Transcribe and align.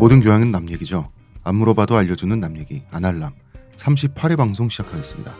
모든 0.00 0.20
교양은 0.22 0.50
남 0.50 0.70
얘기죠. 0.70 1.10
안 1.44 1.56
물어봐도 1.56 1.94
알려주는 1.94 2.40
남 2.40 2.56
얘기 2.56 2.82
아날람 2.90 3.34
38회 3.76 4.34
방송 4.34 4.70
시작하겠습니다. 4.70 5.34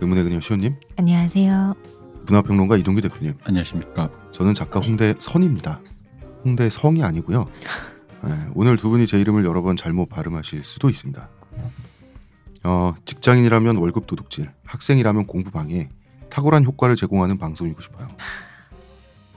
의문의 0.00 0.24
그녀 0.24 0.40
시호님, 0.40 0.76
안녕하세요. 0.96 1.74
문화평론가 2.26 2.78
이동규 2.78 3.02
대표님, 3.02 3.34
안녕하십니까. 3.44 4.08
저는 4.32 4.54
작가 4.54 4.80
홍대 4.80 5.14
선입니다. 5.18 5.78
홍대 6.42 6.70
성이 6.70 7.04
아니고요. 7.04 7.46
네, 8.24 8.32
오늘 8.54 8.78
두 8.78 8.88
분이 8.88 9.06
제 9.06 9.20
이름을 9.20 9.44
여러 9.44 9.60
번 9.60 9.76
잘못 9.76 10.08
발음하실 10.08 10.64
수도 10.64 10.88
있습니다. 10.88 11.28
어, 12.64 12.94
직장인이라면 13.04 13.76
월급 13.76 14.06
도둑질, 14.06 14.50
학생이라면 14.64 15.26
공부 15.26 15.50
방해, 15.50 15.90
탁월한 16.30 16.64
효과를 16.64 16.96
제공하는 16.96 17.36
방송이고 17.36 17.82
싶어요. 17.82 18.08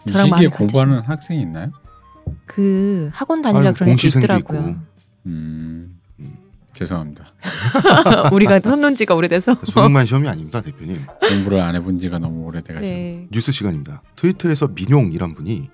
이 0.07 0.11
저랑 0.13 0.27
시기에 0.27 0.47
공부하는 0.47 1.01
학생이 1.01 1.41
있나요? 1.41 1.73
그 2.45 3.09
학원 3.13 3.41
다니라 3.41 3.65
아유, 3.67 3.73
그런 3.73 3.89
공시생도 3.89 4.25
있더라고요. 4.25 4.81
음, 5.25 5.99
죄송합니다. 6.73 7.33
우리가 8.33 8.59
손논 8.59 8.95
지가 8.95 9.15
오래돼서. 9.15 9.57
수능만 9.63 10.05
시험이 10.05 10.27
아닙니다, 10.27 10.61
대표님. 10.61 11.01
공부를 11.29 11.61
안 11.61 11.75
해본 11.75 11.97
지가 11.97 12.19
너무 12.19 12.43
오래돼가지고. 12.45 12.95
네. 12.95 13.27
뉴스 13.31 13.51
시간입니다. 13.51 14.01
트위터에서 14.15 14.67
민용이란 14.69 15.35
분이 15.35 15.69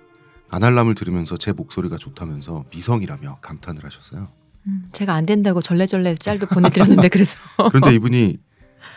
아날람을 0.50 0.96
들으면서 0.96 1.38
제 1.38 1.52
목소리가 1.54 1.98
좋다면서 1.98 2.66
미성이라며 2.72 3.40
감탄을 3.42 3.84
하셨어요. 3.86 4.28
음, 4.68 4.86
제가 4.92 5.14
안 5.14 5.26
된다고 5.26 5.60
절레절레 5.62 6.16
짤도 6.16 6.48
보내드렸는데 6.48 7.08
그래서. 7.10 7.40
그런데 7.70 7.96
이분이 7.96 8.38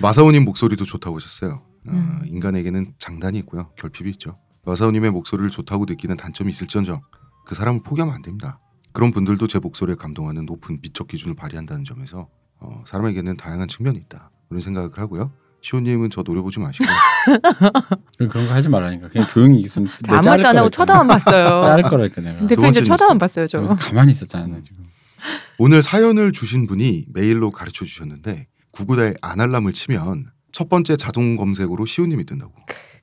마사오님 0.01 0.45
목소리도 0.45 0.85
좋다고 0.85 1.17
하셨어요. 1.17 1.63
아, 1.89 1.93
음. 1.93 2.21
인간에게는 2.27 2.95
장단이 2.99 3.39
있고요. 3.41 3.71
결핍이 3.79 4.11
있죠. 4.13 4.37
마사오님의 4.67 5.11
목소리를 5.11 5.51
좋다고 5.51 5.85
느끼는 5.87 6.17
단점이 6.17 6.51
있을지언정 6.51 7.01
그 7.45 7.55
사람을 7.55 7.83
포기하면 7.83 8.15
안 8.15 8.23
됩니다. 8.23 8.59
그런 8.93 9.11
분들도 9.11 9.47
제 9.49 9.59
목소리에 9.59 9.97
감동하는 9.97 10.47
높은 10.47 10.79
미적 10.81 11.09
기준을 11.09 11.35
발휘한다는 11.35 11.85
점에서 11.85 12.29
어, 12.61 12.85
사람에게는 12.87 13.37
다양한 13.37 13.69
측면이 13.69 13.99
있다. 13.99 14.31
그런 14.49 14.63
생각을 14.63 14.91
하고요. 14.97 15.33
시호님은 15.63 16.11
저 16.11 16.23
노려보지 16.23 16.61
마시고 16.61 16.85
그런 18.19 18.47
거 18.47 18.55
하지 18.55 18.69
말라니까. 18.69 19.09
그냥 19.09 19.27
조용히 19.29 19.61
있으면 19.61 19.89
저 20.07 20.17
아무 20.17 20.29
말도 20.29 20.49
안 20.49 20.59
하고 20.59 20.69
쳐다만 20.69 21.09
봤어요. 21.09 21.61
자를 21.63 21.83
거라니까 21.85 22.21
내가. 22.21 22.39
두 22.41 22.47
대표님 22.47 22.85
쳐다만. 22.85 23.19
봤어요 23.19 23.47
저. 23.47 23.65
가만히 23.65 24.13
있었잖아 24.13 24.47
나 24.47 24.61
지금. 24.63 24.85
오늘 25.59 25.83
사연을 25.83 26.33
주신 26.33 26.67
분이 26.67 27.07
메일로 27.15 27.51
가르쳐 27.51 27.85
주셨는데 27.87 28.47
구글에 28.73 29.15
아날람을 29.23 29.73
치면 29.73 30.31
첫 30.53 30.69
번째 30.69 30.97
자동 30.97 31.37
검색으로 31.37 31.87
시호님이 31.87 32.27
뜬다고. 32.27 32.53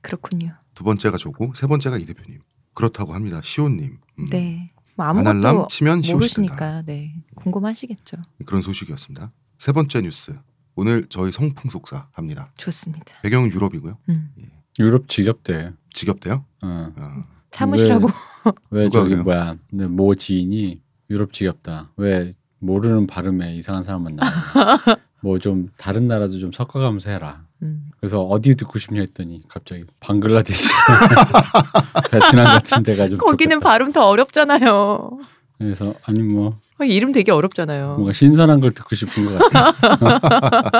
그렇군요. 0.00 0.54
두 0.74 0.84
번째가 0.84 1.18
저고 1.18 1.52
세 1.54 1.66
번째가 1.66 1.98
이 1.98 2.04
대표님. 2.06 2.38
그렇다고 2.74 3.14
합니다. 3.14 3.40
시호님. 3.42 3.98
음. 4.18 4.26
네. 4.30 4.70
뭐 4.94 5.06
아무것도 5.06 5.68
치면. 5.68 6.02
모르시니까 6.12 6.82
네 6.82 7.14
궁금하시겠죠. 7.34 8.18
그런 8.44 8.62
소식이었습니다. 8.62 9.32
세 9.58 9.72
번째 9.72 10.00
뉴스. 10.02 10.36
오늘 10.74 11.06
저희 11.08 11.32
성풍 11.32 11.70
속사 11.70 12.08
합니다. 12.12 12.50
좋습니다. 12.58 13.04
배경은 13.22 13.50
유럽이고요. 13.52 13.98
음. 14.08 14.32
유럽 14.80 15.08
지겹대. 15.08 15.72
지겹대요? 15.90 16.44
어. 16.62 16.92
어. 16.96 17.22
참으시라고. 17.50 18.08
왜 18.70 18.84
누가 18.84 18.98
저기 19.00 19.10
그래요? 19.10 19.24
뭐야? 19.24 19.56
근데 19.70 19.86
모 19.86 20.14
지인이 20.14 20.80
유럽 21.10 21.32
지겹다. 21.32 21.92
왜 21.96 22.32
모르는 22.58 23.06
발음에 23.06 23.54
이상한 23.56 23.82
사람 23.82 24.04
만 24.04 24.16
나와? 24.16 24.32
뭐좀 25.20 25.70
다른 25.76 26.08
나라도 26.08 26.38
좀 26.38 26.52
섞어가면서 26.52 27.10
해라. 27.10 27.44
음. 27.62 27.90
그래서 28.00 28.20
어디 28.22 28.54
듣고 28.56 28.78
싶냐 28.78 29.00
했더니 29.00 29.42
갑자기 29.48 29.84
방글라데시, 30.00 30.68
베트남 32.10 32.44
같은 32.46 32.82
데가 32.82 33.08
좀 33.08 33.18
거기는 33.18 33.56
좋겠다. 33.56 33.68
발음 33.68 33.92
더 33.92 34.08
어렵잖아요. 34.08 35.20
그래서 35.58 35.94
아니 36.04 36.20
뭐 36.22 36.58
어, 36.80 36.84
이름 36.84 37.12
되게 37.12 37.30
어렵잖아요. 37.30 37.94
뭔가 37.94 38.12
신선한 38.12 38.60
걸 38.60 38.72
듣고 38.72 38.96
싶은 38.96 39.26
것 39.26 39.38
같아. 39.38 39.72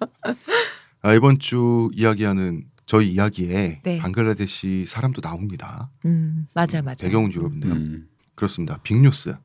아, 1.01 1.13
이번 1.13 1.39
주 1.39 1.89
이야기하는 1.93 2.65
저희 2.85 3.11
이야기에 3.11 3.81
네. 3.83 3.97
방글라데시 3.99 4.85
사람도 4.87 5.21
나옵니다. 5.21 5.89
음 6.05 6.47
맞아 6.53 6.81
맞아. 6.81 7.05
배경은 7.05 7.31
유럽인데요. 7.33 7.73
음. 7.73 8.07
그렇습니다. 8.35 8.79
빅뉴스. 8.83 9.35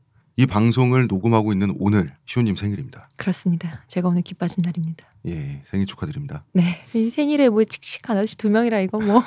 이 0.42 0.46
방송을 0.46 1.06
녹음하고 1.06 1.52
있는 1.52 1.72
오늘 1.78 2.12
시호님 2.26 2.56
생일입니다. 2.56 3.08
그렇습니다. 3.14 3.84
제가 3.86 4.08
오늘 4.08 4.22
기빠진 4.22 4.62
날입니다. 4.64 5.06
예, 5.28 5.62
생일 5.64 5.86
축하드립니다. 5.86 6.42
네. 6.52 6.82
이 6.94 7.10
생일에 7.10 7.48
뭐 7.48 7.62
칙칙한 7.62 8.16
아저씨 8.16 8.36
두 8.36 8.50
명이라 8.50 8.80
이거 8.80 8.98
뭐 8.98 9.22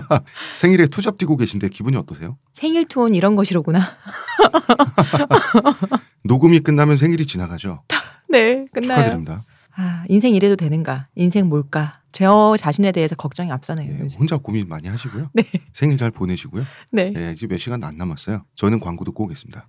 생일에 0.56 0.86
투잡 0.86 1.18
뛰고 1.18 1.36
계신데 1.36 1.68
기분이 1.68 1.98
어떠세요? 1.98 2.38
생일 2.54 2.86
투혼 2.86 3.14
이런 3.14 3.36
것이로구나. 3.36 3.78
녹음이 6.24 6.60
끝나면 6.60 6.96
생일이 6.96 7.26
지나가죠. 7.26 7.80
네, 8.30 8.64
끝나요. 8.72 8.96
축하드립니다. 9.00 9.44
아, 9.76 10.04
인생 10.08 10.34
이래도 10.34 10.56
되는가? 10.56 11.08
인생 11.14 11.50
뭘까? 11.50 12.00
저 12.10 12.56
자신에 12.58 12.90
대해서 12.92 13.14
걱정이 13.16 13.52
앞서네요. 13.52 13.92
예. 13.92 14.06
혼자 14.18 14.38
고민 14.38 14.66
많이 14.68 14.88
하시고요. 14.88 15.28
네. 15.34 15.44
생일 15.74 15.98
잘 15.98 16.10
보내시고요. 16.10 16.64
네. 16.92 17.12
예, 17.16 17.32
이제 17.32 17.46
몇 17.46 17.58
시간 17.58 17.84
안 17.84 17.96
남았어요. 17.96 18.44
저는 18.54 18.80
광고 18.80 19.04
듣고 19.04 19.24
오겠습니다. 19.24 19.66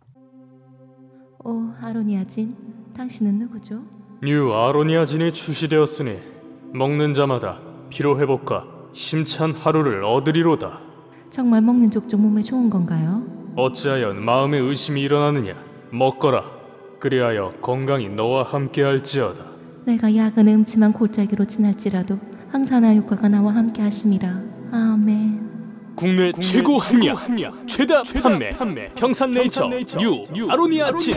오, 1.48 1.70
아로니아진, 1.80 2.56
당신은 2.98 3.38
누구죠? 3.38 3.84
뉴 4.24 4.52
아로니아진이 4.52 5.32
출시되었으니 5.32 6.18
먹는 6.74 7.14
자마다 7.14 7.60
피로 7.92 8.20
회복과 8.20 8.66
힘찬 8.94 9.52
하루를 9.52 10.04
얻으리로다. 10.04 10.80
정말 11.30 11.62
먹는 11.62 11.92
족족 11.92 12.20
몸에 12.20 12.42
좋은 12.42 12.72
건가요? 12.72 13.22
어찌하여 13.56 14.14
마음에 14.16 14.58
의심이 14.58 15.00
일어나느냐? 15.02 15.54
먹거라. 15.92 16.44
그리하여 17.00 17.54
건강이 17.62 18.10
너와 18.10 18.42
함께할지어다. 18.42 19.44
내가 19.86 20.16
약은 20.16 20.48
음침한 20.48 20.94
골짜기로 20.94 21.46
지날지라도 21.46 22.18
항산화 22.50 22.96
효과가 22.96 23.30
나와 23.30 23.54
함께 23.54 23.84
하심이라. 23.84 24.42
아멘. 24.72 25.55
국내, 25.96 26.32
최고 26.34 26.78
합리화, 26.78 27.66
최다, 27.68 28.04
판매, 28.58 28.94
평산네이처, 28.96 29.70
뉴, 30.34 30.50
아로니아진. 30.50 31.16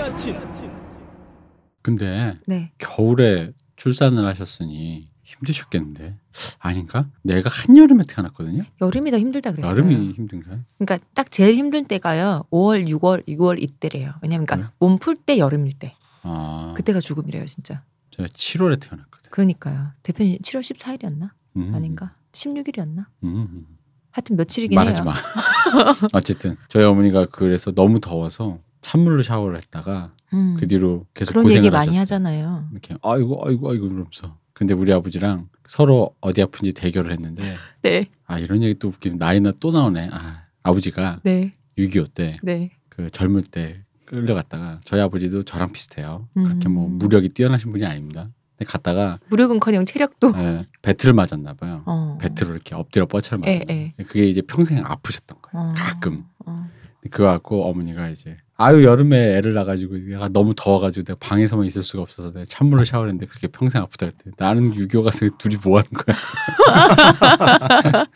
근데 1.82 2.34
네. 2.46 2.70
겨울에 2.78 3.52
출산을 3.76 4.26
하셨으니 4.26 5.08
힘드셨겠는데 5.24 6.16
아닌가? 6.58 7.08
내가 7.22 7.50
한여름에 7.50 8.04
태어났거든요. 8.08 8.64
여름이 8.80 9.10
더 9.10 9.18
힘들다 9.18 9.52
그랬어요. 9.52 9.70
여름이 9.72 10.12
힘든가요? 10.12 10.60
그러니까 10.78 11.06
딱 11.14 11.30
제일 11.30 11.54
힘든 11.56 11.84
때가요. 11.84 12.44
5월, 12.50 12.86
6월, 12.88 13.26
6월 13.28 13.62
이때래요. 13.62 14.14
왜냐면 14.22 14.46
그러니까 14.46 14.72
몸 14.78 14.98
풀 14.98 15.16
때 15.16 15.38
여름일 15.38 15.72
때. 15.78 15.94
아, 16.22 16.72
그때가 16.76 17.00
죽음이래요, 17.00 17.46
진짜. 17.46 17.82
제가 18.10 18.28
7월에 18.28 18.80
태어났거든. 18.80 19.30
그러니까요. 19.30 19.92
대표님 20.02 20.38
7월 20.38 20.60
14일이었나? 20.60 21.30
음, 21.56 21.74
아닌가? 21.74 22.14
16일이었나? 22.32 23.06
음, 23.24 23.24
음. 23.24 23.66
하여튼 24.10 24.36
며칠이긴 24.36 24.74
말하지 24.74 25.02
해요. 25.02 25.04
마. 25.04 25.14
어쨌든 26.12 26.56
저희 26.68 26.84
어머니가 26.84 27.26
그래서 27.26 27.70
너무 27.72 28.00
더워서 28.00 28.58
찬물로 28.80 29.22
샤워를 29.22 29.56
했다가 29.58 30.12
음. 30.32 30.56
그 30.58 30.66
뒤로 30.66 31.06
계속 31.14 31.32
그런 31.32 31.44
고생을 31.44 31.64
얘기 31.64 31.74
하셨어요. 31.74 31.90
많이 31.90 31.98
하잖아요. 31.98 32.68
이렇게 32.72 32.94
아이고 33.02 33.46
아이고 33.46 33.70
아이고 33.70 33.88
그러면서 33.88 34.36
근데 34.52 34.74
우리 34.74 34.92
아버지랑 34.92 35.48
서로 35.66 36.14
어디 36.20 36.42
아픈지 36.42 36.72
대결을 36.72 37.12
했는데 37.12 37.56
네, 37.82 38.04
아 38.26 38.38
이런 38.38 38.62
얘기 38.62 38.74
또 38.74 38.88
웃기는 38.88 39.18
나이나 39.18 39.52
또 39.60 39.70
나오네. 39.70 40.08
아 40.12 40.44
아버지가 40.62 41.20
네, 41.22 41.52
6.25 41.78 42.14
때 42.14 42.38
네. 42.42 42.70
그 42.88 43.10
젊을 43.10 43.42
때 43.42 43.82
끌려갔다가 44.06 44.80
저희 44.84 45.00
아버지도 45.00 45.42
저랑 45.42 45.72
비슷해요. 45.72 46.28
그렇게 46.34 46.68
음. 46.68 46.72
뭐 46.72 46.88
무력이 46.88 47.28
뛰어나신 47.28 47.70
분이 47.72 47.84
아닙니다. 47.84 48.30
갔다가 48.66 49.18
무력은커녕 49.28 49.86
체력도. 49.86 50.32
예, 50.36 50.66
배틀을 50.82 51.12
맞았나 51.14 51.54
봐요. 51.54 51.82
어. 51.86 52.18
배틀로 52.20 52.54
이렇게 52.54 52.74
엎드려 52.74 53.06
뻗쳐를 53.06 53.42
예, 53.46 53.58
맞았나 53.58 53.72
예. 53.74 53.94
봐요. 53.96 54.06
그게 54.08 54.24
이제 54.24 54.42
평생 54.42 54.82
아프셨던 54.84 55.38
거예요. 55.42 55.68
어. 55.70 55.74
가끔. 55.76 56.24
어. 56.46 56.66
그거 57.10 57.24
갖고 57.24 57.64
어머니가 57.68 58.08
이제 58.10 58.36
아유 58.56 58.84
여름에 58.84 59.36
애를 59.36 59.54
낳아가지고 59.54 59.96
내가 59.98 60.28
너무 60.28 60.52
더워가지고 60.56 61.04
내가 61.04 61.18
방에서만 61.20 61.64
있을 61.66 61.82
수가 61.84 62.02
없어서 62.02 62.32
내가 62.32 62.44
찬물로 62.46 62.84
샤워했는데 62.84 63.26
그게 63.26 63.46
평생 63.46 63.80
아프다 63.82 64.06
그랬대. 64.06 64.30
나는 64.36 64.74
유교 64.74 65.02
가서 65.04 65.26
둘이 65.38 65.56
뭐 65.62 65.78
하는 65.78 65.88
거야? 65.92 66.16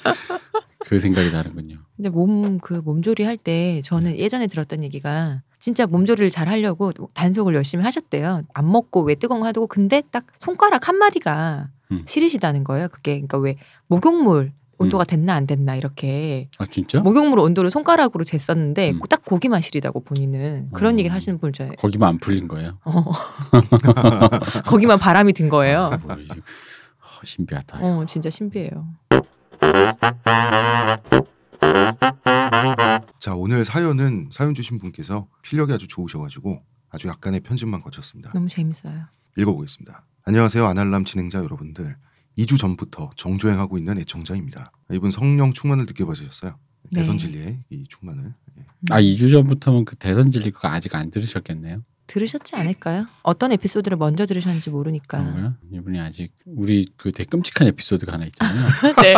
그 0.84 0.98
생각이 0.98 1.30
나는군요. 1.30 1.78
근데 2.02 2.10
몸 2.10 2.58
그 2.60 2.74
몸조리 2.84 3.22
할 3.24 3.36
때 3.36 3.80
저는 3.84 4.18
예전에 4.18 4.48
들었던 4.48 4.82
얘기가 4.82 5.40
진짜 5.60 5.86
몸조리를 5.86 6.30
잘 6.30 6.48
하려고 6.48 6.90
단속을 7.14 7.54
열심히 7.54 7.84
하셨대요. 7.84 8.42
안 8.52 8.70
먹고 8.72 9.02
왜 9.02 9.14
뜨거운 9.14 9.40
거 9.40 9.46
하고 9.46 9.66
근데 9.68 10.02
딱 10.10 10.26
손가락 10.38 10.88
한 10.88 10.96
마디가 10.96 11.68
음. 11.92 12.02
시리시다는 12.06 12.64
거예요. 12.64 12.88
그게 12.88 13.12
그러니까 13.14 13.38
왜 13.38 13.56
목욕물 13.86 14.50
온도가 14.78 15.04
됐나 15.04 15.34
안 15.34 15.46
됐나 15.46 15.76
이렇게 15.76 16.48
아 16.58 16.64
진짜? 16.68 16.98
목욕물 17.00 17.38
온도를 17.38 17.70
손가락으로 17.70 18.24
쟀었는데 18.24 18.94
음. 18.94 19.00
딱 19.08 19.24
고기만 19.24 19.60
시리다고 19.60 20.00
본인은 20.00 20.70
그런 20.72 20.94
어. 20.96 20.98
얘기를 20.98 21.14
하시는 21.14 21.38
분을 21.38 21.52
저 21.52 21.68
거기만 21.78 22.08
안 22.08 22.18
풀린 22.18 22.48
거예요. 22.48 22.78
어. 22.84 23.04
거기만 24.66 24.98
바람이 24.98 25.32
든 25.34 25.48
거예요. 25.48 25.90
아, 25.92 25.96
뭐, 25.98 26.12
어, 26.14 26.16
신비하다. 27.24 27.78
어 27.80 28.04
진짜 28.06 28.28
신비해요. 28.28 28.88
자 33.18 33.34
오늘 33.34 33.64
사연은 33.64 34.30
사연 34.32 34.54
주신 34.54 34.78
분께서 34.78 35.28
필력이 35.42 35.72
아주 35.72 35.86
좋으셔가지고 35.88 36.62
아주 36.90 37.08
약간의 37.08 37.40
편집만 37.40 37.80
거쳤습니다. 37.82 38.30
너무 38.32 38.48
재밌어요. 38.48 39.06
읽어보겠습니다. 39.36 40.04
안녕하세요 40.24 40.66
아날람 40.66 41.04
진행자 41.04 41.38
여러분들. 41.38 41.96
2주 42.38 42.58
전부터 42.58 43.10
정주행하고 43.16 43.78
있는 43.78 43.98
애청자입니다. 43.98 44.72
이분 44.90 45.10
성령 45.10 45.52
충만을 45.52 45.86
받으셨어요. 45.86 46.56
네. 46.90 47.00
대선 47.00 47.18
진리의 47.18 47.64
이 47.70 47.84
충만을. 47.88 48.34
예. 48.58 48.66
아 48.90 49.00
2주 49.00 49.30
전부터면 49.30 49.84
그 49.84 49.96
대선 49.96 50.32
진리 50.32 50.50
그거 50.50 50.68
아직 50.68 50.94
안 50.94 51.10
들으셨겠네요. 51.10 51.82
들으셨지 52.06 52.56
않을까요? 52.56 53.06
어떤 53.22 53.52
에피소드를 53.52 53.96
먼저 53.96 54.26
들으셨는지 54.26 54.70
모르니까. 54.70 55.18
그런가요? 55.18 55.54
이분이 55.72 56.00
아직 56.00 56.32
우리 56.44 56.86
그 56.96 57.12
되게 57.12 57.28
끔찍한 57.28 57.68
에피소드가 57.68 58.12
하나 58.12 58.26
있잖아요. 58.26 58.68
네. 59.02 59.14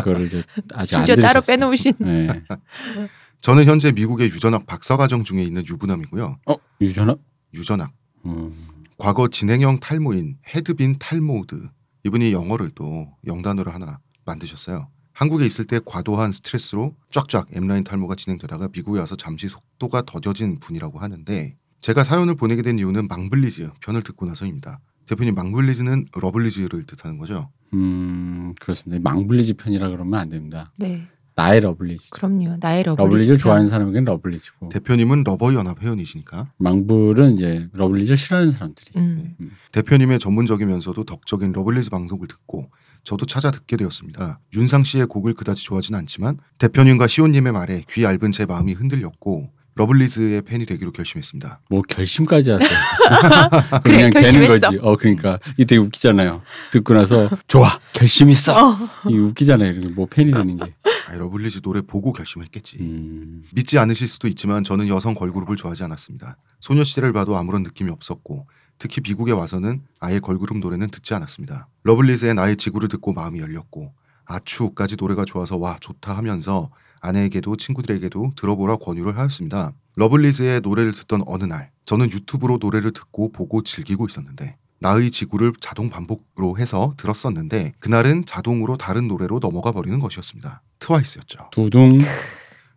그거를 0.00 0.26
이제 0.26 0.42
아직 0.74 0.96
안. 0.96 1.04
따로 1.04 1.40
빼놓으신. 1.40 1.94
네. 2.00 2.28
저는 3.40 3.64
현재 3.64 3.92
미국의 3.92 4.28
유전학 4.28 4.66
박사 4.66 4.96
과정 4.96 5.24
중에 5.24 5.42
있는 5.42 5.64
유부남이고요. 5.66 6.36
어 6.46 6.56
유전학? 6.80 7.18
유전학. 7.54 7.92
음. 8.26 8.68
과거 8.98 9.28
진행형 9.28 9.80
탈모인 9.80 10.38
헤드빈 10.54 10.96
탈모드. 10.98 11.68
이분이 12.04 12.32
영어를 12.32 12.70
또 12.74 13.08
영단어로 13.26 13.70
하나 13.70 13.98
만드셨어요. 14.24 14.88
한국에 15.12 15.44
있을 15.46 15.66
때 15.66 15.80
과도한 15.84 16.32
스트레스로 16.32 16.94
쫙쫙 17.10 17.48
M라인 17.52 17.84
탈모가 17.84 18.14
진행되다가 18.14 18.68
미국에 18.72 18.98
와서 19.00 19.16
잠시 19.16 19.48
속도가 19.48 20.02
더뎌진 20.06 20.58
분이라고 20.60 20.98
하는데 21.00 21.56
제가 21.82 22.04
사연을 22.04 22.36
보내게 22.36 22.62
된 22.62 22.78
이유는 22.78 23.08
망블리즈 23.08 23.68
편을 23.80 24.02
듣고 24.02 24.24
나서입니다. 24.24 24.78
대표님 25.06 25.34
망블리즈는 25.34 26.06
러블리즈를 26.14 26.84
뜻하는 26.86 27.18
거죠? 27.18 27.50
음 27.74 28.54
그렇습니다. 28.60 29.02
망블리즈 29.02 29.54
편이라 29.54 29.90
그러면 29.90 30.20
안 30.20 30.28
됩니다. 30.28 30.72
네. 30.78 31.06
나의 31.34 31.60
러블리즈. 31.60 32.10
그럼요. 32.10 32.58
나의 32.60 32.84
러블리즈. 32.84 33.02
러블리즈를 33.02 33.36
편. 33.36 33.42
좋아하는 33.42 33.66
사람에게는 33.66 34.04
러블리즈고 34.04 34.68
대표님은 34.68 35.24
러버 35.24 35.54
연합 35.54 35.82
회원이시니까 35.82 36.52
망블은 36.58 37.34
이제 37.34 37.68
러블리즈를 37.72 38.16
싫어하는 38.16 38.50
사람들이. 38.50 38.92
음. 38.96 39.34
대표님의 39.72 40.18
전문적이면서도 40.20 41.04
덕적인 41.04 41.52
러블리즈 41.52 41.90
방송을 41.90 42.28
듣고 42.28 42.70
저도 43.02 43.26
찾아 43.26 43.50
듣게 43.50 43.76
되었습니다. 43.76 44.38
윤상 44.54 44.84
씨의 44.84 45.06
곡을 45.06 45.34
그다지 45.34 45.64
좋아하진 45.64 45.96
않지만 45.96 46.38
대표님과 46.58 47.08
시온님의 47.08 47.52
말에 47.52 47.82
귀 47.90 48.04
얇은 48.04 48.30
제 48.30 48.46
마음이 48.46 48.74
흔들렸고 48.74 49.50
러블리즈의 49.74 50.42
팬이 50.42 50.66
되기로 50.66 50.92
결심했습니다. 50.92 51.60
뭐 51.70 51.82
결심까지 51.82 52.50
하세요. 52.50 52.68
그래, 53.84 54.10
그냥 54.10 54.22
되는. 54.22 54.48
거지. 54.48 54.78
어 54.82 54.96
그러니까 54.96 55.38
이 55.56 55.64
되게 55.64 55.78
웃기잖아요. 55.78 56.42
듣고 56.72 56.94
나서 56.94 57.30
좋아 57.48 57.80
결심했어. 57.92 58.72
어. 58.72 58.78
이 59.08 59.14
웃기잖아요. 59.16 59.70
이렇게 59.70 59.88
뭐 59.88 60.06
팬이 60.06 60.30
되는 60.30 60.56
게. 60.58 60.74
아, 61.08 61.16
러블리즈 61.16 61.62
노래 61.62 61.80
보고 61.80 62.12
결심했겠지. 62.12 62.76
음. 62.80 63.44
믿지 63.52 63.78
않으실 63.78 64.08
수도 64.08 64.28
있지만 64.28 64.62
저는 64.64 64.88
여성 64.88 65.14
걸그룹을 65.14 65.56
좋아하지 65.56 65.84
않았습니다. 65.84 66.36
소녀 66.60 66.84
시대를 66.84 67.12
봐도 67.12 67.36
아무런 67.36 67.62
느낌이 67.62 67.90
없었고 67.90 68.46
특히 68.78 69.00
미국에 69.00 69.32
와서는 69.32 69.82
아예 70.00 70.18
걸그룹 70.18 70.58
노래는 70.58 70.90
듣지 70.90 71.14
않았습니다. 71.14 71.68
러블리즈의 71.84 72.34
나의 72.34 72.56
지구를 72.56 72.88
듣고 72.88 73.12
마음이 73.12 73.40
열렸고 73.40 73.92
Ah-Choo까지 74.26 74.96
노래가 74.98 75.24
좋아서 75.24 75.56
와 75.56 75.76
좋다 75.80 76.16
하면서 76.16 76.70
아내에게도 77.02 77.56
친구들에게도 77.56 78.32
들어보라 78.36 78.76
권유를 78.76 79.18
하였습니다. 79.18 79.72
러블리즈의 79.96 80.60
노래를 80.62 80.92
듣던 80.92 81.22
어느 81.26 81.44
날 81.44 81.70
저는 81.84 82.10
유튜브로 82.12 82.58
노래를 82.60 82.92
듣고 82.92 83.30
보고 83.32 83.62
즐기고 83.62 84.06
있었는데 84.06 84.56
나의 84.78 85.10
지구를 85.10 85.52
자동 85.60 85.90
반복으로 85.90 86.58
해서 86.58 86.94
들었었는데 86.96 87.74
그날은 87.78 88.24
자동으로 88.24 88.76
다른 88.78 89.06
노래로 89.08 89.38
넘어가 89.40 89.72
버리는 89.72 89.98
것이었습니다. 90.00 90.62
트와이스였죠. 90.78 91.50
두둥. 91.52 91.98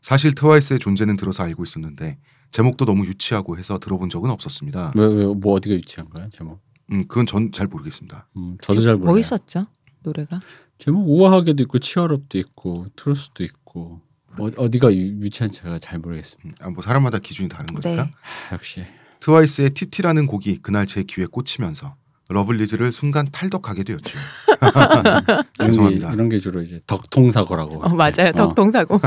사실 0.01 0.35
트와이스의 0.35 0.79
존재는 0.79 1.15
들어서 1.15 1.43
알고 1.43 1.63
있었는데 1.63 2.17
제목도 2.51 2.85
너무 2.85 3.05
유치하고 3.05 3.57
해서 3.57 3.79
들어본 3.79 4.09
적은 4.09 4.29
없었습니다. 4.29 4.93
왜 4.95 5.05
왜 5.05 5.25
뭐 5.33 5.53
어디가 5.53 5.75
유치한 5.75 6.09
거야 6.09 6.29
제목? 6.29 6.61
음, 6.91 7.07
그건 7.07 7.25
전 7.25 7.51
잘 7.51 7.67
모르겠습니다. 7.67 8.27
음, 8.37 8.57
저도 8.61 8.81
잘 8.81 8.95
몰라요. 8.95 9.11
뭐 9.11 9.19
있었죠? 9.19 9.65
노래가? 10.03 10.39
제목 10.77 11.07
우아하게도 11.09 11.63
있고 11.63 11.79
Cheer 11.79 12.11
Up도 12.11 12.37
있고 12.37 12.85
Truth도 12.95 13.43
있고 13.43 14.01
어, 14.39 14.49
어디가 14.57 14.93
유, 14.93 15.01
유치한 15.21 15.51
제가 15.51 15.77
잘 15.79 15.99
모르겠습니다. 15.99 16.65
음, 16.65 16.67
아, 16.67 16.69
뭐 16.71 16.81
사람마다 16.81 17.19
기준이 17.19 17.49
다른 17.49 17.67
거니까. 17.67 18.03
네. 18.03 18.11
하, 18.49 18.55
역시 18.55 18.85
트와이스의 19.19 19.71
TT라는 19.71 20.27
곡이 20.27 20.59
그날 20.61 20.85
제 20.85 21.03
귀에 21.03 21.25
꽂히면서 21.25 21.95
러블리즈를 22.29 22.91
순간 22.91 23.27
탈덕하게 23.31 23.83
되었죠. 23.83 24.17
죄송합니다. 25.63 26.13
이런 26.13 26.29
게 26.29 26.39
주로 26.39 26.61
이제 26.61 26.81
덕통사고라고. 26.87 27.85
어, 27.85 27.89
맞아요. 27.89 28.29
어. 28.29 28.31
덕동사고. 28.33 28.99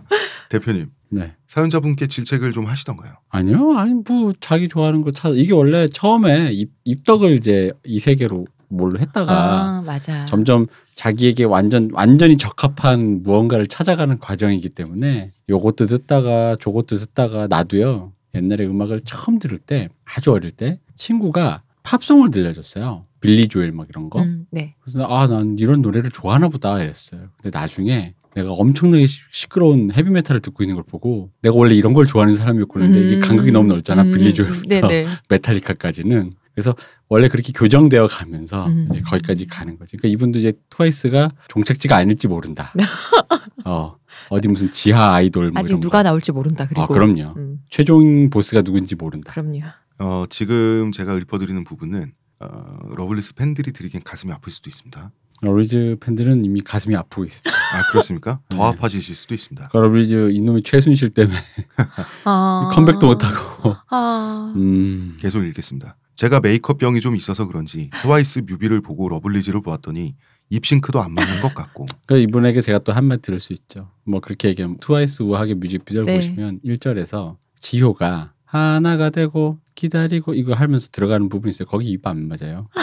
대표님 0.50 0.90
네. 1.08 1.34
사연자분께 1.46 2.06
질책을 2.06 2.52
좀 2.52 2.66
하시던가요? 2.66 3.14
아니요, 3.30 3.74
아니 3.76 3.94
뭐 3.94 4.32
자기 4.40 4.68
좋아하는 4.68 5.02
거 5.02 5.10
찾아. 5.10 5.34
이게 5.34 5.52
원래 5.52 5.86
처음에 5.88 6.52
입, 6.52 6.72
입덕을 6.84 7.32
이제 7.32 7.72
이 7.84 7.98
세계로 7.98 8.46
뭘로 8.68 8.98
했다가 8.98 9.32
아, 9.32 9.82
맞아. 9.84 10.24
점점 10.26 10.66
자기에게 10.94 11.44
완전 11.44 11.90
완전히 11.92 12.36
적합한 12.36 13.22
무언가를 13.22 13.66
찾아가는 13.66 14.18
과정이기 14.18 14.70
때문에 14.70 15.32
요것도 15.48 15.86
듣다가 15.86 16.56
저것도 16.60 16.96
듣다가 16.96 17.46
나도요 17.46 18.12
옛날에 18.34 18.66
음악을 18.66 19.02
처음 19.04 19.38
들을 19.38 19.58
때 19.58 19.88
아주 20.04 20.32
어릴 20.32 20.50
때 20.50 20.80
친구가 20.96 21.62
팝송을 21.82 22.30
들려줬어요 22.30 23.04
빌리 23.20 23.48
조엘 23.48 23.72
막 23.72 23.86
이런 23.88 24.10
거 24.10 24.20
음, 24.22 24.46
네. 24.50 24.72
그래서 24.82 25.04
아 25.08 25.26
난 25.26 25.56
이런 25.58 25.82
노래를 25.82 26.10
좋아하나 26.10 26.48
보다 26.48 26.80
이랬어요 26.80 27.28
근데 27.42 27.56
나중에 27.56 28.14
내가 28.34 28.52
엄청나게 28.52 29.06
시- 29.06 29.20
시끄러운 29.32 29.90
헤비메탈을 29.92 30.40
듣고 30.40 30.62
있는 30.62 30.74
걸 30.76 30.84
보고 30.84 31.30
내가 31.42 31.54
원래 31.56 31.74
이런 31.74 31.94
걸 31.94 32.06
좋아하는 32.06 32.34
사람이었구나 32.36 32.86
근데 32.86 33.00
이게 33.06 33.14
음, 33.16 33.20
간극이 33.20 33.52
너무 33.52 33.68
넓잖아 33.68 34.02
음, 34.02 34.10
빌리 34.12 34.28
음, 34.30 34.34
조엘부터 34.34 34.68
네네. 34.68 35.06
메탈리카까지는 35.30 36.32
그래서 36.56 36.74
원래 37.10 37.28
그렇게 37.28 37.52
교정되어 37.52 38.06
가면서 38.06 38.66
음. 38.66 38.88
이제 38.90 39.02
거기까지 39.02 39.46
가는 39.46 39.78
거지. 39.78 39.98
그러니까 39.98 40.08
이분도 40.14 40.38
이제 40.38 40.54
트와이스가 40.70 41.30
종착지가 41.48 41.94
아닐지 41.94 42.28
모른다. 42.28 42.72
어 43.66 43.96
어디 44.30 44.48
무슨 44.48 44.70
지하 44.70 45.12
아이돌 45.12 45.50
뭐 45.50 45.60
아직 45.60 45.72
이런 45.72 45.80
누가 45.80 45.98
거. 45.98 46.04
나올지 46.04 46.32
모른다. 46.32 46.64
그리고. 46.66 46.82
아 46.82 46.86
그럼요. 46.86 47.34
음, 47.36 47.58
최종 47.68 48.30
보스가 48.30 48.62
누군지 48.62 48.94
모른다. 48.96 49.32
그럼요. 49.32 49.60
어, 49.98 50.24
지금 50.30 50.92
제가 50.92 51.14
읊어드리는 51.18 51.62
부분은 51.64 52.12
어, 52.40 52.78
러블리즈 52.96 53.34
팬들이 53.34 53.72
들으기엔 53.72 54.02
가슴이 54.02 54.32
아플 54.32 54.50
수도 54.50 54.70
있습니다. 54.70 55.10
러블리즈 55.42 55.98
팬들은 56.00 56.42
이미 56.46 56.62
가슴이 56.62 56.96
아프고 56.96 57.26
있습니다. 57.26 57.50
아 57.50 57.90
그렇습니까? 57.92 58.40
더 58.48 58.56
네. 58.56 58.62
아파지실 58.62 59.14
수도 59.14 59.34
있습니다. 59.34 59.68
그러니까 59.68 59.86
러블리즈 59.88 60.30
이놈의 60.32 60.62
최순실 60.62 61.10
때문에 61.10 61.36
아. 62.24 62.70
컴백도 62.72 63.06
못하고. 63.06 63.76
아. 63.90 64.54
음. 64.56 65.18
계속 65.20 65.44
읽겠습니다. 65.44 65.96
제가 66.16 66.40
메이크업 66.40 66.78
병이 66.78 67.00
좀 67.00 67.14
있어서 67.16 67.46
그런지 67.46 67.90
트와이스 68.00 68.40
뮤비를 68.46 68.80
보고 68.80 69.08
러블리즈를 69.08 69.60
보았더니 69.62 70.16
립싱크도 70.50 71.00
안 71.02 71.12
맞는 71.12 71.40
것 71.42 71.54
같고 71.54 71.86
그 72.06 72.18
이분에게 72.18 72.60
제가 72.62 72.78
또 72.80 72.92
한마디 72.92 73.22
들을 73.22 73.38
수 73.38 73.52
있죠. 73.52 73.90
뭐 74.04 74.20
그렇게 74.20 74.48
얘기하면 74.48 74.78
트와이스 74.80 75.22
우아하게 75.22 75.54
뮤직비디오를 75.54 76.06
네. 76.06 76.16
보시면 76.16 76.60
1절에서 76.64 77.36
지효가 77.60 78.32
하나가 78.44 79.10
되고 79.10 79.58
기다리고 79.74 80.34
이거 80.34 80.54
하면서 80.54 80.88
들어가는 80.90 81.28
부분이 81.28 81.50
있어요. 81.50 81.66
거기 81.68 81.88
입 81.88 82.06
안 82.06 82.28
맞아요. 82.28 82.66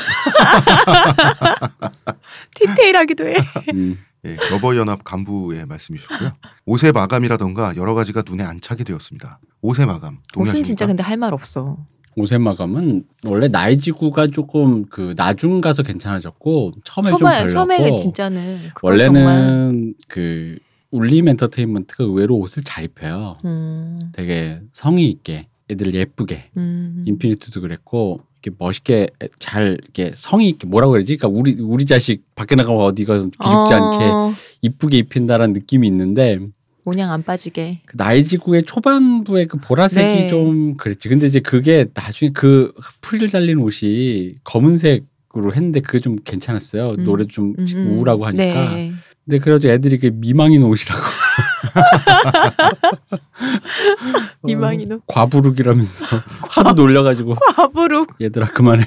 디테일하기도 2.56 3.25
해. 3.28 3.38
음. 3.74 3.98
예, 4.25 4.38
러버연합 4.52 5.04
간부의 5.04 5.66
말씀이셨고요. 5.66 6.32
옷의 6.66 6.92
마감이라던가 6.94 7.75
여러 7.75 7.94
가지가 7.94 8.24
눈에 8.28 8.44
안 8.44 8.62
차게 8.62 8.84
되었습니다. 8.84 9.40
옷의 9.62 9.86
마감 9.86 10.20
동의하십니까? 10.34 10.42
옷은 10.52 10.63
진짜 10.63 10.88
근데 10.88 11.04
할 11.04 11.18
말 11.18 11.34
없어. 11.34 11.78
옷의 12.15 12.39
마감은 12.39 13.05
원래 13.25 13.48
나이 13.48 13.77
지구가 13.77 14.27
조금 14.27 14.86
그 14.86 15.13
나중 15.15 15.62
가서 15.62 15.84
괜찮아졌고 15.84 16.74
처음에 16.84 17.10
좀 17.10 17.48
처음에 17.50 17.98
진짜는 17.98 18.58
원래는 18.82 19.96
그 20.08 20.58
울림 20.91 21.27
엔터테인먼트가 21.27 22.03
의외로 22.03 22.38
옷을 22.38 22.63
잘 22.63 22.84
입혀요. 22.84 23.38
음, 23.46 24.00
되게 24.13 24.62
성의 24.74 25.10
있게 25.10 25.48
애들 25.70 25.93
예쁘게 25.93 26.51
음. 26.58 27.03
인피니트도 27.08 27.62
그랬고 27.62 28.22
이렇게 28.43 28.55
멋있게 28.60 29.08
잘 29.39 29.77
이렇게 29.82 30.12
성의 30.15 30.50
있게 30.50 30.67
뭐라고 30.67 30.91
그러지? 30.91 31.17
그러니까 31.17 31.39
우리 31.39 31.55
우리 31.62 31.86
자식 31.86 32.24
밖에 32.36 32.55
나가면 32.55 32.82
어디가 32.82 33.17
좀 33.17 33.29
기죽지 33.29 33.74
않게 33.74 33.98
어, 34.03 34.34
이쁘게 34.62 34.98
입힌다라는 35.00 35.53
느낌이 35.53 35.88
있는데 35.88 36.39
모냥 36.84 37.12
안 37.12 37.24
빠지게. 37.24 37.82
그 37.86 37.98
나이 37.98 38.24
지구의 38.24 38.63
초반부의 38.63 39.48
그 39.48 39.58
보라색이 39.58 40.16
네. 40.16 40.28
좀 40.28 40.75
그랬지. 40.78 41.10
근데 41.10 41.28
이제 41.28 41.40
그게 41.40 41.86
나중에 41.94 42.32
그 42.34 42.74
프릴 43.02 43.30
달린 43.30 43.60
옷이 43.60 44.36
검은색으로 44.44 45.54
했는데 45.54 45.80
그게 45.80 46.00
좀 46.00 46.18
괜찮았어요. 46.24 46.96
음. 47.00 47.04
노래 47.06 47.25
좀 47.25 47.56
음, 47.58 47.66
음. 47.75 47.88
우울하고 47.94 48.25
하니까. 48.25 48.75
네. 48.75 48.92
근데 49.25 49.39
그래가지고 49.39 49.74
애들이 49.74 49.98
그 50.00 50.08
미망인 50.13 50.63
옷이라고 50.63 51.01
미망인 54.44 54.92
옷. 54.92 55.03
과부룩이라면서 55.08 56.06
하도 56.50 56.74
놀려가지고 56.74 57.36
과부룩. 57.36 58.15
얘들아 58.22 58.48
그만해. 58.48 58.84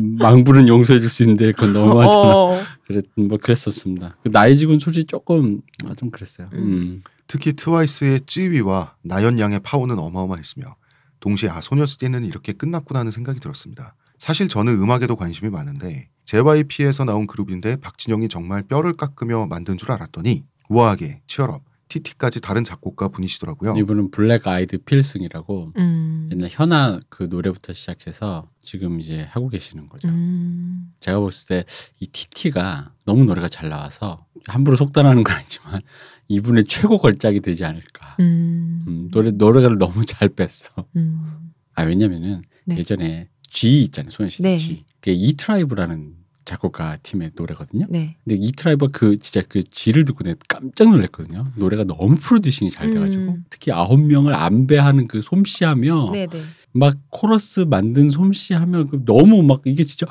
안무는 0.00 0.68
용서해줄 0.68 1.08
수 1.10 1.22
있는데 1.24 1.52
그건 1.52 1.72
너무하잖아. 1.74 2.22
어. 2.24 2.58
그랬 2.86 3.04
뭐 3.16 3.38
그랬었습니다. 3.38 4.16
그 4.22 4.30
나이 4.30 4.56
지구는 4.56 4.80
솔직히 4.80 5.04
조금 5.06 5.60
아, 5.86 5.94
좀 5.94 6.10
그랬어요. 6.10 6.48
음. 6.54 6.58
음. 6.58 7.02
특히 7.26 7.52
트와이스의 7.52 8.22
쯔위와 8.26 8.94
나연 9.02 9.38
양의 9.38 9.60
파워는 9.60 9.98
어마어마했으며 9.98 10.76
동시에 11.20 11.50
아 11.50 11.60
소녀시대는 11.60 12.24
이렇게 12.24 12.52
끝났구나 12.52 13.00
하는 13.00 13.12
생각이 13.12 13.40
들었습니다. 13.40 13.94
사실 14.18 14.48
저는 14.48 14.74
음악에도 14.74 15.16
관심이 15.16 15.50
많은데 15.50 16.08
JYP에서 16.24 17.04
나온 17.04 17.26
그룹인데 17.26 17.76
박진영이 17.76 18.28
정말 18.28 18.62
뼈를 18.62 18.94
깎으며 18.96 19.46
만든 19.46 19.76
줄 19.76 19.90
알았더니 19.92 20.44
우아하게 20.68 21.20
Cheer 21.26 21.52
Up 21.52 21.62
TT까지 21.88 22.40
다른 22.40 22.64
작곡가 22.64 23.08
분이시더라고요. 23.08 23.74
이분은 23.76 24.12
블랙 24.12 24.46
아이드 24.46 24.78
필승이라고 24.78 25.72
음. 25.76 26.28
옛날 26.32 26.48
현아 26.50 27.00
그 27.10 27.24
노래부터 27.24 27.74
시작해서 27.74 28.46
지금 28.62 28.98
이제 28.98 29.26
하고 29.30 29.50
계시는 29.50 29.90
거죠. 29.90 30.08
음. 30.08 30.92
제가 31.00 31.20
봤을 31.20 31.48
때 31.48 31.64
이 32.00 32.06
TT가 32.06 32.92
너무 33.04 33.24
노래가 33.24 33.46
잘 33.48 33.68
나와서 33.68 34.24
함부로 34.46 34.78
속단하는 34.78 35.22
건 35.22 35.36
아니지만 35.36 35.82
이분의 36.28 36.64
최고 36.64 36.96
걸작이 36.98 37.40
되지 37.40 37.66
않을까. 37.66 38.16
음. 38.20 38.84
음, 38.88 39.08
노래 39.12 39.30
노래가를 39.30 39.76
너무 39.76 40.06
잘 40.06 40.30
뺐어. 40.30 40.86
음. 40.96 41.52
아 41.74 41.82
왜냐면은 41.82 42.40
네. 42.64 42.78
예전에 42.78 43.28
G 43.50 43.82
있잖아요 43.84 44.10
소녀시대 44.10 44.48
네. 44.48 44.56
G. 44.56 44.84
그게 45.02 45.12
이 45.12 45.34
트라이브라는 45.34 46.14
작곡가 46.44 46.96
팀의 47.02 47.32
노래거든요. 47.34 47.86
네. 47.88 48.16
근데 48.24 48.36
이 48.40 48.52
트라이브가 48.52 48.92
그 48.92 49.18
진짜 49.18 49.42
그 49.48 49.62
G를 49.62 50.04
듣고 50.04 50.24
내가 50.24 50.38
깜짝 50.48 50.90
놀랐거든요. 50.90 51.48
노래가 51.56 51.84
너무 51.84 52.16
producing이 52.16 52.70
잘 52.70 52.90
돼가지고 52.90 53.22
음. 53.22 53.44
특히 53.50 53.72
아홉 53.72 54.00
명을 54.00 54.34
안배하는 54.34 55.08
그 55.08 55.20
솜씨하며 55.20 56.10
네, 56.12 56.26
네. 56.28 56.42
막 56.72 56.96
코러스 57.10 57.60
만든 57.60 58.10
솜씨하며 58.10 58.86
그 58.86 59.04
너무 59.04 59.42
막 59.42 59.62
이게 59.64 59.84
진짜 59.84 60.06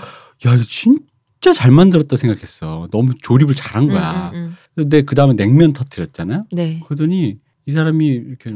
야 0.45 0.55
이거 0.55 0.63
진짜 0.63 1.53
잘 1.53 1.71
만들었다 1.71 2.17
생각했어. 2.17 2.87
너무 2.91 3.13
조립을 3.21 3.55
잘한 3.55 3.87
거야. 3.87 4.31
음, 4.33 4.35
음, 4.35 4.43
음. 4.43 4.55
근데 4.75 5.01
그 5.03 5.15
다음에 5.15 5.35
냉면 5.35 5.73
터뜨렸잖아요. 5.73 6.45
네. 6.51 6.81
그러더니 6.85 7.39
이 7.65 7.71
사람이 7.71 8.07
이렇게 8.07 8.51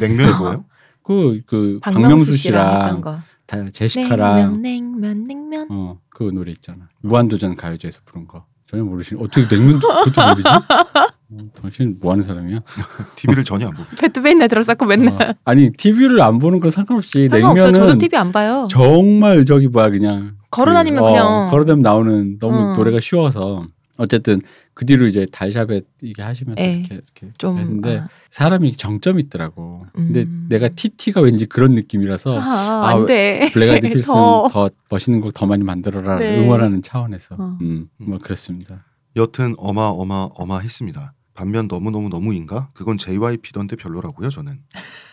냉면이 0.00 0.32
뭐예요? 0.38 0.64
그, 1.02 1.40
그 1.46 1.78
박명수 1.82 2.08
박명수 2.08 2.34
씨랑 2.34 3.00
거. 3.46 3.56
다 3.64 3.70
제시카랑 3.72 4.52
냉면, 4.54 4.62
냉면, 4.62 5.24
냉면. 5.24 5.68
어 5.70 5.98
그 6.10 6.24
노래 6.32 6.50
있잖아. 6.52 6.88
무한도전 7.02 7.56
가요제에서 7.56 8.00
부른 8.06 8.26
거. 8.26 8.46
전혀 8.66 8.82
모르시는 8.82 9.22
어떻게 9.22 9.46
냉면 9.46 9.78
그것도 9.80 10.28
모르지? 10.28 10.48
어, 10.48 11.38
당신 11.60 11.98
뭐 12.00 12.12
하는 12.12 12.22
사람이야? 12.22 12.60
TV를 13.16 13.44
전혀 13.44 13.68
안. 13.68 13.74
배도 13.98 14.22
맨날 14.22 14.48
들었었고 14.48 14.86
맨날. 14.86 15.12
어, 15.30 15.34
아니 15.44 15.70
TV를 15.70 16.20
안 16.22 16.38
보는 16.38 16.58
건 16.58 16.70
상관없이 16.70 17.28
상관없어요. 17.28 17.54
냉면은 17.54 17.74
저도 17.74 17.98
TV 17.98 18.18
안 18.18 18.32
봐요. 18.32 18.66
정말 18.70 19.44
저기 19.44 19.68
뭐야 19.68 19.90
그냥 19.90 20.36
걸어다니면 20.50 21.02
그, 21.02 21.06
어, 21.06 21.12
그냥. 21.12 21.50
걸어다니면 21.50 21.82
나오는 21.82 22.38
너무 22.38 22.56
어. 22.56 22.76
노래가 22.76 22.98
쉬워서 22.98 23.66
어쨌든 23.98 24.40
그 24.76 24.84
뒤로 24.84 25.06
이제 25.06 25.24
달샤벳 25.32 25.86
이게 26.02 26.22
하시면서 26.22 26.62
예. 26.62 26.72
이렇게 26.74 26.94
이렇게 26.96 27.32
좀. 27.38 27.56
했는데 27.56 28.00
아. 28.00 28.08
사람이 28.28 28.72
정점이 28.72 29.22
있더라고. 29.22 29.86
근데 29.94 30.24
음. 30.24 30.46
내가 30.50 30.68
TT가 30.68 31.22
왠지 31.22 31.46
그런 31.46 31.74
느낌이라서 31.74 32.38
아, 32.38 32.42
아, 32.44 32.88
안 32.90 33.06
돼. 33.06 33.48
블랙아이드 33.54 33.88
필승 33.88 34.12
더. 34.12 34.48
더 34.52 34.68
멋있는 34.90 35.22
곡 35.22 35.32
더 35.32 35.46
많이 35.46 35.64
만들어라 35.64 36.18
네. 36.18 36.38
응원하는 36.38 36.82
차원에서 36.82 37.36
어. 37.38 37.56
음, 37.62 37.88
뭐 37.96 38.18
그렇습니다. 38.18 38.84
여튼 39.16 39.54
어마어마 39.56 40.28
어마했습니다. 40.34 41.14
반면 41.32 41.68
너무 41.68 41.90
너무 41.90 42.10
너무인가? 42.10 42.68
그건 42.74 42.98
JYP던데 42.98 43.76
별로라고요, 43.76 44.28
저는. 44.28 44.58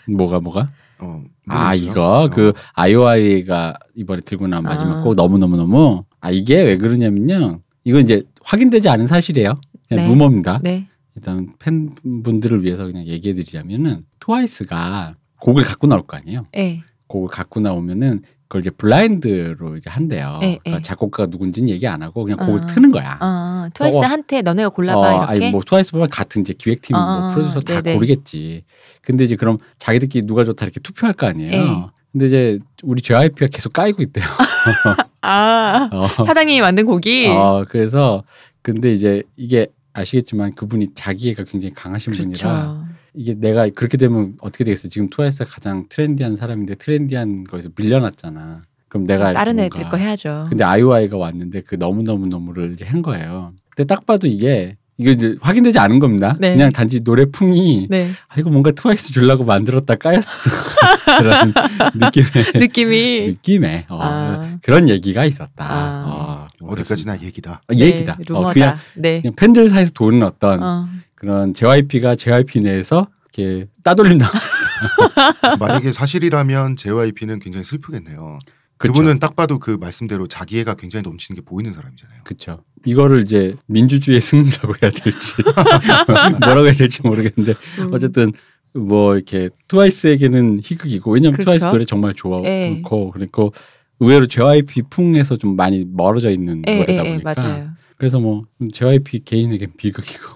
뭐가 0.10 0.42
뭐가? 0.42 0.72
어, 1.00 1.24
아. 1.48 1.74
이거 1.74 2.24
어, 2.24 2.30
그 2.30 2.52
아이오아이가 2.74 3.78
이번에 3.96 4.20
들고 4.26 4.48
나온 4.48 4.64
마지막 4.64 4.98
아. 5.00 5.04
곡 5.04 5.16
너무 5.16 5.38
너무 5.38 5.56
너무 5.56 6.04
아 6.20 6.32
이게 6.32 6.62
왜 6.64 6.76
그러냐면요. 6.76 7.62
이거 7.86 8.00
이제 8.00 8.24
확인되지 8.44 8.90
않은 8.90 9.08
사실이에요. 9.08 9.56
그냥 9.90 10.06
네. 10.06 10.10
루머입니다. 10.10 10.60
네. 10.64 10.88
일단 11.16 11.54
팬분들을 11.60 12.64
위해서 12.64 12.86
그냥 12.86 13.06
얘기해드리자면은 13.06 14.04
트와이스가 14.20 15.14
곡을 15.42 15.64
갖고 15.64 15.88
나올 15.88 16.06
거 16.06 16.18
아니에요. 16.18 16.46
네. 16.54 16.82
곡을 17.08 17.28
갖고 17.30 17.60
나오면은 17.60 18.24
그걸 18.48 18.62
이제 18.62 18.70
블라인드로 18.70 19.78
이제 19.78 19.90
한대요. 19.90 20.38
네, 20.42 20.60
그러니까 20.64 20.78
네. 20.78 20.84
작곡가가 20.84 21.28
누군지는 21.30 21.70
얘기 21.70 21.88
안 21.88 22.02
하고 22.04 22.24
그냥 22.24 22.38
곡을 22.40 22.62
아. 22.62 22.66
트는 22.66 22.92
거야. 22.92 23.18
아, 23.20 23.70
트와이스 23.74 23.96
저거- 23.98 24.08
한테 24.08 24.42
너네가 24.42 24.70
골라봐 24.70 25.00
어, 25.00 25.26
이렇게. 25.26 25.46
아니 25.46 25.52
뭐 25.52 25.62
트와이스 25.66 25.92
보면 25.92 26.10
같은 26.10 26.42
이제 26.42 26.54
기획팀 26.54 26.96
뭐 26.96 27.02
아, 27.04 27.28
프로듀서 27.30 27.60
다 27.62 27.82
네네. 27.82 27.96
고르겠지. 27.96 28.64
근데 29.02 29.24
이제 29.24 29.36
그럼 29.36 29.58
자기들끼리 29.80 30.26
누가 30.26 30.46
좋다 30.46 30.66
이렇게 30.66 30.80
투표할 30.80 31.14
거 31.14 31.28
아니에요. 31.28 31.50
네. 31.52 31.86
근데 32.14 32.26
이제 32.28 32.60
우리 32.84 33.02
JYP가 33.02 33.48
계속 33.52 33.74
까이고 33.74 34.02
있대요. 34.04 34.24
아, 35.22 35.90
어, 35.92 36.08
사장님이 36.24 36.62
만든 36.62 36.86
곡이. 36.86 37.28
어, 37.28 37.66
그래서 37.68 38.24
근데 38.62 38.94
이제 38.94 39.24
이게 39.36 39.68
아시겠지만 39.94 40.54
그분이 40.56 40.94
자기애가 40.94 41.44
굉장히 41.46 41.74
강하신 41.74 42.14
분이라 42.14 42.28
그렇죠. 42.32 42.86
이게 43.16 43.34
내가 43.34 43.68
그렇게 43.70 43.98
되면 43.98 44.36
어떻게 44.42 44.64
되겠어? 44.64 44.90
지금 44.90 45.10
트와이스가 45.10 45.50
가장 45.50 45.86
트렌디한 45.90 46.36
사람인데 46.36 46.76
트렌디한 46.76 47.46
거에서 47.46 47.70
밀려났잖아. 47.76 48.62
그럼 48.88 49.08
내가 49.08 49.34
다른 49.34 49.60
애들 49.60 49.90
거 49.90 49.98
해야죠. 49.98 50.46
근데 50.50 50.64
아이오아이가 50.64 51.18
왔는데 51.18 51.62
그 51.62 51.80
너무 51.80 52.04
너무 52.04 52.28
너무를 52.28 52.74
이제 52.74 52.86
한 52.86 53.02
거예요. 53.02 53.54
근데 53.76 53.88
딱 53.88 54.06
봐도 54.06 54.28
이게 54.28 54.78
이게 54.98 55.12
이제 55.12 55.36
확인되지 55.42 55.80
않은 55.80 56.00
겁니다. 56.00 56.36
네. 56.40 56.52
그냥 56.54 56.72
단지 56.72 57.02
노래풍이 57.02 57.88
네. 57.90 58.12
아 58.30 58.36
이거 58.40 58.50
뭔가 58.52 58.72
트와이스 58.72 59.12
주려고 59.12 59.44
만들었다 59.44 59.96
까였던 59.96 60.34
그런 61.20 61.54
느낌의 61.96 62.30
느낌이. 62.56 63.22
느낌의 63.28 63.86
어, 63.90 64.00
아. 64.02 64.58
그런 64.62 64.90
얘기가 64.90 65.26
있었다. 65.26 65.66
아. 65.66 66.48
어, 66.62 66.68
어디까지나 66.68 67.22
얘기다. 67.22 67.62
어, 67.68 67.74
얘기다. 67.74 68.18
네, 68.18 68.24
어, 68.30 68.34
루머다. 68.34 68.54
그냥, 68.54 68.78
네. 68.96 69.22
그냥 69.22 69.36
팬들 69.36 69.68
사이에서 69.68 69.92
도는 69.94 70.24
어떤 70.24 70.62
어. 70.64 70.88
그런 71.16 71.54
JYP가 71.54 72.16
JYP 72.16 72.62
내에서 72.62 73.08
이렇게 73.36 73.66
따돌린다. 73.84 74.30
만약에 75.60 75.92
사실이라면 75.92 76.76
JYP는 76.76 77.40
굉장히 77.40 77.64
슬프겠네요. 77.64 78.38
그쵸? 78.84 78.94
그분은 78.94 79.20
딱 79.20 79.38
봐도 79.38 79.60
그 79.60 79.72
말씀대로 79.80 80.28
자기애가 80.28 80.74
굉장히 80.76 81.04
넘치는 81.04 81.40
게 81.40 81.46
보이는 81.46 81.72
사람이잖아요. 81.72 82.22
그렇죠. 82.26 82.64
이거를 82.86 83.24
이제 83.24 83.56
민주주의의 83.68 84.20
승리라고 84.20 84.74
해야 84.82 84.92
될지 84.92 85.36
뭐라고 86.44 86.66
해야 86.68 86.74
될지 86.74 87.02
모르겠는데 87.02 87.54
음. 87.80 87.94
어쨌든 87.94 88.34
뭐 88.74 89.16
이렇게 89.16 89.50
트와이스에게는 89.70 90.60
희극이고 90.62 91.12
왜냐면 91.12 91.34
그렇죠. 91.34 91.46
트와이스 91.46 91.68
노래 91.68 91.86
정말 91.86 92.14
좋아하고 92.14 92.46
예. 92.46 92.82
그리고 93.14 93.54
의외로 94.02 94.28
JYP 94.28 94.82
풍에서 94.90 95.38
좀 95.38 95.56
많이 95.56 95.86
멀어져 95.86 96.30
있는 96.30 96.62
예, 96.68 96.80
노래다 96.80 96.94
예, 96.94 96.98
예, 96.98 97.12
보니까 97.22 97.34
맞아요. 97.38 97.70
그래서 97.96 98.20
뭐 98.20 98.44
JYP 98.74 99.24
개인에겐 99.24 99.74
비극이고 99.78 100.28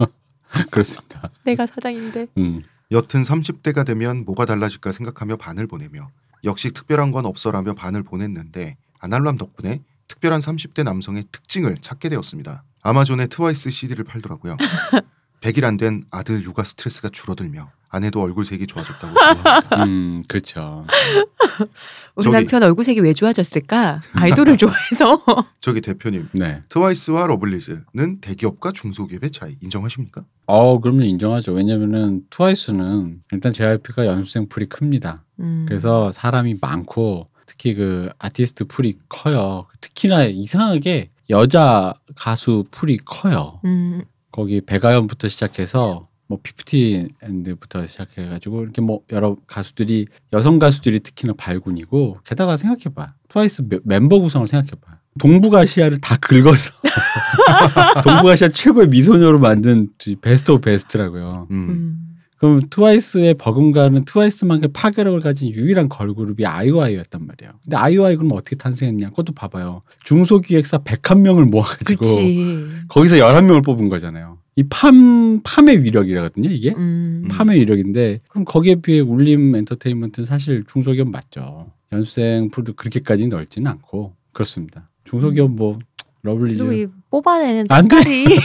그렇습니다. 0.70 1.30
내가 1.44 1.66
사장인데. 1.66 2.28
음. 2.38 2.62
여튼 2.90 3.22
30대가 3.22 3.84
되면 3.84 4.24
뭐가 4.24 4.46
달라질까 4.46 4.92
생각하며 4.92 5.36
반을 5.36 5.66
보내며 5.66 6.08
역시 6.44 6.70
특별한 6.70 7.10
건 7.12 7.26
없어라며 7.26 7.74
반을 7.74 8.02
보냈는데 8.02 8.76
아날람 9.00 9.36
덕분에 9.36 9.82
특별한 10.08 10.40
30대 10.40 10.84
남성의 10.84 11.26
특징을 11.32 11.78
찾게 11.80 12.08
되었습니다. 12.10 12.62
아마존에 12.82 13.26
트와이스 13.26 13.70
CD를 13.70 14.04
팔더라고요. 14.04 14.56
100일 15.44 15.64
안 15.64 15.76
된 15.76 16.04
아들 16.10 16.42
육아 16.42 16.64
스트레스가 16.64 17.10
줄어들며 17.10 17.70
아내도 17.90 18.22
얼굴색이 18.22 18.66
좋아졌다고 18.66 19.12
좋아합니다. 19.14 19.84
음, 19.84 20.22
그렇죠. 20.26 20.86
우리 22.16 22.24
저기- 22.24 22.34
남편 22.34 22.62
얼굴색이 22.62 22.98
왜 23.00 23.12
좋아졌을까? 23.12 24.00
아이돌을 24.14 24.56
좋아해서. 24.58 25.22
저기 25.60 25.80
대표님 25.82 26.30
네. 26.32 26.62
트와이스와 26.70 27.26
러블리즈는 27.28 28.20
대기업과 28.22 28.72
중소기업의 28.72 29.30
차이 29.30 29.56
인정하십니까? 29.60 30.24
어, 30.46 30.80
그러면 30.80 31.04
인정하죠. 31.06 31.52
왜냐면은 31.52 32.22
트와이스는 32.30 33.22
일단 33.32 33.52
JYP가 33.52 34.06
연습생 34.06 34.48
풀이 34.48 34.66
큽니다. 34.66 35.22
음. 35.40 35.66
그래서 35.68 36.10
사람이 36.10 36.56
많고 36.60 37.28
특히 37.46 37.74
그 37.74 38.08
아티스트 38.18 38.64
풀이 38.64 38.98
커요. 39.08 39.66
특히나 39.80 40.24
이상하게 40.24 41.10
여자 41.30 41.94
가수 42.16 42.64
풀이 42.70 42.96
커요. 43.04 43.60
음. 43.66 44.02
거기 44.34 44.60
백아연부터 44.60 45.28
시작해서 45.28 46.08
뭐 46.26 46.40
피프틴 46.42 47.06
앤드부터 47.22 47.86
시작해가지고 47.86 48.62
이렇게 48.64 48.80
뭐 48.80 49.02
여러 49.12 49.36
가수들이 49.46 50.06
여성 50.32 50.58
가수들이 50.58 50.98
특히나 51.00 51.34
발군이고 51.36 52.18
게다가 52.24 52.56
생각해봐 52.56 53.14
트와이스 53.28 53.62
멤- 53.68 53.80
멤버 53.84 54.18
구성을 54.18 54.44
생각해봐 54.48 54.98
동북아시아를 55.20 55.98
다 56.00 56.16
긁어서 56.16 56.72
동북아시아 58.02 58.48
최고의 58.48 58.88
미소녀로 58.88 59.38
만든 59.38 59.90
best 60.20 60.50
of 60.50 60.62
best라고요. 60.62 61.46
음. 61.52 61.68
음. 61.68 62.13
그럼 62.44 62.60
트와이스의 62.68 63.34
버금가는 63.34 64.04
트와이스만큼 64.04 64.68
파괴력을 64.74 65.18
가진 65.20 65.50
유일한 65.50 65.88
걸그룹이 65.88 66.44
아이오아이였단 66.44 67.26
말이에요. 67.26 67.54
근데 67.62 67.76
아이오아이 67.78 68.16
그럼 68.16 68.32
어떻게 68.32 68.54
탄생했냐? 68.54 69.10
그것도 69.10 69.32
봐봐요. 69.32 69.80
중소기획사 70.04 70.78
101명을 70.78 71.48
모아가지고 71.48 72.00
그치. 72.00 72.66
거기서 72.88 73.16
11명을 73.16 73.64
뽑은 73.64 73.88
거잖아요. 73.88 74.36
이 74.56 74.62
farm, 74.68 75.40
farm의 75.42 75.84
위력이라거든요, 75.84 76.50
이게. 76.50 76.74
음. 76.76 77.26
farm의 77.30 77.58
위력인데, 77.60 78.20
그럼 78.28 78.44
거기에 78.44 78.74
비해 78.76 79.00
울림 79.00 79.54
엔터테인먼트는 79.56 80.26
사실 80.26 80.64
중소기업 80.70 81.08
맞죠. 81.08 81.72
연습생 81.92 82.50
풀도 82.50 82.74
그렇게까지 82.74 83.26
넓지는 83.28 83.70
않고, 83.70 84.12
그렇습니다. 84.32 84.90
중소기업 85.04 85.50
뭐, 85.50 85.78
러블리즈. 86.22 86.62
뽑아내는. 87.22 87.66
색깔이 87.70 88.24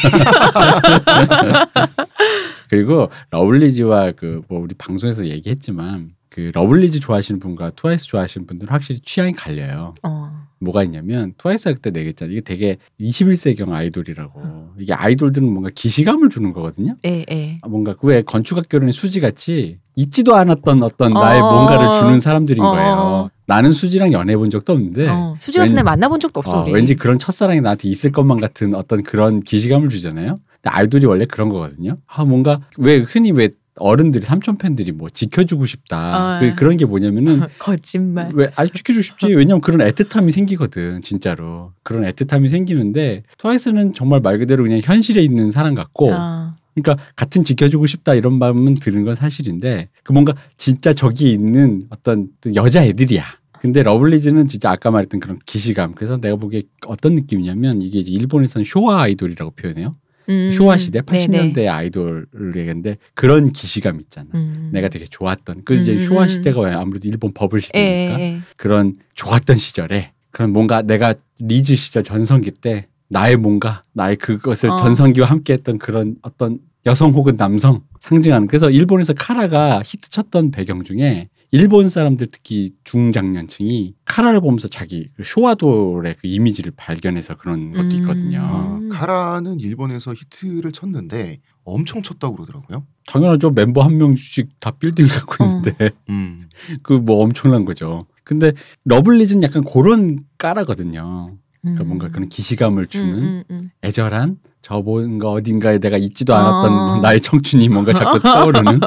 그리고 2.69 3.09
러블리즈와 3.31 4.11
그 4.11 4.41
뭐 4.47 4.59
우리 4.61 4.73
방송에서 4.75 5.25
얘기했지만 5.27 6.11
그 6.29 6.51
러블리즈 6.53 6.99
좋아하시는 6.99 7.39
분과 7.39 7.71
트와이스 7.71 8.05
좋아하시는 8.07 8.45
분들은 8.47 8.71
확실히 8.71 8.99
취향이 8.99 9.33
갈려요. 9.33 9.93
어. 10.03 10.47
뭐가 10.59 10.83
있냐면 10.83 11.33
트와이스가 11.37 11.73
그때 11.73 11.89
내겠잖아요. 11.91 12.33
이게 12.33 12.41
되게 12.41 12.77
21세기형 12.99 13.71
아이돌이라고. 13.71 14.69
이게 14.79 14.93
아이돌들은 14.93 15.47
뭔가 15.49 15.69
기시감을 15.73 16.29
주는 16.29 16.53
거거든요. 16.53 16.95
예, 17.05 17.25
예. 17.31 17.59
아, 17.61 17.67
뭔가 17.69 17.95
왜 18.01 18.21
건축학 18.21 18.67
개론의 18.69 18.93
수지 18.93 19.19
같이 19.21 19.77
있지도 19.95 20.35
않았던 20.35 20.83
어떤 20.83 21.15
어. 21.15 21.23
나의 21.23 21.41
뭔가를 21.41 21.93
주는 21.99 22.19
사람들인 22.19 22.63
어. 22.63 22.71
거예요. 22.71 23.29
나는 23.45 23.71
수지랑 23.71 24.13
연애 24.13 24.33
해 24.33 24.37
본 24.37 24.49
적도 24.51 24.73
없는데 24.73 25.07
어, 25.09 25.35
수지 25.39 25.57
같은 25.57 25.73
왠- 25.73 25.79
애 25.79 25.83
만나본 25.83 26.19
적도 26.19 26.39
없어 26.41 26.59
어, 26.59 26.63
우리. 26.63 26.73
왠지 26.73 26.95
그런 26.95 27.17
첫사랑이 27.17 27.61
나한테 27.61 27.87
있을 27.89 28.11
것만 28.11 28.39
같은 28.39 28.75
어떤 28.75 29.01
그런 29.01 29.39
기시감을 29.39 29.89
주잖아요. 29.89 30.35
근데 30.61 30.69
아이돌이 30.75 31.05
원래 31.05 31.25
그런 31.25 31.49
거거든요. 31.49 31.97
아 32.05 32.25
뭔가 32.25 32.61
왜 32.77 32.97
흔히 32.99 33.31
왜 33.31 33.49
어른들이 33.79 34.25
삼촌 34.25 34.57
팬들이 34.57 34.91
뭐 34.91 35.09
지켜주고 35.09 35.65
싶다. 35.65 36.37
어. 36.37 36.39
그, 36.39 36.55
그런 36.55 36.77
게 36.77 36.85
뭐냐면은 36.85 37.41
거짓말. 37.59 38.31
왜 38.33 38.49
아주 38.55 38.71
지켜주고 38.73 39.01
싶지. 39.01 39.33
왜냐면 39.33 39.61
그런 39.61 39.87
애틋함이 39.87 40.31
생기거든, 40.31 41.01
진짜로. 41.01 41.73
그런 41.83 42.03
애틋함이 42.03 42.49
생기는데 42.49 43.23
트와이스는 43.37 43.93
정말 43.93 44.19
말 44.21 44.37
그대로 44.39 44.63
그냥 44.63 44.81
현실에 44.83 45.21
있는 45.21 45.51
사람 45.51 45.73
같고, 45.73 46.11
어. 46.11 46.55
그러니까 46.75 47.03
같은 47.15 47.43
지켜주고 47.43 47.87
싶다 47.87 48.13
이런 48.13 48.37
마음은 48.39 48.75
드는 48.75 49.03
건 49.03 49.15
사실인데, 49.15 49.89
그 50.03 50.11
뭔가 50.13 50.33
진짜 50.57 50.93
저기 50.93 51.31
있는 51.31 51.85
어떤 51.89 52.29
여자 52.55 52.83
애들이야. 52.85 53.23
근데 53.59 53.83
러블리즈는 53.83 54.47
진짜 54.47 54.71
아까 54.71 54.89
말했던 54.89 55.19
그런 55.19 55.39
기시감. 55.45 55.93
그래서 55.95 56.17
내가 56.17 56.37
보기에 56.37 56.63
어떤 56.87 57.15
느낌이냐면 57.15 57.81
이게 57.81 57.99
일본에서는 57.99 58.63
쇼와 58.65 59.01
아이돌이라고 59.03 59.51
표현해요. 59.51 59.95
음. 60.29 60.51
쇼와 60.51 60.77
시대, 60.77 61.01
네네. 61.01 61.53
80년대 61.53 61.67
아이돌을 61.67 62.27
얘기하는데 62.55 62.97
그런 63.15 63.51
기시감 63.51 63.99
있잖아. 63.99 64.27
음. 64.35 64.69
내가 64.71 64.87
되게 64.87 65.05
좋았던 65.05 65.63
그 65.65 65.73
이제 65.73 65.93
음, 65.93 65.99
쇼와 65.99 66.23
음. 66.23 66.27
시대가 66.27 66.61
왜 66.61 66.71
아무래도 66.71 67.09
일본 67.09 67.33
버블 67.33 67.57
예, 67.57 67.61
시대니까 67.61 68.19
예. 68.19 68.39
그런 68.55 68.95
좋았던 69.15 69.57
시절에 69.57 70.11
그런 70.31 70.53
뭔가 70.53 70.81
내가 70.81 71.15
리즈 71.39 71.75
시절 71.75 72.03
전성기 72.03 72.51
때 72.51 72.87
나의 73.09 73.37
뭔가 73.37 73.81
나의 73.93 74.17
그것을 74.17 74.69
어. 74.69 74.75
전성기와 74.75 75.27
함께했던 75.27 75.79
그런 75.79 76.15
어떤 76.21 76.59
여성 76.85 77.11
혹은 77.11 77.35
남성 77.35 77.81
상징하는 77.99 78.47
그래서 78.47 78.69
일본에서 78.69 79.13
카라가 79.13 79.81
히트 79.83 80.09
쳤던 80.09 80.51
배경 80.51 80.83
중에 80.83 81.29
일본 81.51 81.89
사람들 81.89 82.27
특히 82.31 82.71
중장년층이 82.83 83.95
카라를 84.05 84.39
보면서 84.41 84.67
자기 84.67 85.09
그 85.15 85.23
쇼와돌의 85.23 86.17
그 86.19 86.27
이미지를 86.27 86.71
발견해서 86.75 87.37
그런 87.37 87.71
것도 87.71 87.85
음. 87.85 87.91
있거든요. 87.93 88.41
아, 88.41 88.77
음. 88.77 88.89
카라는 88.89 89.59
일본에서 89.59 90.13
히트를 90.13 90.71
쳤는데 90.71 91.39
엄청 91.63 92.03
쳤다고 92.03 92.35
그러더라고요. 92.35 92.85
당연하죠. 93.07 93.51
멤버 93.51 93.81
한 93.81 93.97
명씩 93.97 94.59
다 94.59 94.71
빌딩 94.71 95.07
갖고 95.07 95.43
어. 95.43 95.47
있는데 95.47 95.89
음. 96.09 96.49
그뭐 96.83 97.23
엄청난 97.23 97.65
거죠. 97.65 98.05
근데 98.23 98.51
러블리즈는 98.85 99.41
약간 99.41 99.63
그런 99.63 100.19
까라거든요. 100.37 101.35
그러니까 101.61 101.83
음. 101.83 101.87
뭔가 101.87 102.07
그런 102.07 102.29
기시감을 102.29 102.87
주는 102.87 103.13
음, 103.13 103.23
음, 103.23 103.43
음. 103.51 103.71
애절한 103.83 104.37
저 104.61 104.79
뭔가 104.79 105.29
어딘가에 105.29 105.79
내가 105.79 105.97
있지도 105.97 106.35
않았던 106.35 106.71
어. 106.71 106.85
뭐 106.93 106.97
나의 107.01 107.21
청춘이 107.21 107.69
뭔가 107.69 107.91
자꾸 107.93 108.19
떠오르는 108.21 108.79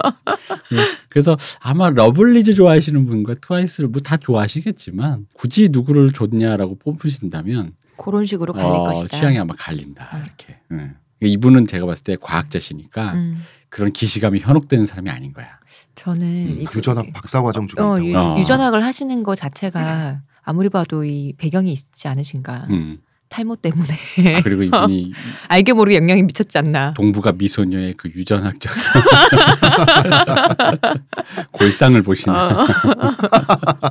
예. 0.72 0.78
그래서 1.08 1.36
아마 1.60 1.90
러블리즈 1.90 2.54
좋아하시는 2.54 3.04
분과 3.06 3.34
트와이스를 3.40 3.88
뭐 3.90 4.00
다 4.02 4.16
좋아하시겠지만 4.16 5.26
굳이 5.34 5.68
누구를 5.70 6.12
좋냐라고 6.12 6.76
뽑으신다면 6.78 7.72
그런 7.96 8.24
식으로 8.26 8.52
갈릴 8.52 8.68
어, 8.68 8.84
것이다. 8.84 9.16
취향이 9.16 9.38
아마 9.38 9.54
갈린다 9.56 10.08
어. 10.12 10.18
이렇게 10.18 10.56
예. 10.72 10.90
이분은 11.28 11.66
제가 11.66 11.86
봤을 11.86 12.02
때 12.04 12.16
과학자시니까 12.20 13.12
음. 13.12 13.42
그런 13.68 13.92
기시감이 13.92 14.40
현혹되는 14.40 14.84
사람이 14.86 15.08
아닌 15.08 15.32
거야 15.32 15.46
저는 15.94 16.22
음, 16.26 16.54
이- 16.60 16.66
유전학 16.74 17.12
박사 17.12 17.40
과정 17.42 17.66
중에 17.68 17.82
어, 17.84 17.96
있다고. 17.98 18.10
유, 18.10 18.16
어. 18.18 18.38
유전학을 18.38 18.84
하시는 18.84 19.22
것 19.22 19.36
자체가 19.36 20.20
아무리 20.44 20.68
봐도 20.68 21.04
이 21.04 21.32
배경이 21.38 21.72
있지 21.72 22.08
않으신가. 22.08 22.66
음. 22.70 22.98
탈모 23.28 23.56
때문에 23.56 23.94
아, 24.36 24.42
그리고 24.42 24.62
이분이 24.62 25.14
알게 25.48 25.72
모르게 25.72 25.96
영향이 25.96 26.22
미쳤지 26.24 26.58
않나. 26.58 26.92
동북아 26.92 27.32
미소녀의 27.32 27.94
그 27.96 28.10
유전학적 28.10 28.70
골상을 31.52 32.02
보시는 32.02 32.38
어. 32.38 32.66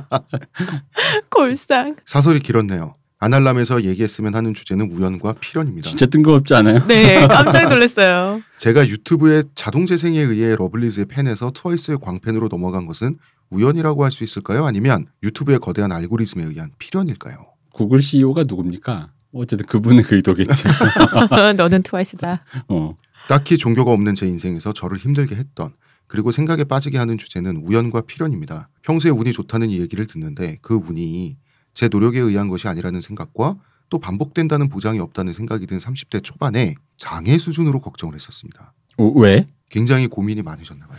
골상. 1.28 1.96
사설이 2.06 2.38
길었네요. 2.38 2.94
아날람에서 3.18 3.82
얘기했으면 3.84 4.34
하는 4.36 4.54
주제는 4.54 4.90
우연과 4.92 5.34
필연입니다. 5.40 5.88
진짜 5.88 6.06
뜬금없지 6.06 6.54
않아요? 6.54 6.84
네, 6.86 7.26
깜짝 7.28 7.68
놀랐어요. 7.68 8.40
제가 8.58 8.88
유튜브의 8.88 9.44
자동 9.54 9.86
재생에 9.86 10.18
의해 10.20 10.54
러블리즈의 10.56 11.06
팬에서 11.06 11.52
트와이스의 11.52 11.98
광팬으로 12.00 12.48
넘어간 12.48 12.86
것은 12.86 13.18
우연이라고 13.56 14.04
할 14.04 14.10
수 14.12 14.24
있을까요? 14.24 14.64
아니면 14.66 15.06
유튜브의 15.22 15.58
거대한 15.58 15.92
알고리즘에 15.92 16.44
의한 16.44 16.70
필연일까요? 16.78 17.46
구글 17.72 18.00
CEO가 18.00 18.44
누굽니까? 18.44 19.10
어쨌든 19.32 19.66
그분의 19.66 20.04
의도겠죠. 20.10 20.68
너는 21.56 21.82
트와이스다. 21.82 22.40
어. 22.68 22.96
딱히 23.28 23.56
종교가 23.56 23.90
없는 23.92 24.14
제 24.14 24.26
인생에서 24.26 24.72
저를 24.72 24.98
힘들게 24.98 25.34
했던 25.36 25.72
그리고 26.06 26.30
생각에 26.30 26.64
빠지게 26.64 26.98
하는 26.98 27.16
주제는 27.16 27.58
우연과 27.64 28.02
필연입니다. 28.02 28.68
평소에 28.82 29.10
운이 29.10 29.32
좋다는 29.32 29.70
이 29.70 29.80
얘기를 29.80 30.06
듣는데 30.06 30.58
그 30.60 30.74
운이 30.74 31.38
제 31.72 31.88
노력에 31.88 32.20
의한 32.20 32.48
것이 32.48 32.68
아니라는 32.68 33.00
생각과 33.00 33.56
또 33.88 33.98
반복된다는 33.98 34.68
보장이 34.68 34.98
없다는 34.98 35.32
생각이 35.32 35.66
든 35.66 35.78
30대 35.78 36.22
초반에 36.22 36.74
장애 36.98 37.38
수준으로 37.38 37.80
걱정을 37.80 38.14
했었습니다. 38.14 38.74
어, 38.98 39.04
왜? 39.16 39.46
굉장히 39.70 40.06
고민이 40.06 40.42
많으셨나 40.42 40.86
봐요. 40.86 40.98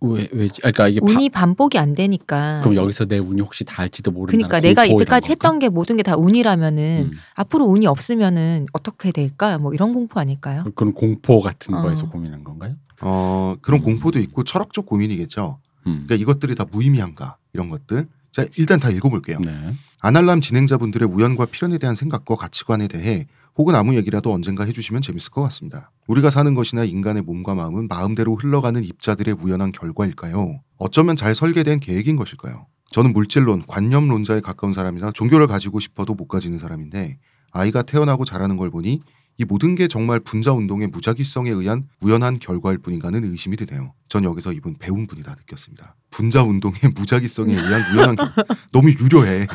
왜? 0.00 0.28
왜? 0.32 0.48
그러니까 0.48 0.88
이게 0.88 1.00
파- 1.00 1.06
운이 1.06 1.28
반복이 1.30 1.78
안 1.78 1.92
되니까. 1.94 2.60
그럼 2.62 2.76
여기서 2.76 3.06
내 3.06 3.18
운이 3.18 3.40
혹시 3.42 3.64
닿을지도 3.64 4.10
모른다. 4.10 4.32
그러니까 4.36 4.60
내가 4.60 4.84
이때까지 4.84 5.30
했던 5.30 5.58
게 5.58 5.68
모든 5.68 5.96
게 5.96 6.02
다 6.02 6.16
운이라면은 6.16 7.10
음. 7.12 7.18
앞으로 7.34 7.64
운이 7.66 7.86
없으면은 7.86 8.66
어떻게 8.72 9.10
될까? 9.12 9.58
뭐 9.58 9.72
이런 9.74 9.92
공포 9.92 10.20
아닐까요? 10.20 10.64
그런 10.74 10.92
공포 10.92 11.40
같은 11.40 11.74
어. 11.74 11.82
거에서 11.82 12.08
고민한 12.08 12.44
건가요? 12.44 12.74
어, 13.00 13.54
그런 13.62 13.80
음. 13.80 13.84
공포도 13.84 14.18
있고 14.20 14.44
철학적 14.44 14.86
고민이겠죠. 14.86 15.58
음. 15.86 16.04
그러니까 16.06 16.14
이것들이 16.16 16.54
다 16.54 16.64
무의미한가 16.70 17.36
이런 17.52 17.68
것들. 17.70 18.06
자 18.32 18.44
일단 18.56 18.80
다 18.80 18.90
읽어볼게요. 18.90 19.38
네. 19.40 19.74
아날람 20.00 20.40
진행자분들의 20.40 21.08
우연과 21.08 21.46
필연에 21.46 21.78
대한 21.78 21.94
생각과 21.96 22.36
가치관에 22.36 22.88
대해 22.88 23.26
혹은 23.56 23.74
아무 23.74 23.94
얘기라도 23.94 24.32
언젠가 24.32 24.64
해주시면 24.64 25.02
재밌을 25.02 25.30
것 25.30 25.42
같습니다. 25.42 25.90
우리가 26.08 26.30
사는 26.30 26.54
것이나 26.54 26.84
인간의 26.84 27.22
몸과 27.22 27.54
마음은 27.54 27.86
마음대로 27.88 28.34
흘러가는 28.34 28.82
입자들의 28.82 29.36
우연한 29.40 29.72
결과일까요? 29.72 30.60
어쩌면 30.76 31.16
잘 31.16 31.34
설계된 31.34 31.80
계획인 31.80 32.16
것일까요? 32.16 32.66
저는 32.90 33.12
물질론, 33.12 33.64
관념론자에 33.66 34.40
가까운 34.40 34.72
사람이라 34.72 35.12
종교를 35.12 35.46
가지고 35.46 35.80
싶어도 35.80 36.14
못 36.14 36.26
가지는 36.26 36.58
사람인데 36.58 37.18
아이가 37.52 37.82
태어나고 37.82 38.24
자라는 38.24 38.56
걸 38.56 38.70
보니 38.70 39.00
이 39.36 39.44
모든 39.44 39.74
게 39.74 39.88
정말 39.88 40.20
분자 40.20 40.52
운동의 40.52 40.88
무작위성에 40.88 41.50
의한 41.50 41.82
우연한 42.00 42.38
결과일 42.38 42.78
뿐인가는 42.78 43.24
의심이 43.24 43.56
드네요. 43.56 43.92
전 44.08 44.24
여기서 44.24 44.52
이분 44.52 44.76
배운 44.78 45.06
분이다 45.06 45.34
느꼈습니다. 45.34 45.96
분자 46.14 46.44
운동의 46.44 46.78
무작위성에 46.94 47.52
의한 47.52 47.82
우연한 47.92 48.16
결 48.16 48.32
너무 48.70 48.90
유려해. 48.90 49.48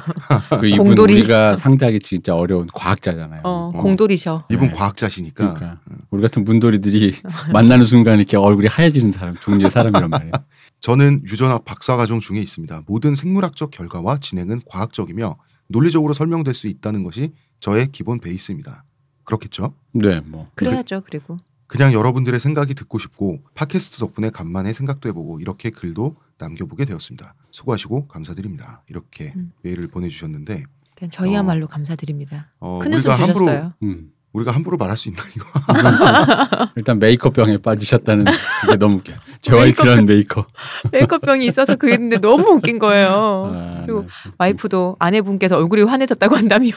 그 0.60 0.68
이분 0.68 0.88
공돌이. 0.88 1.14
우리가 1.14 1.56
상대하기 1.56 2.02
진짜 2.02 2.36
어려운 2.36 2.68
과학자잖아요. 2.74 3.42
어, 3.46 3.72
어. 3.74 3.78
공돌이셔. 3.78 4.46
이분 4.52 4.68
네. 4.68 4.74
과학자시니까 4.74 5.54
그러니까 5.54 5.80
우리 6.10 6.22
같은 6.22 6.44
문돌이들이 6.44 7.16
만나는 7.54 7.86
순간 7.86 8.18
이렇게 8.18 8.36
얼굴이 8.36 8.68
하얘지는 8.68 9.12
사람 9.12 9.36
종류의 9.36 9.72
사람이란 9.72 10.10
말이에요. 10.10 10.34
저는 10.82 11.22
유전학 11.26 11.64
박사과정 11.64 12.20
중에 12.20 12.40
있습니다. 12.40 12.84
모든 12.88 13.16
생물학적 13.16 13.72
결과와 13.72 14.20
진행은 14.20 14.62
과학적이며 14.66 15.38
논리적으로 15.68 16.14
설명될 16.14 16.54
수 16.54 16.68
있다는 16.68 17.06
것이 17.06 17.32
저의 17.62 17.90
기본 17.94 18.20
베이스입니다. 18.20 18.84
그렇겠죠? 19.24 19.74
네, 19.94 20.20
뭐 20.26 20.50
그래야죠. 20.56 21.04
그리고 21.06 21.38
그냥 21.68 21.94
여러분들의 21.94 22.38
생각이 22.40 22.74
듣고 22.74 23.00
싶고 23.00 23.40
팟캐스트 23.54 24.00
덕분에 24.00 24.32
간만에 24.32 24.74
생각도 24.74 25.08
해보고 25.08 25.40
이렇게 25.40 25.70
글도 25.70 26.16
남겨보게 26.40 26.86
되었습니다. 26.86 27.36
수고하시고 27.52 28.08
감사드립니다. 28.08 28.84
이렇게 28.88 29.34
음. 29.36 29.52
메일을 29.62 29.88
보내주셨는데 29.88 30.64
저희야말로 31.12 31.68
감사드립니다. 31.68 32.52
어, 32.60 32.80
큰 32.80 32.94
웃음 32.94 33.12
우리가 33.12 33.24
함부로 33.24 33.46
주셨어요. 33.46 33.74
음. 33.84 34.12
우리가 34.32 34.52
함부로 34.52 34.78
말할 34.78 34.96
수 34.96 35.10
있나 35.10 35.24
이거? 35.36 35.46
일단 36.76 37.00
메이커병에 37.00 37.58
빠지셨다는 37.60 38.26
그게 38.62 38.76
너무 38.78 38.98
웃겨. 38.98 39.14
JYP라는 39.42 40.06
메이커. 40.06 40.46
메이커병이 40.92 41.48
있어서 41.48 41.76
그랬는데 41.76 42.18
너무 42.18 42.44
웃긴 42.50 42.78
거예요. 42.78 43.52
아, 43.52 43.82
그리고 43.86 44.02
네. 44.02 44.08
와이프도 44.38 44.98
아내분께서 45.00 45.58
얼굴이 45.58 45.82
환해졌다고 45.84 46.36
한다며. 46.36 46.70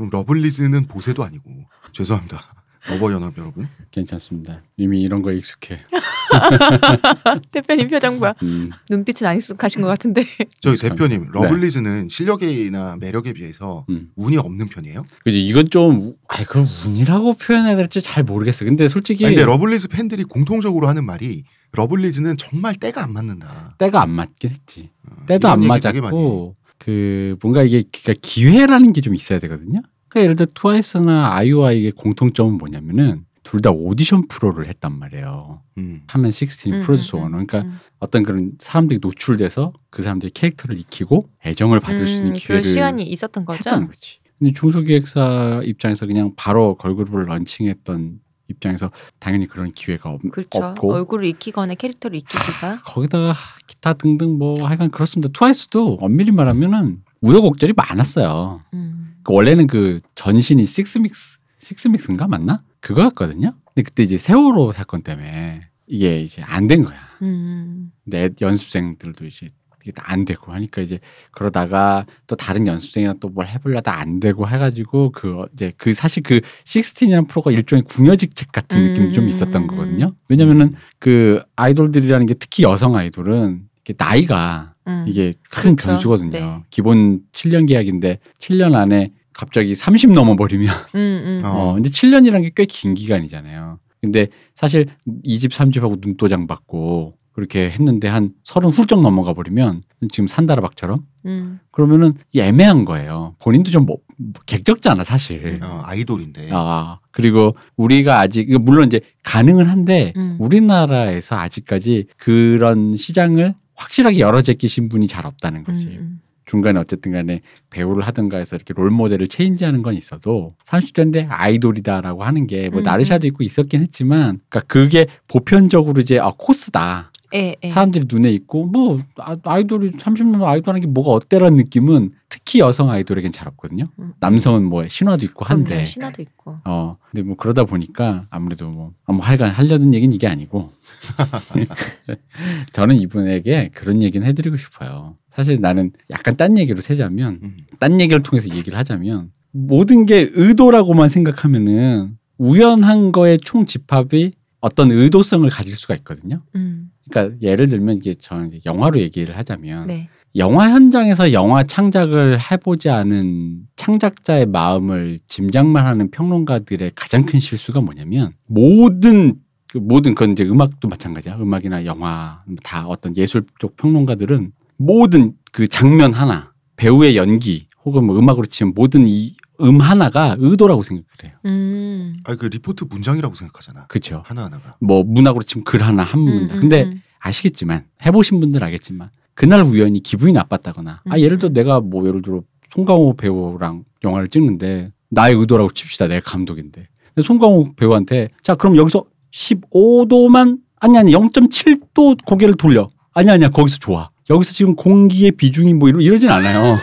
음, 0.00 0.08
러블리즈는 0.10 0.86
보세도 0.86 1.22
아니고 1.22 1.50
죄송합니다. 1.92 2.40
러버 2.88 3.12
연합 3.12 3.36
여러분. 3.38 3.66
괜찮습니다. 3.90 4.62
이미 4.76 5.00
이런 5.00 5.22
거에 5.22 5.36
익숙해. 5.36 5.80
대표님 7.52 7.88
표정 7.88 8.20
봐. 8.20 8.34
음, 8.42 8.70
눈빛은 8.90 9.26
안 9.26 9.36
익숙하신 9.36 9.80
것 9.82 9.88
같은데. 9.88 10.26
저기 10.60 10.76
익숙한- 10.76 10.90
대표님 10.90 11.28
러블리즈는 11.32 12.08
실력이나 12.08 12.96
매력에 13.00 13.32
비해서 13.32 13.86
음. 13.88 14.10
운이 14.16 14.36
없는 14.36 14.68
편이에요? 14.68 15.06
그지 15.24 15.44
이건 15.46 15.70
좀, 15.70 15.98
우- 16.00 16.16
아이, 16.28 16.44
그걸 16.44 16.64
운이라고 16.86 17.34
표현해야 17.34 17.76
될지 17.76 18.02
잘 18.02 18.22
모르겠어. 18.24 18.64
근데 18.64 18.88
솔직히 18.88 19.24
아니, 19.24 19.34
근데 19.34 19.46
러블리즈 19.46 19.88
팬들이 19.88 20.24
공통적으로 20.24 20.86
하는 20.88 21.04
말이 21.04 21.44
러블리즈는 21.72 22.36
정말 22.36 22.74
때가 22.74 23.02
안 23.02 23.12
맞는다. 23.12 23.76
때가 23.78 24.02
안 24.02 24.10
맞긴 24.10 24.50
했지. 24.50 24.90
어, 25.08 25.24
때도 25.26 25.48
안. 25.48 25.60
맞았고, 25.66 26.56
그, 26.78 27.36
뭔가 27.40 27.62
이게, 27.62 27.82
그러니까 27.90 28.14
기회라는 28.20 28.92
게 28.92 29.00
좀 29.00 29.14
있어야 29.14 29.38
되거든요. 29.38 29.80
그러니까 30.14 30.20
예를 30.22 30.36
들어 30.36 30.46
트와이스나 30.54 31.34
아이오아이의 31.34 31.92
공통점은 31.92 32.54
뭐냐면은, 32.54 33.24
둘 33.42 33.60
다 33.60 33.70
오디션 33.70 34.26
프로를 34.28 34.68
했단 34.68 34.96
말이에요. 34.98 35.60
음. 35.78 36.02
하면 36.06 36.30
16 36.30 36.72
음, 36.72 36.80
프로듀서 36.80 37.18
음, 37.18 37.22
원어. 37.24 37.32
그러니까 37.44 37.60
음. 37.62 37.78
어떤 37.98 38.22
그런 38.22 38.52
사람들이 38.58 39.00
노출돼서 39.02 39.72
그 39.90 40.00
사람들의 40.02 40.30
캐릭터를 40.30 40.78
익히고 40.78 41.28
애정을 41.44 41.80
받을 41.80 42.06
수 42.06 42.16
있는 42.18 42.28
음, 42.30 42.32
기회를 42.32 42.64
시간이 42.64 43.02
있었던 43.04 43.44
거죠. 43.44 43.58
했다는 43.58 43.88
거지. 43.88 44.18
근데 44.38 44.52
중소기획사 44.54 45.60
입장에서 45.64 46.06
그냥 46.06 46.32
바로 46.36 46.76
걸그룹을 46.76 47.26
런칭했던 47.26 48.20
입장에서 48.48 48.90
당연히 49.18 49.46
그런 49.46 49.72
기회가 49.72 50.08
없, 50.10 50.22
그렇죠. 50.30 50.62
없고 50.64 50.94
얼굴을 50.94 51.26
익히거나 51.26 51.74
캐릭터를 51.74 52.16
익히기가. 52.18 52.80
거기다가 52.86 53.34
기타 53.66 53.92
등등 53.92 54.38
뭐 54.38 54.66
하여간 54.66 54.90
그렇습니다. 54.90 55.30
트와이스도 55.38 55.98
엄밀히 56.00 56.30
말하면은 56.30 57.02
우여곡절이 57.20 57.74
많았어요. 57.76 58.62
음. 58.72 59.03
그 59.24 59.32
원래는 59.32 59.66
그 59.66 59.98
전신이 60.14 60.64
식스믹스 60.64 61.38
식스믹스인가 61.58 62.28
맞나? 62.28 62.62
그거였거든요. 62.80 63.54
근데 63.66 63.82
그때 63.82 64.02
이제 64.02 64.18
세월호 64.18 64.72
사건 64.72 65.02
때문에 65.02 65.68
이게 65.86 66.20
이제 66.22 66.42
안 66.42 66.68
된 66.68 66.84
거야. 66.84 66.96
음. 67.22 67.90
내 68.04 68.28
연습생들도 68.40 69.24
이제 69.26 69.48
이게 69.82 69.92
다안 69.92 70.24
되고 70.24 70.50
하니까 70.52 70.80
이제 70.80 70.98
그러다가 71.30 72.06
또 72.26 72.36
다른 72.36 72.66
연습생이랑 72.66 73.20
또 73.20 73.28
뭘 73.28 73.46
해보려다 73.46 73.98
안 73.98 74.18
되고 74.20 74.48
해가지고 74.48 75.12
그 75.12 75.44
이제 75.52 75.72
그 75.76 75.92
사실 75.92 76.22
그 76.22 76.40
식스틴이라는 76.64 77.26
프로가 77.26 77.50
일종의 77.50 77.82
궁여직 77.82 78.34
책 78.36 78.52
같은 78.52 78.78
음, 78.78 78.84
느낌이 78.88 79.12
좀 79.12 79.24
음, 79.24 79.28
있었던 79.28 79.62
음, 79.62 79.66
거거든요. 79.66 80.08
왜냐면은 80.28 80.74
그 80.98 81.42
아이돌들이라는 81.56 82.26
게 82.26 82.34
특히 82.34 82.62
여성 82.62 82.94
아이돌은 82.96 83.68
이게 83.82 83.94
나이가 83.98 84.73
음. 84.86 85.04
이게 85.08 85.32
큰 85.50 85.76
그렇죠. 85.76 85.88
변수거든요. 85.88 86.30
네. 86.30 86.62
기본 86.70 87.20
7년 87.32 87.66
계약인데 87.68 88.18
7년 88.38 88.74
안에 88.74 89.12
갑자기 89.32 89.74
30 89.74 90.12
넘어 90.12 90.36
버리면 90.36 90.68
음, 90.94 90.98
음. 90.98 91.42
어. 91.44 91.48
어 91.70 91.74
근데 91.74 91.88
7년이라는 91.88 92.42
게 92.42 92.50
꽤 92.50 92.66
긴 92.66 92.94
기간이잖아요. 92.94 93.78
근데 94.00 94.28
사실 94.54 94.86
2집, 95.24 95.50
3집하고 95.50 95.98
눈도장 96.00 96.46
받고 96.46 97.16
그렇게 97.32 97.68
했는데 97.70 98.06
한 98.06 98.30
서른 98.44 98.68
훌쩍 98.70 99.02
넘어가 99.02 99.32
버리면 99.32 99.82
지금 100.12 100.28
산다라박처럼 100.28 100.98
음. 101.26 101.58
그러면은 101.72 102.12
애매한 102.36 102.84
거예요. 102.84 103.34
본인도 103.42 103.70
좀 103.72 103.86
뭐, 103.86 103.96
뭐 104.18 104.32
객적잖아 104.46 105.02
사실. 105.02 105.58
어, 105.62 105.80
아이돌인데. 105.82 106.50
아 106.52 106.98
그리고 107.10 107.56
우리가 107.76 108.20
아직 108.20 108.48
이거 108.48 108.58
물론 108.60 108.86
이제 108.86 109.00
가능은 109.24 109.66
한데 109.66 110.12
음. 110.16 110.36
우리나라에서 110.38 111.36
아직까지 111.36 112.06
그런 112.18 112.94
시장을 112.94 113.54
확실하게 113.76 114.20
열어 114.20 114.42
제끼신 114.42 114.88
분이 114.88 115.06
잘 115.06 115.26
없다는 115.26 115.64
거지. 115.64 115.88
음, 115.88 116.20
중간에 116.44 116.78
어쨌든 116.78 117.12
간에 117.12 117.40
배우를 117.70 118.06
하든가 118.06 118.36
해서 118.36 118.56
이렇게 118.56 118.74
롤 118.74 118.90
모델을 118.90 119.28
체인지하는 119.28 119.82
건 119.82 119.94
있어도 119.94 120.54
30대인데 120.66 121.26
아이돌이다라고 121.28 122.22
하는 122.22 122.46
게뭐 122.46 122.80
음, 122.80 122.82
나르샤도 122.82 123.26
있고 123.28 123.44
있었긴 123.44 123.80
했지만 123.80 124.40
그러니까 124.48 124.60
그게 124.66 125.06
보편적으로 125.28 126.00
이제 126.00 126.18
아 126.18 126.32
코스다. 126.36 127.12
예, 127.34 127.56
예. 127.62 127.66
사람들이 127.66 128.06
눈에 128.08 128.30
있고 128.30 128.66
뭐 128.66 129.00
아- 129.18 129.36
아이돌이 129.42 129.92
30년 129.92 130.42
아이돌 130.44 130.68
하는 130.74 130.80
게 130.80 130.86
뭐가 130.86 131.10
어때라는 131.10 131.56
느낌은 131.56 132.12
특히 132.28 132.60
여성 132.60 132.90
아이돌에겐 132.90 133.32
잘 133.32 133.48
없거든요. 133.48 133.86
음. 133.98 134.12
남성은 134.20 134.64
뭐 134.64 134.86
신화도 134.86 135.24
있고 135.26 135.44
그럼요. 135.44 135.62
한데 135.64 135.84
신화도 135.84 136.22
있고. 136.22 136.56
어 136.64 136.96
근데 137.10 137.22
뭐 137.22 137.36
그러다 137.36 137.64
보니까 137.64 138.26
아무래도 138.30 138.68
뭐, 138.70 138.92
아, 139.06 139.12
뭐 139.12 139.24
하여간 139.24 139.50
하려는 139.50 139.94
얘기는 139.94 140.14
이게 140.14 140.26
아니고 140.28 140.70
저는 142.72 142.96
이분에게 142.96 143.70
그런 143.74 144.02
얘기는 144.02 144.26
해드리고 144.26 144.56
싶어요. 144.56 145.16
사실 145.30 145.60
나는 145.60 145.90
약간 146.10 146.36
딴 146.36 146.56
얘기로 146.58 146.80
세자면 146.80 147.40
음. 147.42 147.56
딴 147.80 148.00
얘기를 148.00 148.22
통해서 148.22 148.54
얘기를 148.54 148.78
하자면 148.78 149.30
모든 149.50 150.06
게 150.06 150.30
의도라고만 150.32 151.08
생각하면은 151.08 152.16
우연한 152.38 153.12
거의 153.12 153.38
총 153.38 153.66
집합이 153.66 154.32
어떤 154.64 154.90
의도성을 154.90 155.48
가질 155.50 155.76
수가 155.76 155.94
있거든요. 155.96 156.40
음. 156.54 156.90
그러니까 157.10 157.36
예를 157.42 157.68
들면 157.68 157.98
이게 157.98 158.14
저는 158.14 158.46
이제 158.46 158.60
영화로 158.64 158.98
얘기를 158.98 159.36
하자면 159.36 159.88
네. 159.88 160.08
영화 160.36 160.70
현장에서 160.70 161.34
영화 161.34 161.64
창작을 161.64 162.38
해보지 162.40 162.88
않은 162.88 163.66
창작자의 163.76 164.46
마음을 164.46 165.20
짐작만 165.26 165.84
하는 165.84 166.10
평론가들의 166.10 166.92
가장 166.94 167.26
큰 167.26 167.40
실수가 167.40 167.82
뭐냐면 167.82 168.32
모든 168.46 169.34
그 169.68 169.76
모든 169.76 170.14
그건 170.14 170.32
이제 170.32 170.44
음악도 170.44 170.88
마찬가지야. 170.88 171.36
음악이나 171.36 171.84
영화 171.84 172.42
다 172.62 172.86
어떤 172.86 173.14
예술 173.18 173.44
쪽 173.58 173.76
평론가들은 173.76 174.50
모든 174.78 175.34
그 175.52 175.68
장면 175.68 176.14
하나, 176.14 176.54
배우의 176.76 177.18
연기 177.18 177.66
혹은 177.84 178.06
뭐 178.06 178.18
음악으로 178.18 178.46
치면 178.46 178.72
모든 178.74 179.06
이 179.06 179.36
음 179.60 179.80
하나가 179.80 180.36
의도라고 180.38 180.82
생각을 180.82 181.06
해요. 181.24 181.32
음. 181.44 182.16
아니 182.24 182.38
그 182.38 182.46
리포트 182.46 182.84
문장이라고 182.90 183.34
생각하잖아. 183.34 183.86
그렇죠. 183.86 184.22
하나 184.26 184.44
하나가. 184.44 184.76
뭐 184.80 185.04
문학으로 185.04 185.42
치면 185.42 185.64
글 185.64 185.82
하나 185.82 186.02
한 186.02 186.20
문장. 186.20 186.56
음, 186.56 186.60
근데 186.60 186.84
음, 186.84 187.02
아시겠지만 187.20 187.84
해보신 188.04 188.40
분들 188.40 188.62
알겠지만 188.64 189.10
그날 189.34 189.62
우연히 189.62 190.00
기분이 190.00 190.32
나빴다거나 190.32 191.02
아 191.08 191.14
음, 191.14 191.20
예를 191.20 191.38
들어 191.38 191.50
음. 191.50 191.52
내가 191.52 191.80
뭐 191.80 192.06
예를 192.06 192.22
들어 192.22 192.42
송강호 192.70 193.16
배우랑 193.16 193.84
영화를 194.02 194.28
찍는데 194.28 194.92
나의 195.10 195.34
의도라고 195.36 195.70
칩시다 195.72 196.08
내가 196.08 196.28
감독인데 196.28 196.88
근데 197.14 197.26
송강호 197.26 197.74
배우한테 197.76 198.30
자 198.42 198.54
그럼 198.56 198.76
여기서 198.76 199.04
15도만 199.32 200.58
아니 200.80 200.98
아니 200.98 201.12
0.7도 201.12 202.24
고개를 202.24 202.56
돌려 202.56 202.90
아니 203.12 203.30
아니야 203.30 203.48
거기서 203.48 203.78
좋아 203.78 204.10
여기서 204.30 204.52
지금 204.52 204.74
공기의 204.74 205.32
비중이 205.32 205.74
뭐 205.74 205.88
이러, 205.88 206.00
이러진 206.00 206.30
않아요 206.30 206.78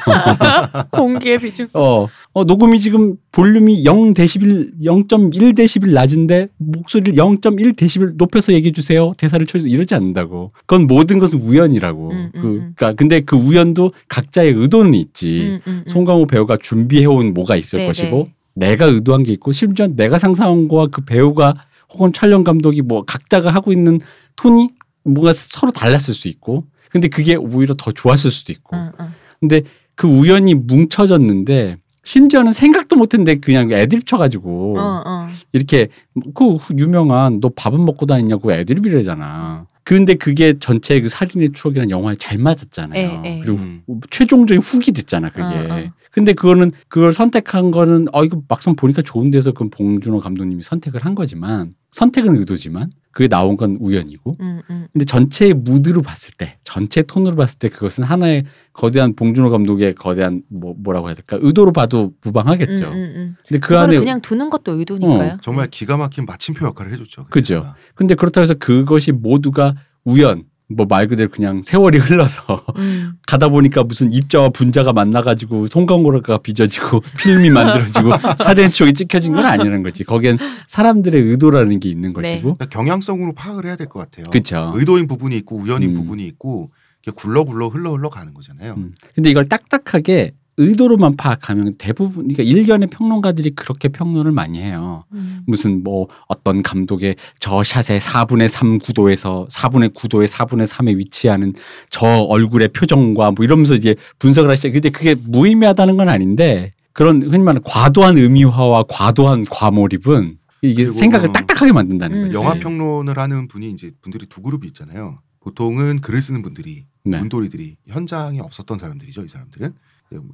공기의 0.91 1.39
비중. 1.39 1.67
어, 1.73 2.05
어, 2.33 2.43
녹음이 2.43 2.79
지금 2.79 3.15
볼륨이 3.31 3.83
0 3.83 4.13
데시벨, 4.13 4.73
0.1 4.83 5.55
데시벨 5.55 5.91
낮은데 5.91 6.49
목소리를 6.57 7.15
0.1 7.15 7.75
데시벨 7.75 8.13
높여서 8.15 8.53
얘기해 8.53 8.71
주세요. 8.71 9.13
대사를 9.17 9.45
쳐서 9.47 9.67
이러지 9.67 9.95
않는다고. 9.95 10.51
그건 10.65 10.85
모든 10.85 11.17
것은 11.17 11.39
우연이라고. 11.39 12.11
음, 12.11 12.31
음, 12.35 12.41
그, 12.41 12.47
음. 12.47 12.59
그니까 12.75 12.93
근데 12.93 13.21
그 13.21 13.35
우연도 13.35 13.91
각자의 14.07 14.53
의도는 14.53 14.93
있지. 14.93 15.41
음, 15.41 15.59
음, 15.67 15.83
음. 15.87 15.89
송강호 15.89 16.27
배우가 16.27 16.57
준비해 16.57 17.05
온 17.05 17.33
뭐가 17.33 17.55
있을 17.55 17.79
네, 17.79 17.87
것이고 17.87 18.29
네. 18.53 18.67
내가 18.69 18.85
의도한 18.85 19.23
게 19.23 19.31
있고 19.33 19.51
심지어 19.51 19.87
내가 19.87 20.19
상상한 20.19 20.67
거와 20.67 20.87
그 20.91 21.01
배우가 21.03 21.55
혹은 21.89 22.13
촬영 22.13 22.43
감독이 22.43 22.81
뭐 22.81 23.03
각자가 23.03 23.49
하고 23.49 23.73
있는 23.73 23.99
톤이 24.35 24.69
뭔가 25.03 25.33
서로 25.33 25.71
달랐을 25.71 26.13
수 26.13 26.27
있고 26.27 26.65
근데 26.91 27.07
그게 27.07 27.35
오히려 27.35 27.73
더 27.77 27.91
좋았을 27.91 28.31
수도 28.31 28.51
있고 28.51 28.75
음, 28.75 28.91
음. 28.99 29.07
근데 29.39 29.61
그 29.95 30.07
우연이 30.07 30.53
뭉쳐졌는데 30.55 31.77
심지어는 32.03 32.51
생각도 32.51 32.95
못했는데 32.95 33.35
그냥 33.35 33.71
애드립 33.71 34.07
쳐가지고 34.07 34.75
어, 34.77 35.03
어. 35.05 35.27
이렇게 35.53 35.89
그 36.33 36.57
유명한 36.77 37.39
너 37.39 37.49
밥은 37.55 37.83
먹고 37.85 38.05
다니냐고 38.05 38.51
애드립이래잖아. 38.51 39.67
근데 39.83 40.15
그게 40.15 40.57
전체 40.59 40.99
그 41.01 41.09
살인의 41.09 41.51
추억이라는 41.53 41.89
영화에 41.89 42.15
잘 42.15 42.37
맞았잖아요. 42.37 43.21
예, 43.25 43.29
예. 43.29 43.39
그리고 43.39 43.57
음. 43.57 43.83
최종적인 44.09 44.61
훅이 44.61 44.93
됐잖아 44.93 45.29
그게. 45.29 45.43
어, 45.43 45.75
어. 45.75 45.91
근데 46.11 46.33
그거는 46.33 46.71
그걸 46.87 47.13
선택한 47.13 47.71
거는 47.71 48.07
어 48.11 48.23
이거 48.23 48.41
막상 48.47 48.75
보니까 48.75 49.01
좋은 49.01 49.31
데서 49.31 49.51
그 49.51 49.69
봉준호 49.69 50.19
감독님이 50.19 50.61
선택을 50.61 51.05
한 51.05 51.15
거지만 51.15 51.73
선택은 51.91 52.37
의도지만 52.37 52.91
그게 53.11 53.27
나온 53.27 53.57
건 53.57 53.77
우연이고 53.79 54.37
음, 54.39 54.61
음. 54.69 54.87
근데 54.91 55.05
전체의 55.05 55.53
무드로 55.53 56.01
봤을 56.01 56.33
때, 56.37 56.57
전체 56.63 57.01
톤으로 57.01 57.35
봤을 57.35 57.59
때 57.59 57.69
그것은 57.69 58.03
하나의 58.03 58.45
거대한 58.73 59.15
봉준호 59.15 59.49
감독의 59.49 59.95
거대한 59.95 60.43
뭐 60.49 60.73
뭐라고 60.77 61.07
해야 61.07 61.15
될까 61.15 61.37
의도로 61.41 61.73
봐도 61.73 62.13
무방하겠죠. 62.23 62.85
음, 62.85 62.93
음, 62.93 63.13
음. 63.15 63.35
근데 63.47 63.59
그 63.59 63.77
안에 63.77 63.97
그냥 63.97 64.21
두는 64.21 64.49
것도 64.49 64.73
의도니까요. 64.73 65.37
정말 65.41 65.67
기가 65.67 65.97
막힌 65.97 66.25
마침표 66.25 66.65
역할을 66.65 66.93
해줬죠. 66.93 67.25
그 67.25 67.29
그죠. 67.29 67.73
근데 67.95 68.15
그렇다고 68.15 68.43
해서 68.43 68.53
그것이 68.53 69.11
모두가 69.11 69.75
우연, 70.05 70.43
뭐 70.75 70.85
말 70.87 71.07
그대로 71.07 71.29
그냥 71.29 71.61
세월이 71.61 71.97
흘러서 71.99 72.65
음. 72.77 73.13
가다 73.27 73.49
보니까 73.49 73.83
무슨 73.83 74.11
입자와 74.11 74.49
분자가 74.49 74.93
만나가지고 74.93 75.67
송강호라가 75.67 76.39
빚어지고 76.39 77.01
필름이 77.19 77.49
만들어지고 77.49 78.11
살인 78.43 78.69
추억이 78.69 78.93
찍혀진 78.93 79.33
건 79.33 79.45
아니라는 79.45 79.83
거지. 79.83 80.03
거기엔 80.03 80.37
사람들의 80.67 81.21
의도라는 81.21 81.79
게 81.79 81.89
있는 81.89 82.13
네. 82.13 82.21
것이고, 82.21 82.55
그러니까 82.55 82.65
경향성으로 82.67 83.33
파악을 83.33 83.65
해야 83.65 83.75
될 83.75 83.87
것 83.87 83.99
같아요. 83.99 84.25
그렇죠. 84.31 84.71
의도인 84.75 85.07
부분이 85.07 85.35
있고 85.37 85.57
우연인 85.57 85.91
음. 85.91 85.95
부분이 85.95 86.25
있고 86.27 86.71
이렇게 87.03 87.19
굴러 87.19 87.43
굴러 87.43 87.67
흘러 87.67 87.91
흘러 87.93 88.09
가는 88.09 88.33
거잖아요. 88.33 88.73
음. 88.77 88.93
근데 89.15 89.29
이걸 89.29 89.49
딱딱하게 89.49 90.33
의도로만 90.61 91.17
파악하면 91.17 91.73
대부분 91.77 92.27
그러니까 92.27 92.43
일견의 92.43 92.89
평론가들이 92.89 93.51
그렇게 93.51 93.87
평론을 93.87 94.31
많이 94.31 94.59
해요. 94.59 95.05
음. 95.13 95.41
무슨 95.47 95.83
뭐 95.83 96.07
어떤 96.27 96.61
감독의 96.61 97.15
저 97.39 97.63
샷의 97.63 97.99
4분의 97.99 98.47
3 98.47 98.79
구도에서 98.79 99.47
4분의 99.49 99.93
9도의 99.93 100.27
4분의 100.27 100.67
3에 100.67 100.97
위치하는 100.97 101.53
저 101.89 102.05
얼굴의 102.05 102.69
표정과 102.69 103.31
뭐 103.31 103.43
이러면서 103.43 103.73
이제 103.73 103.95
분석을 104.19 104.49
하시죠. 104.51 104.71
근데 104.71 104.89
그게 104.89 105.15
무의미하다는 105.15 105.97
건 105.97 106.09
아닌데 106.09 106.73
그런 106.93 107.21
흔히 107.23 107.39
말하는 107.39 107.61
과도한 107.63 108.17
의미화와 108.17 108.85
과도한 108.89 109.45
과몰입은 109.49 110.37
이게 110.61 110.85
생각을 110.85 111.29
음. 111.29 111.33
딱딱하게 111.33 111.71
만든다는 111.71 112.17
음. 112.17 112.25
거지. 112.27 112.37
영화 112.37 112.53
평론을 112.53 113.17
하는 113.17 113.47
분이 113.47 113.71
이제 113.71 113.91
분들이 114.01 114.27
두 114.27 114.41
그룹이 114.41 114.67
있잖아요. 114.67 115.19
보통은 115.39 116.01
글을 116.01 116.21
쓰는 116.21 116.43
분들이 116.43 116.85
네. 117.03 117.17
문돌이들이 117.17 117.77
현장에 117.87 118.39
없었던 118.39 118.77
사람들이죠. 118.77 119.23
이 119.23 119.27
사람들은 119.27 119.73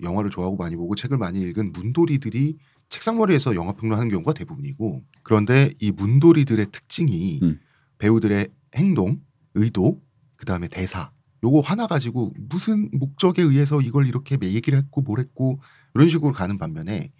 영화를 0.04 0.30
좋아하고 0.30 0.58
많이 0.58 0.76
보고 0.76 0.96
책을 0.96 1.18
많이 1.18 1.42
읽은 1.42 1.72
문돌이들이 1.72 2.58
책상머리에서 2.90 3.56
영화 3.56 3.74
평론하는 3.74 4.10
경우가 4.10 4.34
대부분이고 4.34 5.04
그런데 5.24 5.72
이 5.80 5.92
문돌이들의 5.92 6.68
특징이 6.72 7.40
음. 7.44 7.60
배우들의 7.98 8.50
행동, 8.76 9.20
의도, 9.56 10.02
그 10.36 10.46
다음에 10.46 10.68
대사 10.68 11.12
요거 11.44 11.62
하나 11.62 11.88
가지고 11.88 12.34
무슨 12.38 12.90
목적에 12.92 13.42
의해서 13.42 13.82
이걸 13.82 14.08
이렇게 14.08 14.38
얘기를 14.42 14.80
했고 14.80 15.02
뭘 15.02 15.20
했고 15.20 15.60
이런 15.94 16.10
식으로 16.10 16.34
가는 16.34 16.58
반면에 16.58 17.12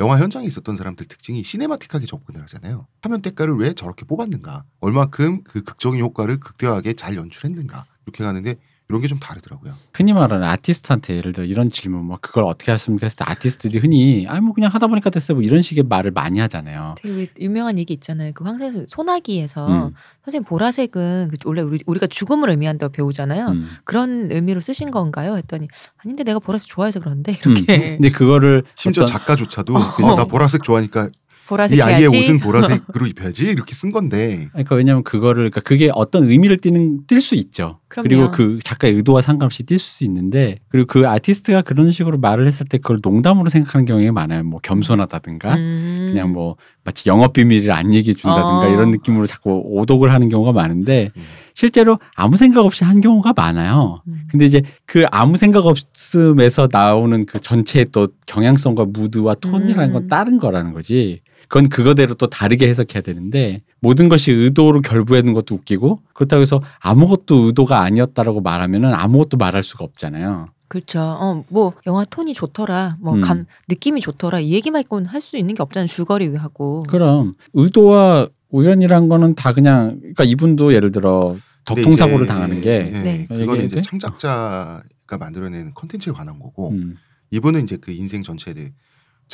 영화 0.00 0.18
현장에 0.18 0.46
있었던 0.46 0.76
사람들 0.76 1.06
특징이 1.06 1.44
시네마틱하게 1.44 2.06
접근을 2.06 2.42
하잖아요. 2.42 2.86
화면 3.02 3.22
때깔을 3.22 3.56
왜 3.56 3.72
저렇게 3.72 4.04
뽑았는가, 4.04 4.64
얼마큼 4.80 5.44
그 5.44 5.62
극적인 5.62 6.00
효과를 6.00 6.40
극대화하게 6.40 6.94
잘 6.94 7.16
연출했는가 7.16 7.84
이렇게 8.06 8.24
가는데 8.24 8.56
이런 8.92 9.00
게 9.02 9.08
좀 9.08 9.18
다르더라고요. 9.18 9.74
흔히 9.94 10.12
말하는 10.12 10.46
아티스트한테 10.48 11.16
예를 11.16 11.32
들어 11.32 11.44
이런 11.44 11.68
질문 11.70 12.04
뭐 12.04 12.18
그걸 12.20 12.44
어떻게 12.44 12.70
하십니까 12.70 13.06
했을 13.06 13.16
때 13.18 13.24
아티스트들이 13.26 13.78
흔히 13.78 14.26
아니 14.28 14.40
뭐 14.40 14.54
그냥 14.54 14.70
하다 14.72 14.86
보니까 14.86 15.10
됐어요 15.10 15.36
뭐 15.36 15.42
이런 15.42 15.60
식의 15.62 15.84
말을 15.84 16.10
많이 16.12 16.38
하잖아요. 16.40 16.94
되게 16.98 17.14
왜 17.14 17.26
유명한 17.40 17.78
얘기 17.78 17.92
있잖아요. 17.94 18.32
그 18.34 18.44
황새 18.44 18.86
소나기에서 18.88 19.66
음, 19.66 19.94
선생님 20.24 20.44
보라색은 20.44 21.28
그 21.30 21.36
원래 21.44 21.62
우리, 21.62 21.78
우리가 21.86 22.06
죽음을 22.06 22.48
의미한다고 22.50 22.92
배우잖아요. 22.92 23.48
음. 23.48 23.68
그런 23.84 24.30
의미로 24.30 24.60
쓰신 24.60 24.90
건가요? 24.90 25.36
했더니 25.36 25.68
아닌데 26.04 26.24
내가 26.24 26.38
보라색 26.38 26.68
좋아해서 26.68 27.00
그런데 27.00 27.32
음. 27.46 27.54
이렇게 27.56 27.96
근데 28.00 28.10
그거를 28.10 28.62
심지어 28.74 29.02
어떤 29.02 29.12
작가조차도 29.18 29.74
어. 29.76 29.92
그냥 29.96 30.16
나 30.16 30.24
보라색 30.24 30.62
좋아하니까 30.62 31.10
보라색 31.48 31.76
이 31.76 31.82
아이의 31.82 32.00
해야지. 32.02 32.18
옷은 32.18 32.38
보라색으로 32.40 33.06
입혀야지 33.08 33.46
이렇게 33.46 33.74
쓴 33.74 33.90
건데 33.92 34.48
그러니까 34.52 34.74
왜냐하면 34.76 35.02
그거를 35.02 35.50
그러니까 35.50 35.60
그게 35.60 35.90
어떤 35.92 36.24
의미를 36.30 36.56
띠는 36.56 37.06
띌수 37.06 37.36
있죠. 37.36 37.80
그럼요. 37.92 38.08
그리고 38.08 38.30
그 38.30 38.58
작가의 38.64 38.94
의도와 38.94 39.20
상관없이 39.20 39.64
띌수 39.64 40.02
있는데 40.06 40.56
그리고 40.70 40.86
그 40.86 41.06
아티스트가 41.06 41.60
그런 41.60 41.90
식으로 41.90 42.16
말을 42.16 42.46
했을 42.46 42.64
때 42.66 42.78
그걸 42.78 42.98
농담으로 43.02 43.50
생각하는 43.50 43.84
경우가 43.84 44.12
많아요. 44.12 44.44
뭐 44.44 44.60
겸손하다든가 44.60 45.54
음. 45.56 46.08
그냥 46.10 46.32
뭐 46.32 46.56
마치 46.84 47.10
영업 47.10 47.34
비밀을 47.34 47.70
안 47.70 47.92
얘기해 47.92 48.14
준다든가 48.14 48.60
어. 48.60 48.68
이런 48.70 48.90
느낌으로 48.92 49.26
자꾸 49.26 49.62
오독을 49.66 50.10
하는 50.10 50.30
경우가 50.30 50.52
많은데 50.52 51.10
음. 51.14 51.22
실제로 51.52 51.98
아무 52.16 52.38
생각 52.38 52.64
없이 52.64 52.82
한 52.84 53.02
경우가 53.02 53.34
많아요. 53.36 54.00
음. 54.08 54.22
근데 54.30 54.46
이제 54.46 54.62
그 54.86 55.04
아무 55.10 55.36
생각 55.36 55.66
없음에서 55.66 56.68
나오는 56.72 57.26
그 57.26 57.40
전체의 57.40 57.88
또 57.92 58.08
경향성과 58.26 58.86
무드와 58.86 59.34
톤이라는 59.34 59.92
건 59.92 60.02
음. 60.04 60.08
다른 60.08 60.38
거라는 60.38 60.72
거지. 60.72 61.20
그건 61.52 61.68
그거대로 61.68 62.14
또 62.14 62.28
다르게 62.28 62.66
해석해야 62.66 63.02
되는데 63.02 63.60
모든 63.80 64.08
것이 64.08 64.32
의도로 64.32 64.80
결부하는 64.80 65.34
것도 65.34 65.54
웃기고 65.54 66.00
그렇다고 66.14 66.40
해서 66.40 66.62
아무것도 66.80 67.44
의도가 67.44 67.82
아니었다라고 67.82 68.40
말하면은 68.40 68.94
아무것도 68.94 69.36
말할 69.36 69.62
수가 69.62 69.84
없잖아요. 69.84 70.48
그렇죠. 70.68 71.00
어, 71.02 71.44
뭐 71.50 71.74
영화 71.86 72.06
톤이 72.06 72.32
좋더라, 72.32 72.96
뭐 73.00 73.16
음. 73.16 73.20
감 73.20 73.44
느낌이 73.68 74.00
좋더라 74.00 74.40
이 74.40 74.52
얘기만 74.54 74.80
있고는 74.80 75.04
할 75.04 75.20
수 75.20 75.36
있는 75.36 75.54
게 75.54 75.62
없잖아요. 75.62 75.88
줄거리 75.88 76.34
하고. 76.36 76.84
그럼 76.88 77.34
의도와 77.52 78.28
우연이란 78.48 79.10
거는 79.10 79.34
다 79.34 79.52
그냥 79.52 79.98
그러니까 80.00 80.24
이분도 80.24 80.72
예를 80.72 80.90
들어 80.90 81.36
덕통사고를 81.66 82.26
당하는 82.26 82.56
예, 82.56 82.60
게 82.62 82.70
예, 82.94 82.98
네. 82.98 83.26
그거는 83.26 83.42
얘기해도 83.42 83.64
이제 83.66 83.76
돼? 83.76 83.82
창작자가 83.82 85.18
만들어내는 85.20 85.74
컨텐츠에 85.74 86.14
관한 86.14 86.38
거고 86.38 86.70
음. 86.70 86.96
이분은 87.30 87.64
이제 87.64 87.76
그 87.78 87.92
인생 87.92 88.22
전체에 88.22 88.54
대해 88.54 88.72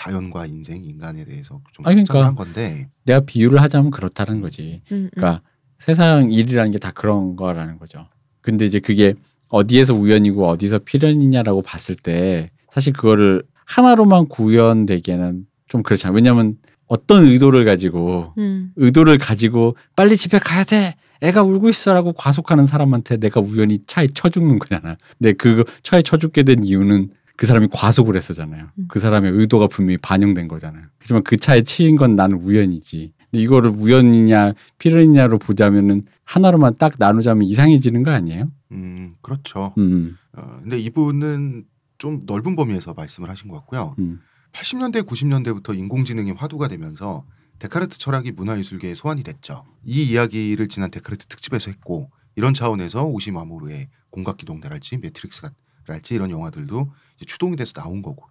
자연과 0.03 0.47
인생, 0.47 0.85
인간에 0.85 1.25
대해서 1.25 1.61
좀 1.73 1.85
아니, 1.85 2.05
그러니까. 2.05 2.25
한 2.29 2.37
건데 2.37 2.89
내가 3.05 3.19
비유를 3.21 3.61
하자면 3.61 3.91
그렇다는 3.91 4.41
거지. 4.41 4.81
음, 4.93 4.97
음. 4.97 5.11
그러니까 5.13 5.43
세상 5.81 6.31
일이라는 6.31 6.71
게 6.71 6.79
다 6.79 6.93
그런 6.93 7.35
거라는 7.35 7.79
거죠. 7.79 8.07
근데 8.41 8.65
이제 8.65 8.79
그게 8.79 9.15
어디에서 9.49 9.95
우연이고 9.95 10.47
어디서 10.47 10.79
필연이냐라고 10.81 11.63
봤을 11.63 11.97
때 11.97 12.51
사실 12.71 12.93
그거를 12.93 13.43
하나로만 13.65 14.29
구현되기에는 14.29 15.47
좀 15.67 15.83
그렇잖아요. 15.83 16.15
왜냐하면 16.15 16.57
어떤 16.87 17.25
의도를 17.27 17.65
가지고 17.65 18.35
음. 18.39 18.73
의도를 18.77 19.19
가지고 19.19 19.77
빨리 19.97 20.17
집에 20.17 20.39
가야 20.39 20.63
돼. 20.65 20.95
애가 21.23 21.43
울고 21.43 21.69
있어라고 21.69 22.13
과속하는 22.13 22.67
사람한테 22.67 23.17
내가 23.17 23.41
우연히 23.41 23.81
차에 23.87 24.07
쳐 24.15 24.29
죽는 24.29 24.61
거잖아. 24.61 24.97
근데 25.19 25.33
그 25.33 25.65
차에 25.83 26.03
쳐 26.03 26.17
죽게 26.19 26.45
된 26.45 26.63
이유는 26.63 27.11
그 27.39 27.47
사람이 27.47 27.69
과속을 27.71 28.17
했었잖아요. 28.17 28.67
음. 28.77 28.85
그 28.89 28.99
사람의 28.99 29.31
의도가 29.31 29.69
분명히 29.69 29.97
반영된 29.97 30.49
거잖아요. 30.49 30.87
하지만 30.99 31.23
그 31.23 31.37
차에 31.37 31.63
치인 31.63 31.95
건 31.95 32.17
나는 32.17 32.37
우연이지. 32.37 33.13
근데 33.31 33.43
이거를 33.43 33.71
우연이냐 33.71 34.55
필연이냐로 34.79 35.39
보자면은 35.39 36.03
하나로만 36.25 36.79
딱 36.79 36.95
나누자면 36.99 37.47
이상해지는 37.47 38.03
거 38.03 38.11
아니에요? 38.11 38.51
음 38.73 39.15
그렇죠. 39.23 39.73
음, 39.79 40.19
어, 40.33 40.59
근데 40.63 40.81
이분은 40.81 41.65
좀 41.99 42.23
넓은 42.27 42.57
범위에서 42.57 42.93
말씀을 42.95 43.31
하신 43.31 43.49
것 43.49 43.57
같고요. 43.59 43.95
음, 44.01 44.19
80년대, 44.53 45.07
90년대부터 45.07 45.79
인공지능이 45.79 46.33
화두가 46.33 46.67
되면서 46.67 47.25
데카르트 47.61 47.99
철학이 47.99 48.33
문화예술계에 48.33 48.97
소환이 48.97 49.23
됐죠. 49.23 49.65
이 49.85 50.03
이야기를 50.11 50.67
지난 50.67 50.91
데카르트 50.91 51.27
특집에서 51.27 51.71
했고 51.71 52.11
이런 52.35 52.53
차원에서 52.53 53.05
오시이 53.05 53.34
마모루의 53.34 53.91
공각기동대랄지 54.11 54.97
매트릭스랄지 54.99 56.15
이런 56.15 56.31
영화들도 56.31 56.91
추동이 57.27 57.57
돼서 57.57 57.73
나온 57.73 58.03
거고. 58.03 58.27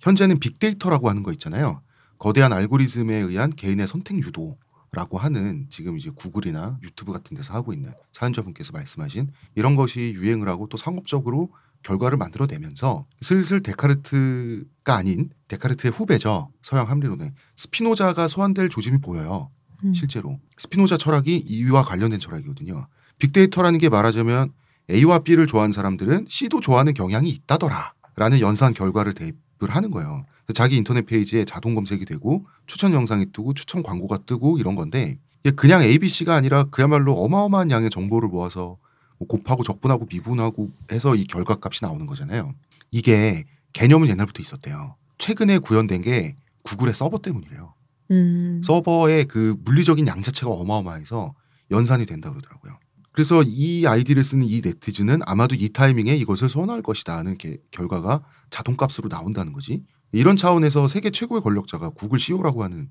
현재는 0.00 0.38
빅데이터라고 0.38 1.08
하는 1.08 1.22
거 1.22 1.32
있잖아요. 1.32 1.82
거대한 2.18 2.52
알고리즘에 2.52 3.14
의한 3.14 3.50
개인의 3.50 3.86
선택 3.86 4.18
유도라고 4.18 5.18
하는 5.18 5.66
지금 5.70 5.98
이제 5.98 6.10
구글이나 6.10 6.78
유튜브 6.82 7.12
같은 7.12 7.36
데서 7.36 7.54
하고 7.54 7.72
있는 7.72 7.92
사연자분께서 8.12 8.72
말씀하신 8.72 9.30
이런 9.54 9.76
것이 9.76 10.12
유행을 10.16 10.48
하고 10.48 10.68
또 10.68 10.76
상업적으로 10.76 11.50
결과를 11.82 12.18
만들어내면서 12.18 13.06
슬슬 13.20 13.60
데카르트가 13.60 14.96
아닌 14.96 15.30
데카르트의 15.46 15.92
후배죠. 15.92 16.50
서양 16.60 16.88
합리론의 16.88 17.32
스피노자가 17.56 18.26
소환될 18.26 18.68
조짐이 18.68 18.98
보여요. 18.98 19.50
음. 19.84 19.94
실제로. 19.94 20.40
스피노자 20.56 20.96
철학이 20.96 21.36
이와 21.36 21.84
관련된 21.84 22.18
철학이거든요. 22.18 22.86
빅데이터라는 23.18 23.78
게 23.78 23.88
말하자면 23.88 24.52
A와 24.90 25.20
B를 25.20 25.46
좋아하는 25.46 25.72
사람들은 25.72 26.26
C도 26.28 26.60
좋아하는 26.60 26.94
경향이 26.94 27.28
있다더라 27.28 27.92
라는 28.18 28.40
연산 28.40 28.74
결과를 28.74 29.14
대입을 29.14 29.68
하는 29.68 29.90
거예요 29.90 30.24
자기 30.54 30.76
인터넷 30.76 31.06
페이지에 31.06 31.44
자동 31.44 31.74
검색이 31.74 32.04
되고 32.04 32.46
추천 32.66 32.92
영상이 32.92 33.32
뜨고 33.32 33.54
추천 33.54 33.82
광고가 33.82 34.18
뜨고 34.26 34.58
이런 34.58 34.74
건데 34.74 35.18
그냥 35.56 35.82
A, 35.82 35.98
B, 35.98 36.08
C가 36.08 36.34
아니라 36.34 36.64
그야말로 36.64 37.14
어마어마한 37.14 37.70
양의 37.70 37.90
정보를 37.90 38.28
모아서 38.28 38.76
뭐 39.18 39.28
곱하고 39.28 39.62
적분하고 39.62 40.06
미분하고 40.10 40.70
해서 40.92 41.14
이 41.14 41.24
결과값이 41.24 41.82
나오는 41.82 42.06
거잖아요. 42.06 42.54
이게 42.90 43.44
개념은 43.72 44.08
옛날부터 44.08 44.42
있었대요. 44.42 44.96
최근에 45.18 45.58
구현된 45.58 46.02
게 46.02 46.36
구글의 46.62 46.94
서버 46.94 47.18
때문이래요. 47.18 47.74
음. 48.10 48.60
서버의 48.64 49.26
그 49.26 49.56
물리적인 49.64 50.06
양 50.06 50.22
자체가 50.22 50.50
어마어마해서 50.50 51.34
연산이 51.70 52.06
된다 52.06 52.30
그러더라고요. 52.30 52.78
그래서 53.18 53.42
이 53.44 53.84
아이디를 53.84 54.22
쓰는 54.22 54.46
이 54.46 54.60
네티즌은 54.64 55.22
아마도 55.26 55.56
이 55.56 55.70
타이밍에 55.70 56.14
이것을 56.14 56.48
소환할 56.48 56.82
것이다는 56.82 57.36
게 57.36 57.56
결과가 57.72 58.22
자동값으로 58.50 59.08
나온다는 59.08 59.52
거지. 59.52 59.82
이런 60.12 60.36
차원에서 60.36 60.86
세계 60.86 61.10
최고의 61.10 61.42
권력자가 61.42 61.88
구글 61.90 62.20
CEO라고 62.20 62.62
하는 62.62 62.90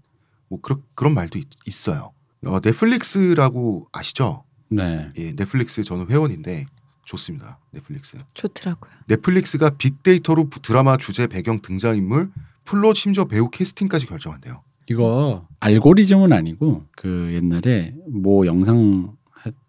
뭐 0.49 0.59
그런 0.59 0.83
그런 0.95 1.13
말도 1.13 1.39
있, 1.39 1.45
있어요. 1.65 2.11
어, 2.45 2.59
넷플릭스라고 2.61 3.87
아시죠? 3.93 4.43
네. 4.69 5.09
예, 5.17 5.33
넷플릭스 5.33 5.81
저는 5.81 6.09
회원인데 6.09 6.65
좋습니다. 7.05 7.57
넷플릭스. 7.71 8.17
좋더라고요. 8.33 8.91
넷플릭스가 9.07 9.69
빅데이터로 9.77 10.49
부- 10.49 10.61
드라마 10.61 10.97
주제 10.97 11.27
배경 11.27 11.61
등장인물 11.61 12.31
플롯 12.65 12.97
심지어 12.97 13.23
배우 13.23 13.49
캐스팅까지 13.49 14.07
결정한대요. 14.07 14.61
이거 14.89 15.47
알고리즘은 15.61 16.33
아니고 16.33 16.83
그 16.97 17.31
옛날에 17.33 17.95
모 18.09 18.45
영상 18.45 19.15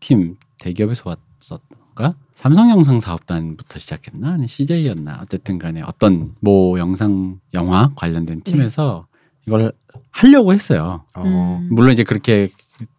팀 0.00 0.34
대기업에서 0.60 1.16
왔었던가 1.40 2.12
삼성 2.34 2.70
영상 2.70 3.00
사업단부터 3.00 3.78
시작했나 3.78 4.32
아니 4.32 4.46
CJ였나 4.46 5.20
어쨌든 5.22 5.58
간에 5.58 5.82
어떤 5.82 6.34
모 6.40 6.78
영상 6.78 7.40
영화 7.54 7.92
관련된 7.96 8.42
팀에서 8.42 9.06
이걸 9.46 9.72
하려고 10.10 10.52
했어요. 10.52 11.04
어, 11.14 11.22
음. 11.22 11.68
물론 11.70 11.92
이제 11.92 12.04
그렇게 12.04 12.50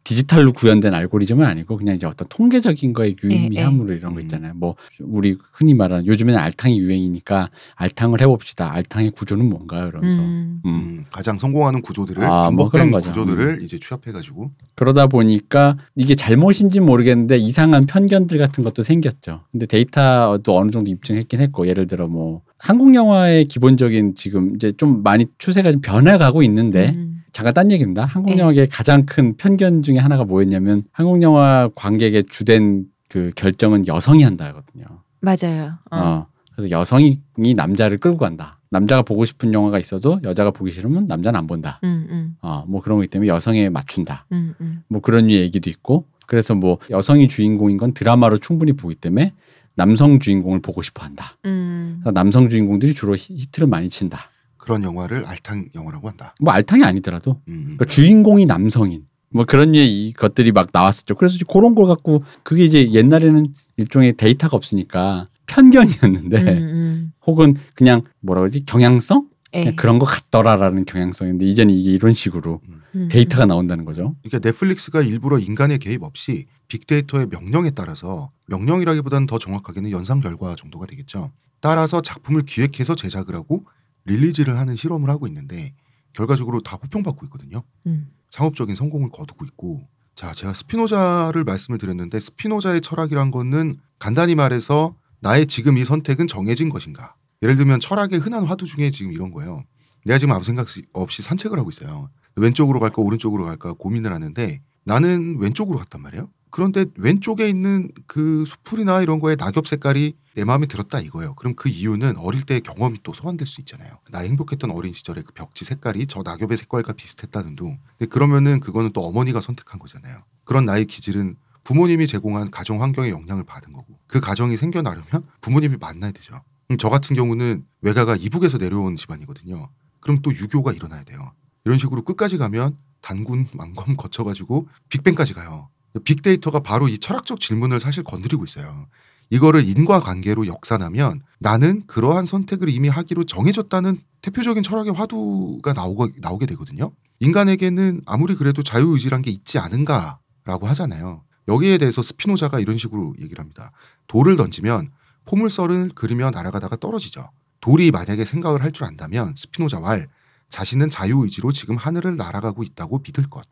디지털로 0.04 0.54
구현된 0.54 0.94
알고리즘은 0.94 1.46
아니고 1.46 1.78
그냥 1.78 1.96
이제 1.96 2.08
어떤 2.08 2.28
통계적인 2.30 2.94
거에 2.94 3.16
유의미함으로 3.24 3.94
이런 3.94 4.14
거 4.14 4.20
음. 4.20 4.22
있잖아요. 4.22 4.54
뭐 4.56 4.76
우리 5.00 5.38
흔히 5.54 5.74
말하는 5.74 6.06
요즘에는 6.08 6.40
알탕이 6.40 6.80
유행이니까 6.80 7.50
알탕을 7.76 8.22
해봅시다. 8.22 8.74
알탕의 8.74 9.12
구조는 9.12 9.48
뭔가요? 9.48 9.88
이러면서 9.88 10.20
음. 10.20 10.62
음. 10.66 10.70
음, 10.70 11.06
가장 11.12 11.38
성공하는 11.38 11.82
구조들을 11.82 12.24
아, 12.24 12.28
뭐 12.28 12.70
반복된 12.70 12.72
그런 12.72 12.92
거죠. 12.92 13.10
구조들을 13.10 13.62
이제 13.62 13.80
취합해가지고 13.80 14.52
그러다 14.76 15.08
보니까 15.08 15.78
이게 15.96 16.16
잘못인지 16.16 16.80
모르겠는데 16.80 17.38
이상한 17.38 17.86
편견들 17.86 18.38
같은 18.38 18.64
것도 18.64 18.82
생겼죠. 18.82 19.42
근데 19.52 19.66
데이터도 19.66 20.58
어느 20.58 20.72
정도 20.72 20.90
입증했긴 20.90 21.42
했고 21.42 21.68
예를 21.68 21.88
들어 21.88 22.08
뭐 22.08 22.42
한국 22.58 22.94
영화의 22.94 23.46
기본적인 23.46 24.16
지금 24.16 24.56
이제 24.56 24.72
좀 24.74 25.02
많이 25.04 25.28
추세가 25.38 25.72
좀 25.72 25.82
변해가고 25.82 26.44
있는데 26.44 26.94
음. 26.96 27.09
잠깐 27.32 27.54
딴 27.54 27.72
얘기입니다. 27.72 28.06
한국 28.06 28.32
네. 28.36 28.40
영화의 28.40 28.68
가장 28.70 29.06
큰 29.06 29.36
편견 29.38 29.84
중에 29.84 29.98
하나가 29.98 30.24
뭐였냐면 30.24 30.84
한국 30.92 31.22
영화 31.22 31.70
관객의 31.76 32.26
주된 32.30 32.86
그 33.10 33.32
결정은 33.36 33.88
여성이 33.88 34.24
한다 34.24 34.46
하거든요. 34.46 34.86
맞아요. 35.22 35.74
어. 35.92 35.98
어. 35.98 36.28
그래서 36.56 36.72
여성이 36.72 37.20
남자를 37.56 37.98
끌고 38.00 38.18
간다. 38.18 38.60
남자가 38.72 39.02
보고 39.02 39.26
싶은 39.26 39.54
영화가 39.54 39.80
있어도 39.80 40.20
여자가 40.24 40.52
보기 40.52 40.72
싫으면 40.72 41.08
남자는 41.08 41.40
안 41.40 41.48
본다. 41.48 41.80
음, 41.84 42.06
음, 42.10 42.36
어, 42.42 42.64
뭐 42.68 42.82
그런 42.82 42.98
거기 43.00 43.08
때문에 43.08 43.28
여성에 43.30 43.70
맞춘다. 43.70 44.26
음, 44.32 44.54
음. 44.62 44.84
뭐 44.88 45.02
그런 45.02 45.26
류의 45.28 45.42
얘기도 45.42 45.70
있고 45.72 46.06
그래서 46.28 46.54
뭐 46.54 46.78
여성이 46.92 47.28
주인공인 47.28 47.78
건 47.78 47.94
드라마로 47.94 48.38
충분히 48.38 48.74
보기 48.74 48.94
때문에 48.96 49.34
남성 49.74 50.20
주인공을 50.20 50.62
보고 50.62 50.82
싶어 50.84 51.04
한다. 51.04 51.38
음. 51.46 52.00
그래서 52.02 52.12
남성 52.14 52.50
주인공들이 52.50 52.94
주로 52.94 53.16
히- 53.16 53.36
히트를 53.38 53.68
많이 53.68 53.90
친다. 53.90 54.30
그런 54.60 54.84
영화를 54.84 55.26
알탕 55.26 55.70
영화라고 55.74 56.08
한다. 56.08 56.36
뭐 56.40 56.54
알탕이 56.54 56.84
아니더라도 56.84 57.42
음, 57.48 57.54
음. 57.54 57.64
그러니까 57.64 57.86
주인공이 57.86 58.46
남성인 58.46 59.06
뭐 59.32 59.46
그런 59.46 59.72
류의 59.72 60.08
이 60.08 60.14
것들이 60.14 60.52
막 60.52 60.70
나왔었죠. 60.72 61.16
그래서 61.16 61.38
그런 61.52 61.74
걸 61.74 61.88
갖고 61.88 62.24
그게 62.44 62.64
이제 62.64 62.92
옛날에는 62.92 63.48
일종의 63.78 64.14
데이터가 64.14 64.56
없으니까 64.56 65.28
편견이었는데 65.48 66.38
음, 66.42 66.58
음. 66.58 67.14
혹은 67.26 67.56
그냥 67.74 68.02
뭐라 68.22 68.42
그러지 68.42 68.66
경향성 68.66 69.28
예. 69.54 69.60
그냥 69.62 69.76
그런 69.76 70.00
것 70.00 70.06
같더라라는 70.06 70.86
경향성인데 70.86 71.46
이제는 71.46 71.74
이게 71.74 71.92
이런 71.92 72.14
식으로 72.14 72.62
음, 72.96 73.08
데이터가 73.10 73.46
나온다는 73.46 73.86
거죠. 73.86 74.16
그러니까 74.24 74.48
넷플릭스가 74.48 75.02
일부러 75.02 75.40
인간의 75.40 75.80
개입 75.80 76.04
없이 76.04 76.46
빅데이터의 76.68 77.28
명령에 77.28 77.72
따라서 77.72 78.32
명령이라기보다는 78.48 79.28
더 79.28 79.40
정확하게는 79.40 79.92
연상 79.92 80.22
결과 80.22 80.56
정도가 80.56 80.86
되겠죠. 80.86 81.32
따라서 81.62 82.02
작품을 82.02 82.44
기획해서 82.44 82.96
제작을 82.96 83.36
하고 83.36 83.66
릴리즈를 84.10 84.58
하는 84.58 84.76
실험을 84.76 85.10
하고 85.10 85.28
있는데 85.28 85.74
결과적으로 86.14 86.62
다 86.62 86.78
호평받고 86.82 87.26
있거든요. 87.28 87.64
음. 87.86 88.12
상업적인 88.32 88.76
성공을 88.76 89.10
거두고 89.12 89.46
있고. 89.46 89.88
자 90.16 90.34
제가 90.34 90.54
스피노자를 90.54 91.44
말씀을 91.44 91.78
드렸는데 91.78 92.20
스피노자의 92.20 92.82
철학이란 92.82 93.32
거는 93.32 93.78
간단히 94.00 94.36
말해서 94.36 94.96
나의 95.22 95.46
지금 95.46 95.78
이 95.78 95.86
선택은 95.86 96.28
정해진 96.28 96.70
것인가? 96.70 97.16
예를 97.42 97.56
들면 97.56 97.80
철학의 97.80 98.20
흔한 98.20 98.44
화두 98.44 98.66
중에 98.66 98.90
지금 98.90 99.14
이런 99.14 99.32
거예요. 99.32 99.64
내가 100.06 100.18
지금 100.18 100.34
아무 100.34 100.44
생각 100.44 100.68
없이 100.94 101.22
산책을 101.22 101.58
하고 101.58 101.70
있어요. 101.70 102.10
왼쪽으로 102.36 102.80
갈까 102.80 103.02
오른쪽으로 103.02 103.46
갈까 103.46 103.74
고민을 103.74 104.12
하는데 104.12 104.62
나는 104.84 105.38
왼쪽으로 105.40 105.78
갔단 105.78 106.02
말이에요. 106.02 106.30
그런데 106.50 106.86
왼쪽에 106.96 107.48
있는 107.48 107.92
그 108.08 108.44
수풀이나 108.46 109.02
이런 109.02 109.20
거에 109.20 109.36
낙엽 109.36 109.68
색깔이 109.68 110.16
내 110.40 110.46
마음에 110.46 110.68
들었다 110.68 111.02
이거예요. 111.02 111.36
그럼 111.36 111.54
그 111.54 111.68
이유는 111.68 112.16
어릴 112.16 112.44
때의 112.44 112.62
경험이 112.62 113.00
또 113.04 113.12
소환될 113.12 113.46
수 113.46 113.60
있잖아요. 113.60 113.92
나 114.10 114.20
행복했던 114.20 114.72
어린 114.72 114.94
시절의 114.94 115.26
그 115.26 115.34
벽지 115.34 115.66
색깔이 115.66 116.08
저 116.08 116.22
낙엽의 116.24 116.58
색깔과 116.58 116.94
비슷했다는 116.94 117.58
둥. 117.58 117.78
근데 117.98 118.10
그러면은 118.10 118.62
그거는 118.62 118.94
또 118.94 119.06
어머니가 119.06 119.42
선택한 119.42 119.80
거잖아요. 119.80 120.24
그런 120.46 120.66
나의 120.66 120.86
기질은 120.86 121.36
부모님이 121.66 122.08
제공한 122.08 122.52
가정 122.52 122.82
환경의 122.82 123.12
영향을 123.12 123.44
받은 123.44 123.74
거고 123.74 124.00
그 124.08 124.22
가정이 124.22 124.56
생겨나려면 124.56 125.28
부모님이 125.42 125.76
만나야 125.78 126.14
되죠. 126.14 126.42
저 126.80 126.90
같은 126.90 127.18
경우는 127.18 127.66
외가가 127.82 128.16
이북에서 128.16 128.60
내려온 128.60 128.96
집안이거든요. 128.96 129.70
그럼 130.00 130.22
또 130.22 130.32
유교가 130.32 130.72
일어나야 130.72 131.04
돼요. 131.04 131.34
이런 131.66 131.78
식으로 131.78 132.04
끝까지 132.04 132.38
가면 132.38 132.78
단군 133.02 133.48
만검 133.54 133.98
거쳐가지고 133.98 134.70
빅뱅까지 134.88 135.34
가요. 135.34 135.68
빅데이터가 136.06 136.62
바로 136.62 136.88
이 136.88 136.98
철학적 136.98 137.42
질문을 137.42 137.82
사실 137.82 138.04
건드리고 138.04 138.46
있어요. 138.46 138.88
이거를 139.30 139.68
인과관계로 139.68 140.48
역산하면 140.48 141.22
나는 141.40 141.84
그러한 141.88 142.26
선택을 142.26 142.70
이미 142.70 142.90
하기로 142.90 143.26
정해졌다는 143.26 144.00
대표적인 144.22 144.64
철학의 144.64 144.94
화두가 144.94 145.74
나오고, 145.74 146.10
나오게 146.20 146.46
되거든요. 146.48 146.92
인간에게는 147.20 148.02
아무리 148.06 148.36
그래도 148.36 148.64
자유의지란 148.64 149.22
게 149.22 149.30
있지 149.32 149.60
않은가라고 149.60 150.68
하잖아요. 150.68 151.24
여기에 151.48 151.78
대해서 151.78 152.02
스피노자가 152.02 152.60
이런 152.60 152.78
식으로 152.78 153.16
얘기를 153.20 153.40
합니다. 153.40 153.72
돌을 154.08 154.36
던지면 154.36 154.90
포물선을 155.26 155.92
그리며 155.96 156.32
날아가다가 156.32 156.78
떨어지죠. 156.78 157.30
돌이 157.62 157.92
만약에 157.92 158.26
생각을 158.26 158.64
할 158.64 158.72
줄 158.72 158.86
안다면 158.86 159.34
스피노자 159.36 159.80
왈 159.80 160.08
자신은 160.50 160.90
자유의지로 160.90 161.52
지금 161.52 161.76
하늘을 161.76 162.18
날아가고 162.18 162.64
있다고 162.64 163.00
믿을 163.06 163.30
것 163.30 163.46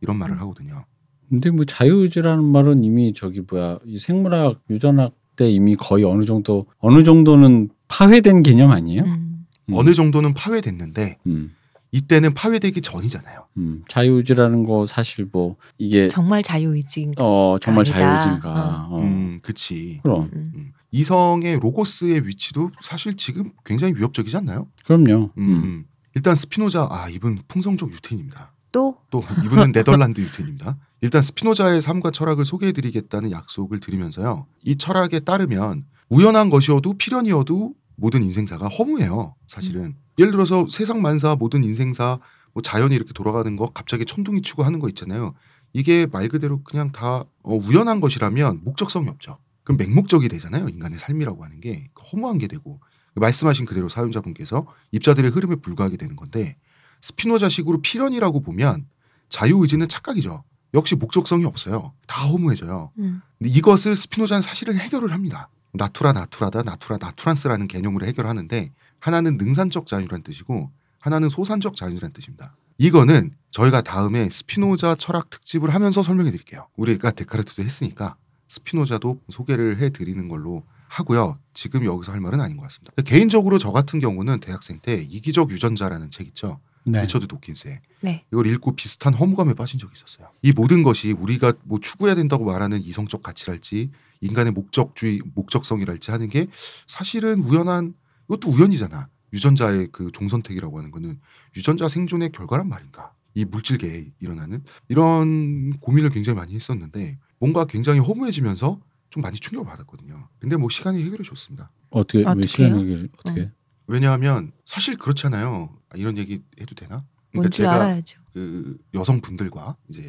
이런 0.00 0.16
말을 0.18 0.40
하거든요. 0.40 0.84
근데 1.28 1.50
뭐 1.50 1.64
자유의지라는 1.64 2.42
말은 2.44 2.82
이미 2.84 3.12
저기 3.14 3.42
뭐야 3.48 3.78
이 3.84 3.98
생물학 3.98 4.60
유전학 4.70 5.12
때 5.40 5.50
이미 5.50 5.74
거의 5.74 6.04
어느 6.04 6.26
정도 6.26 6.66
어느 6.80 7.02
정도는 7.02 7.70
파회된 7.88 8.42
개념 8.42 8.72
아니에요? 8.72 9.04
음. 9.04 9.46
음. 9.70 9.74
어느 9.74 9.94
정도는 9.94 10.34
파괴됐는데 10.34 11.16
음, 11.26 11.54
이때는 11.92 12.34
파괴되기 12.34 12.82
전이잖아요. 12.82 13.46
음. 13.56 13.82
자유의지라는 13.88 14.64
거 14.64 14.84
사실 14.84 15.26
뭐 15.32 15.56
이게 15.78 16.08
정말 16.08 16.42
자유의지. 16.42 17.12
어 17.18 17.56
정말 17.58 17.86
아니다. 17.86 17.98
자유의지인가? 17.98 18.88
어. 18.90 19.00
음, 19.00 19.38
그치. 19.42 20.00
그럼 20.02 20.28
음. 20.34 20.52
음. 20.54 20.72
이성의 20.90 21.60
로고스의 21.60 22.26
위치도 22.26 22.72
사실 22.82 23.16
지금 23.16 23.50
굉장히 23.64 23.94
위협적이지 23.96 24.36
않나요? 24.36 24.66
그럼요. 24.84 25.30
음, 25.38 25.42
음. 25.42 25.62
음. 25.64 25.84
일단 26.14 26.34
스피노자 26.34 26.86
아 26.90 27.08
이분 27.08 27.40
풍성적 27.48 27.90
유태인입니다. 27.92 28.52
또 28.72 29.00
또 29.10 29.22
이분은 29.44 29.72
네덜란드 29.72 30.20
유태인입니다. 30.20 30.76
일단 31.02 31.22
스피노자의 31.22 31.82
삶과 31.82 32.10
철학을 32.10 32.44
소개해드리겠다는 32.44 33.30
약속을 33.32 33.80
드리면서요. 33.80 34.46
이 34.62 34.76
철학에 34.76 35.20
따르면 35.20 35.84
우연한 36.08 36.50
것이어도 36.50 36.94
필연이어도 36.94 37.74
모든 37.96 38.22
인생사가 38.22 38.68
허무해요. 38.68 39.34
사실은 39.46 39.94
예를 40.18 40.32
들어서 40.32 40.66
세상 40.68 41.02
만사 41.02 41.36
모든 41.36 41.64
인생사 41.64 42.18
뭐 42.52 42.62
자연이 42.62 42.94
이렇게 42.94 43.12
돌아가는 43.12 43.54
거 43.56 43.70
갑자기 43.72 44.04
천둥이 44.04 44.42
치고 44.42 44.62
하는 44.62 44.80
거 44.80 44.88
있잖아요. 44.88 45.34
이게 45.72 46.06
말 46.06 46.28
그대로 46.28 46.62
그냥 46.62 46.92
다 46.92 47.24
어, 47.42 47.54
우연한 47.56 48.00
것이라면 48.00 48.60
목적성이 48.64 49.08
없죠. 49.08 49.38
그럼 49.62 49.78
맹목적이 49.78 50.28
되잖아요. 50.28 50.68
인간의 50.68 50.98
삶이라고 50.98 51.44
하는 51.44 51.60
게 51.60 51.88
허무한 52.12 52.38
게 52.38 52.48
되고 52.48 52.80
말씀하신 53.14 53.66
그대로 53.66 53.88
사연자분께서 53.88 54.66
입자들의 54.92 55.30
흐름에 55.30 55.56
불과하게 55.56 55.96
되는 55.96 56.16
건데 56.16 56.56
스피노자식으로 57.00 57.80
필연이라고 57.80 58.40
보면 58.40 58.86
자유의지는 59.28 59.88
착각이죠. 59.88 60.44
역시 60.74 60.94
목적성이 60.94 61.44
없어요. 61.44 61.92
다 62.06 62.26
허무해져요. 62.26 62.92
음. 62.98 63.22
근데 63.38 63.50
이것을 63.50 63.96
스피노자는 63.96 64.42
사실은 64.42 64.76
해결을 64.76 65.12
합니다. 65.12 65.48
나투라 65.72 66.12
나투라다 66.12 66.62
나투라 66.62 66.98
나투란스라는 67.00 67.68
개념으로 67.68 68.06
해결하는데 68.06 68.72
하나는 68.98 69.36
능산적 69.36 69.86
자유라는 69.86 70.22
뜻이고 70.22 70.70
하나는 71.00 71.28
소산적 71.28 71.76
자유라는 71.76 72.12
뜻입니다. 72.12 72.54
이거는 72.78 73.34
저희가 73.50 73.82
다음에 73.82 74.28
스피노자 74.30 74.94
철학 74.96 75.30
특집을 75.30 75.74
하면서 75.74 76.02
설명해 76.02 76.30
드릴게요. 76.30 76.66
우리가 76.76 77.10
데카르트도 77.10 77.62
했으니까 77.62 78.16
스피노자도 78.48 79.20
소개를 79.28 79.78
해 79.78 79.90
드리는 79.90 80.28
걸로 80.28 80.64
하고요. 80.88 81.38
지금 81.54 81.84
여기서 81.84 82.12
할 82.12 82.20
말은 82.20 82.40
아닌 82.40 82.56
것 82.56 82.64
같습니다. 82.64 82.92
개인적으로 83.02 83.58
저 83.58 83.70
같은 83.70 84.00
경우는 84.00 84.40
대학생 84.40 84.80
때 84.80 84.94
이기적 84.96 85.50
유전자라는 85.50 86.10
책 86.10 86.26
있죠. 86.28 86.58
네. 86.84 87.02
리처드 87.02 87.26
도킨스의 87.26 87.80
네. 88.00 88.24
이걸 88.32 88.46
읽고 88.46 88.74
비슷한 88.74 89.14
허무감에 89.14 89.54
빠진 89.54 89.78
적이 89.78 89.92
있었어요. 89.96 90.28
이 90.42 90.52
모든 90.54 90.82
것이 90.82 91.12
우리가 91.12 91.52
뭐 91.64 91.78
추구해야 91.80 92.14
된다고 92.14 92.44
말하는 92.44 92.80
이성적 92.82 93.22
가치랄지 93.22 93.90
인간의 94.20 94.52
목적주의, 94.52 95.20
목적성이랄지 95.34 96.10
하는 96.10 96.28
게 96.28 96.46
사실은 96.86 97.40
우연한 97.40 97.94
이것도 98.28 98.50
우연이잖아. 98.50 99.08
유전자의 99.32 99.88
그 99.92 100.10
종선택이라고 100.12 100.78
하는 100.78 100.90
거는 100.90 101.20
유전자 101.56 101.88
생존의 101.88 102.32
결과란 102.32 102.68
말인가. 102.68 103.12
이 103.34 103.44
물질계에 103.44 104.06
일어나는 104.18 104.64
이런 104.88 105.78
고민을 105.78 106.10
굉장히 106.10 106.36
많이 106.36 106.54
했었는데 106.54 107.18
뭔가 107.38 107.64
굉장히 107.64 108.00
허무해지면서 108.00 108.80
좀 109.10 109.22
많이 109.22 109.38
충격을 109.38 109.68
받았거든요. 109.70 110.28
근데 110.38 110.56
뭐 110.56 110.68
시간이 110.68 111.02
해결해 111.04 111.22
줬습니다. 111.22 111.70
어떻게 111.90 112.18
왜? 112.18 112.46
시간 112.46 112.80
얘기를 112.80 113.08
어떻게? 113.18 113.50
왜냐하면 113.90 114.52
사실 114.64 114.96
그렇잖아요. 114.96 115.68
아, 115.90 115.96
이런 115.96 116.16
얘기 116.16 116.42
해도 116.60 116.74
되나? 116.74 117.04
그러니까 117.32 117.34
뭔지 117.34 117.66
알아야죠. 117.66 118.20
그 118.32 118.78
여성분들과 118.94 119.76
이제 119.88 120.02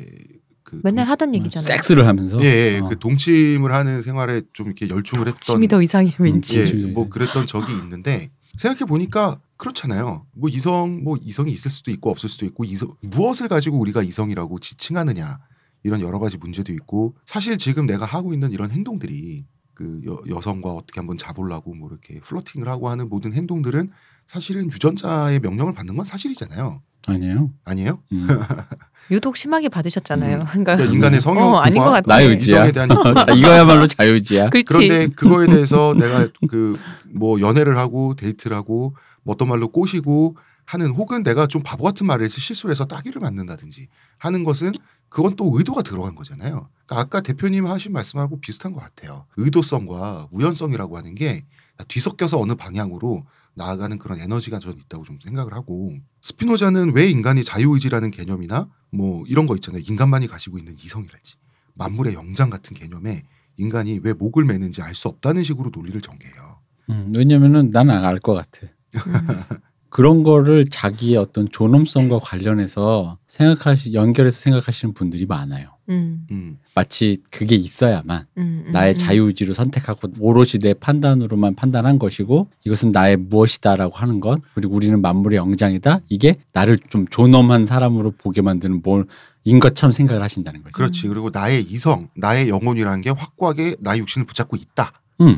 그 0.63 0.79
맨날 0.83 1.05
동- 1.05 1.11
하던 1.11 1.35
얘기잖아요. 1.35 1.67
섹스를 1.67 2.05
하면서 2.07 2.39
예, 2.43 2.75
예, 2.75 2.79
어. 2.79 2.87
그 2.87 2.99
동침을 2.99 3.73
하는 3.73 4.01
생활에 4.03 4.43
좀 4.53 4.67
이렇게 4.67 4.87
열중을 4.87 5.27
했던 5.27 5.39
침이 5.41 5.67
더 5.67 5.81
이상해 5.81 6.13
왠지. 6.19 6.59
예, 6.59 6.85
뭐. 6.93 7.09
그랬던 7.09 7.47
적이 7.47 7.73
있는데 7.73 8.29
생각해 8.57 8.85
보니까 8.87 9.39
그렇잖아요. 9.57 10.25
뭐 10.33 10.49
이성 10.49 11.03
뭐 11.03 11.17
이성이 11.19 11.51
있을 11.51 11.71
수도 11.71 11.89
있고 11.91 12.11
없을 12.11 12.29
수도 12.29 12.45
있고 12.45 12.63
이성 12.65 12.95
무엇을 13.01 13.47
가지고 13.47 13.79
우리가 13.79 14.03
이성이라고 14.03 14.59
지칭하느냐 14.59 15.39
이런 15.83 16.01
여러 16.01 16.19
가지 16.19 16.37
문제도 16.37 16.71
있고 16.73 17.15
사실 17.25 17.57
지금 17.57 17.87
내가 17.87 18.05
하고 18.05 18.33
있는 18.33 18.51
이런 18.51 18.69
행동들이 18.71 19.45
그 19.81 20.01
여, 20.05 20.35
여성과 20.35 20.69
어떻게 20.69 20.99
한번 20.99 21.17
잡으려고 21.17 21.73
뭐 21.73 21.89
이렇게 21.89 22.19
플러팅을 22.19 22.67
하고 22.67 22.89
하는 22.89 23.09
모든 23.09 23.33
행동들은 23.33 23.89
사실은 24.27 24.65
유전자의 24.71 25.39
명령을 25.39 25.73
받는 25.73 25.95
건 25.95 26.05
사실이잖아요. 26.05 26.81
아니에요. 27.07 27.49
아니에요? 27.65 27.99
음. 28.11 28.27
유독 29.09 29.35
심하게 29.35 29.67
받으셨잖아요. 29.69 30.37
음. 30.37 30.45
그러니까 30.45 30.75
그러니까 30.75 30.93
인간의 30.95 31.19
성욕, 31.21 31.41
어, 31.41 31.57
아닌 31.57 31.79
것 31.81 31.89
같아. 31.89 32.03
나의 32.13 32.27
의지야. 32.29 32.71
대한 32.71 32.87
자, 33.25 33.33
이거야말로 33.33 33.87
자유의지야. 33.87 34.51
그렇지. 34.51 34.65
그런데 34.67 35.07
그거에 35.07 35.47
대해서 35.49 35.95
내가 35.95 36.27
그 36.47 36.75
뭐 37.13 37.39
연애를 37.41 37.77
하고 37.77 38.15
데이트를 38.15 38.55
하고 38.55 38.95
뭐 39.23 39.33
어떤 39.33 39.47
말로 39.49 39.67
꼬시고 39.67 40.37
하는 40.65 40.91
혹은 40.91 41.21
내가 41.23 41.47
좀 41.47 41.61
바보 41.63 41.83
같은 41.83 42.05
말을 42.07 42.23
해서 42.25 42.39
실수를 42.39 42.71
해서 42.71 42.85
따귀를 42.85 43.19
맞는다든지 43.21 43.87
하는 44.17 44.43
것은 44.43 44.71
그건 45.11 45.35
또 45.35 45.51
의도가 45.57 45.81
들어간 45.83 46.15
거잖아요. 46.15 46.69
그러니까 46.85 46.99
아까 46.99 47.21
대표님 47.21 47.67
하신 47.67 47.91
말씀하고 47.91 48.39
비슷한 48.39 48.71
것 48.71 48.79
같아요. 48.79 49.25
의도성과 49.35 50.29
우연성이라고 50.31 50.97
하는 50.97 51.15
게 51.15 51.45
뒤섞여서 51.89 52.39
어느 52.39 52.55
방향으로 52.55 53.25
나아가는 53.53 53.97
그런 53.97 54.19
에너지가 54.19 54.59
저는 54.59 54.77
있다고 54.85 55.03
좀 55.03 55.19
생각을 55.21 55.53
하고 55.53 55.97
스피노자는 56.21 56.93
왜 56.95 57.09
인간이 57.09 57.43
자유의지라는 57.43 58.09
개념이나 58.11 58.69
뭐 58.89 59.25
이런 59.27 59.47
거 59.47 59.55
있잖아요. 59.55 59.83
인간만이 59.85 60.27
가지고 60.27 60.57
있는 60.57 60.77
이성이랄지 60.81 61.35
만물의 61.73 62.13
영장 62.13 62.49
같은 62.49 62.73
개념에 62.73 63.23
인간이 63.57 63.99
왜 64.03 64.13
목을 64.13 64.45
매는지 64.45 64.81
알 64.81 64.95
수 64.95 65.09
없다는 65.09 65.43
식으로 65.43 65.71
논리를 65.73 65.99
전개해요. 65.99 66.59
음, 66.89 67.11
왜냐면은 67.17 67.69
나는 67.71 67.93
알 68.05 68.17
것 68.21 68.33
같아. 68.33 68.67
음. 69.91 69.93
그런 69.93 70.23
거를 70.23 70.65
자기의 70.65 71.17
어떤 71.17 71.49
존엄성과 71.49 72.19
관련해서 72.19 73.17
생각하시 73.27 73.93
연결해서 73.93 74.39
생각하시는 74.39 74.93
분들이 74.93 75.25
많아요. 75.25 75.69
음, 75.89 76.25
음. 76.31 76.57
마치 76.73 77.17
그게 77.29 77.55
있어야만 77.55 78.25
음, 78.37 78.63
음, 78.67 78.71
나의 78.71 78.93
음. 78.93 78.97
자유의지로 78.97 79.53
선택하고 79.53 80.07
오롯이 80.19 80.59
내 80.61 80.73
판단으로만 80.73 81.55
판단한 81.55 81.99
것이고 81.99 82.47
이것은 82.63 82.93
나의 82.93 83.17
무엇이다라고 83.17 83.95
하는 83.95 84.21
것 84.21 84.39
그리고 84.53 84.75
우리는 84.75 85.01
만물의 85.01 85.37
영장이다 85.37 85.99
이게 86.07 86.37
나를 86.53 86.77
좀 86.89 87.07
존엄한 87.09 87.65
사람으로 87.65 88.11
보게 88.11 88.41
만드는 88.41 88.81
뭘 88.83 89.05
인 89.43 89.59
것처럼 89.59 89.91
생각을 89.91 90.21
하신다는 90.21 90.61
거죠. 90.61 90.73
그렇지. 90.73 91.07
그리고 91.07 91.29
나의 91.31 91.63
이성, 91.63 92.09
나의 92.15 92.49
영혼이라는 92.49 93.01
게 93.01 93.09
확고하게 93.09 93.77
나의 93.79 93.99
육신을 94.01 94.27
붙잡고 94.27 94.55
있다 94.55 94.93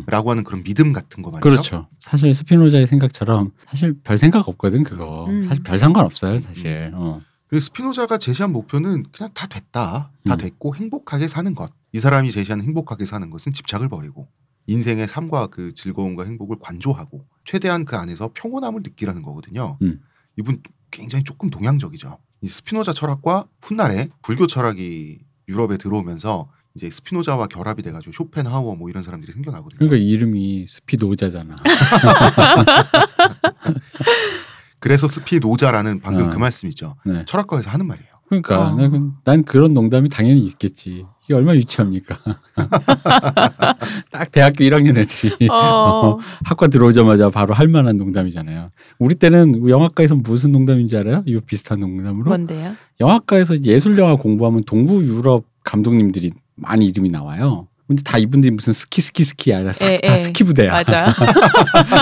라고 0.08 0.30
음, 0.30 0.32
하는 0.32 0.44
그런 0.44 0.64
믿음 0.64 0.94
같은 0.94 1.24
거 1.24 1.32
말이죠. 1.32 1.50
그렇죠. 1.50 1.88
사실 2.00 2.34
스피노자의 2.34 2.88
생각처럼 2.88 3.52
사실 3.68 3.94
별 4.04 4.18
생각 4.18 4.48
없거든 4.48 4.84
그거. 4.84 5.26
음. 5.28 5.42
사실 5.42 5.64
별 5.64 5.78
상관 5.78 6.06
없어요 6.06 6.38
사실. 6.38 6.92
어. 6.94 7.22
그리고 7.48 7.62
스피노자가 7.62 8.18
제시한 8.18 8.52
목표는 8.52 9.04
그냥 9.12 9.32
다 9.34 9.48
됐다, 9.48 10.12
다 10.26 10.34
음. 10.34 10.38
됐고 10.38 10.76
행복하게 10.76 11.28
사는 11.28 11.54
것. 11.54 11.72
이 11.92 12.00
사람이 12.00 12.32
제시하는 12.32 12.66
행복하게 12.66 13.06
사는 13.06 13.30
것은 13.30 13.54
집착을 13.54 13.90
버리고 13.90 14.28
인생의 14.68 15.08
삶과 15.08 15.48
그 15.48 15.74
즐거움과 15.74 16.24
행복을 16.24 16.58
관조하고 16.60 17.26
최대한 17.44 17.86
그 17.86 17.96
안에서 17.96 18.32
평온함을 18.34 18.82
느끼라는 18.84 19.22
거거든요. 19.22 19.78
음. 19.82 20.02
이분 20.38 20.62
굉장히 20.90 21.24
조금 21.24 21.50
동양적이죠. 21.50 22.18
이 22.42 22.48
스피노자 22.48 22.94
철학과 22.94 23.46
훗날에 23.62 24.10
불교 24.22 24.48
철학이 24.48 25.20
유럽에 25.48 25.78
들어오면서 25.78 26.50
이제 26.76 26.90
스피노자와 26.90 27.48
결합이 27.48 27.84
돼가지고 27.84 28.14
쇼펜하우어 28.14 28.76
뭐 28.76 28.90
이런 28.90 29.04
사람들이 29.04 29.32
생겨나거든요. 29.32 29.78
그러니까 29.78 29.98
이름이 29.98 30.66
스피노자잖아. 30.68 31.54
그래서 34.80 35.08
스피노자라는 35.08 36.00
방금 36.02 36.28
어. 36.28 36.30
그 36.32 36.38
말씀이죠. 36.38 36.96
네. 37.06 37.24
철학과에서 37.28 37.70
하는 37.70 37.86
말이에요. 37.88 38.08
그러니까 38.28 38.72
어. 38.72 38.76
난, 38.76 39.14
난 39.24 39.44
그런 39.44 39.72
농담이 39.74 40.10
당연히 40.10 40.44
있겠지. 40.46 41.06
이게 41.24 41.36
얼마나 41.36 41.58
유치합니까? 41.58 42.18
딱 44.12 44.32
대학교 44.32 44.64
1학년 44.64 44.98
애들이 44.98 45.48
어. 45.54 46.18
학과 46.44 46.68
들어오자마자 46.68 47.30
바로 47.30 47.54
할 47.54 47.68
만한 47.68 47.98
농담이잖아요. 47.98 48.72
우리 48.98 49.14
때는 49.14 49.70
영화과에서 49.70 50.16
무슨 50.16 50.52
농담인지 50.52 50.98
알아요? 50.98 51.22
이거 51.28 51.40
비슷한 51.46 51.82
농담으로. 51.82 52.30
뭔데요? 52.30 52.74
영화과에서 53.00 53.62
예술 53.62 53.96
영화 54.00 54.16
공부하면 54.16 54.64
동부 54.64 55.06
유럽 55.06 55.46
감독님들이 55.64 56.32
많이 56.56 56.86
이름이 56.88 57.10
나와요. 57.10 57.68
근데 57.86 58.02
다 58.02 58.18
이분들이 58.18 58.50
무슨 58.52 58.72
스키 58.72 59.02
스키 59.02 59.24
스키 59.26 59.54
아니라 59.54 59.74
사- 59.74 59.86
에, 59.86 59.98
다 60.00 60.14
에. 60.14 60.18
스키 60.18 60.44
부대야. 60.46 60.72
맞아. 60.72 61.14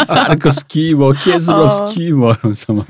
타르코스키 0.08 0.93
뭐 0.93 1.12
키에슬롭스키 1.14 2.12
뭐 2.12 2.34
이러면서 2.34 2.72
막뭐 2.74 2.86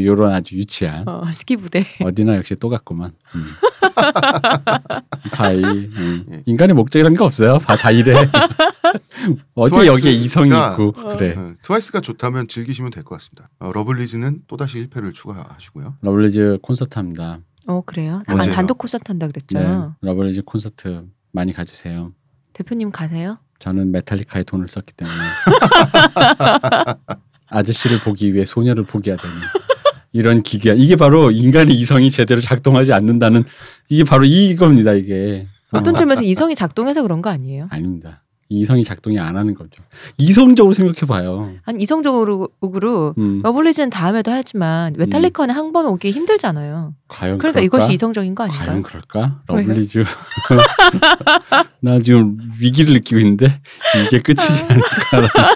이런 0.00 0.32
아주 0.34 0.56
유치한 0.56 1.06
어, 1.08 1.22
스키 1.32 1.56
부대. 1.56 1.86
어디나 2.02 2.36
역시 2.36 2.56
똑같구만. 2.56 3.12
음. 3.36 3.44
다 5.30 5.52
이, 5.52 5.62
음. 5.62 6.24
예. 6.32 6.42
인간의 6.46 6.74
목적이란 6.74 7.14
게 7.14 7.22
없어요. 7.22 7.58
다, 7.58 7.76
다 7.76 7.90
이래. 7.92 8.14
어디 9.54 9.86
여기에 9.86 10.12
이성이 10.12 10.48
있고 10.48 10.94
어. 10.96 11.16
그래. 11.16 11.34
어, 11.36 11.54
트와이스가 11.62 12.00
좋다면 12.00 12.48
즐기시면 12.48 12.90
될 12.90 13.04
것 13.04 13.16
같습니다. 13.18 13.48
어, 13.60 13.70
러블리즈는 13.72 14.40
또다시 14.48 14.86
1패를 14.88 15.14
추가하시고요. 15.14 15.96
러블리즈 16.02 16.58
콘서트 16.62 16.98
합니다. 16.98 17.38
어 17.66 17.82
그래요? 17.84 18.22
아, 18.26 18.34
언제요? 18.34 18.52
단독 18.52 18.78
콘서트 18.78 19.04
한다 19.08 19.26
그랬죠. 19.26 19.58
네, 19.58 19.66
러블리즈 20.00 20.42
콘서트 20.42 21.06
많이 21.32 21.52
가주세요. 21.52 22.12
대표님 22.52 22.90
가세요? 22.90 23.38
저는 23.58 23.90
메탈리카에 23.92 24.42
돈을 24.42 24.68
썼기 24.68 24.92
때문에 24.94 25.16
아저씨를 27.48 28.00
보기 28.00 28.34
위해 28.34 28.44
소녀를 28.44 28.84
포기하다니 28.84 29.32
이런 30.12 30.42
기괴한 30.42 30.78
이게 30.78 30.96
바로 30.96 31.30
인간의 31.30 31.74
이성이 31.74 32.10
제대로 32.10 32.40
작동하지 32.40 32.92
않는다는 32.92 33.44
이게 33.88 34.04
바로 34.04 34.24
이겁니다 34.24 34.92
이게 34.92 35.46
어떤 35.72 35.94
어, 35.94 35.96
점에서 35.96 36.22
이성이 36.22 36.54
작동해서 36.54 37.02
그런 37.02 37.22
거 37.22 37.30
아니에요? 37.30 37.68
아닙니다 37.70 38.22
이성이 38.48 38.84
작동이 38.84 39.18
안 39.18 39.36
하는 39.36 39.54
거죠 39.54 39.82
이성적으로 40.18 40.74
생각해 40.74 41.06
봐요 41.06 41.52
아니 41.64 41.82
이성적으로 41.82 42.48
으로 42.62 43.14
음, 43.18 43.40
러블리즈는 43.42 43.90
다음에도 43.90 44.30
하지만 44.32 44.94
메탈리카는 44.96 45.54
한번 45.54 45.86
오기 45.86 46.10
힘들잖아요. 46.10 46.94
과연 47.08 47.38
그러니까 47.38 47.60
그럴까? 47.60 47.60
이것이 47.60 47.92
이성적인 47.92 48.34
거 48.34 48.46
과연 48.46 48.70
아닌가? 48.70 48.88
그럴까 48.88 49.40
왜요? 49.50 49.66
러블리즈 49.68 50.02
나 51.80 52.00
지금 52.00 52.38
위기를 52.58 52.94
느끼고 52.94 53.20
있는데 53.20 53.60
이게 54.06 54.20
끝이지 54.20 54.42
않을까 55.10 55.54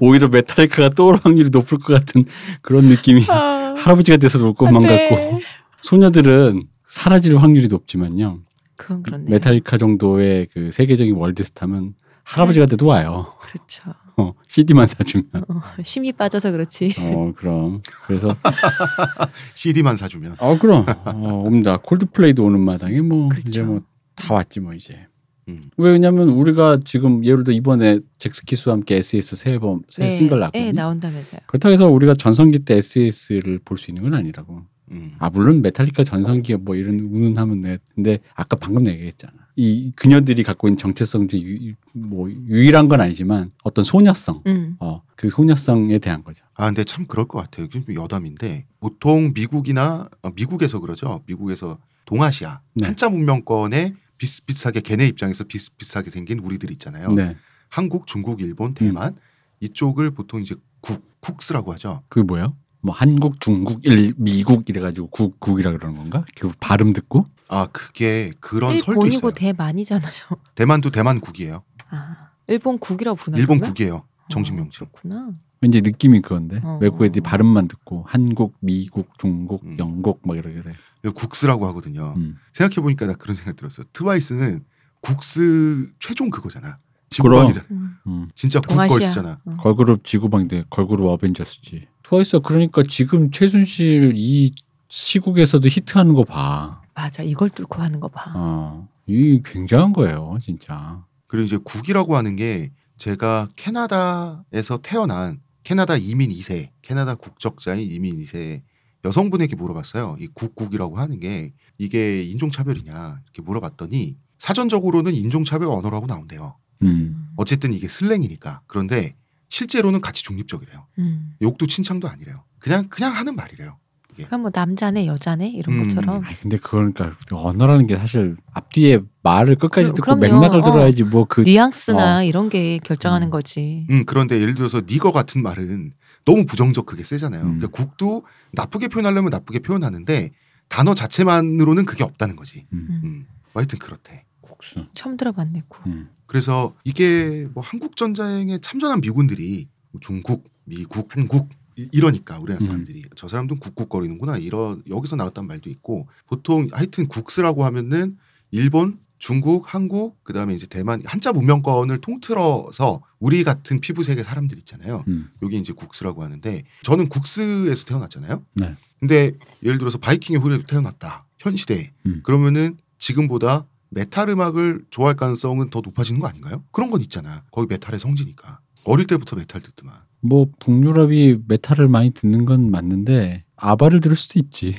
오히려 0.00 0.28
메탈리카가 0.28 0.90
떠올 0.90 1.18
확률이 1.22 1.50
높을 1.50 1.78
것 1.78 1.92
같은 1.92 2.24
그런 2.62 2.86
느낌이 2.86 3.24
아, 3.28 3.74
할아버지가 3.76 4.16
돼서 4.16 4.44
올 4.44 4.54
것만 4.54 4.82
같고 4.82 5.40
소녀들은 5.82 6.62
사라질 6.84 7.36
확률이 7.36 7.68
높지만요. 7.68 8.40
그건 8.76 9.02
그렇네. 9.02 9.24
메탈리카 9.30 9.76
정도의 9.78 10.48
그 10.52 10.70
세계적인 10.72 11.14
월드스타면 11.14 11.94
할아버지가 12.30 12.66
돼도 12.66 12.86
와요. 12.86 13.34
그렇죠. 13.40 13.82
어, 14.16 14.32
CD만 14.46 14.86
사주면. 14.86 15.24
어, 15.48 15.60
심이 15.82 16.12
빠져서 16.12 16.50
그렇지. 16.52 16.94
어 16.98 17.32
그럼 17.36 17.80
그래서 18.06 18.28
CD만 19.54 19.96
사주면 19.96 20.36
어 20.38 20.58
그럼 20.58 20.84
어, 21.06 21.42
옵니다. 21.44 21.78
콜드플레이도 21.78 22.44
오는 22.44 22.60
마당에 22.60 23.00
뭐 23.00 23.28
그렇죠. 23.28 23.48
이제 23.48 23.62
뭐 23.62 23.80
다 24.16 24.34
왔지 24.34 24.60
뭐 24.60 24.74
이제. 24.74 25.06
음. 25.48 25.70
왜냐면 25.78 26.28
우리가 26.28 26.80
지금 26.84 27.24
예를 27.24 27.42
들어 27.42 27.56
이번에 27.56 28.00
잭스키스와 28.18 28.74
함께 28.74 28.96
SES 28.96 29.34
새 29.36 29.52
앨범 29.52 29.80
새 29.88 30.10
싱글 30.10 30.40
나거든요. 30.40 30.62
네, 30.62 30.72
나온다면서요. 30.72 31.40
그렇다고 31.46 31.72
해서 31.72 31.88
우리가 31.88 32.12
전성기 32.14 32.58
때 32.60 32.74
SES를 32.76 33.60
볼 33.64 33.78
수 33.78 33.90
있는 33.90 34.02
건 34.02 34.12
아니라고. 34.14 34.60
음. 34.92 35.12
아 35.18 35.30
물론 35.30 35.62
메탈리카 35.62 36.04
전성기에 36.04 36.56
뭐 36.56 36.74
이런 36.76 37.00
운운하면 37.00 37.62
내 37.62 37.78
근데 37.94 38.18
아까 38.34 38.56
방금 38.58 38.86
얘기했잖아 38.88 39.32
이 39.60 39.92
그녀들이 39.94 40.42
갖고 40.42 40.68
있는 40.68 40.78
정체성 40.78 41.28
중에 41.28 41.40
유, 41.42 41.74
뭐 41.92 42.30
유일한 42.30 42.88
건 42.88 43.00
아니지만 43.00 43.50
어떤 43.62 43.84
소녀성 43.84 44.42
음. 44.46 44.76
어 44.80 45.02
그 45.20 45.28
소녀성에 45.28 45.98
대한 45.98 46.24
거죠 46.24 46.46
아 46.54 46.64
근데 46.64 46.82
참 46.82 47.04
그럴 47.06 47.28
것 47.28 47.38
같아요. 47.40 47.68
좀 47.68 47.84
여담인데 47.94 48.64
보통 48.80 49.32
미국이나 49.34 50.08
어, 50.22 50.30
미국에서 50.34 50.80
그러죠. 50.80 51.20
미국에서 51.26 51.76
동아시아 52.06 52.60
네. 52.72 52.86
한자 52.86 53.10
문명권에 53.10 53.92
비슷비슷하게 54.16 54.80
걔네 54.80 55.06
입장에서 55.08 55.44
비슷비슷하게 55.44 56.08
생긴 56.08 56.38
우리들 56.38 56.70
있잖아요. 56.72 57.12
네 57.12 57.36
한국, 57.68 58.06
중국, 58.06 58.40
일본, 58.40 58.72
대만 58.72 59.14
이쪽을 59.60 60.12
보통 60.12 60.40
이제 60.40 60.54
국 60.80 61.02
국스라고 61.20 61.70
하죠. 61.74 62.02
그게 62.08 62.24
뭐예요 62.24 62.56
뭐 62.80 62.94
한국 62.94 63.40
중국 63.42 63.84
일 63.84 64.14
미국 64.16 64.70
이래가지고 64.70 65.08
국 65.08 65.38
국이라 65.38 65.72
그러는 65.72 65.98
건가 65.98 66.24
그 66.34 66.50
발음 66.60 66.94
듣고 66.94 67.26
아 67.52 67.66
그게 67.72 68.32
그런 68.38 68.78
설도 68.78 68.92
일본이고 68.92 69.28
있어요. 69.28 69.30
대만이잖아요. 69.32 70.12
대만도 70.54 70.90
대만국이에요. 70.90 71.64
아, 71.90 72.30
일본 72.46 72.78
국이라고 72.78 73.16
부르나? 73.16 73.38
일본 73.40 73.58
그러면? 73.58 73.74
국이에요. 73.74 74.04
정식 74.30 74.54
명칭. 74.54 74.86
어, 74.86 74.90
그렇구나. 74.90 75.32
왠지 75.60 75.82
느낌이 75.82 76.22
그건데 76.22 76.60
어. 76.62 76.78
외국 76.80 77.04
애들이 77.04 77.20
발음만 77.20 77.66
듣고 77.66 78.04
한국 78.06 78.54
미국 78.60 79.18
중국 79.18 79.64
음. 79.64 79.76
영국 79.80 80.20
막 80.24 80.36
이러게 80.36 80.62
그래 80.62 80.74
국스라고 81.12 81.66
하거든요. 81.66 82.14
음. 82.16 82.36
생각해 82.52 82.76
보니까 82.76 83.06
나 83.06 83.14
그런 83.14 83.34
생각 83.34 83.56
들었어요. 83.56 83.84
트와이스는 83.92 84.64
국스 85.00 85.90
최종 85.98 86.30
그거잖아. 86.30 86.78
지구방이잖아. 87.10 87.66
음. 87.72 87.96
음. 88.06 88.28
진짜. 88.36 88.60
국걸스잖아. 88.60 89.40
어. 89.44 89.56
걸그룹 89.58 90.04
지구방대 90.04 90.66
걸그룹 90.70 91.08
어벤져스지 91.08 91.88
트와이스 92.04 92.38
그러니까 92.44 92.84
지금 92.88 93.32
최순실 93.32 94.12
이 94.14 94.52
시국에서도 94.88 95.66
히트하는 95.66 96.14
거 96.14 96.22
봐. 96.22 96.79
맞아. 97.00 97.22
이걸 97.22 97.48
뚫고 97.48 97.80
하는 97.80 97.98
거 97.98 98.08
봐. 98.08 98.32
어, 98.36 98.88
이 99.06 99.40
굉장한 99.42 99.94
거예요, 99.94 100.38
진짜. 100.42 101.02
그리고 101.26 101.46
이제 101.46 101.56
국이라고 101.56 102.16
하는 102.16 102.36
게 102.36 102.72
제가 102.98 103.48
캐나다에서 103.56 104.78
태어난 104.82 105.40
캐나다 105.62 105.96
이민 105.96 106.30
2세, 106.30 106.70
캐나다 106.82 107.14
국적자인 107.14 107.90
이민 107.90 108.18
2세 108.18 108.62
여성분에게 109.04 109.56
물어봤어요. 109.56 110.16
이 110.20 110.26
국국이라고 110.26 110.98
하는 110.98 111.20
게 111.20 111.54
이게 111.78 112.22
인종차별이냐 112.22 113.20
이렇게 113.24 113.40
물어봤더니 113.42 114.16
사전적으로는 114.38 115.14
인종차별 115.14 115.68
언어라고 115.68 116.06
나온대요. 116.06 116.56
음. 116.82 117.30
어쨌든 117.36 117.72
이게 117.72 117.88
슬랭이니까. 117.88 118.62
그런데 118.66 119.14
실제로는 119.48 120.02
같이 120.02 120.22
중립적이래요. 120.22 120.86
음. 120.98 121.34
욕도 121.40 121.66
칭찬도 121.66 122.08
아니래요. 122.08 122.44
그냥 122.58 122.88
그냥 122.88 123.14
하는 123.16 123.36
말이래요. 123.36 123.78
그냥 124.24 124.42
뭐 124.42 124.50
남자네 124.54 125.06
여자네 125.06 125.48
이런 125.50 125.76
음. 125.78 125.82
것처럼. 125.84 126.24
아 126.24 126.28
근데 126.40 126.56
그러니까 126.58 127.16
언어라는 127.30 127.86
게 127.86 127.96
사실 127.96 128.36
앞뒤에 128.52 129.00
말을 129.22 129.56
끝까지 129.56 129.90
그- 129.90 129.94
듣고 129.96 130.16
그럼요. 130.16 130.20
맥락을 130.40 130.60
어. 130.60 130.62
들어야지 130.62 131.04
뭐그 131.04 131.42
뉘앙스나 131.42 132.22
이런 132.24 132.48
게 132.48 132.78
결정하는 132.78 133.28
음. 133.28 133.30
거지. 133.30 133.86
음, 133.90 134.04
그런데 134.06 134.40
예를 134.40 134.54
들어서 134.54 134.80
니거 134.88 135.12
같은 135.12 135.42
말은 135.42 135.92
너무 136.24 136.44
부정적 136.46 136.86
그게 136.86 137.02
세잖아요. 137.04 137.42
음. 137.42 137.58
그러니까 137.58 137.68
국도 137.68 138.24
나쁘게 138.52 138.88
표현하려면 138.88 139.30
나쁘게 139.30 139.60
표현하는데 139.60 140.30
단어 140.68 140.94
자체만으로는 140.94 141.84
그게 141.84 142.04
없다는 142.04 142.36
거지. 142.36 142.66
음, 142.72 142.86
음. 142.90 143.00
음. 143.04 143.26
하여튼 143.54 143.78
그렇대. 143.78 144.24
국수. 144.40 144.84
처음 144.94 145.16
들어봤네. 145.16 145.62
고. 145.68 145.78
음. 145.86 146.08
그래서 146.26 146.74
이게 146.84 147.46
뭐 147.54 147.62
한국 147.62 147.96
전쟁에 147.96 148.58
참전한 148.58 149.00
미군들이 149.00 149.68
뭐 149.92 150.00
중국, 150.00 150.44
미국, 150.64 151.08
한국 151.16 151.48
이- 151.80 151.88
이러니까 151.92 152.38
우리나라 152.38 152.62
음. 152.64 152.66
사람들이 152.66 153.04
저 153.16 153.28
사람도 153.28 153.56
국국거리는구나 153.56 154.36
이런 154.38 154.82
여기서 154.88 155.16
나왔단 155.16 155.46
말도 155.46 155.70
있고 155.70 156.08
보통 156.26 156.68
하여튼 156.72 157.06
국스라고 157.08 157.64
하면은 157.64 158.18
일본, 158.50 158.98
중국, 159.18 159.72
한국 159.74 160.22
그다음에 160.24 160.54
이제 160.54 160.66
대만 160.66 161.02
한자 161.04 161.32
문명권을 161.32 162.00
통틀어서 162.00 163.02
우리 163.18 163.44
같은 163.44 163.80
피부색의 163.80 164.24
사람들 164.24 164.56
있잖아요. 164.58 165.04
음. 165.08 165.30
여기 165.42 165.58
이제 165.58 165.72
국스라고 165.72 166.22
하는데 166.22 166.62
저는 166.82 167.08
국스에서 167.08 167.84
태어났잖아요. 167.84 168.42
네. 168.54 168.76
근데 168.98 169.32
예를 169.62 169.78
들어서 169.78 169.98
바이킹의 169.98 170.40
후예로 170.40 170.64
태어났다. 170.64 171.26
현 171.38 171.56
시대에. 171.56 171.92
음. 172.06 172.20
그러면은 172.24 172.76
지금보다 172.98 173.66
메탈 173.90 174.28
음악을 174.28 174.84
좋아할 174.90 175.16
가능성은 175.16 175.70
더 175.70 175.80
높아지는 175.80 176.20
거 176.20 176.26
아닌가요? 176.28 176.62
그런 176.70 176.90
건 176.90 177.00
있잖아. 177.00 177.42
거기 177.50 177.66
메탈의 177.68 177.98
성지니까. 177.98 178.60
어릴 178.84 179.06
때부터 179.06 179.36
메탈 179.36 179.60
듣더만. 179.62 179.94
뭐 180.20 180.48
북유럽이 180.58 181.40
메탈을 181.48 181.88
많이 181.88 182.10
듣는 182.10 182.44
건 182.44 182.70
맞는데 182.70 183.44
아바를 183.56 184.00
들을 184.00 184.16
수도 184.16 184.38
있지. 184.38 184.76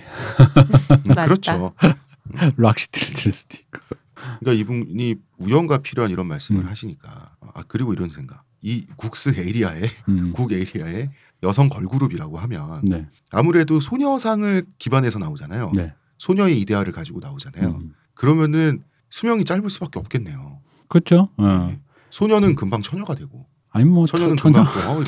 음. 1.07 1.15
그렇죠. 1.15 1.73
록세트를 2.57 3.13
들을 3.15 3.31
수도 3.31 3.57
있고. 3.57 3.79
그러니까 4.39 4.53
이분이 4.53 5.15
우연과 5.39 5.79
필연 5.79 6.11
이런 6.11 6.27
말씀을 6.27 6.61
음. 6.61 6.67
하시니까 6.67 7.35
아 7.53 7.63
그리고 7.67 7.93
이런 7.93 8.09
생각. 8.09 8.43
이 8.61 8.85
국스 8.95 9.33
에리아에 9.35 9.81
음. 10.09 10.33
국 10.35 10.51
에리아에 10.51 11.09
여성 11.43 11.69
걸그룹이라고 11.69 12.37
하면 12.37 12.81
네. 12.83 13.07
아무래도 13.31 13.79
소녀상을 13.79 14.65
기반해서 14.77 15.17
나오잖아요. 15.17 15.71
네. 15.75 15.93
소녀의 16.19 16.59
이데아를 16.61 16.93
가지고 16.93 17.19
나오잖아요. 17.19 17.79
음. 17.81 17.95
그러면은 18.13 18.83
수명이 19.09 19.45
짧을 19.45 19.69
수밖에 19.71 19.99
없겠네요. 19.99 20.59
그렇죠. 20.87 21.29
어. 21.37 21.67
네. 21.69 21.79
소녀는 22.11 22.55
금방 22.55 22.83
처녀가 22.83 23.15
되고 23.15 23.47
아니 23.71 23.85
뭐 23.85 24.05
처녀는 24.05 24.35
처, 24.37 24.51
처녀 24.51 24.61
어, 24.61 24.65
되고 24.65 25.03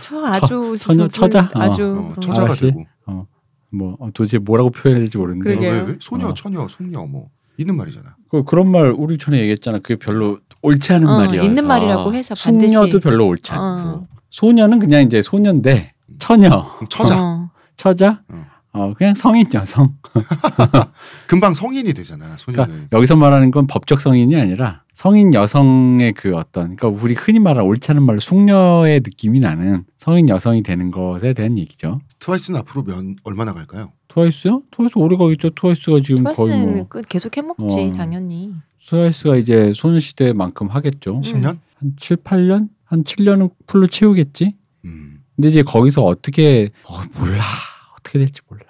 저 0.00 0.24
아주 0.26 0.76
처녀, 0.78 1.08
처자? 1.08 1.48
어. 1.54 1.60
아주 1.60 2.08
어, 2.10 2.20
처자가 2.20 2.42
아가씨? 2.46 2.60
되고 2.72 2.84
뭐 3.70 3.96
어, 3.98 4.08
도대체 4.14 4.38
뭐라고 4.38 4.70
표현해야 4.70 5.00
될지 5.00 5.18
모르는데 5.18 5.44
그러게요. 5.44 5.70
왜, 5.72 5.80
왜? 5.80 5.96
소녀, 6.00 6.28
어. 6.28 6.34
처녀, 6.34 6.66
숙녀 6.68 7.04
뭐 7.06 7.28
있는 7.56 7.76
말이잖아. 7.76 8.16
그 8.30 8.44
그런 8.44 8.70
말 8.70 8.94
우리 8.96 9.18
전에 9.18 9.38
얘기했잖아. 9.40 9.78
그게 9.78 9.96
별로 9.96 10.38
옳지 10.62 10.92
않은 10.92 11.08
어, 11.08 11.18
말이어서 11.18 11.44
있는 11.44 11.66
말이라고 11.66 12.14
해서 12.14 12.34
반드시- 12.34 12.70
숙녀도 12.70 13.00
별로 13.00 13.26
옳지 13.26 13.52
않고 13.52 13.88
어. 13.88 14.06
소녀는 14.30 14.78
그냥 14.78 15.02
이제 15.02 15.22
소녀인데 15.22 15.92
처녀, 16.18 16.48
그럼 16.74 16.88
처자 16.88 17.22
어. 17.22 17.50
처자, 17.76 18.22
어. 18.28 18.46
어 18.72 18.94
그냥 18.94 19.14
성인 19.14 19.46
여성. 19.54 19.94
금방 21.26 21.54
성인이 21.54 21.92
되잖아. 21.92 22.36
소녀는. 22.36 22.66
그러니까 22.66 22.96
여기서 22.96 23.16
말하는 23.16 23.50
건 23.50 23.66
법적 23.66 24.00
성인이 24.00 24.36
아니라 24.36 24.82
성인 24.92 25.32
여성의 25.32 26.12
그 26.14 26.36
어떤 26.36 26.76
그러니까 26.76 26.88
우리 26.88 27.14
흔히 27.14 27.38
말하는 27.38 27.68
옳지 27.68 27.90
않은 27.92 28.02
말로 28.02 28.20
숙녀의 28.20 29.00
느낌이 29.04 29.40
나는 29.40 29.84
성인 29.96 30.28
여성이 30.28 30.62
되는 30.62 30.90
것에 30.90 31.32
대한 31.32 31.58
얘기죠. 31.58 32.00
트와이스는 32.20 32.60
앞으로 32.60 32.84
면 32.84 33.16
얼마나 33.24 33.52
갈까요? 33.52 33.92
트와이스요? 34.08 34.62
트와이스 34.70 34.98
오래 34.98 35.16
가겠죠. 35.16 35.50
트와이스가 35.50 36.00
지금 36.00 36.24
거의 36.24 36.34
트와이스는 36.36 36.74
뭐그 36.74 37.02
계속 37.08 37.36
해먹지 37.36 37.80
어. 37.80 37.92
당연히. 37.92 38.52
트와이스가 38.86 39.36
이제 39.36 39.72
소녀시대만큼 39.74 40.68
하겠죠. 40.68 41.16
음. 41.16 41.20
10년? 41.22 41.58
한 41.76 41.92
7, 41.98 42.18
8년? 42.18 42.68
한 42.84 43.02
7년은 43.02 43.50
full로 43.66 43.86
채우겠지. 43.86 44.54
음. 44.84 45.22
근데 45.34 45.48
이제 45.48 45.62
거기서 45.62 46.04
어떻게 46.04 46.70
어, 46.84 47.02
몰라 47.18 47.42
어떻게 47.98 48.18
될지 48.20 48.40
몰라. 48.48 48.63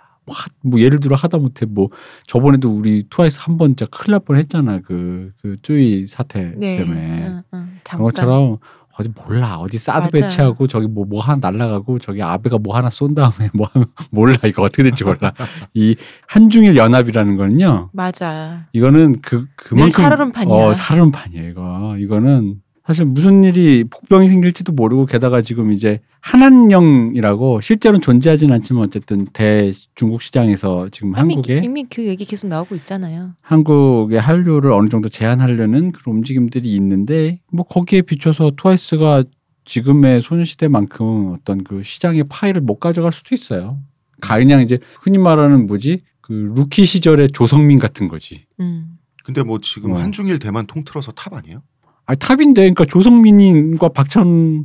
뭐, 0.62 0.80
예를 0.80 1.00
들어 1.00 1.16
하다 1.16 1.38
못해 1.38 1.66
뭐 1.66 1.90
저번에도 2.26 2.70
우리 2.70 3.06
트와이스 3.10 3.38
한 3.42 3.58
번 3.58 3.70
진짜 3.76 3.86
큰일 3.90 4.12
날 4.12 4.20
뻔했잖아 4.20 4.80
그 4.80 5.32
그 5.42 5.56
쭈이 5.62 6.06
사태 6.06 6.52
네. 6.56 6.78
때문에 6.78 7.26
응, 7.28 7.42
응. 7.54 7.78
그런. 7.84 8.02
것처럼 8.02 8.56
어디 8.96 9.08
몰라 9.26 9.56
어디 9.58 9.76
사드 9.76 9.98
맞아요. 9.98 10.10
배치하고 10.12 10.66
저기 10.68 10.86
뭐뭐 10.86 11.20
하나 11.20 11.50
날라가고 11.50 11.98
저기 11.98 12.22
아베가 12.22 12.58
뭐 12.58 12.76
하나 12.76 12.88
쏜 12.90 13.12
다음에 13.14 13.50
뭐 13.52 13.68
하면 13.72 13.88
몰라 14.12 14.36
이거 14.44 14.62
어떻게 14.62 14.84
될지 14.84 15.02
몰라 15.04 15.32
이 15.74 15.96
한중일 16.28 16.76
연합이라는 16.76 17.36
거는요 17.36 17.90
맞아. 17.92 18.66
이거는 18.72 19.20
그 19.20 19.46
그만큼 19.56 19.90
살얼음판이야. 19.90 20.54
어 20.54 20.74
살얼음판이야 20.74 21.42
이거 21.42 21.96
이거는 21.98 22.56
사실 22.86 23.06
무슨 23.06 23.44
일이 23.44 23.84
복병이 23.84 24.28
생길지도 24.28 24.72
모르고 24.72 25.06
게다가 25.06 25.40
지금 25.40 25.72
이제 25.72 26.00
한한령이라고 26.20 27.60
실제로는 27.62 28.00
존재하진 28.02 28.52
않지만 28.52 28.84
어쨌든 28.84 29.26
대 29.32 29.72
중국 29.94 30.20
시장에서 30.22 30.88
지금 30.90 31.08
이미, 31.08 31.16
한국에 31.18 31.62
이미 31.64 31.84
그 31.84 32.04
얘기 32.06 32.24
계속 32.26 32.46
나오고 32.48 32.74
있잖아요. 32.76 33.32
한국의 33.42 34.20
한류를 34.20 34.72
어느 34.72 34.88
정도 34.88 35.08
제한하려는 35.08 35.92
그런 35.92 36.16
움직임들이 36.18 36.74
있는데 36.74 37.40
뭐 37.50 37.64
거기에 37.64 38.02
비춰서 38.02 38.52
트와이스가 38.56 39.24
지금의 39.64 40.20
소녀시대만큼 40.20 41.32
어떤 41.32 41.64
그 41.64 41.82
시장의 41.82 42.24
파이를 42.28 42.60
못 42.60 42.78
가져갈 42.80 43.12
수도 43.12 43.34
있어요. 43.34 43.78
가- 44.20 44.38
그냥 44.38 44.60
이제 44.60 44.78
흔히 45.00 45.16
말하는 45.16 45.66
뭐지 45.66 46.00
그 46.20 46.52
루키 46.54 46.84
시절의 46.84 47.30
조성민 47.32 47.78
같은 47.78 48.08
거지. 48.08 48.44
음. 48.60 48.98
근데 49.24 49.42
뭐 49.42 49.58
지금 49.60 49.92
어. 49.92 49.98
한중일 49.98 50.38
대만 50.38 50.66
통틀어서 50.66 51.12
탑 51.12 51.32
아니에요? 51.32 51.62
아 52.06 52.14
탑인데 52.14 52.60
그러니까 52.62 52.84
조성민과 52.84 53.88
박찬호 53.88 54.64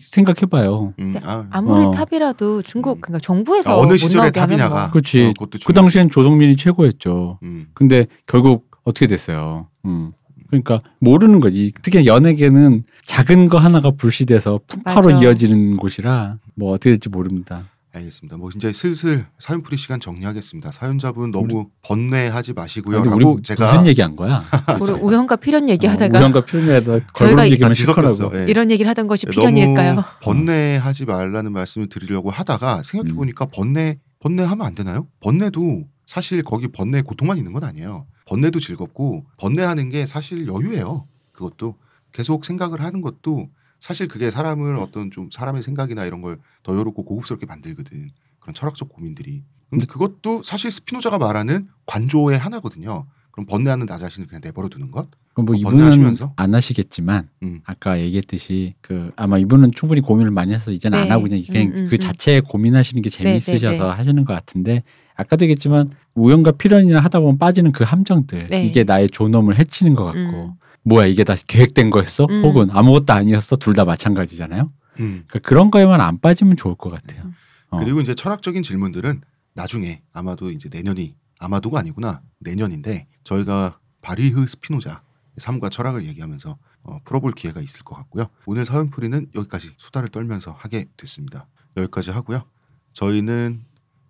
생각해봐요. 0.00 0.94
음, 0.98 1.12
근데 1.12 1.20
아, 1.22 1.46
아무리 1.50 1.84
어. 1.84 1.90
탑이라도 1.90 2.62
중국 2.62 2.98
음. 2.98 3.00
그러니까 3.02 3.18
정부에서 3.22 3.70
아, 3.70 3.76
어느 3.78 3.92
못 3.92 3.96
시절의 3.98 4.32
하면 4.34 4.48
탑이냐가. 4.48 4.82
뭐. 4.82 4.90
그렇지. 4.90 5.22
어, 5.22 5.32
그것도 5.34 5.58
그. 5.66 5.72
당시엔 5.74 6.10
조성민이 6.10 6.56
최고였죠. 6.56 7.38
음. 7.42 7.66
근데 7.74 8.06
결국 8.26 8.70
어떻게 8.84 9.06
됐어요? 9.06 9.66
음. 9.84 10.12
그러니까 10.48 10.78
모르는 11.00 11.40
거지. 11.40 11.72
특히 11.82 12.06
연예계는 12.06 12.84
작은 13.04 13.48
거 13.48 13.58
하나가 13.58 13.90
불씨돼서 13.90 14.60
풍파로 14.66 15.10
맞아. 15.10 15.22
이어지는 15.24 15.76
곳이라 15.76 16.38
뭐 16.54 16.72
어떻게 16.72 16.90
될지 16.90 17.08
모릅니다. 17.08 17.64
알겠습니다. 17.96 18.36
뭐 18.36 18.50
이제 18.54 18.72
슬슬 18.72 19.26
사연풀이 19.38 19.76
시간 19.76 20.00
정리하겠습니다. 20.00 20.70
사연자분 20.72 21.30
너무 21.30 21.70
번뇌하지 21.82 22.52
마시고요. 22.52 23.02
근데 23.02 23.10
라고 23.10 23.32
우리 23.34 23.42
제가 23.42 23.66
무슨 23.66 23.86
얘기한 23.86 24.16
거야? 24.16 24.44
우리 24.80 24.92
우연과 24.92 25.36
필연 25.36 25.68
얘기하다가 25.68 26.18
어, 26.18 26.20
우연과 26.20 26.44
필연에다 26.44 26.98
저희가 27.14 27.48
얘기만 27.50 27.70
다 27.70 27.74
실컷하고. 27.74 28.08
뒤섞였어. 28.08 28.38
예. 28.40 28.46
이런 28.50 28.70
얘기를 28.70 28.88
하던 28.90 29.06
것이 29.06 29.26
너무 29.26 29.34
필연일까요? 29.34 30.04
번뇌하지 30.22 31.04
말라는 31.06 31.52
말씀을 31.52 31.88
드리려고 31.88 32.30
하다가 32.30 32.82
생각해 32.82 33.12
음. 33.12 33.16
보니까 33.16 33.46
번뇌 33.46 33.98
번뇌하면 34.20 34.66
안 34.66 34.74
되나요? 34.74 35.06
번뇌도 35.20 35.84
사실 36.06 36.42
거기 36.42 36.68
번뇌 36.68 37.02
고통만 37.02 37.38
있는 37.38 37.52
건 37.52 37.64
아니에요. 37.64 38.06
번뇌도 38.26 38.60
즐겁고 38.60 39.24
번뇌하는 39.38 39.90
게 39.90 40.06
사실 40.06 40.46
여유예요. 40.48 41.04
그것도 41.32 41.76
계속 42.12 42.44
생각을 42.44 42.80
하는 42.80 43.02
것도 43.02 43.48
사실 43.86 44.08
그게 44.08 44.32
사람을 44.32 44.74
어떤 44.76 45.12
좀 45.12 45.28
사람의 45.30 45.62
생각이나 45.62 46.04
이런 46.04 46.20
걸 46.20 46.38
더 46.64 46.76
여롭고 46.76 47.04
고급스럽게 47.04 47.46
만들거든. 47.46 48.08
그런 48.40 48.52
철학적 48.52 48.88
고민들이. 48.88 49.44
근데 49.70 49.86
그것도 49.86 50.42
사실 50.42 50.72
스피노자가 50.72 51.18
말하는 51.18 51.68
관조의 51.86 52.36
하나거든요. 52.36 53.06
그럼 53.30 53.46
번뇌하는 53.46 53.86
나 53.86 53.96
자신을 53.96 54.26
그냥 54.26 54.40
내버려 54.42 54.68
두는 54.68 54.90
것. 54.90 55.06
그럼 55.34 55.46
뭐 55.46 55.54
이분은 55.54 55.78
번뇌하시면서? 55.78 56.32
안 56.34 56.54
하시겠지만 56.56 57.28
음. 57.44 57.60
아까 57.64 58.00
얘기했듯이 58.00 58.72
그 58.80 59.12
아마 59.14 59.38
이분은 59.38 59.70
충분히 59.76 60.00
고민을 60.00 60.32
많이 60.32 60.52
해서 60.52 60.72
이제는 60.72 60.98
안 60.98 61.04
네. 61.04 61.10
하고 61.10 61.22
그냥 61.24 61.42
그냥 61.48 61.66
음, 61.68 61.72
음, 61.76 61.86
그 61.88 61.94
음. 61.94 61.98
자체에 61.98 62.40
고민하시는 62.40 63.00
게 63.00 63.08
재미있으셔서 63.08 63.70
네, 63.70 63.78
네, 63.78 63.84
네. 63.84 63.90
하시는 63.90 64.24
것 64.24 64.32
같은데 64.34 64.82
아까도 65.14 65.44
얘기했지만 65.44 65.88
우연과 66.14 66.52
필연이나 66.52 66.98
하다 66.98 67.20
보면 67.20 67.38
빠지는 67.38 67.70
그 67.70 67.84
함정들 67.84 68.38
네. 68.50 68.64
이게 68.64 68.82
나의 68.82 69.08
존엄을 69.10 69.56
해치는 69.56 69.94
것 69.94 70.04
같고 70.06 70.18
음. 70.18 70.52
뭐야 70.86 71.06
이게 71.06 71.24
다 71.24 71.34
계획된 71.46 71.90
거였어 71.90 72.26
음. 72.26 72.42
혹은 72.44 72.70
아무것도 72.70 73.12
아니었어 73.12 73.56
둘 73.56 73.74
다 73.74 73.84
마찬가지잖아요 73.84 74.72
음. 75.00 75.24
그러니까 75.28 75.38
그런 75.40 75.70
거에만 75.70 76.00
안 76.00 76.18
빠지면 76.20 76.56
좋을 76.56 76.76
것 76.76 76.90
같아요 76.90 77.24
음. 77.24 77.34
어. 77.70 77.78
그리고 77.78 78.00
이제 78.00 78.14
철학적인 78.14 78.62
질문들은 78.62 79.20
나중에 79.54 80.02
아마도 80.12 80.50
이제 80.50 80.68
내년이 80.72 81.14
아마도가 81.38 81.80
아니구나 81.80 82.22
내년인데 82.38 83.06
저희가 83.24 83.78
바리흐 84.00 84.46
스피노자 84.46 85.02
삶과 85.36 85.68
철학을 85.68 86.06
얘기하면서 86.06 86.56
어, 86.84 86.98
풀어볼 87.04 87.32
기회가 87.32 87.60
있을 87.60 87.82
것 87.82 87.96
같고요. 87.96 88.28
오늘 88.46 88.64
사연풀이는 88.64 89.32
여기까지 89.34 89.72
수다를 89.76 90.08
떨면서 90.08 90.52
하게 90.52 90.86
됐습니다. 90.96 91.48
여기까지 91.76 92.12
하고요. 92.12 92.44
저희는 92.92 93.64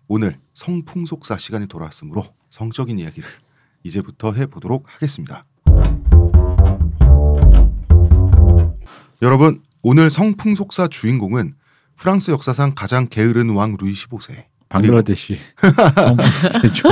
오늘 0.07 0.37
성풍속사 0.53 1.37
시간이 1.39 1.67
돌아왔으므로 1.67 2.25
성적인 2.51 2.99
이야기를 2.99 3.27
이제부터 3.83 4.31
해보도록 4.33 4.85
하겠습니다. 4.85 5.45
여러분 9.21 9.61
오늘 9.81 10.09
성풍속사 10.09 10.87
주인공은 10.87 11.53
프랑스 11.95 12.31
역사상 12.31 12.73
가장 12.75 13.07
게으른 13.07 13.49
왕 13.51 13.75
루이 13.79 13.93
15세 13.93 14.45
방글라데시 14.69 15.37
성분세죠. 15.95 16.83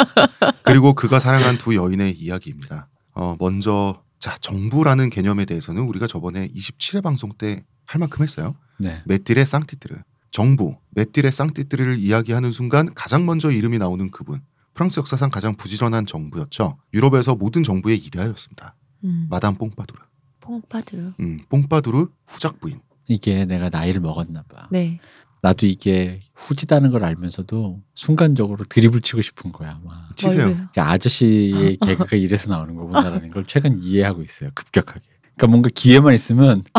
그리고 0.62 0.94
그가 0.94 1.18
사랑한 1.18 1.58
두 1.58 1.74
여인의 1.74 2.12
이야기입니다. 2.18 2.88
어, 3.14 3.34
먼저 3.40 4.02
자 4.18 4.36
정부라는 4.40 5.10
개념에 5.10 5.44
대해서는 5.44 5.82
우리가 5.82 6.06
저번에 6.06 6.48
27회 6.48 7.02
방송 7.02 7.32
때 7.32 7.64
할 7.86 8.00
만큼 8.00 8.22
했어요. 8.22 8.56
네. 8.78 9.02
메틸의 9.06 9.46
쌍티트르 9.46 9.96
정부 10.30 10.76
메틸의 10.90 11.32
쌍티트르를 11.32 11.98
이야기하는 11.98 12.52
순간 12.52 12.92
가장 12.94 13.24
먼저 13.26 13.50
이름이 13.50 13.78
나오는 13.78 14.10
그분 14.10 14.40
프랑스 14.74 14.98
역사상 14.98 15.30
가장 15.30 15.54
부지런한 15.56 16.06
정부였죠. 16.06 16.76
유럽에서 16.92 17.36
모든 17.36 17.62
정부의 17.62 17.98
이데아였습니다. 17.98 18.74
음. 19.04 19.26
마담 19.30 19.54
뽕파두르. 19.54 20.00
퐁파드르. 20.44 21.12
음, 21.20 21.38
뽕파두르 21.48 22.06
후작 22.26 22.60
부인. 22.60 22.80
이게 23.08 23.44
내가 23.44 23.68
나이를 23.70 24.00
먹었나 24.00 24.42
봐. 24.44 24.66
네. 24.70 24.98
나도 25.42 25.66
이게 25.66 26.20
후지다는 26.34 26.90
걸 26.90 27.04
알면서도 27.04 27.82
순간적으로 27.94 28.64
드립을 28.64 29.00
치고 29.02 29.20
싶은 29.20 29.52
거야. 29.52 29.78
막. 29.84 30.16
치세요. 30.16 30.56
아저씨의 30.74 31.76
개그가 31.84 32.16
이래서 32.16 32.50
나오는 32.50 32.74
거구나라는 32.74 33.28
걸 33.30 33.44
최근 33.46 33.82
이해하고 33.82 34.22
있어요. 34.22 34.50
급격하게. 34.54 35.00
그러니까 35.36 35.46
뭔가 35.48 35.68
기회만 35.74 36.14
있으면 36.14 36.62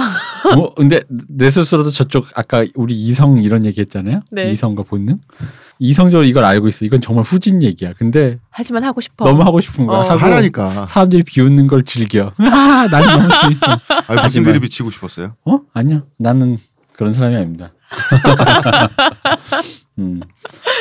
뭐 0.54 0.74
근데 0.74 1.02
내 1.10 1.50
스스로도 1.50 1.92
저쪽 1.92 2.28
아까 2.36 2.66
우리 2.76 2.94
이성 2.94 3.42
이런 3.44 3.66
얘기 3.66 3.82
했잖아요. 3.82 4.22
네. 4.32 4.52
이성과 4.52 4.84
본능. 4.84 5.18
이성적으로 5.80 6.26
이걸 6.26 6.46
알고 6.46 6.68
있어. 6.68 6.86
이건 6.86 7.02
정말 7.02 7.24
후진 7.26 7.62
얘기야. 7.64 7.94
근데 7.94 8.38
하지만 8.50 8.84
하고 8.84 9.02
싶어. 9.02 9.26
너무 9.26 9.42
하고 9.44 9.60
싶은 9.60 9.86
거야. 9.86 10.00
어. 10.00 10.02
하고 10.04 10.20
하라니까. 10.20 10.86
사람들이 10.86 11.24
비웃는 11.24 11.68
걸 11.68 11.84
즐겨. 11.84 12.32
아, 12.40 12.88
난 12.90 13.08
너무 13.08 13.30
재밌어. 13.42 13.80
아, 14.08 14.24
무슨 14.24 14.44
드립이 14.44 14.70
치고 14.70 14.92
싶었어요? 14.92 15.36
어? 15.46 15.60
아니야. 15.74 16.04
나는 16.18 16.58
그런 16.94 17.12
사람이 17.12 17.36
아닙니다. 17.36 17.74
음. 20.00 20.20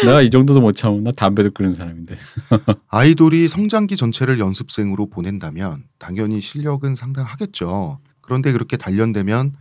내가 0.04 0.22
이 0.22 0.30
정도도 0.30 0.60
못 0.60 0.72
참으면 0.72 1.04
나 1.04 1.12
담배도 1.12 1.50
끊는 1.52 1.72
사람인데. 1.72 2.16
아이돌이 2.88 3.48
성장기 3.48 3.96
전체를 3.96 4.38
연습생으로 4.38 5.08
보낸다면 5.08 5.84
당연히 5.98 6.40
실력은 6.40 6.96
상당하겠죠. 6.96 7.98
그런데 8.24 8.52
그렇게 8.52 8.76
단련되면 8.78 9.52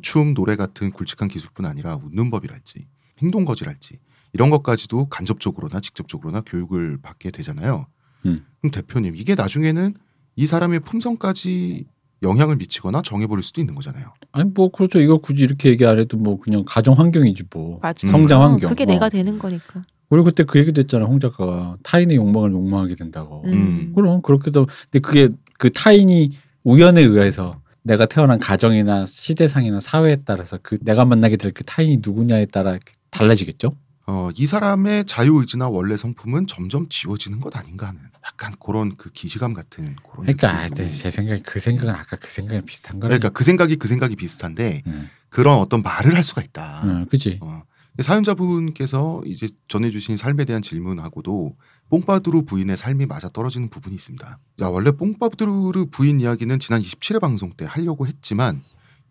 춤, 0.00 0.32
노래 0.32 0.54
같은 0.54 0.92
굵직한 0.92 1.28
기술뿐 1.28 1.66
아니라 1.66 1.96
웃는 1.96 2.30
법이랄지 2.30 2.86
행동 3.20 3.44
거지랄지 3.44 3.98
이런 4.32 4.48
것까지도 4.48 5.06
간접적으로나 5.06 5.80
직접적으로나 5.80 6.42
교육을 6.46 6.98
받게 7.02 7.32
되잖아요. 7.32 7.86
음. 8.26 8.46
그럼 8.60 8.70
대표님 8.70 9.16
이게 9.16 9.34
나중에는 9.34 9.94
이 10.36 10.46
사람의 10.46 10.80
품성까지 10.80 11.84
영향을 12.22 12.56
미치거나 12.56 13.02
정해버릴 13.02 13.42
수도 13.42 13.60
있는 13.60 13.74
거잖아요. 13.74 14.14
아니 14.30 14.48
뭐 14.54 14.70
그렇죠. 14.70 15.00
이거 15.00 15.18
굳이 15.18 15.42
이렇게 15.42 15.70
얘기 15.70 15.84
안 15.84 15.98
해도 15.98 16.16
뭐 16.16 16.38
그냥 16.38 16.64
가정 16.64 16.94
환경이지 16.94 17.44
뭐. 17.52 17.80
맞아. 17.82 18.06
성장 18.06 18.40
어, 18.40 18.44
환경. 18.44 18.70
그게 18.70 18.84
어. 18.84 18.86
내가 18.86 19.08
되는 19.08 19.38
거니까. 19.38 19.84
우리 20.08 20.22
그때 20.22 20.44
그 20.44 20.60
얘기도 20.60 20.80
했잖아. 20.80 21.06
홍 21.06 21.18
작가가 21.18 21.76
타인의 21.82 22.16
욕망을 22.16 22.52
욕망하게 22.52 22.94
된다고. 22.94 23.42
음. 23.46 23.92
그럼 23.94 24.22
그렇게도 24.22 24.66
근데 24.90 25.00
그게 25.00 25.30
그 25.58 25.70
타인이 25.70 26.30
우연에 26.64 27.02
의해서 27.02 27.61
내가 27.82 28.06
태어난 28.06 28.38
가정이나 28.38 29.06
시대상이나 29.06 29.80
사회에 29.80 30.16
따라서 30.24 30.58
그 30.62 30.76
내가 30.82 31.04
만나게 31.04 31.36
될 31.36 31.52
그 31.52 31.64
타인이 31.64 31.98
누구냐에 32.02 32.46
따라 32.46 32.78
달라지겠죠. 33.10 33.76
어, 34.06 34.30
이 34.36 34.46
사람의 34.46 35.04
자유 35.06 35.36
의지나 35.38 35.68
원래 35.68 35.96
성품은 35.96 36.46
점점 36.46 36.88
지워지는 36.88 37.40
것 37.40 37.56
아닌가 37.56 37.88
하는 37.88 38.00
약간 38.24 38.54
그런 38.64 38.96
그 38.96 39.10
기시감 39.10 39.52
같은 39.54 39.96
그런 39.96 40.24
그러니까 40.24 40.50
아, 40.50 40.68
근데 40.68 40.88
제 40.88 41.10
생각에 41.10 41.42
그 41.44 41.60
생각은 41.60 41.94
아까 41.94 42.16
그 42.16 42.28
생각이랑 42.30 42.64
비슷한 42.64 42.98
거네. 43.00 43.08
그러니까 43.08 43.28
그 43.30 43.44
생각이 43.44 43.76
그 43.76 43.86
생각이 43.88 44.16
비슷한데 44.16 44.82
음. 44.86 45.08
그런 45.28 45.58
어떤 45.58 45.82
말을 45.82 46.14
할 46.14 46.24
수가 46.24 46.42
있다. 46.42 46.82
음, 46.84 47.06
그지. 47.06 47.38
어, 47.42 47.62
사연자분께서 48.00 49.22
이제 49.26 49.48
전해주신 49.68 50.16
삶에 50.16 50.44
대한 50.44 50.62
질문하고도 50.62 51.56
뽕파두르 51.92 52.46
부인의 52.46 52.78
삶이 52.78 53.04
맞아 53.04 53.28
떨어지는 53.28 53.68
부분이 53.68 53.94
있습니다. 53.94 54.38
야 54.62 54.66
원래 54.66 54.92
뽕파두르 54.92 55.90
부인 55.90 56.20
이야기는 56.20 56.58
지난 56.58 56.80
27회 56.80 57.20
방송 57.20 57.52
때 57.52 57.66
하려고 57.66 58.06
했지만 58.06 58.62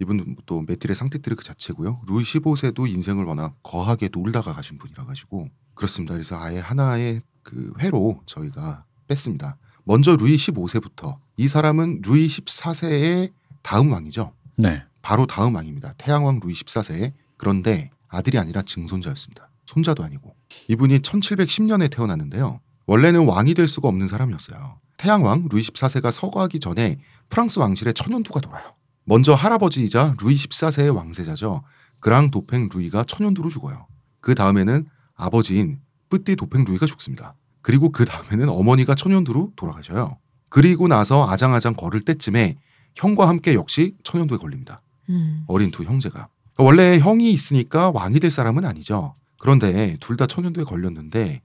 이분 0.02 0.36
또 0.48 0.64
메틸의 0.64 0.96
상태트르 0.96 1.36
그 1.36 1.44
자체고요. 1.44 2.02
루이 2.08 2.24
15세도 2.24 2.90
인생을 2.90 3.26
워낙 3.26 3.56
거하게 3.62 4.10
놀다가 4.12 4.56
가신 4.56 4.80
분이라 4.80 5.06
가지고 5.06 5.48
그렇습니다. 5.76 6.16
그래서 6.16 6.42
아예 6.42 6.58
하나의 6.58 7.22
그 7.44 7.72
회로 7.80 8.24
저희가 8.26 8.84
뺐습니다. 9.08 9.58
먼저 9.84 10.16
루이 10.16 10.36
15세부터 10.36 11.20
이 11.38 11.48
사람은 11.48 12.02
루이 12.04 12.28
14세의 12.28 13.32
다음 13.62 13.92
왕이죠. 13.92 14.34
네. 14.58 14.84
바로 15.04 15.28
다음 15.28 15.54
왕입니다. 15.54 15.94
태양왕 16.00 16.40
루이 16.44 16.54
14세. 16.54 17.14
그런데 17.38 17.92
아들이 18.08 18.40
아니라 18.40 18.64
증손자였습니다. 18.64 19.52
손자도 19.68 20.04
아니고. 20.04 20.36
이분이 20.68 21.00
1710년에 21.00 21.92
태어났는데요. 21.92 22.60
원래는 22.86 23.26
왕이 23.26 23.54
될 23.54 23.68
수가 23.68 23.88
없는 23.88 24.08
사람이었어요. 24.08 24.80
태양왕 24.98 25.48
루이 25.52 25.62
14세가 25.62 26.12
서거하기 26.12 26.60
전에 26.60 27.00
프랑스 27.30 27.60
왕실에 27.60 27.94
천연두가 27.94 28.40
돌아요. 28.42 28.74
먼저 29.06 29.34
할아버지이자 29.34 30.16
루이 30.22 30.36
14세의 30.36 30.96
왕세자죠. 30.96 31.64
그랑 32.00 32.32
도팽 32.32 32.70
루이가 32.72 33.04
천연두로 33.06 33.50
죽어요. 33.50 33.88
그 34.20 34.36
다음에는 34.36 34.86
아버지인 35.16 35.80
뿌띠 36.10 36.36
도팽 36.36 36.64
루이가 36.66 36.86
죽습니다. 36.86 37.36
그리고 37.62 37.92
그 37.92 38.06
다음에는 38.06 38.50
어머니가 38.50 38.96
천연두로 38.96 39.54
돌아가셔요. 39.56 40.18
그리고 40.50 40.88
나서 40.88 41.28
아장아장 41.30 41.76
걸을 41.76 42.02
때쯤에 42.02 42.58
형과 42.96 43.28
함께 43.28 43.54
역시 43.54 43.96
천연두에 44.04 44.38
걸립니다. 44.38 44.82
음. 45.10 45.44
어린 45.48 45.72
두 45.72 45.84
형제가. 45.84 46.28
원래 46.58 47.00
형이 47.00 47.32
있으니까 47.32 47.92
왕이 47.92 48.20
될 48.20 48.30
사람은 48.30 48.66
아니죠. 48.66 49.16
그런데 49.40 49.98
둘 50.00 50.18
다 50.18 50.28
천연두에 50.28 50.64
걸렸는데 50.64 51.42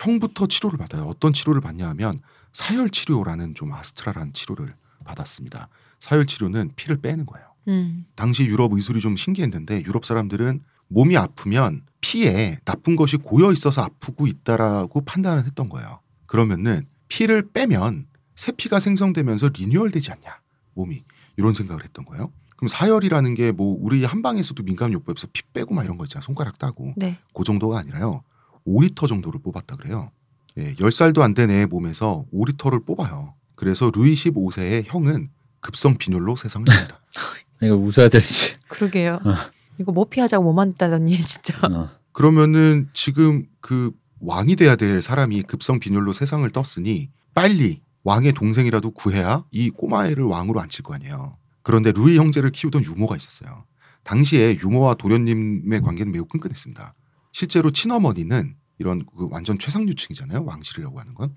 형부터 0.00 0.46
치료를 0.46 0.78
받아요. 0.78 1.04
어떤 1.04 1.32
치료를 1.32 1.60
받냐 1.60 1.88
하면 1.90 2.20
사열 2.52 2.90
치료라는 2.90 3.54
좀 3.54 3.72
아스트랄한 3.72 4.32
치료를 4.32 4.74
받았습니다. 5.04 5.68
사열 5.98 6.26
치료는 6.26 6.72
피를 6.76 7.00
빼는 7.00 7.26
거예요. 7.26 7.46
음. 7.68 8.06
당시 8.14 8.44
유럽 8.44 8.72
의술이 8.72 9.00
좀 9.00 9.16
신기했는데 9.16 9.82
유럽 9.84 10.04
사람들은 10.04 10.60
몸이 10.88 11.16
아프면 11.16 11.82
피에 12.00 12.58
나쁜 12.64 12.96
것이 12.96 13.16
고여 13.16 13.52
있어서 13.52 13.82
아프고 13.82 14.26
있다라고 14.26 15.02
판단을 15.02 15.44
했던 15.44 15.68
거예요. 15.68 16.00
그러면은 16.26 16.86
피를 17.08 17.48
빼면 17.52 18.06
새 18.34 18.52
피가 18.52 18.80
생성되면서 18.80 19.50
리뉴얼되지 19.50 20.10
않냐 20.12 20.40
몸이 20.74 21.04
이런 21.36 21.54
생각을 21.54 21.84
했던 21.84 22.04
거예요. 22.06 22.32
그럼 22.56 22.68
사열이라는 22.68 23.34
게 23.34 23.52
뭐 23.52 23.76
우리 23.80 24.04
한방에서도 24.04 24.62
민간요법에서 24.62 25.28
피 25.32 25.42
빼고 25.52 25.74
막 25.74 25.84
이런 25.84 25.98
거 25.98 26.04
있잖아 26.04 26.22
손가락 26.22 26.58
따고 26.58 26.92
네. 26.96 27.18
그 27.34 27.44
정도가 27.44 27.78
아니라요. 27.78 28.22
5리터 28.66 29.08
정도를 29.08 29.40
뽑았다 29.42 29.76
그래요. 29.76 30.10
예, 30.58 30.74
10살도 30.74 31.20
안 31.20 31.34
된애 31.34 31.66
몸에서 31.66 32.24
5리터를 32.32 32.84
뽑아요. 32.84 33.34
그래서 33.54 33.90
루이 33.94 34.14
15세의 34.14 34.84
형은 34.86 35.30
급성 35.60 35.96
빈혈로 35.96 36.36
세상을 36.36 36.66
삽니다. 36.66 37.00
이거 37.62 37.76
웃어야 37.76 38.08
될지. 38.08 38.54
그러게요. 38.68 39.20
어. 39.24 39.34
이거 39.78 39.92
뭐 39.92 40.06
피하자고 40.06 40.44
뭐 40.44 40.52
만든다더니 40.52 41.18
진짜. 41.18 41.58
어. 41.66 41.90
그러면은 42.12 42.88
지금 42.92 43.46
그 43.60 43.92
왕이 44.20 44.56
돼야 44.56 44.76
될 44.76 45.02
사람이 45.02 45.42
급성 45.42 45.78
빈혈로 45.78 46.12
세상을 46.12 46.48
떴으니 46.50 47.10
빨리 47.34 47.80
왕의 48.04 48.32
동생이라도 48.32 48.90
구해야 48.92 49.44
이 49.50 49.70
꼬마애를 49.70 50.24
왕으로 50.24 50.60
앉힐 50.60 50.82
거 50.82 50.94
아니에요. 50.94 51.36
그런데 51.62 51.92
루이 51.92 52.16
형제를 52.16 52.50
키우던 52.50 52.84
유모가 52.84 53.16
있었어요. 53.16 53.64
당시에 54.02 54.58
유모와 54.62 54.94
도련님의 54.94 55.82
관계는 55.82 56.12
매우 56.12 56.24
끈끈했습니다. 56.24 56.94
실제로 57.32 57.70
친어머니는 57.70 58.56
이런 58.78 59.04
그 59.16 59.28
완전 59.30 59.58
최상류층이잖아요. 59.58 60.44
왕실이라고 60.44 60.98
하는 60.98 61.14
건. 61.14 61.34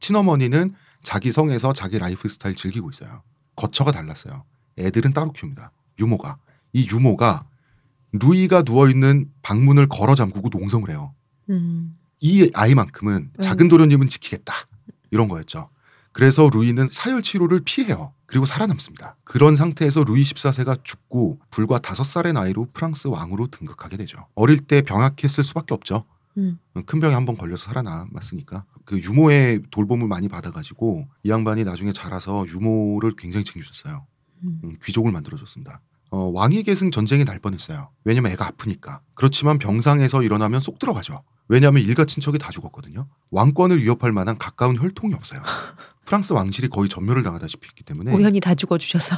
친어머니는 0.00 0.74
자기 1.02 1.32
성에서 1.32 1.72
자기 1.72 1.98
라이프 1.98 2.28
스타일 2.28 2.56
즐기고 2.56 2.90
있어요. 2.90 3.22
거처가 3.56 3.92
달랐어요. 3.92 4.44
애들은 4.78 5.12
따로 5.12 5.32
키웁니다. 5.32 5.72
유모가. 5.98 6.38
이 6.72 6.86
유모가 6.90 7.46
루이가 8.12 8.62
누워 8.62 8.88
있는 8.88 9.30
방문을 9.42 9.88
걸어 9.88 10.14
잠그고 10.14 10.48
농성을 10.50 10.88
해요. 10.90 11.14
음. 11.50 11.96
이 12.20 12.50
아이만큼은 12.54 13.32
작은 13.40 13.68
도련님은 13.68 14.08
지키겠다 14.08 14.54
이런 15.10 15.28
거였죠. 15.28 15.70
그래서 16.12 16.48
루이는 16.52 16.88
사혈 16.90 17.22
치료를 17.22 17.60
피해요. 17.64 18.12
그리고 18.28 18.44
살아남습니다. 18.44 19.16
그런 19.24 19.56
상태에서 19.56 20.04
루이 20.04 20.22
14세가 20.22 20.84
죽고 20.84 21.40
불과 21.50 21.78
다섯 21.78 22.04
살의 22.04 22.34
나이로 22.34 22.68
프랑스 22.74 23.08
왕으로 23.08 23.46
등극하게 23.48 23.96
되죠. 23.96 24.26
어릴 24.34 24.58
때 24.58 24.82
병약했을 24.82 25.42
수밖에 25.44 25.72
없죠. 25.74 26.04
음. 26.36 26.58
큰 26.86 27.00
병에 27.00 27.14
한 27.14 27.24
번 27.24 27.36
걸려서 27.38 27.64
살아남았으니까 27.64 28.64
그 28.84 29.00
유모의 29.00 29.62
돌봄을 29.70 30.06
많이 30.08 30.28
받아가지고 30.28 31.08
이 31.24 31.30
양반이 31.30 31.64
나중에 31.64 31.92
자라서 31.92 32.46
유모를 32.46 33.14
굉장히 33.16 33.44
챙겨줬어요. 33.44 34.06
음. 34.44 34.60
음, 34.62 34.76
귀족을 34.84 35.10
만들어줬습니다. 35.10 35.80
어, 36.10 36.30
왕위 36.34 36.62
계승 36.62 36.90
전쟁이 36.90 37.24
날 37.24 37.38
뻔했어요. 37.38 37.90
왜냐면 38.04 38.32
애가 38.32 38.46
아프니까. 38.46 39.00
그렇지만 39.14 39.58
병상에서 39.58 40.22
일어나면 40.22 40.60
쏙 40.60 40.78
들어가죠. 40.78 41.22
왜냐하면 41.48 41.82
일가 41.82 42.04
친척이 42.04 42.38
다 42.38 42.50
죽었거든요. 42.50 43.06
왕권을 43.30 43.82
위협할 43.82 44.12
만한 44.12 44.38
가까운 44.38 44.76
혈통이 44.76 45.14
없어요. 45.14 45.42
프랑스 46.04 46.32
왕실이 46.32 46.68
거의 46.68 46.88
전멸을 46.88 47.22
당하다시피 47.22 47.66
했기 47.68 47.84
때문에 47.84 48.14
우연히 48.14 48.40
다 48.40 48.54
죽어주셔서. 48.54 49.16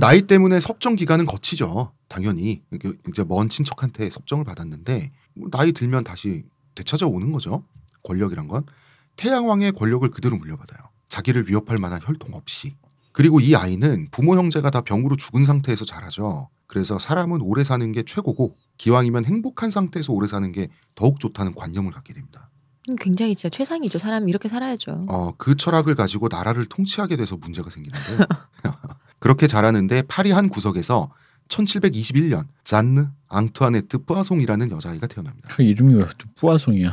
나이 0.00 0.22
때문에 0.22 0.58
섭정 0.60 0.96
기간은 0.96 1.26
거치죠. 1.26 1.92
당연히 2.08 2.62
이제 3.08 3.24
먼 3.24 3.48
친척한테 3.48 4.08
섭정을 4.10 4.44
받았는데 4.44 5.12
뭐 5.34 5.48
나이 5.50 5.72
들면 5.72 6.04
다시 6.04 6.44
되찾아오는 6.74 7.30
거죠. 7.32 7.64
권력이란 8.04 8.48
건 8.48 8.64
태양왕의 9.16 9.72
권력을 9.72 10.08
그대로 10.10 10.38
물려받아요. 10.38 10.80
자기를 11.08 11.48
위협할 11.48 11.78
만한 11.78 12.00
혈통 12.02 12.34
없이. 12.34 12.74
그리고 13.12 13.40
이 13.40 13.54
아이는 13.54 14.08
부모 14.10 14.36
형제가 14.36 14.70
다 14.70 14.80
병으로 14.80 15.16
죽은 15.16 15.44
상태에서 15.44 15.84
자라죠. 15.84 16.48
그래서 16.66 16.98
사람은 16.98 17.42
오래 17.42 17.64
사는 17.64 17.92
게 17.92 18.02
최고고 18.02 18.56
기왕이면 18.78 19.26
행복한 19.26 19.70
상태에서 19.70 20.12
오래 20.12 20.26
사는 20.26 20.50
게 20.52 20.68
더욱 20.94 21.20
좋다는 21.20 21.54
관념을 21.54 21.92
갖게 21.92 22.14
됩니다. 22.14 22.48
음, 22.88 22.96
굉장히 22.96 23.34
진짜 23.36 23.54
최상이죠. 23.54 23.98
사람이 23.98 24.28
이렇게 24.28 24.48
살아야죠. 24.48 25.04
어, 25.08 25.32
그 25.36 25.54
철학을 25.54 25.94
가지고 25.94 26.28
나라를 26.28 26.66
통치하게 26.66 27.16
돼서 27.16 27.36
문제가 27.36 27.70
생기는데요. 27.70 28.26
그렇게 29.20 29.46
자라는데 29.46 30.02
파리 30.02 30.32
한 30.32 30.48
구석에서 30.48 31.12
1721년 31.48 32.46
잔느 32.64 33.06
앙투아네트 33.28 33.98
뿌아송이라는 33.98 34.70
여자아이가 34.70 35.06
태어납니다. 35.06 35.50
그 35.50 35.62
이름이 35.62 35.94
왜또 35.94 36.28
뿌아송이야? 36.36 36.90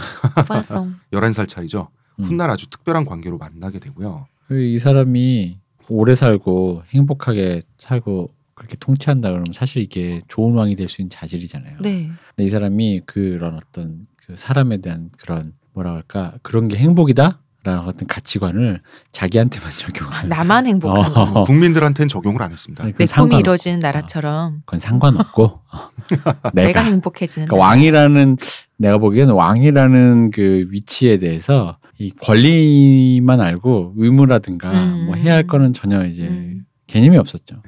파송. 0.47 0.95
11살 1.13 1.47
차이죠. 1.47 1.89
음. 2.19 2.25
훗날 2.25 2.49
아주 2.49 2.69
특별한 2.69 3.05
관계로 3.05 3.37
만나게 3.37 3.79
되고요. 3.79 4.27
그이 4.47 4.77
사람이 4.77 5.59
오래 5.89 6.15
살고 6.15 6.83
행복하게 6.93 7.61
살고 7.77 8.29
그렇게 8.53 8.75
통치한다 8.79 9.29
그러면 9.29 9.45
사실 9.53 9.81
이게 9.81 10.21
좋은 10.27 10.53
왕이 10.55 10.75
될 10.75 10.89
수 10.89 11.01
있는 11.01 11.09
자질이잖아요. 11.09 11.77
네. 11.81 12.09
근데 12.35 12.47
이 12.47 12.49
사람이 12.49 13.01
그런 13.05 13.55
어떤 13.55 14.07
그 14.17 14.35
사람에 14.35 14.77
대한 14.77 15.09
그런 15.17 15.53
뭐라 15.73 15.93
할까 15.93 16.33
그런 16.41 16.67
게 16.67 16.77
행복이다 16.77 17.39
라는 17.63 17.81
어떤 17.83 18.07
가치관을 18.07 18.79
자기한테만 19.11 19.69
적용하는. 19.77 20.29
나만 20.29 20.65
행복한 20.67 21.13
거. 21.13 21.21
어. 21.41 21.43
국민들한테는 21.43 22.07
적용을 22.07 22.41
안 22.41 22.51
했습니다. 22.53 22.83
아니, 22.83 22.93
내 22.93 23.05
그건 23.05 23.07
꿈이 23.07 23.29
상관없- 23.35 23.39
이루어지는 23.39 23.79
나라처럼 23.79 24.61
그건 24.65 24.79
상관없고 24.79 25.43
어. 25.43 25.89
내가, 26.11 26.51
내가 26.53 26.81
행복해지는 26.83 27.47
그러니까 27.47 27.65
왕이라는 27.67 28.37
내가 28.77 28.97
보기에는 28.97 29.33
왕이라는 29.33 30.31
그 30.31 30.65
위치에 30.69 31.17
대해서 31.17 31.77
이 31.99 32.11
권리만 32.11 33.41
알고 33.41 33.93
의무라든가 33.97 34.71
음. 34.71 35.05
뭐 35.07 35.15
해야 35.15 35.35
할 35.35 35.45
거는 35.45 35.73
전혀 35.73 36.05
이제 36.05 36.27
음. 36.27 36.65
개념이 36.87 37.17
없었죠. 37.17 37.61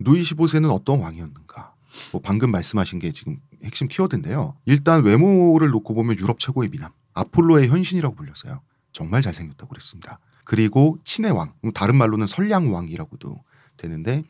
루이 0.00 0.22
15세는 0.22 0.70
어떤 0.70 1.00
왕이었는가? 1.00 1.74
뭐 2.12 2.20
방금 2.20 2.50
말씀하신 2.50 2.98
게 2.98 3.12
지금 3.12 3.38
핵심 3.62 3.86
키워드인데요. 3.86 4.56
일단 4.66 5.04
외모를 5.04 5.70
놓고 5.70 5.94
보면 5.94 6.18
유럽 6.18 6.40
최고의 6.40 6.70
미남, 6.70 6.90
아폴로의 7.14 7.68
현신이라고 7.68 8.16
불렸어요. 8.16 8.60
정말 8.92 9.22
잘생겼다고 9.22 9.68
그랬습니다. 9.68 10.18
그리고 10.44 10.98
친의 11.04 11.30
왕, 11.30 11.52
음, 11.64 11.72
다른 11.72 11.96
말로는 11.96 12.26
선량 12.26 12.74
왕이라고도 12.74 13.42
되는데 13.76 14.24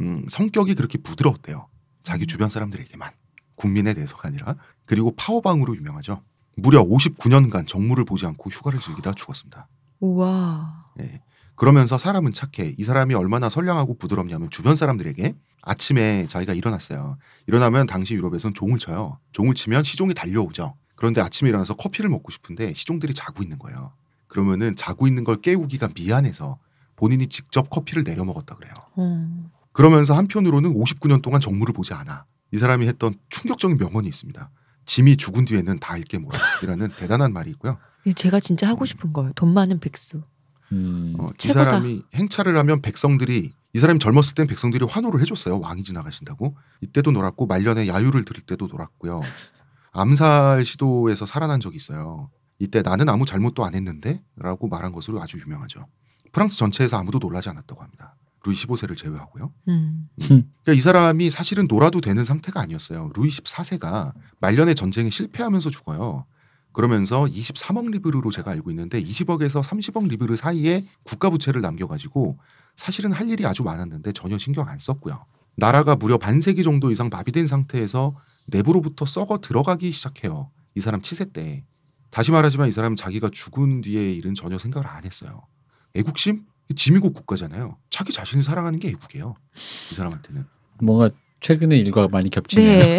음, 0.00 0.24
성격이 0.28 0.74
그렇게 0.74 0.96
부드러웠대요. 0.98 1.68
자기 2.02 2.26
주변 2.26 2.48
사람들에게만 2.48 3.10
국민에 3.54 3.92
대해서가 3.92 4.28
아니라 4.28 4.56
그리고 4.86 5.12
파워방으로 5.14 5.76
유명하죠. 5.76 6.22
무려 6.56 6.82
59년간 6.84 7.66
정무를 7.66 8.04
보지 8.04 8.26
않고 8.26 8.50
휴가를 8.50 8.80
즐기다 8.80 9.12
죽었습니다. 9.12 9.68
우와. 10.00 10.86
예. 11.02 11.20
그러면서 11.56 11.98
사람은 11.98 12.32
착해. 12.32 12.74
이 12.76 12.84
사람이 12.84 13.14
얼마나 13.14 13.48
선량하고 13.48 13.96
부드럽냐면 13.96 14.50
주변 14.50 14.74
사람들에게 14.76 15.34
아침에 15.62 16.26
자기가 16.28 16.52
일어났어요. 16.52 17.16
일어나면 17.46 17.86
당시 17.86 18.14
유럽에선 18.14 18.54
종을 18.54 18.78
쳐요. 18.78 19.18
종을 19.32 19.54
치면 19.54 19.84
시종이 19.84 20.14
달려오죠. 20.14 20.74
그런데 20.96 21.20
아침에 21.20 21.48
일어나서 21.48 21.74
커피를 21.74 22.10
먹고 22.10 22.30
싶은데 22.30 22.74
시종들이 22.74 23.14
자고 23.14 23.42
있는 23.42 23.58
거예요. 23.58 23.92
그러면은 24.26 24.74
자고 24.76 25.06
있는 25.06 25.22
걸 25.24 25.36
깨우기가 25.36 25.90
미안해서 25.94 26.58
본인이 26.96 27.26
직접 27.28 27.70
커피를 27.70 28.04
내려 28.04 28.24
먹었다 28.24 28.56
그래요. 28.56 28.74
음. 28.98 29.50
그러면서 29.72 30.14
한편으로는 30.14 30.74
59년 30.74 31.22
동안 31.22 31.40
정무를 31.40 31.72
보지 31.72 31.94
않아. 31.94 32.24
이 32.52 32.58
사람이 32.58 32.86
했던 32.86 33.14
충격적인 33.30 33.78
명언이 33.78 34.08
있습니다. 34.08 34.50
짐이 34.86 35.16
죽은 35.16 35.44
뒤에는 35.44 35.78
다 35.80 35.96
읽게 35.96 36.18
모라이라는 36.18 36.92
대단한 36.98 37.32
말이 37.32 37.50
있고요. 37.52 37.78
이게 38.04 38.14
제가 38.14 38.40
진짜 38.40 38.68
하고 38.68 38.84
싶은 38.84 39.12
거예요. 39.12 39.32
돈 39.34 39.52
많은 39.54 39.80
백수. 39.80 40.22
음. 40.72 41.14
어, 41.18 41.30
이 41.30 41.38
최고다. 41.38 41.64
사람이 41.64 42.02
행차를 42.14 42.56
하면 42.58 42.82
백성들이 42.82 43.54
이 43.74 43.78
사람이 43.78 43.98
젊었을 43.98 44.34
땐 44.34 44.46
백성들이 44.46 44.86
환호를 44.88 45.20
해줬어요. 45.22 45.58
왕이 45.60 45.82
지나가신다고. 45.82 46.56
이때도 46.80 47.10
놀았고 47.10 47.46
말년에 47.46 47.88
야유를 47.88 48.24
들을 48.24 48.42
때도 48.42 48.68
놀았고요. 48.68 49.20
암살 49.92 50.64
시도에서 50.64 51.26
살아난 51.26 51.60
적이 51.60 51.76
있어요. 51.76 52.30
이때 52.58 52.82
나는 52.82 53.08
아무 53.08 53.26
잘못도 53.26 53.64
안 53.64 53.74
했는데라고 53.74 54.68
말한 54.68 54.92
것으로 54.92 55.20
아주 55.20 55.38
유명하죠. 55.38 55.86
프랑스 56.32 56.56
전체에서 56.58 56.98
아무도 56.98 57.18
놀라지 57.18 57.48
않았다고 57.48 57.82
합니다. 57.82 58.14
루이 58.44 58.54
15세를 58.54 58.96
제외하고요. 58.96 59.52
음. 59.68 60.08
그러니까 60.18 60.72
이 60.74 60.80
사람이 60.80 61.30
사실은 61.30 61.66
놀아도 61.66 62.00
되는 62.00 62.24
상태가 62.24 62.60
아니었어요. 62.60 63.10
루이 63.14 63.28
14세가 63.28 64.12
말년의 64.40 64.74
전쟁에 64.74 65.10
실패하면서 65.10 65.70
죽어요. 65.70 66.26
그러면서 66.72 67.24
23억 67.24 67.90
리브르로 67.90 68.30
제가 68.30 68.50
알고 68.50 68.70
있는데 68.70 69.02
20억에서 69.02 69.62
30억 69.62 70.08
리브르 70.08 70.36
사이에 70.36 70.86
국가 71.04 71.30
부채를 71.30 71.60
남겨가지고 71.60 72.38
사실은 72.76 73.12
할 73.12 73.30
일이 73.30 73.46
아주 73.46 73.62
많았는데 73.62 74.12
전혀 74.12 74.38
신경 74.38 74.68
안 74.68 74.78
썼고요. 74.78 75.24
나라가 75.56 75.94
무려 75.94 76.18
반세기 76.18 76.64
정도 76.64 76.90
이상 76.90 77.08
마비된 77.10 77.46
상태에서 77.46 78.16
내부로부터 78.46 79.06
썩어 79.06 79.40
들어가기 79.40 79.92
시작해요. 79.92 80.50
이 80.74 80.80
사람 80.80 81.00
치세 81.00 81.26
때. 81.32 81.64
다시 82.10 82.30
말하지만 82.30 82.68
이 82.68 82.72
사람은 82.72 82.96
자기가 82.96 83.30
죽은 83.32 83.80
뒤의 83.80 84.16
일은 84.16 84.34
전혀 84.34 84.58
생각을 84.58 84.86
안 84.86 85.04
했어요. 85.04 85.46
애국심? 85.94 86.44
지미국 86.74 87.14
국가잖아요. 87.14 87.76
자기 87.90 88.12
자신을 88.12 88.42
사랑하는 88.42 88.78
게 88.78 88.88
애국이에요. 88.88 89.34
이 89.54 89.94
사람한테는. 89.94 90.46
뭔가 90.80 91.10
최근의 91.40 91.78
일과 91.80 92.08
많이 92.08 92.30
겹치네요. 92.30 92.78
네. 92.78 92.98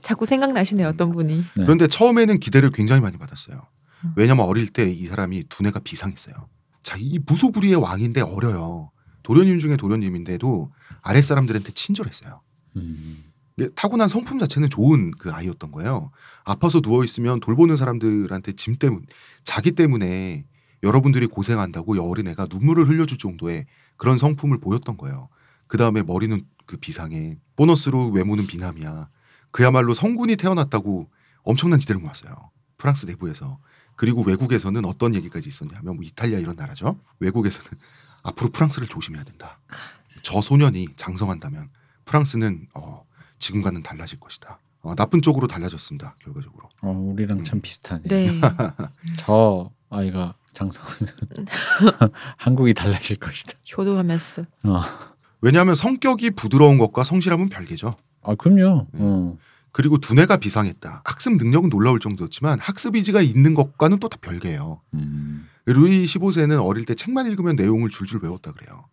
자꾸 0.00 0.24
생각나시네요. 0.26 0.88
어떤 0.88 1.10
분이. 1.10 1.36
네. 1.36 1.44
그런데 1.54 1.86
처음에는 1.86 2.40
기대를 2.40 2.70
굉장히 2.70 3.00
많이 3.02 3.18
받았어요. 3.18 3.66
음. 4.04 4.12
왜냐면 4.16 4.46
어릴 4.46 4.68
때 4.68 4.90
이 4.90 5.06
사람이 5.06 5.44
두뇌가 5.48 5.80
비상했어요. 5.80 6.48
자, 6.82 6.96
이 6.98 7.18
무소불위의 7.26 7.76
왕인데 7.76 8.22
어려요. 8.22 8.90
도련님 9.22 9.58
중에 9.60 9.76
도련님인데도 9.76 10.72
아랫 11.02 11.24
사람들한테 11.24 11.72
친절했어요. 11.72 12.40
음. 12.76 13.24
타고난 13.76 14.08
성품 14.08 14.38
자체는 14.40 14.68
좋은 14.68 15.12
그 15.12 15.30
아이였던 15.32 15.70
거예요. 15.70 16.10
아파서 16.44 16.80
누워 16.80 17.04
있으면 17.04 17.38
돌보는 17.40 17.76
사람들한테 17.76 18.52
짐 18.52 18.76
때문, 18.76 19.06
자기 19.44 19.72
때문에 19.72 20.44
여러분들이 20.84 21.26
고생한다고 21.26 21.96
이 21.96 21.98
어린애가 21.98 22.48
눈물을 22.50 22.88
흘려줄 22.88 23.18
정도의 23.18 23.66
그런 23.96 24.18
성품을 24.18 24.58
보였던 24.60 24.96
거예요. 24.96 25.28
그 25.66 25.78
다음에 25.78 26.02
머리는 26.02 26.44
그 26.66 26.76
비상해, 26.76 27.38
보너스로 27.56 28.10
외모는 28.10 28.46
비남이야. 28.46 29.08
그야말로 29.50 29.94
성군이 29.94 30.36
태어났다고 30.36 31.08
엄청난 31.42 31.78
기대를 31.78 32.00
모았어요. 32.00 32.50
프랑스 32.76 33.06
내부에서. 33.06 33.58
그리고 33.96 34.22
외국에서는 34.22 34.84
어떤 34.84 35.14
얘기까지 35.14 35.48
있었냐면 35.48 35.96
뭐 35.96 36.04
이탈리아 36.04 36.38
이런 36.38 36.56
나라죠. 36.56 36.98
외국에서는 37.20 37.68
앞으로 38.22 38.50
프랑스를 38.50 38.88
조심해야 38.88 39.24
된다. 39.24 39.58
저 40.22 40.40
소년이 40.40 40.88
장성한다면 40.96 41.68
프랑스는 42.04 42.66
어, 42.74 43.06
지금과는 43.38 43.82
달라질 43.82 44.18
것이다. 44.18 44.58
어, 44.82 44.94
나쁜 44.94 45.22
쪽으로 45.22 45.46
달라졌습니다. 45.46 46.16
결과적으로. 46.18 46.68
어, 46.82 46.90
우리랑 46.90 47.38
음. 47.38 47.44
참 47.44 47.60
비슷하네. 47.60 48.02
네. 48.04 48.40
저 49.18 49.70
아이가 49.90 50.34
장성 50.54 50.84
한국이 52.38 52.74
달라질 52.74 53.16
것이다. 53.16 53.52
효도하면서. 53.76 54.42
어. 54.64 54.82
왜냐하면 55.40 55.74
성격이 55.74 56.30
부드러운 56.32 56.78
것과 56.78 57.04
성실함은 57.04 57.48
별개죠. 57.50 57.96
아 58.22 58.34
그럼요. 58.34 58.86
네. 58.92 59.00
어. 59.02 59.36
그리고 59.72 59.98
두뇌가 59.98 60.36
비상했다. 60.38 61.02
학습 61.04 61.36
능력은 61.36 61.68
놀라울 61.68 61.98
정도였지만 62.00 62.60
학습 62.60 62.94
의지가 62.94 63.20
있는 63.20 63.54
것과는 63.54 63.98
또 63.98 64.08
다 64.08 64.16
별개예요. 64.20 64.80
음. 64.94 65.48
루이 65.66 66.04
15세는 66.04 66.64
어릴 66.64 66.84
때 66.84 66.94
책만 66.94 67.26
읽으면 67.30 67.56
내용을 67.56 67.90
줄줄 67.90 68.20
외웠다 68.22 68.52
그래요. 68.52 68.84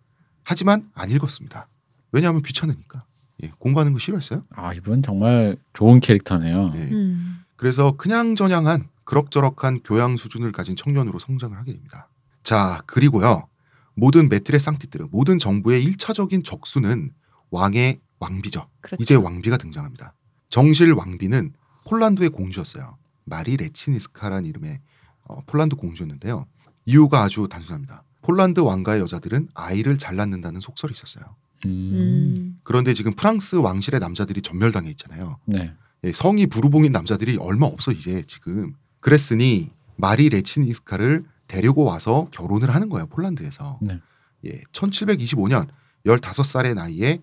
하지만 0.43 0.84
안 0.95 1.12
읽었습니다. 1.12 1.68
왜냐하면 2.12 2.41
귀찮으니까. 2.41 3.05
예, 3.43 3.51
공부하는 3.59 3.93
거 3.93 3.99
싫어했어요. 3.99 4.43
아 4.55 4.74
이분 4.74 5.01
정말 5.03 5.57
좋은 5.74 5.99
캐릭터네요. 5.99 6.72
예. 6.76 6.80
음. 6.91 7.43
그래서 7.55 7.91
그냥 7.97 8.36
저냥한 8.36 8.88
그럭저럭한 9.12 9.82
교양 9.84 10.16
수준을 10.16 10.53
가진 10.53 10.78
청년으로 10.78 11.20
성장을 11.20 11.57
하게 11.57 11.74
됩니다. 11.74 12.07
자, 12.43 12.82
그리고요. 12.86 13.49
모든 13.93 14.30
메트레 14.30 14.57
쌍티뜨르, 14.57 15.09
모든 15.12 15.38
정부의 15.38 15.84
일차적인 15.84 16.45
적수는 16.45 17.12
왕의 17.49 17.99
왕비죠. 18.20 18.70
그렇죠. 18.80 19.03
이제 19.03 19.16
왕비가 19.16 19.57
등장합니다. 19.57 20.14
정실 20.47 20.93
왕비는 20.93 21.51
폴란드의 21.89 22.30
공주였어요. 22.30 22.97
마리 23.26 23.57
레치니스카란 23.57 24.45
이름의 24.45 24.80
어, 25.24 25.41
폴란드 25.45 25.76
공주였는데요. 25.76 26.45
이유가 26.86 27.24
아주 27.24 27.49
단순합니다. 27.51 28.05
폴란드 28.22 28.62
왕가의 28.62 29.01
여자들은 29.01 29.49
아이를 29.53 29.97
잘 29.97 30.16
낳는다는 30.16 30.62
속설이 30.62 30.93
있었어요. 30.93 31.36
음. 31.66 31.70
음. 31.70 32.59
그런데 32.64 32.93
지금 32.93 33.14
프랑스 33.14 33.57
왕실의 33.57 33.99
남자들이 33.99 34.41
전멸당해 34.41 34.89
있잖아요. 34.91 35.38
네. 35.43 35.74
예, 36.05 36.14
성이 36.14 36.47
부르봉인 36.47 36.93
남자들이 36.93 37.36
얼마 37.41 37.66
없어 37.66 37.91
이제 37.91 38.24
지금. 38.26 38.74
그랬으니 39.01 39.69
마리 39.97 40.29
레치니스카를 40.29 41.25
데리고 41.47 41.83
와서 41.83 42.27
결혼을 42.31 42.73
하는 42.73 42.89
거예요 42.89 43.07
폴란드에서. 43.07 43.79
네. 43.81 43.99
예, 44.45 44.61
1725년 44.71 45.67
15살의 46.05 46.73
나이에 46.73 47.21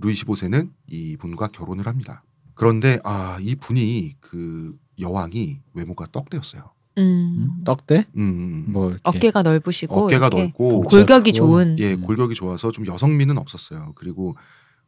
루이 0.00 0.14
15세는 0.14 0.70
이 0.88 1.16
분과 1.16 1.48
결혼을 1.48 1.86
합니다. 1.86 2.22
그런데 2.54 2.98
아, 3.04 3.38
이 3.40 3.54
분이 3.54 4.16
그 4.20 4.76
여왕이 4.98 5.60
외모가 5.74 6.06
떡대였어요. 6.10 6.70
음. 6.98 7.02
음? 7.58 7.64
떡대? 7.64 8.06
음, 8.16 8.66
뭐 8.68 8.90
이렇게. 8.90 9.02
어깨가 9.04 9.42
넓으시고 9.42 9.94
어깨가 9.94 10.28
넓고 10.30 10.82
골격이 10.82 11.32
작고. 11.32 11.46
좋은 11.46 11.76
예, 11.78 11.94
음. 11.94 12.02
골격이 12.02 12.34
좋아서 12.34 12.72
좀 12.72 12.86
여성미는 12.86 13.38
없었어요. 13.38 13.92
그리고 13.94 14.36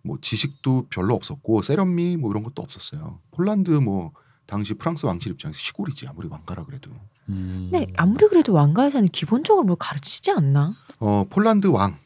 뭐 0.03 0.19
지식도 0.21 0.87
별로 0.91 1.15
없었고 1.15 1.63
세련미 1.63 2.17
뭐 2.17 2.31
이런 2.31 2.43
것도 2.43 2.63
없었어요. 2.63 3.21
폴란드 3.31 3.71
뭐 3.71 4.13
당시 4.51 4.75
프랑스 4.75 5.07
왕실 5.07 5.31
입장에서 5.31 5.57
시골이지 5.57 6.09
아무리 6.09 6.27
왕가라 6.29 6.65
그래도. 6.65 6.91
음. 7.29 7.69
근데 7.71 7.87
아무리 7.97 8.27
그래도 8.27 8.53
왕가에서는 8.53 9.07
기본적으로 9.09 9.65
뭘 9.65 9.77
가르치지 9.79 10.33
않나? 10.33 10.75
어 10.99 11.25
폴란드 11.31 11.69
왕 11.69 11.99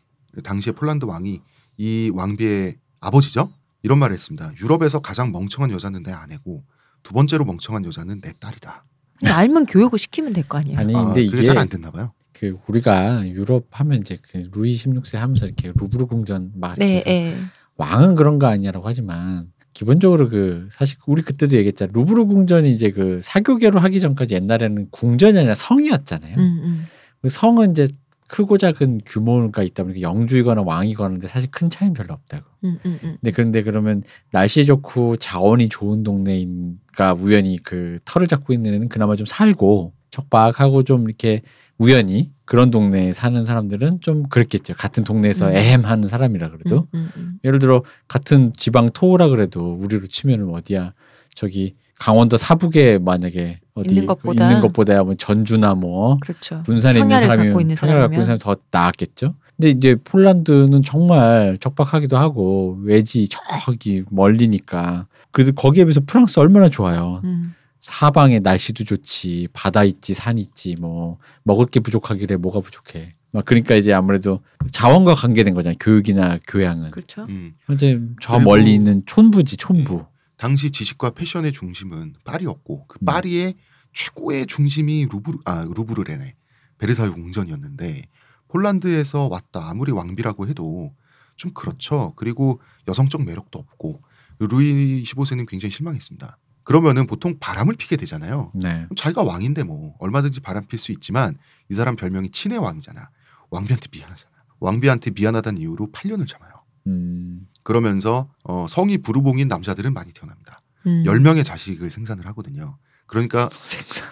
당시에 0.43 0.75
폴란드 0.75 1.07
왕이 1.07 1.41
이 1.79 2.11
왕비의 2.15 2.77
아버지죠. 3.01 3.51
이런 3.83 3.99
말을 3.99 4.13
했습니다. 4.15 4.53
유럽에서 4.61 4.99
가장 5.01 5.33
멍청한 5.33 5.71
여자는 5.71 6.03
내 6.03 6.13
아내고 6.13 6.63
두 7.03 7.15
번째로 7.15 7.47
멍청한 7.47 7.87
여자는 7.87 8.21
내 8.21 8.33
딸이다. 8.39 8.85
근데 9.19 9.33
알면 9.33 9.65
교육을 9.67 9.99
시키면 9.99 10.35
될 10.35 10.45
거 10.47 10.59
아니에요. 10.59 10.79
아니 10.79 10.95
아, 10.95 11.05
근데 11.07 11.25
그게 11.25 11.39
이게 11.39 11.47
잘 11.47 11.57
안 11.57 11.69
됐나 11.69 11.91
봐요. 11.91 12.13
그 12.35 12.59
우리가 12.69 13.27
유럽 13.29 13.69
하면 13.71 14.01
이제 14.01 14.19
그 14.21 14.37
루이 14.53 14.75
16세 14.75 15.17
하면서 15.17 15.47
이렇게 15.47 15.73
루브르 15.75 16.07
궁전 16.07 16.53
막 16.57 16.75
네, 16.79 16.97
해서 16.97 17.09
예. 17.11 17.39
왕은 17.77 18.17
그런 18.17 18.39
거 18.39 18.49
아니냐라고 18.49 18.87
하지만 18.87 19.53
기본적으로 19.75 20.29
그 20.29 20.69
사실 20.71 20.99
우리 21.07 21.23
그때도 21.23 21.57
얘기했잖아 21.57 21.91
루브르 21.93 22.27
궁전이 22.27 22.71
이제 22.71 22.91
그 22.91 23.21
사교계로 23.23 23.81
하기 23.81 24.01
전까지 24.01 24.35
옛날에는 24.35 24.89
궁전이 24.91 25.37
아니라 25.37 25.55
성이었잖아요. 25.55 26.37
음, 26.37 26.61
음. 26.65 26.87
그 27.21 27.29
성은 27.29 27.73
이제 27.73 27.89
크고 28.29 28.57
작은 28.57 29.03
규모가 29.05 29.63
있다 29.63 29.83
보니까 29.83 30.01
영주이거나 30.01 30.63
왕이거나 30.63 31.19
사실 31.29 31.51
큰 31.51 31.71
차이는 31.71 31.93
별로 31.93 32.15
없다고. 32.15 32.45
음, 32.65 32.79
음, 32.87 32.99
음. 33.03 33.17
근데 33.21 33.31
그런데 33.33 33.63
그러면 33.63 34.03
날씨 34.31 34.65
좋고 34.65 35.17
자원이 35.19 35.69
좋은 35.69 36.03
동네인가 36.05 37.15
우연히 37.15 37.59
그 37.63 37.99
털을 38.05 38.27
잡고 38.27 38.53
있는 38.53 38.75
애는 38.75 38.89
그나마 38.89 39.17
좀 39.17 39.27
살고 39.27 39.93
척박하고 40.11 40.85
좀 40.85 41.05
이렇게 41.05 41.43
우연히 41.79 42.33
그런 42.45 42.71
동네에 42.71 43.13
사는 43.13 43.45
사람들은 43.45 44.01
좀 44.01 44.25
그랬겠죠. 44.25 44.75
같은 44.75 45.05
동네에서 45.05 45.49
음. 45.49 45.57
애헴하는 45.57 46.09
사람이라 46.09 46.51
그래도 46.51 46.89
음, 46.95 47.01
음, 47.01 47.11
음. 47.17 47.39
예를 47.45 47.59
들어 47.59 47.83
같은 48.07 48.53
지방 48.57 48.91
토우라 48.91 49.29
그래도 49.29 49.75
우리로 49.75 50.07
치면은 50.09 50.51
어디야 50.55 50.93
저기 51.35 51.75
강원도 51.99 52.37
사북에 52.37 52.99
만약에 52.99 53.61
어디 53.75 53.95
있는 53.95 54.07
것보다. 54.07 54.49
있는 54.49 54.61
것보다 54.61 55.03
뭐 55.05 55.15
전주나 55.15 55.75
뭐 55.75 56.19
그렇죠. 56.21 56.63
군산에 56.65 57.01
있는 57.01 57.21
사람이 57.21 57.47
갖고 57.47 57.61
있는 57.61 57.77
갖고 57.77 58.15
있는. 58.15 58.25
사람이 58.25 58.39
더 58.41 58.57
나았겠죠. 58.71 59.35
근데 59.57 59.71
이제 59.71 59.97
폴란드는 60.03 60.83
정말 60.83 61.57
척박하기도 61.61 62.17
하고 62.17 62.79
외지 62.83 63.29
저기 63.29 64.03
멀리니까 64.11 65.07
그래도 65.31 65.53
거기에 65.53 65.85
비해서 65.85 66.01
프랑스 66.07 66.41
얼마나 66.41 66.69
좋아요. 66.69 67.21
음. 67.25 67.51
사방에 67.85 68.41
날씨도 68.41 68.85
좋지 68.85 69.49
바다 69.53 69.85
있지 69.85 70.15
산 70.15 70.39
있지 70.39 70.75
뭐 70.77 71.19
먹을 71.43 71.67
게 71.67 71.81
부족하길래 71.81 72.37
뭐가 72.37 72.61
부족해. 72.61 73.15
막 73.31 73.45
그러니까 73.45 73.75
이제 73.75 73.93
아무래도 73.93 74.43
자원과 74.73 75.15
관계된 75.15 75.53
거잖아요. 75.53 75.77
교육이나 75.79 76.39
교양은. 76.49 76.93
그렇죠. 76.93 77.27
음. 77.29 77.55
현재 77.67 78.01
저 78.23 78.39
멀리 78.39 78.73
있는 78.73 79.03
촌부지 79.05 79.59
촌부. 79.59 80.07
당시 80.39 80.71
지식과 80.71 81.11
패션의 81.11 81.53
중심은 81.53 82.15
파리였고 82.25 82.87
그 82.87 82.99
음. 83.03 83.05
파리의 83.05 83.55
최고의 83.93 84.47
중심이 84.47 85.07
루브르 85.13 85.41
아 85.45 85.67
루브르레네 85.77 86.37
베르사유 86.79 87.13
궁전이었는데 87.13 88.01
폴란드에서 88.49 89.29
왔다 89.29 89.69
아무리 89.69 89.93
왕비라고 89.93 90.49
해도 90.49 90.95
좀 91.37 91.53
그렇죠. 91.53 92.15
그리고 92.17 92.63
여성적 92.89 93.25
매력도 93.25 93.59
없고 93.59 94.01
루이 94.39 95.03
15세는 95.03 95.47
굉장히 95.47 95.71
실망했습니다. 95.71 96.39
그러면은 96.65 97.07
보통 97.07 97.39
바람을 97.39 97.77
피게 97.77 97.97
되잖아요. 97.97 98.51
네. 98.55 98.87
자기가 98.97 99.23
왕인데 99.23 99.63
뭐 99.63 99.95
얼마든지 99.99 100.41
바람 100.41 100.67
필 100.67 100.79
수 100.79 100.93
있지만 100.93 101.37
이 101.71 101.75
사람 101.75 101.95
별명이 101.95 102.31
친의 102.31 102.59
왕이잖아. 102.59 103.11
왕비한테 103.51 103.89
미안하잖아. 103.93 104.33
왕비한테 104.61 105.11
미안하다는 105.15 105.61
이유로 105.61 105.91
8년을 105.93 106.27
참아요. 106.27 106.53
음. 106.87 107.47
그러면서 107.63 108.31
어, 108.43 108.67
성이 108.69 108.99
부르봉인 108.99 109.49
남자들은 109.49 109.93
많이 109.93 110.13
태어납니다. 110.13 110.63
음. 110.87 111.05
10명의 111.05 111.45
자식을 111.45 111.91
생산을 111.91 112.27
하거든요. 112.29 112.79
그러니까 113.07 113.51
생산. 113.61 114.11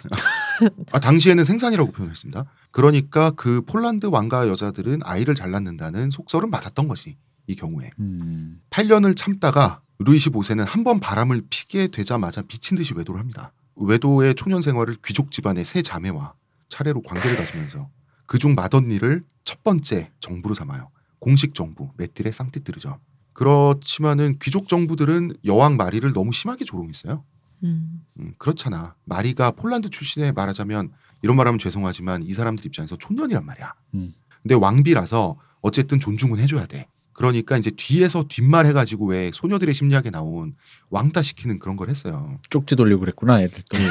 아, 0.91 0.99
당시에는 0.99 1.43
생산이라고 1.43 1.91
표현했습니다. 1.91 2.45
그러니까 2.71 3.31
그 3.31 3.61
폴란드 3.61 4.07
왕가 4.07 4.47
여자들은 4.47 4.99
아이를 5.03 5.35
잘 5.35 5.51
낳는다는 5.51 6.11
속설은 6.11 6.49
맞았던 6.49 6.87
거지. 6.87 7.17
이 7.47 7.55
경우에. 7.55 7.89
음. 7.99 8.61
8년을 8.69 9.15
참다가 9.17 9.81
루이 9.99 10.17
15세는 10.17 10.65
한 10.65 10.83
번 10.83 10.99
바람을 10.99 11.43
피게 11.49 11.87
되자마자 11.87 12.41
미친 12.43 12.77
듯이 12.77 12.93
외도를 12.93 13.19
합니다. 13.19 13.51
외도의 13.75 14.35
초년 14.35 14.61
생활을 14.61 14.97
귀족 15.05 15.31
집안의 15.31 15.65
세 15.65 15.81
자매와 15.81 16.33
차례로 16.69 17.01
관계를 17.01 17.37
가지면서 17.37 17.89
그중 18.25 18.55
맏언니를 18.55 19.23
첫 19.43 19.63
번째 19.63 20.11
정부로 20.19 20.55
삼아요. 20.55 20.89
공식 21.19 21.53
정부 21.53 21.89
메띠레 21.97 22.31
상티뜨르죠. 22.31 22.99
그렇지만은 23.33 24.37
귀족 24.41 24.67
정부들은 24.67 25.37
여왕 25.45 25.77
마리를 25.77 26.11
너무 26.13 26.31
심하게 26.33 26.65
조롱했어요. 26.65 27.23
음. 27.63 28.03
음, 28.19 28.33
그렇잖아. 28.37 28.95
마리가 29.05 29.51
폴란드 29.51 29.89
출신에 29.89 30.31
말하자면 30.31 30.91
이런 31.21 31.37
말하면 31.37 31.59
죄송하지만 31.59 32.23
이 32.23 32.33
사람들 32.33 32.65
입장에서 32.65 32.97
촌년이란 32.97 33.45
말이야. 33.45 33.73
음. 33.95 34.13
근데 34.41 34.55
왕비라서 34.55 35.37
어쨌든 35.61 35.99
존중은 35.99 36.39
해줘야 36.39 36.65
돼. 36.65 36.87
그러니까 37.13 37.57
이제 37.57 37.71
뒤에서 37.75 38.25
뒷말 38.27 38.65
해가지고 38.65 39.07
왜 39.07 39.31
소녀들의 39.33 39.73
심리학에 39.73 40.09
나온 40.09 40.55
왕따 40.89 41.21
시키는 41.21 41.59
그런 41.59 41.75
걸 41.75 41.89
했어요. 41.89 42.39
쪽지 42.49 42.75
돌리고 42.75 43.01
그랬구나 43.01 43.41
애들 43.41 43.61
또. 43.69 43.77
네. 43.77 43.85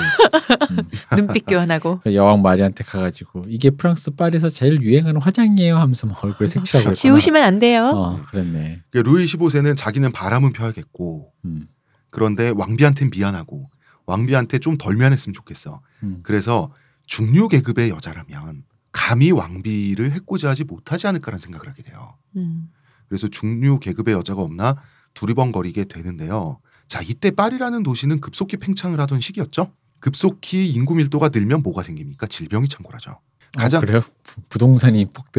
음. 0.70 0.88
눈빛 1.16 1.46
교환하고. 1.46 2.00
그 2.02 2.14
여왕 2.14 2.42
마리한테 2.42 2.84
가가지고 2.84 3.46
이게 3.48 3.70
프랑스 3.70 4.10
파리에서 4.10 4.48
제일 4.48 4.82
유행하는 4.82 5.20
화장이에요 5.20 5.76
하면서 5.78 6.06
막 6.06 6.22
얼굴에 6.24 6.46
색칠하고 6.46 6.84
그랬구나. 6.84 6.92
지우시면 6.94 7.42
안 7.42 7.58
돼요. 7.58 7.86
어 7.94 8.22
그랬네. 8.30 8.82
그러니까 8.90 9.10
루이 9.10 9.24
15세는 9.26 9.76
자기는 9.76 10.10
바람은 10.12 10.52
펴야겠고 10.52 11.32
음. 11.44 11.68
그런데 12.10 12.50
왕비한텐 12.54 13.10
미안하고 13.14 13.70
왕비한테 14.06 14.58
좀 14.58 14.76
덜 14.78 14.96
미안했으면 14.96 15.32
좋겠어. 15.32 15.80
음. 16.02 16.20
그래서 16.22 16.72
중류 17.06 17.48
계급의 17.48 17.90
여자라면 17.90 18.64
감히 18.90 19.30
왕비를 19.30 20.12
해코지하지 20.12 20.64
못하지 20.64 21.06
않을까라는 21.06 21.38
생각을 21.38 21.68
하게 21.68 21.82
돼요. 21.82 22.16
음. 22.36 22.68
그래서 23.12 23.28
중류 23.28 23.78
계급의 23.78 24.14
여자가 24.14 24.40
없나 24.40 24.74
두리번거리게 25.12 25.84
되는데요. 25.84 26.60
자, 26.88 27.02
이때 27.02 27.30
파리라는 27.30 27.82
도시는 27.82 28.20
급속히 28.20 28.56
팽창을 28.56 28.98
하던 29.00 29.20
시기였죠. 29.20 29.70
급속히 30.00 30.66
인구 30.70 30.94
밀도가 30.94 31.28
늘면 31.28 31.62
뭐가 31.62 31.82
생깁니까? 31.82 32.26
질병이 32.26 32.68
창궐하죠. 32.68 33.18
가장 33.54 33.82
어, 33.82 33.84
그래요? 33.84 34.00
부, 34.22 34.40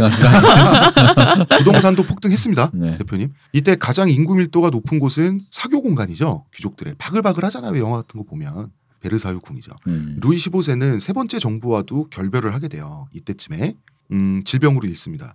거 0.03 0.05
아니에요? 0.05 1.47
부동산도 1.57 2.03
폭등했습니다. 2.03 2.71
네. 2.75 2.97
대표님. 2.99 3.33
이때 3.53 3.75
가장 3.75 4.07
인구 4.07 4.35
밀도가 4.35 4.69
높은 4.69 4.99
곳은 4.99 5.41
사교 5.49 5.81
공간이죠. 5.81 6.45
귀족들의 6.53 6.93
바글바글 6.99 7.43
하잖아요. 7.45 7.75
영화 7.79 7.97
같은 7.97 8.19
거 8.19 8.23
보면. 8.23 8.69
베르사유 8.99 9.39
궁이죠. 9.39 9.71
음. 9.87 10.19
루이 10.21 10.37
15세는 10.37 10.99
세 10.99 11.11
번째 11.11 11.39
정부와도 11.39 12.09
결별을 12.11 12.53
하게 12.53 12.67
돼요. 12.67 13.07
이때쯤에 13.15 13.75
음, 14.11 14.43
질병으로 14.45 14.87
잃습니다. 14.87 15.33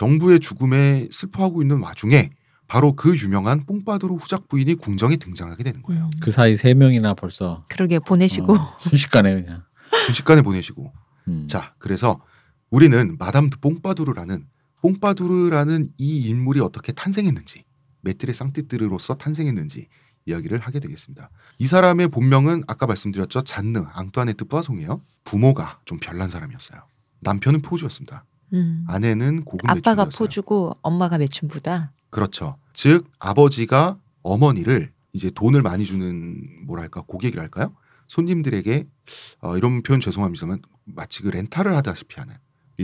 정부의 0.00 0.40
죽음에 0.40 1.08
슬퍼하고 1.10 1.60
있는 1.60 1.80
와중에 1.80 2.30
바로 2.66 2.94
그 2.94 3.14
유명한 3.18 3.66
뽕바드로 3.66 4.16
후작 4.16 4.48
부인이 4.48 4.76
궁정에 4.76 5.16
등장하게 5.16 5.62
되는 5.62 5.82
거예요. 5.82 6.04
음. 6.04 6.10
그 6.22 6.30
사이 6.30 6.56
세 6.56 6.72
명이나 6.72 7.12
벌써 7.12 7.66
그러게 7.68 7.98
보내시고 7.98 8.54
어, 8.54 8.76
순식간에 8.78 9.34
그냥. 9.34 9.62
순식간에 10.06 10.40
보내시고. 10.40 10.90
음. 11.28 11.46
자, 11.46 11.74
그래서 11.78 12.18
우리는 12.70 13.18
마담 13.18 13.50
드 13.50 13.58
뽕바두르라는 13.58 14.46
뽕바두르라는 14.80 15.90
이 15.98 16.28
인물이 16.28 16.60
어떻게 16.60 16.92
탄생했는지, 16.92 17.64
메트레 18.00 18.32
상티뜨르로서 18.32 19.16
탄생했는지 19.16 19.88
이야기를 20.24 20.60
하게 20.60 20.80
되겠습니다. 20.80 21.28
이 21.58 21.66
사람의 21.66 22.08
본명은 22.08 22.62
아까 22.68 22.86
말씀드렸죠. 22.86 23.42
잔느 23.42 23.84
앙뚜아네트 23.92 24.46
뿌아송이에요. 24.46 25.02
부모가 25.24 25.80
좀 25.84 25.98
별난 26.00 26.30
사람이었어요. 26.30 26.80
남편은 27.20 27.60
포주였습니다. 27.60 28.24
음. 28.52 28.84
아내는 28.88 29.44
고급 29.44 29.68
아빠가 29.68 30.04
매춘부였어요. 30.06 30.18
포주고 30.18 30.76
엄마가 30.82 31.18
매춘부다. 31.18 31.92
그렇죠. 32.10 32.56
즉 32.72 33.06
아버지가 33.18 33.98
어머니를 34.22 34.92
이제 35.12 35.30
돈을 35.30 35.62
많이 35.62 35.84
주는 35.84 36.66
뭐랄까 36.66 37.02
고객이랄까요? 37.06 37.72
손님들에게 38.08 38.86
어, 39.42 39.56
이런 39.56 39.82
표현 39.82 40.00
죄송합니다만 40.00 40.60
마치 40.84 41.22
그 41.22 41.28
렌탈을 41.28 41.74
하다시피 41.76 42.16
하는 42.18 42.34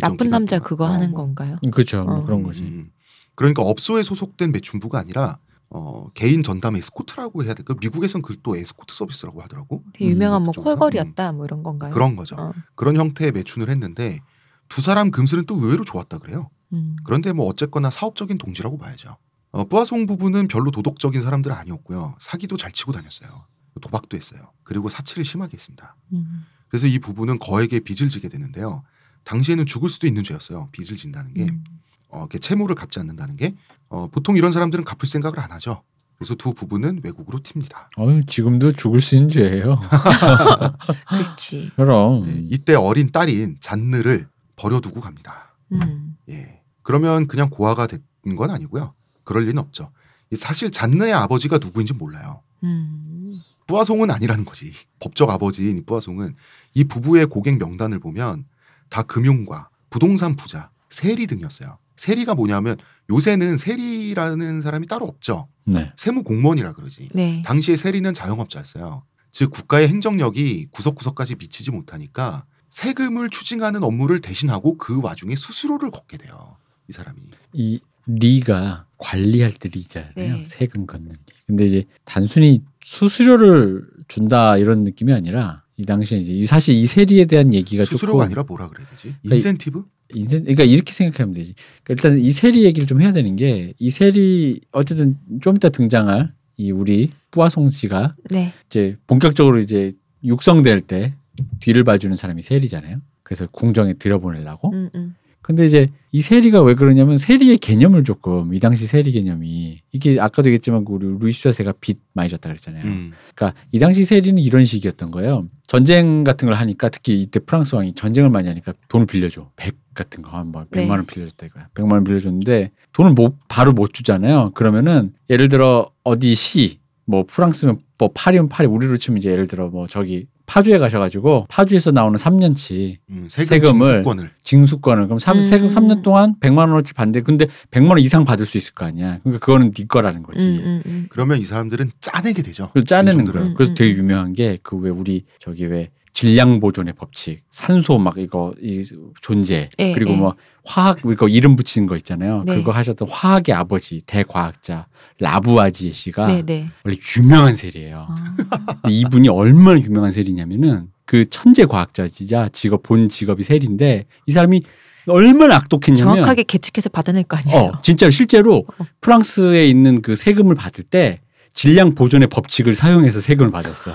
나쁜 0.00 0.30
남자 0.30 0.56
동안. 0.58 0.68
그거 0.68 0.84
어, 0.84 0.88
하는 0.88 1.10
뭐 1.10 1.20
건가요? 1.24 1.58
그렇죠. 1.72 2.04
뭐 2.04 2.18
어. 2.18 2.24
그런 2.24 2.40
음, 2.40 2.44
거지. 2.44 2.62
음. 2.62 2.90
그러니까 3.34 3.62
업소에 3.62 4.02
소속된 4.02 4.52
매춘부가 4.52 4.98
아니라 4.98 5.38
어, 5.68 6.08
개인 6.14 6.42
전담 6.44 6.76
에스코트라고 6.76 7.42
해야 7.44 7.54
될까? 7.54 7.74
미국에선 7.80 8.22
그 8.22 8.36
또 8.42 8.56
에스코트 8.56 8.94
서비스라고 8.94 9.42
하더라고. 9.42 9.82
되게 9.94 10.10
유명한 10.10 10.42
뭐 10.42 10.52
그쪽에서? 10.52 10.76
콜걸이었다 10.76 11.32
뭐 11.32 11.44
이런 11.44 11.62
건가요? 11.64 11.92
그런 11.92 12.14
거죠. 12.14 12.36
어. 12.38 12.52
그런 12.76 12.96
형태의 12.96 13.32
매춘을 13.32 13.68
했는데 13.70 14.20
두 14.68 14.80
사람 14.80 15.10
금슬은 15.10 15.46
또 15.46 15.56
의외로 15.56 15.84
좋았다 15.84 16.18
그래요. 16.18 16.50
음. 16.72 16.96
그런데 17.04 17.32
뭐 17.32 17.46
어쨌거나 17.46 17.90
사업적인 17.90 18.38
동지라고 18.38 18.78
봐야죠. 18.78 19.16
어, 19.52 19.64
뿌아송 19.64 20.06
부부는 20.06 20.48
별로 20.48 20.70
도덕적인 20.70 21.22
사람들은 21.22 21.56
아니었고요. 21.56 22.14
사기도 22.18 22.56
잘 22.56 22.72
치고 22.72 22.92
다녔어요. 22.92 23.46
도박도 23.80 24.16
했어요. 24.16 24.40
그리고 24.64 24.88
사치를 24.88 25.24
심하게 25.24 25.54
했습니다. 25.54 25.96
음. 26.12 26.46
그래서 26.68 26.86
이 26.86 26.98
부부는 26.98 27.38
거액의 27.38 27.80
빚을 27.80 28.10
지게 28.10 28.28
되는데요. 28.28 28.82
당시에는 29.24 29.66
죽을 29.66 29.88
수도 29.88 30.06
있는 30.06 30.24
죄였어요. 30.24 30.68
빚을 30.72 30.96
진다는 30.96 31.34
게 31.34 31.44
음. 31.44 31.64
어, 32.08 32.26
채무를 32.28 32.74
갚지 32.74 33.00
않는다는 33.00 33.36
게 33.36 33.54
어, 33.88 34.08
보통 34.08 34.36
이런 34.36 34.52
사람들은 34.52 34.84
갚을 34.84 35.06
생각을 35.06 35.40
안 35.40 35.52
하죠. 35.52 35.82
그래서 36.16 36.34
두 36.34 36.54
부부는 36.54 37.00
외국으로 37.04 37.40
튑니다. 37.40 37.88
어, 37.98 38.20
지금도 38.26 38.72
죽을 38.72 39.00
수 39.00 39.16
있는 39.16 39.28
죄예요. 39.28 39.78
그렇지. 41.08 41.72
그럼. 41.76 42.24
네, 42.24 42.42
이때 42.50 42.74
어린 42.74 43.12
딸인 43.12 43.58
잔느를 43.60 44.28
버려두고 44.56 45.00
갑니다. 45.00 45.54
음. 45.72 46.16
예. 46.28 46.60
그러면 46.82 47.26
그냥 47.26 47.50
고아가 47.50 47.86
된 47.86 48.02
건 48.36 48.50
아니고요. 48.50 48.92
그럴 49.22 49.44
리는 49.44 49.56
없죠. 49.58 49.92
사실 50.36 50.72
잔느의 50.72 51.12
아버지가 51.12 51.58
누구인지 51.58 51.92
몰라요. 51.94 52.42
음. 52.64 53.38
뿌아송은 53.68 54.10
아니라는 54.10 54.44
거지. 54.44 54.72
법적 54.98 55.30
아버지인 55.30 55.84
뿌아송은 55.86 56.34
이 56.74 56.82
부부의 56.82 57.26
고객 57.26 57.56
명단을 57.58 58.00
보면 58.00 58.44
다 58.88 59.02
금융과 59.02 59.68
부동산 59.90 60.34
부자, 60.34 60.70
세리 60.90 61.28
등이었어요. 61.28 61.78
세리가 61.96 62.34
뭐냐면 62.34 62.76
요새는 63.08 63.56
세리라는 63.58 64.60
사람이 64.60 64.88
따로 64.88 65.06
없죠. 65.06 65.46
네. 65.64 65.92
세무 65.96 66.24
공무원이라 66.24 66.72
그러지. 66.72 67.10
네. 67.14 67.42
당시에 67.46 67.76
세리는 67.76 68.12
자영업자였어요. 68.12 69.04
즉 69.30 69.50
국가의 69.52 69.86
행정력이 69.86 70.66
구석구석까지 70.72 71.36
미치지 71.36 71.70
못하니까 71.70 72.44
세금을 72.70 73.30
추징하는 73.30 73.82
업무를 73.82 74.20
대신하고 74.20 74.76
그 74.76 75.00
와중에 75.02 75.36
수수료를 75.36 75.90
걷게 75.90 76.18
돼요. 76.18 76.56
이 76.88 76.92
사람이. 76.92 77.18
이 77.52 77.80
리가 78.06 78.86
관리할 78.98 79.50
때 79.50 79.68
리잖아요. 79.68 80.12
네. 80.16 80.42
세금 80.44 80.86
걷는 80.86 81.10
리. 81.12 81.16
근데 81.46 81.64
이제 81.64 81.84
단순히 82.04 82.62
수수료를 82.84 83.84
준다 84.08 84.56
이런 84.56 84.84
느낌이 84.84 85.12
아니라 85.12 85.62
이 85.76 85.84
당시에 85.84 86.18
이제 86.18 86.32
이- 86.32 86.46
사실 86.46 86.74
이 86.74 86.86
세리에 86.86 87.26
대한 87.26 87.52
얘기가 87.52 87.84
수수료가 87.84 88.12
조금 88.12 88.24
아니라 88.24 88.42
뭐라 88.44 88.68
그래야 88.68 88.86
되지? 88.90 89.02
그러니까 89.22 89.34
이- 89.34 89.36
인센티브? 89.38 89.84
인생 90.14 90.40
그러니까 90.42 90.62
이렇게 90.64 90.92
생각하면 90.92 91.34
되지. 91.34 91.54
그러니까 91.82 92.08
일단 92.08 92.24
이 92.24 92.30
세리 92.30 92.64
얘기를 92.64 92.86
좀 92.86 93.00
해야 93.02 93.10
되는 93.12 93.34
게 93.36 93.72
이 93.78 93.90
세리 93.90 94.60
어쨌든 94.70 95.18
좀 95.42 95.56
이따 95.56 95.68
등장할 95.68 96.32
이 96.56 96.70
우리 96.70 97.10
뿌아송 97.32 97.68
씨가 97.68 98.14
네. 98.30 98.52
이제 98.68 98.96
본격적으로 99.08 99.58
이제 99.58 99.92
육성될 100.24 100.82
때 100.82 101.12
뒤를 101.60 101.84
봐주는 101.84 102.16
사람이 102.16 102.42
세리잖아요. 102.42 102.96
그래서 103.22 103.46
궁정에 103.50 103.94
들여보내려고. 103.94 104.72
음, 104.72 104.90
음. 104.94 105.14
근데 105.42 105.64
이제 105.64 105.88
이 106.10 106.22
세리가 106.22 106.60
왜 106.62 106.74
그러냐면 106.74 107.18
세리의 107.18 107.58
개념을 107.58 108.02
조금 108.02 108.52
이 108.52 108.58
당시 108.58 108.88
세리 108.88 109.12
개념이 109.12 109.80
이게 109.92 110.18
아까도 110.18 110.48
얘기했지만 110.48 110.84
그 110.84 110.92
우리 110.92 111.06
루이 111.20 111.46
십사세가 111.46 111.74
빚 111.80 112.00
많이 112.14 112.28
졌다 112.28 112.48
그랬잖아요. 112.48 112.84
음. 112.84 113.12
그러니까 113.34 113.60
이 113.70 113.78
당시 113.78 114.04
세리는 114.04 114.42
이런 114.42 114.64
식이었던 114.64 115.12
거예요. 115.12 115.46
전쟁 115.68 116.24
같은 116.24 116.46
걸 116.46 116.56
하니까 116.56 116.88
특히 116.88 117.22
이때 117.22 117.38
프랑스 117.38 117.76
왕이 117.76 117.94
전쟁을 117.94 118.28
많이 118.28 118.48
하니까 118.48 118.74
돈을 118.88 119.06
빌려줘. 119.06 119.50
백 119.54 119.76
같은 119.94 120.22
거한뭐 120.22 120.64
네. 120.70 120.84
100만 120.84 120.90
원 120.90 121.06
빌려줬다 121.06 121.46
이거야. 121.46 121.68
100만 121.74 121.92
원 121.92 122.02
빌려줬는데 122.02 122.72
돈을 122.92 123.12
못 123.12 123.36
바로 123.46 123.72
못 123.72 123.94
주잖아요. 123.94 124.50
그러면은 124.54 125.12
예를 125.30 125.48
들어 125.48 125.88
어디 126.02 126.34
시 126.34 126.80
뭐 127.06 127.24
프랑스면 127.26 127.78
뭐 127.98 128.10
파리면 128.12 128.48
파리 128.48 128.68
우리로 128.68 128.98
치면 128.98 129.18
이제 129.18 129.30
예를 129.30 129.46
들어 129.46 129.68
뭐 129.68 129.86
저기 129.86 130.26
파주에 130.46 130.78
가셔가지고 130.78 131.46
파주에서 131.48 131.90
나오는 131.90 132.18
3년치 132.18 132.96
음, 133.10 133.26
세금 133.28 133.58
세금을- 133.58 133.84
징수권을 133.84 134.30
징수권을 134.42 135.04
그럼 135.06 135.18
삼- 135.18 135.38
음. 135.38 135.42
세금 135.42 135.68
3년 135.68 136.02
동안 136.02 136.36
100만 136.40 136.58
원어치 136.70 136.94
받는데 136.94 137.22
근데 137.22 137.46
100만 137.70 137.90
원 137.90 137.98
이상 137.98 138.24
받을 138.24 138.46
수 138.46 138.56
있을 138.56 138.74
거 138.74 138.84
아니야. 138.86 139.18
그러니까 139.22 139.44
그거는 139.44 139.72
네 139.72 139.84
거라는 139.86 140.22
거지. 140.22 140.46
음, 140.46 140.60
음, 140.64 140.82
음. 140.86 141.06
그러면 141.10 141.38
이 141.40 141.44
사람들은 141.44 141.90
짜내게 142.00 142.42
되죠. 142.42 142.70
짜내는. 142.86 143.24
거예요. 143.26 143.48
음, 143.48 143.54
그래서 143.54 143.72
음, 143.72 143.74
되게 143.74 143.92
음. 143.94 143.98
유명한 143.98 144.32
게 144.32 144.58
그 144.62 144.76
왜 144.76 144.90
우리 144.90 145.24
저기 145.40 145.64
왜 145.66 145.90
질량 146.16 146.60
보존의 146.60 146.94
법칙, 146.94 147.42
산소 147.50 147.98
막 147.98 148.16
이거 148.16 148.54
이 148.58 148.82
존재 149.20 149.68
예, 149.78 149.92
그리고 149.92 150.12
예. 150.12 150.16
뭐 150.16 150.34
화학 150.64 151.00
이거 151.04 151.28
이름 151.28 151.56
붙이는 151.56 151.86
거 151.86 151.94
있잖아요. 151.96 152.42
네. 152.46 152.54
그거 152.54 152.72
하셨던 152.72 153.06
화학의 153.10 153.54
아버지 153.54 154.00
대과학자 154.06 154.86
라부아지에 155.20 155.90
씨가 155.90 156.26
네, 156.28 156.42
네. 156.42 156.70
원래 156.84 156.96
유명한 157.18 157.54
세리예요. 157.54 158.08
아. 158.08 158.88
이분이 158.88 159.28
얼마나 159.28 159.78
유명한 159.78 160.10
세리냐면은 160.10 160.88
그 161.04 161.28
천재 161.28 161.66
과학자지자 161.66 162.48
직업 162.48 162.82
본 162.82 163.10
직업이 163.10 163.42
세리인데 163.42 164.06
이 164.24 164.32
사람이 164.32 164.62
얼마나 165.08 165.56
악독했냐면 165.56 166.14
정확하게 166.14 166.44
계측해서 166.44 166.88
받아낼 166.88 167.24
거 167.24 167.36
아니에요. 167.36 167.58
어, 167.58 167.80
진짜 167.82 168.08
실제로 168.08 168.64
어. 168.78 168.86
프랑스에 169.02 169.68
있는 169.68 170.00
그 170.00 170.16
세금을 170.16 170.54
받을 170.54 170.82
때 170.82 171.20
질량 171.52 171.94
보존의 171.94 172.28
법칙을 172.28 172.72
사용해서 172.72 173.20
세금을 173.20 173.50
받았어. 173.50 173.92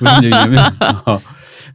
무슨 0.00 0.24
얘기냐면, 0.24 0.76
어, 1.06 1.18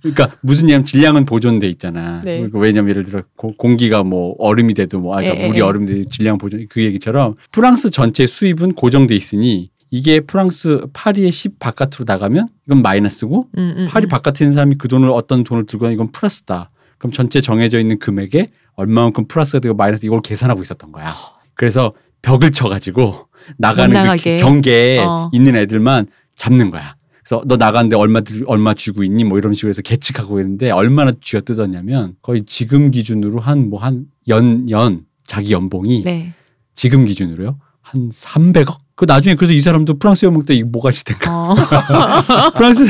그러니까 0.01 0.35
무슨 0.41 0.63
얘기냐면 0.69 0.85
질량은 0.85 1.25
보존돼 1.25 1.67
있잖아. 1.69 2.21
네. 2.23 2.37
그러니까 2.37 2.59
왜냐면 2.59 2.89
예를 2.89 3.03
들어 3.03 3.21
고- 3.35 3.55
공기가 3.57 4.03
뭐 4.03 4.35
얼음이 4.39 4.73
돼도 4.73 4.99
뭐, 4.99 5.15
아, 5.15 5.21
그러니까 5.21 5.43
예, 5.43 5.47
물이 5.47 5.59
예, 5.59 5.61
예. 5.61 5.65
얼음이 5.65 5.85
돼도 5.87 6.09
질량 6.09 6.37
보존 6.37 6.65
그 6.69 6.83
얘기처럼 6.83 7.35
프랑스 7.51 7.89
전체 7.91 8.25
수입은 8.27 8.73
고정돼 8.73 9.15
있으니 9.15 9.69
이게 9.89 10.21
프랑스 10.21 10.81
파리의 10.93 11.31
10 11.31 11.59
바깥으로 11.59 12.05
나가면 12.07 12.47
이건 12.65 12.81
마이너스고 12.81 13.47
음, 13.57 13.73
음, 13.77 13.87
파리 13.89 14.05
음. 14.05 14.09
바깥에 14.09 14.45
있는 14.45 14.55
사람이 14.55 14.75
그 14.77 14.87
돈을 14.87 15.09
어떤 15.09 15.43
돈을 15.43 15.65
들고 15.65 15.83
가면 15.83 15.93
이건 15.93 16.11
플러스다. 16.11 16.71
그럼 16.97 17.11
전체 17.11 17.41
정해져 17.41 17.79
있는 17.79 17.99
금액에 17.99 18.47
얼마만큼 18.75 19.27
플러스가 19.27 19.59
되고 19.59 19.75
마이너스 19.75 20.05
이걸 20.05 20.21
계산하고 20.21 20.61
있었던 20.61 20.91
거야. 20.91 21.13
그래서 21.55 21.91
벽을 22.21 22.51
쳐가지고 22.51 23.27
나가는 23.57 23.91
못 23.91 24.07
그. 24.07 24.37
경계에 24.37 24.99
어. 24.99 25.29
있는 25.33 25.55
애들만 25.55 26.07
잡는 26.35 26.71
거야. 26.71 26.95
그래서 27.31 27.43
너 27.47 27.55
나가는데 27.55 27.95
얼마 27.95 28.19
들- 28.21 28.43
얼마 28.47 28.73
쥐고 28.73 29.03
있니? 29.05 29.23
뭐 29.23 29.37
이런 29.37 29.53
식으로 29.53 29.69
해서 29.69 29.81
계측하고 29.81 30.39
있는데 30.41 30.69
얼마나 30.69 31.13
쥐어 31.21 31.41
뜯었냐면 31.41 32.15
거의 32.21 32.43
지금 32.45 32.91
기준으로 32.91 33.39
한 33.39 33.69
뭐 33.69 33.77
한 33.79 34.05
연연 34.27 35.05
자기 35.23 35.53
연봉이 35.53 36.03
네. 36.03 36.33
지금 36.75 37.05
기준으로요 37.05 37.57
한 37.81 38.09
300억. 38.09 38.77
그 38.95 39.05
나중에 39.05 39.35
그래서 39.35 39.53
이 39.53 39.61
사람도 39.61 39.97
프랑스 39.97 40.25
영국 40.25 40.45
때 40.45 40.53
이거 40.53 40.67
뭐가 40.71 40.91
시될까? 40.91 41.31
어. 41.51 41.55
프랑스 42.55 42.85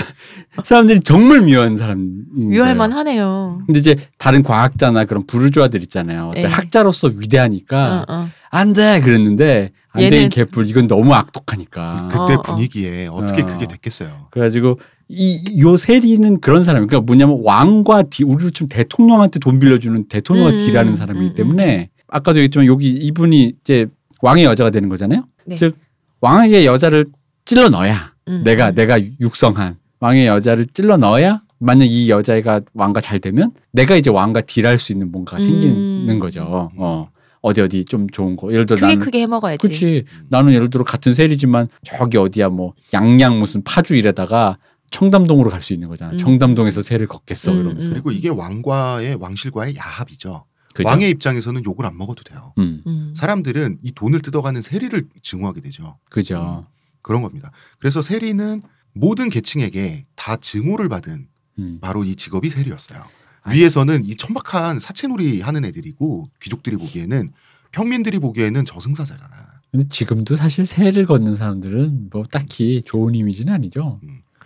사람들이 0.64 1.00
정말 1.02 1.42
미워하는 1.42 1.78
사람. 1.78 2.24
유할만 2.38 2.92
하네요. 2.92 3.62
근데 3.66 3.80
이제 3.80 3.96
다른 4.18 4.42
과학자나 4.44 5.06
그런 5.06 5.26
부르주아들 5.26 5.82
있잖아요. 5.84 6.30
네. 6.34 6.44
학자로서 6.46 7.12
위대하니까 7.16 8.06
어, 8.08 8.14
어. 8.14 8.30
안 8.54 8.74
돼 8.74 9.00
그랬는데 9.02 9.72
안 9.92 10.04
얘는- 10.04 10.30
개뿔 10.30 10.68
이건 10.68 10.88
너무 10.88 11.14
악독하니까. 11.14 12.10
그때 12.12 12.34
어, 12.34 12.38
어. 12.38 12.42
분위기에 12.42 13.08
어 13.08 13.26
떻게 13.26 13.44
어. 13.44 13.46
그게 13.46 13.66
됐겠어요. 13.66 14.28
그래가지고 14.32 14.80
이 15.08 15.60
요 15.62 15.76
세리는 15.78 16.40
그런 16.42 16.64
사람이 16.64 16.88
그러니까 16.88 17.06
뭐냐면 17.06 17.42
왕과 17.44 18.04
디, 18.04 18.24
우리로 18.24 18.50
치면 18.52 18.70
대통령한테 18.70 19.40
돈 19.40 19.60
빌려주는 19.60 20.08
대통령과 20.08 20.52
음, 20.54 20.58
딜하는 20.58 20.92
음, 20.92 20.96
사람이기 20.96 21.32
음, 21.32 21.36
때문에 21.36 21.90
아까도 22.08 22.40
얘기했지만 22.40 22.66
여기 22.68 22.90
이분이 22.92 23.54
이제 23.62 23.88
왕의 24.22 24.44
여자가 24.46 24.70
되는 24.70 24.88
거잖아요. 24.90 25.24
네. 25.46 25.56
즉 25.56 25.76
왕에게 26.22 26.66
여자를 26.66 27.06
찔러 27.46 27.70
넣어야 27.70 28.14
음, 28.28 28.42
내가 28.46 28.70
음. 28.70 28.76
내가 28.76 29.00
육성한 29.20 29.78
왕의 30.00 30.28
여자를 30.28 30.66
찔러 30.68 30.98
넣어야 30.98 31.42
만약 31.60 31.86
이 31.86 32.10
여자애가 32.10 32.62
왕과 32.74 33.02
잘 33.02 33.20
되면 33.20 33.52
내가 33.72 33.96
이제 33.96 34.10
왕과 34.10 34.42
딜할 34.42 34.78
수 34.78 34.92
있는 34.94 35.12
뭔가가 35.12 35.42
생기는 35.44 36.10
음. 36.10 36.20
거죠. 36.20 36.70
어 36.78 37.10
어디 37.42 37.62
어디 37.62 37.86
좀 37.86 38.08
좋은 38.10 38.36
거 38.36 38.52
예를 38.54 38.66
들어 38.66 38.76
크게 38.78 38.88
나는 38.88 39.00
크게 39.00 39.22
해 39.22 39.28
먹어야지. 39.28 39.68
그렇지 39.68 40.06
나는 40.30 40.54
예를 40.54 40.70
들어 40.70 40.84
같은 40.84 41.14
세리지만 41.14 41.68
저기 41.84 42.18
어디야 42.18 42.50
뭐 42.50 42.74
양양 42.94 43.40
무슨 43.40 43.64
파주 43.64 43.96
이래다가 43.96 44.58
청담동으로 44.92 45.50
갈 45.50 45.62
수 45.62 45.74
있는 45.74 45.88
거잖아. 45.90 46.12
음. 46.14 46.18
청담동에서 46.18 46.82
세를 46.82 47.08
걷겠어 47.08 47.52
음, 47.54 47.60
이러면서. 47.62 47.88
음. 47.88 47.94
그리고 47.94 48.12
이게 48.12 48.30
왕과의 48.30 49.16
왕실과의 49.20 49.76
야합이죠. 49.76 50.46
그죠? 50.74 50.88
왕의 50.88 51.10
입장에서는 51.10 51.64
욕을 51.66 51.86
안 51.86 51.98
먹어도 51.98 52.24
돼요. 52.24 52.54
음 52.60 52.82
음. 52.88 53.14
사람들은 53.16 53.80
이 53.84 53.92
돈을 53.92 54.22
뜯어가는 54.22 54.62
세리를 54.62 55.04
증오하게 55.24 55.62
되죠. 55.62 55.98
그죠. 56.10 56.66
그런 57.02 57.22
겁니다. 57.24 57.52
그래서 57.80 58.02
세리는 58.02 58.62
모든 58.94 59.30
계층에게 59.30 60.06
다 60.16 60.36
증오를 60.36 60.90
받은 60.90 61.28
음. 61.60 61.80
바로 61.82 62.04
이 62.04 62.16
직업이 62.16 62.50
세리였어요. 62.50 63.04
위에서는 63.50 64.04
이 64.06 64.16
천박한 64.16 64.80
사채놀이 64.80 65.42
하는 65.42 65.66
애들이고 65.66 66.30
귀족들이 66.42 66.76
보기에는 66.78 67.32
평민들이 67.72 68.20
보기에는 68.20 68.66
저승사자잖아. 68.66 69.30
근데 69.72 69.88
지금도 69.90 70.36
사실 70.36 70.66
세를 70.66 71.06
걷는 71.06 71.36
사람들은 71.38 72.10
뭐 72.12 72.24
딱히 72.30 72.82
좋은 72.86 73.16
이미지는 73.16 73.54
아니죠. 73.54 74.00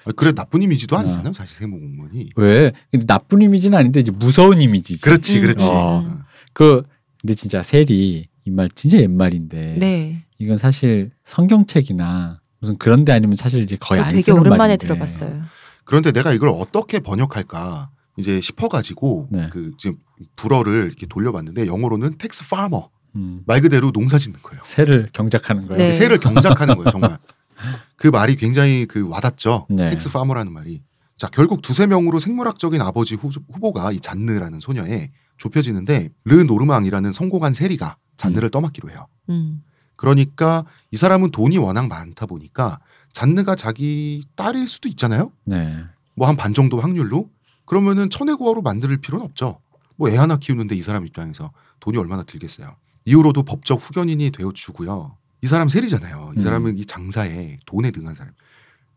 아, 0.06 0.12
그래 0.16 0.32
나쁜 0.34 0.62
이미지도 0.62 0.96
어. 0.96 1.00
아니잖아요. 1.00 1.34
사실 1.34 1.58
세무 1.58 1.80
공무원이. 1.80 2.30
왜? 2.36 2.72
근데 2.92 3.06
나쁜 3.08 3.42
이미지는 3.42 3.78
아닌데 3.78 4.00
이제 4.00 4.12
무서운 4.12 4.62
이미지지. 4.62 5.02
그렇지, 5.02 5.38
음. 5.38 5.42
그렇지. 5.42 5.66
어. 5.66 5.72
어. 6.08 6.20
그 6.54 6.84
근데 7.22 7.34
진짜 7.34 7.64
셀이 7.64 8.28
이 8.48 8.52
말 8.52 8.70
진짜 8.76 9.00
옛말인데 9.00 9.78
네. 9.80 10.24
이건 10.38 10.58
사실 10.58 11.10
성경책이나 11.24 12.40
무슨 12.60 12.78
그런데 12.78 13.12
아니면 13.12 13.36
사실 13.36 13.64
이제 13.64 13.76
거의 13.80 14.02
안 14.02 14.10
되게 14.10 14.22
쓰는 14.22 14.40
오랜만에 14.40 14.58
말인데. 14.60 14.86
들어봤어요. 14.86 15.42
그런데 15.84 16.12
내가 16.12 16.32
이걸 16.34 16.50
어떻게 16.50 17.00
번역할까 17.00 17.90
이제 18.18 18.40
싶어가지고 18.42 19.28
네. 19.32 19.50
그 19.52 19.72
지금 19.78 19.98
불어를 20.36 20.86
이렇게 20.88 21.06
돌려봤는데 21.06 21.68
영어로는 21.68 22.18
tax 22.18 22.48
farmer 22.50 22.90
음, 23.16 23.42
말 23.46 23.62
그대로 23.62 23.92
농사 23.92 24.18
짓는 24.18 24.40
거예요. 24.42 24.62
세를 24.66 25.08
경작하는 25.14 25.66
거예요. 25.66 25.78
네. 25.78 25.94
세를 25.94 26.20
경작하는 26.20 26.76
거예요, 26.76 26.90
정말. 26.92 27.18
그 27.96 28.08
말이 28.08 28.36
굉장히 28.36 28.86
그 28.86 29.08
와닿죠. 29.08 29.68
네. 29.70 29.90
tax 29.92 30.12
farmer라는 30.12 30.52
말이. 30.52 30.82
자, 31.18 31.30
결국 31.32 31.62
두세 31.62 31.88
명으로 31.88 32.20
생물학적인 32.20 32.82
아버지 32.82 33.16
후, 33.16 33.30
후보가 33.54 33.94
이 33.94 34.00
잔느라는 34.02 34.60
소녀에 34.60 35.12
좁혀지는데 35.38 36.10
르 36.26 36.44
노르망이라는 36.44 37.12
성공한 37.14 37.54
세리가 37.54 37.96
잔느를 38.18 38.50
떠맡기로 38.50 38.90
해요. 38.90 39.08
음. 39.30 39.64
그러니까 39.96 40.66
이 40.92 40.98
사람은 40.98 41.32
돈이 41.32 41.58
워낙 41.58 41.88
많다 41.88 42.26
보니까 42.26 42.80
잔느가 43.14 43.56
자기 43.56 44.24
딸일 44.36 44.68
수도 44.68 44.90
있잖아요. 44.90 45.32
네. 45.46 45.84
뭐 46.16 46.28
한 46.28 46.36
반 46.36 46.54
정도 46.54 46.80
확률로 46.80 47.30
그러면은 47.66 48.10
천혜고아로 48.10 48.62
만들 48.62 48.96
필요는 48.98 49.26
없죠. 49.26 49.60
뭐 49.98 50.10
애 50.10 50.18
하나 50.18 50.38
키우는데 50.38 50.76
이 50.76 50.82
사람 50.82 51.06
입장에서 51.06 51.52
돈이 51.80 51.98
얼마나 51.98 52.24
들겠어요. 52.24 52.76
이후로도 53.06 53.44
법적 53.44 53.80
후견인이 53.82 54.32
되어 54.32 54.52
주고요. 54.54 55.18
이 55.42 55.48
사람 55.48 55.70
세리잖아요. 55.70 56.34
이 56.36 56.40
음. 56.40 56.42
사람은 56.42 56.78
이 56.78 56.86
장사에 56.86 57.58
돈에 57.66 57.92
능한 57.96 58.16
사람. 58.16 58.34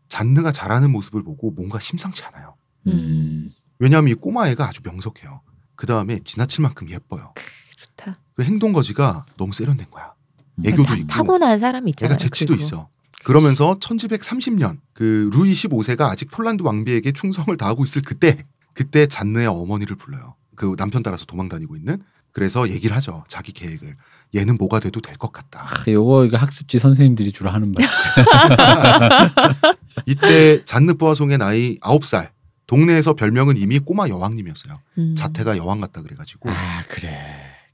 잔느가 0.09 0.51
잘하는 0.51 0.91
모습을 0.91 1.23
보고 1.23 1.51
뭔가 1.51 1.79
심상치 1.79 2.23
않아요. 2.25 2.55
음. 2.87 3.51
왜냐하면 3.77 4.09
이 4.11 4.13
꼬마애가 4.15 4.67
아주 4.67 4.81
명석해요. 4.83 5.41
그 5.75 5.85
다음에 5.87 6.19
지나칠 6.19 6.61
만큼 6.63 6.89
예뻐요. 6.89 7.33
좋다. 7.77 8.17
그리고 8.35 8.51
행동 8.51 8.73
거지가 8.73 9.25
너무 9.37 9.53
세련된 9.53 9.89
거야. 9.91 10.11
음. 10.55 10.65
애교도 10.65 10.83
타, 10.83 10.95
있고 10.95 11.07
타고난 11.07 11.59
사람이 11.59 11.91
있잖아요. 11.91 12.13
애가 12.13 12.17
재치도 12.17 12.53
그리고. 12.55 12.65
있어. 12.65 12.89
그러면서 13.23 13.77
1930년 13.79 14.79
그 14.93 15.29
루이 15.33 15.53
15세가 15.53 16.01
아직 16.09 16.31
폴란드 16.31 16.63
왕비에게 16.63 17.11
충성을 17.11 17.55
다하고 17.57 17.83
있을 17.83 18.01
그때 18.01 18.45
그때 18.79 19.07
잔느의 19.07 19.45
어머니를 19.45 19.97
불러요. 19.97 20.35
그 20.55 20.73
남편 20.77 21.03
따라서 21.03 21.25
도망 21.25 21.49
다니고 21.49 21.75
있는 21.75 21.97
그래서 22.31 22.69
얘기를 22.69 22.95
하죠. 22.95 23.25
자기 23.27 23.51
계획을. 23.51 23.93
얘는 24.35 24.55
뭐가 24.57 24.79
돼도 24.79 25.01
될 25.01 25.15
것 25.17 25.33
같다. 25.33 25.63
아, 25.63 25.83
요거 25.91 26.23
이거 26.25 26.37
학습지 26.37 26.79
선생님들이 26.79 27.33
주로 27.33 27.49
하는 27.49 27.73
말. 27.73 27.85
이때 30.05 30.63
잔느 30.63 30.93
뿌아송의 30.93 31.39
나이 31.39 31.77
9살. 31.79 32.29
동네에서 32.67 33.15
별명은 33.15 33.57
이미 33.57 33.79
꼬마 33.79 34.07
여왕님이었어요. 34.07 34.79
음. 34.99 35.15
자태가 35.15 35.57
여왕 35.57 35.81
같다 35.81 36.01
그래가지고 36.01 36.49
아 36.51 36.83
그래. 36.87 37.19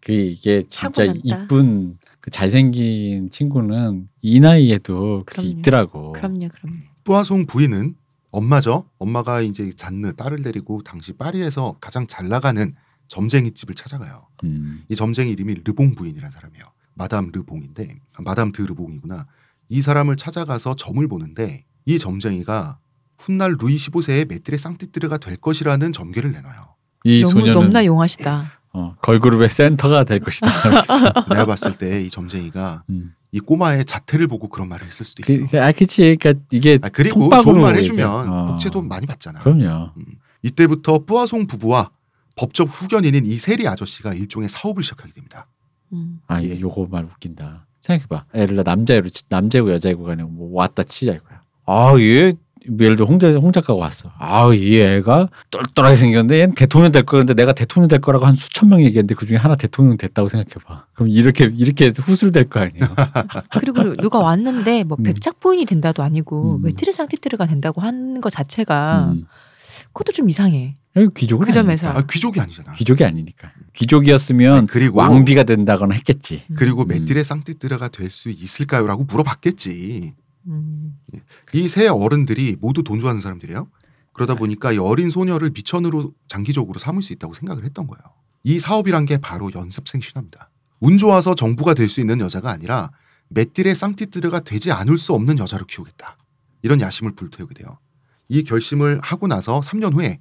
그 0.02 0.12
이게 0.12 0.64
진짜. 0.70 1.04
이쁜 1.24 2.00
그 2.20 2.32
잘생긴 2.32 3.30
친구는 3.30 4.08
이 4.24 4.40
나이에도 4.40 5.22
그게 5.28 5.42
그럼요. 5.44 5.60
있더라고. 5.60 6.12
그럼요, 6.14 6.48
그럼. 6.50 6.80
뿌아송 7.04 7.46
부인은 7.46 7.94
엄마죠. 8.36 8.90
엄마가 9.00 9.40
이제 9.40 9.72
잔느 9.78 10.14
딸을 10.14 10.44
데리고 10.44 10.84
당시 10.84 11.14
파리에서 11.14 11.78
가장 11.80 12.06
잘 12.06 12.28
나가는 12.28 12.74
점쟁이 13.08 13.52
집을 13.52 13.76
찾아가요. 13.76 14.28
음. 14.44 14.84
이 14.90 14.96
점쟁이 14.96 15.32
이름이 15.32 15.62
르봉 15.64 15.96
부인이라는 15.96 16.32
사람이에요. 16.32 16.66
마담 16.96 17.30
르봉인데 17.34 18.00
아, 18.14 18.22
마담 18.24 18.52
드 18.52 18.62
르봉이구나. 18.62 19.26
이 19.70 19.82
사람을 19.82 20.18
찾아가서 20.18 20.76
점을 20.76 21.06
보는데 21.08 21.64
이 21.86 21.98
점쟁이가 21.98 22.80
훗날 23.18 23.56
루이 23.58 23.78
15세의 23.78 24.28
메트레 24.28 24.58
상티뜨르가 24.58 25.18
될 25.18 25.38
것이라는 25.38 25.94
점괘를 25.94 26.34
내놔요. 26.34 26.76
이 27.06 27.22
너무 27.22 27.32
소녀는 27.32 27.54
너무나 27.54 27.86
용하시다. 27.86 28.55
어, 28.76 28.96
걸그룹의 29.02 29.50
센터가 29.50 30.04
될 30.04 30.20
것이다. 30.20 30.48
내가 31.30 31.46
봤을 31.46 31.78
때 31.78 32.04
이 32.06 32.10
점쟁이가 32.10 32.84
음. 32.90 33.14
이 33.32 33.40
꼬마의 33.40 33.86
자태를 33.86 34.28
보고 34.28 34.48
그런 34.50 34.68
말을 34.70 34.86
했을 34.88 35.06
수도 35.06 35.24
있어. 35.26 35.44
그, 35.46 35.50
그, 35.52 35.62
아, 35.62 35.72
그치. 35.72 36.16
그러니까 36.20 36.42
이게 36.52 36.78
아, 36.82 36.90
그리고 36.90 37.30
좋은 37.42 37.62
말. 37.62 37.76
해주면 37.78 38.30
어. 38.30 38.46
복채도 38.48 38.82
많이 38.82 39.06
받잖아. 39.08 39.40
그럼요. 39.40 39.92
음. 39.98 40.04
이때부터 40.44 41.00
뿌아송 41.06 41.48
부부와 41.48 41.90
법적 42.36 42.68
후견인인 42.70 43.26
이 43.26 43.38
세리 43.38 43.68
아저씨가 43.68 44.14
일종의 44.14 44.50
사업을 44.50 44.84
시작하게 44.84 45.12
됩니다. 45.14 45.48
음. 45.94 46.20
아, 46.28 46.42
예. 46.44 46.60
요거 46.60 46.88
말 46.92 47.06
웃긴다. 47.06 47.66
생각해봐. 47.82 48.26
들어 48.48 48.64
남자애로 48.64 49.10
치- 49.10 49.24
남자고 49.30 49.72
여자고 49.72 50.04
간에 50.04 50.24
뭐 50.24 50.50
왔다 50.54 50.84
치자 50.84 51.14
이거야. 51.14 51.42
아, 51.66 51.94
얘 52.00 52.32
예를 52.80 52.96
들어 52.96 53.08
홍자 53.08 53.32
홍 53.34 53.52
작가가 53.52 53.80
왔어. 53.80 54.12
아, 54.18 54.52
이 54.54 54.78
애가 54.80 55.30
똘똘하게 55.52 55.96
생겼는데 55.96 56.40
얘는 56.40 56.56
대통령 56.56 56.92
될 56.92 57.04
거는데 57.04 57.34
내가 57.34 57.54
대통령 57.54 57.88
될 57.88 58.02
거라고 58.02 58.26
한 58.26 58.36
수천 58.36 58.70
명 58.70 58.80
얘기했는데 58.82 59.16
그 59.16 59.26
중에 59.26 59.38
하나 59.38 59.56
대통령 59.56 59.98
됐다고 59.98 60.30
생각해봐. 60.30 60.86
그럼 60.94 61.10
이렇게 61.10 61.52
이렇게 61.56 61.92
후술될 61.98 62.50
거 62.50 62.60
아니에요. 62.62 62.80
그리고 63.60 63.94
누가 63.96 64.20
왔는데 64.20 64.84
뭐 64.84 64.98
음. 65.00 65.04
백작 65.04 65.40
부인이 65.40 65.66
된다도 65.66 66.04
아니고 66.04 66.58
음. 66.58 66.62
메트르 66.64 66.92
상티트르가 66.92 67.46
된다고 67.46 67.82
하는 67.82 68.22
것 68.22 68.30
자체가 68.32 69.12
음. 69.14 69.26
그것도 69.94 70.12
좀 70.14 70.30
이상해. 70.30 70.76
여기 70.96 71.10
귀족은 71.14 71.48
그 71.48 71.52
점에서. 71.52 71.90
아, 71.90 72.02
귀족이 72.10 72.40
아니잖아. 72.40 72.72
귀족이 72.72 73.04
아니니까. 73.04 73.52
귀족이었으면 73.74 74.56
아니, 74.56 74.68
그리고 74.68 75.00
왕비가 75.00 75.44
된다거나 75.44 75.94
했겠지. 75.96 76.44
음. 76.50 76.56
그리고 76.58 76.84
음. 76.84 76.88
메트레 76.88 77.24
상티뜨르가 77.24 77.90
될 77.90 78.10
수 78.10 78.30
있을까요?라고 78.30 79.04
물어봤겠지. 79.04 80.14
음. 80.48 80.98
이세 81.54 81.88
어른들이 81.88 82.58
모두 82.60 82.84
돈 82.84 83.00
좋아하는 83.00 83.22
사람들이에요. 83.22 83.68
그러다 84.14 84.36
보니까 84.36 84.72
이 84.72 84.78
어린 84.78 85.10
소녀를 85.10 85.52
미천으로 85.52 86.14
장기적으로 86.28 86.80
삼을 86.80 87.04
수 87.04 87.14
있다고 87.14 87.34
생각을 87.34 87.66
했던 87.66 87.88
거예요. 87.88 88.02
이 88.44 88.60
사업이란 88.60 89.06
게 89.06 89.18
바로 89.18 89.50
연습생 89.54 90.02
신화입니다. 90.02 90.50
운 90.80 90.98
좋아서 90.98 91.36
정부가 91.36 91.74
될 91.74 91.90
수 91.90 92.00
있는 92.00 92.20
여자가 92.20 92.52
아니라 92.52 92.92
메띠레 93.30 93.74
쌍티뜨르가 93.74 94.42
되지 94.42 94.72
않을 94.72 94.98
수 94.98 95.14
없는 95.14 95.40
여자로 95.40 95.66
키우겠다. 95.66 96.18
이런 96.62 96.80
야심을 96.80 97.16
불태우게 97.16 97.56
돼요. 97.56 97.80
이 98.30 98.44
결심을 98.44 99.00
하고 99.02 99.28
나서 99.28 99.60
3년 99.62 99.94
후에 99.94 100.20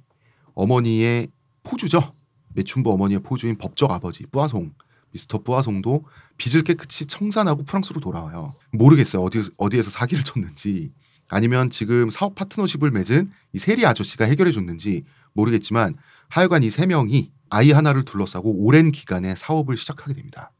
어머니의 0.53 1.29
포주죠. 1.63 2.13
매춘부 2.53 2.91
어머니의 2.91 3.19
포주인 3.21 3.57
법적 3.57 3.91
아버지 3.91 4.25
뿌아송 4.27 4.71
미스터 5.15 5.39
뿌아송도 5.39 6.03
빚을 6.37 6.63
깨끗이 6.63 7.05
청산하고 7.05 7.63
프랑스로 7.63 8.01
돌아와요. 8.01 8.55
모르겠어요. 8.73 9.23
어디 9.23 9.49
어디에서 9.57 9.89
사기를 9.89 10.25
쳤는지 10.25 10.91
아니면 11.29 11.69
지금 11.69 12.09
사업 12.09 12.35
파트너십을 12.35 12.91
맺은 12.91 13.31
이 13.53 13.59
세리 13.59 13.85
아저씨가 13.85 14.25
해결해 14.25 14.51
줬는지 14.51 15.05
모르겠지만 15.33 15.95
하여간 16.27 16.63
이 16.63 16.69
세 16.69 16.85
명이 16.85 17.31
아이 17.49 17.71
하나를 17.71 18.03
둘러싸고 18.03 18.65
오랜 18.65 18.91
기간의 18.91 19.35
사업을 19.37 19.77
시작하게 19.77 20.13
됩니다. 20.15 20.51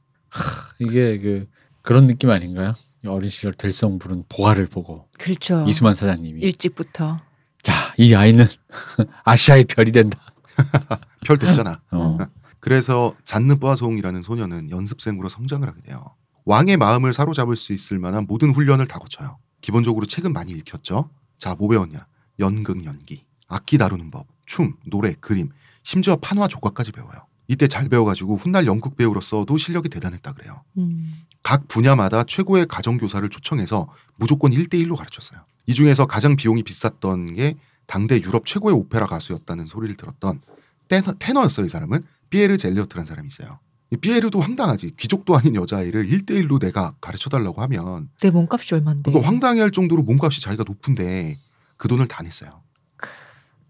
이게 0.79 1.17
그 1.19 1.47
그런 1.81 2.07
느낌 2.07 2.29
아닌가요? 2.29 2.75
어린 3.05 3.29
시절 3.29 3.53
될성 3.53 3.99
부른 3.99 4.23
보아를 4.29 4.67
보고 4.67 5.09
그렇죠. 5.19 5.65
이수만 5.67 5.93
사장님이 5.95 6.39
일찍부터. 6.41 7.19
자, 7.61 7.73
이 7.97 8.13
아이는 8.15 8.47
아시아의 9.25 9.65
별이 9.65 9.91
된다. 9.91 10.19
별 11.25 11.37
됐잖아. 11.37 11.81
어. 11.91 12.17
그래서 12.65 13.13
잔느 13.23 13.57
뿌아송이라는 13.57 14.23
소녀는 14.23 14.71
연습생으로 14.71 15.29
성장을 15.29 15.67
하게 15.67 15.83
돼요. 15.83 16.03
왕의 16.45 16.77
마음을 16.77 17.13
사로잡을 17.13 17.55
수 17.55 17.73
있을 17.73 17.99
만한 17.99 18.25
모든 18.27 18.49
훈련을 18.49 18.87
다 18.87 18.97
거쳐요. 18.97 19.37
기본적으로 19.61 20.07
책은 20.07 20.33
많이 20.33 20.51
읽혔죠. 20.53 21.11
자, 21.37 21.53
뭐 21.53 21.69
배웠냐? 21.69 22.07
연극 22.39 22.83
연기, 22.83 23.23
악기 23.47 23.77
다루는 23.77 24.09
법, 24.09 24.25
춤, 24.47 24.73
노래, 24.87 25.13
그림, 25.13 25.49
심지어 25.83 26.15
판화 26.15 26.47
조각까지 26.47 26.91
배워요. 26.91 27.27
이때 27.47 27.67
잘 27.67 27.87
배워가지고 27.87 28.35
훗날 28.35 28.65
연극 28.65 28.97
배우로서도 28.97 29.55
실력이 29.59 29.89
대단했다 29.89 30.33
그래요. 30.33 30.63
음. 30.79 31.21
각 31.43 31.67
분야마다 31.67 32.23
최고의 32.23 32.65
가정교사를 32.65 33.29
초청해서 33.29 33.87
무조건 34.15 34.51
1대1로 34.51 34.95
가르쳤어요. 34.95 35.39
이 35.67 35.75
중에서 35.75 36.07
가장 36.07 36.35
비용이 36.35 36.63
비쌌던 36.63 37.35
게 37.35 37.57
당대 37.85 38.19
유럽 38.19 38.47
최고의 38.47 38.75
오페라 38.75 39.05
가수였다는 39.05 39.67
소리를 39.67 39.95
들었던 39.97 40.41
테너, 40.87 41.13
테너였어요. 41.13 41.67
이 41.67 41.69
사람은 41.69 42.03
피에르 42.29 42.57
젤리오트라는 42.57 43.05
사람이 43.05 43.27
있어요. 43.27 43.59
이 43.91 43.97
피에르도 43.97 44.39
황당하지. 44.41 44.95
귀족도 44.97 45.37
아닌 45.37 45.55
여자아이를 45.55 46.07
1대1로 46.07 46.59
내가 46.59 46.95
가르쳐달라고 47.01 47.61
하면 47.63 48.09
내 48.21 48.31
몸값이 48.31 48.73
얼만데. 48.73 49.11
그거 49.11 49.25
황당해 49.25 49.61
할 49.61 49.71
정도로 49.71 50.03
몸값이 50.03 50.41
자기가 50.41 50.63
높은데 50.67 51.37
그 51.77 51.87
돈을 51.87 52.07
다 52.07 52.23
냈어요. 52.23 52.61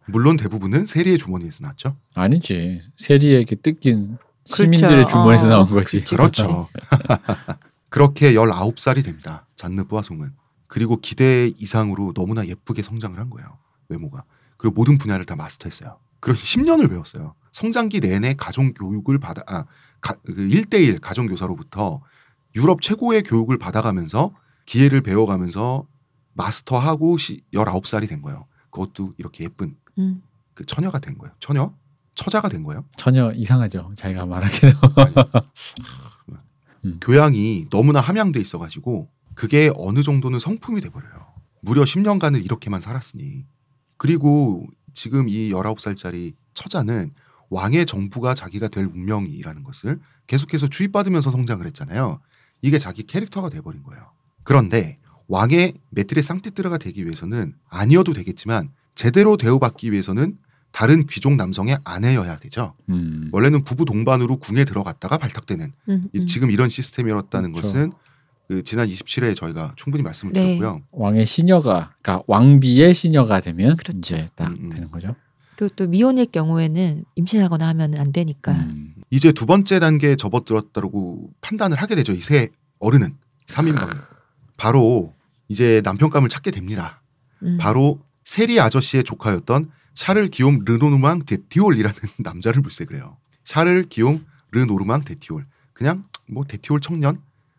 물론 0.07 0.37
대부분은 0.37 0.85
세리의 0.85 1.17
주머니에서 1.17 1.65
났죠. 1.65 1.97
아니지. 2.13 2.81
세리에게 2.95 3.55
뜯긴 3.57 4.17
시민들의 4.45 4.91
그렇죠. 4.91 5.07
주머니에서 5.09 5.47
어, 5.47 5.49
나온 5.49 5.69
거지. 5.69 5.99
그치. 5.99 6.15
그렇죠. 6.15 6.69
그렇게 7.89 8.33
19살이 8.33 9.03
됩니다. 9.03 9.47
잔느 9.55 9.83
뿌아송은. 9.83 10.31
그리고 10.67 10.97
기대 10.97 11.51
이상으로 11.57 12.13
너무나 12.13 12.45
예쁘게 12.45 12.81
성장을 12.81 13.17
한 13.19 13.29
거예요. 13.29 13.57
외모가. 13.89 14.23
그리고 14.57 14.75
모든 14.75 14.97
분야를 14.97 15.25
다 15.25 15.35
마스터했어요. 15.35 15.97
그리고 16.25 16.39
10년을 16.39 16.89
배웠어요. 16.89 17.35
성장기 17.51 17.99
내내 17.99 18.33
가정 18.33 18.73
교육을 18.73 19.19
받아 19.19 19.43
아, 19.45 19.65
가, 20.01 20.15
그 20.25 20.33
1대1 20.33 20.99
가정 20.99 21.27
교사로부터 21.27 22.01
유럽 22.55 22.81
최고의 22.81 23.21
교육을 23.21 23.59
받아가면서 23.59 24.33
기회를 24.65 25.01
배워가면서 25.01 25.85
마스터하고 26.33 27.17
시, 27.17 27.41
19살이 27.53 28.09
된 28.09 28.23
거예요. 28.23 28.47
그것도 28.71 29.13
이렇게 29.19 29.43
예쁜 29.43 29.77
음. 29.99 30.23
그 30.55 30.65
처녀가 30.65 30.97
된 30.97 31.15
거예요. 31.19 31.31
처녀? 31.39 31.71
처자가 32.15 32.49
된 32.49 32.63
거예요. 32.63 32.85
전혀 32.97 33.31
이상하죠. 33.31 33.93
자기가 33.95 34.25
말하기도. 34.25 34.67
음. 36.85 36.99
교양이 37.01 37.67
너무나 37.69 38.01
함양돼 38.01 38.39
있어가지고 38.39 39.11
그게 39.35 39.71
어느 39.75 40.01
정도는 40.01 40.39
성품이 40.39 40.81
돼버려요. 40.81 41.27
무려 41.61 41.83
10년간을 41.83 42.43
이렇게만 42.43 42.81
살았으니. 42.81 43.45
그리고 43.97 44.65
지금 44.95 45.29
이 45.29 45.51
19살짜리 45.51 46.33
처자는 46.55 47.11
왕의 47.51 47.85
정부가 47.85 48.33
자기가 48.33 48.69
될 48.69 48.85
운명이라는 48.85 49.63
것을 49.63 49.99
계속해서 50.25 50.67
주입받으면서 50.67 51.29
성장을 51.29 51.63
했잖아요. 51.67 52.19
이게 52.63 52.79
자기 52.79 53.03
캐릭터가 53.03 53.49
돼버린 53.49 53.83
거예요. 53.83 54.09
그런데 54.43 54.97
왕의 55.27 55.73
메트레 55.91 56.21
상티트라가 56.23 56.77
되기 56.79 57.05
위해서는 57.05 57.53
아니어도 57.69 58.13
되겠지만 58.13 58.69
제대로 58.95 59.37
대우받기 59.37 59.91
위해서는 59.91 60.37
다른 60.71 61.05
귀족 61.07 61.35
남성의 61.35 61.77
아내여야 61.83 62.37
되죠. 62.37 62.73
음. 62.89 63.29
원래는 63.31 63.63
부부 63.63 63.85
동반으로 63.85 64.37
궁에 64.37 64.65
들어갔다가 64.65 65.17
발탁되는 65.17 65.71
음, 65.89 66.07
이- 66.13 66.19
음. 66.19 66.25
지금 66.25 66.51
이런 66.51 66.69
시스템이었다는 66.69 67.51
그렇죠. 67.53 67.67
것은 67.67 67.91
그 68.47 68.63
지난 68.63 68.87
27회에 68.87 69.35
저희가 69.35 69.73
충분히 69.75 70.03
말씀을 70.03 70.33
네. 70.33 70.41
드렸고요. 70.57 70.81
왕의 70.91 71.25
시녀가, 71.25 71.93
그러니까 72.01 72.23
왕비의 72.27 72.93
시녀가 72.93 73.39
되면 73.39 73.75
그렇죠. 73.77 73.97
이제 73.97 74.27
딱 74.35 74.49
음, 74.49 74.57
음. 74.65 74.69
되는 74.69 74.91
거죠. 74.91 75.15
그리고 75.57 75.73
또 75.75 75.87
미혼일 75.87 76.25
경우에는 76.27 77.05
임신하거나 77.15 77.67
하면 77.69 77.95
안 77.97 78.11
되니까. 78.11 78.51
음. 78.51 78.93
이제 79.09 79.31
두 79.31 79.45
번째 79.45 79.79
단계에 79.79 80.15
접어들었다고 80.15 81.31
판단을 81.41 81.81
하게 81.81 81.95
되죠. 81.95 82.13
이 82.13 82.19
세 82.21 82.49
어른은 82.79 83.15
3인방은 83.47 83.89
바로 84.57 85.13
이제 85.47 85.81
남편감을 85.83 86.29
찾게 86.29 86.51
됩니다. 86.51 87.01
음. 87.41 87.57
바로 87.59 87.99
세리 88.25 88.59
아저씨의 88.59 89.03
조카였던 89.05 89.71
샤를 89.93 90.27
기욤 90.27 90.59
르노르망 90.65 91.19
데티올이라는 91.25 91.95
남자를 92.19 92.61
물색을 92.61 92.95
해요. 92.97 93.17
샤를 93.43 93.85
기욤 93.89 94.19
르노르망 94.51 95.03
데티올. 95.05 95.45
그냥 95.73 96.03
뭐 96.27 96.43
데티올 96.45 96.81
청년 96.81 97.17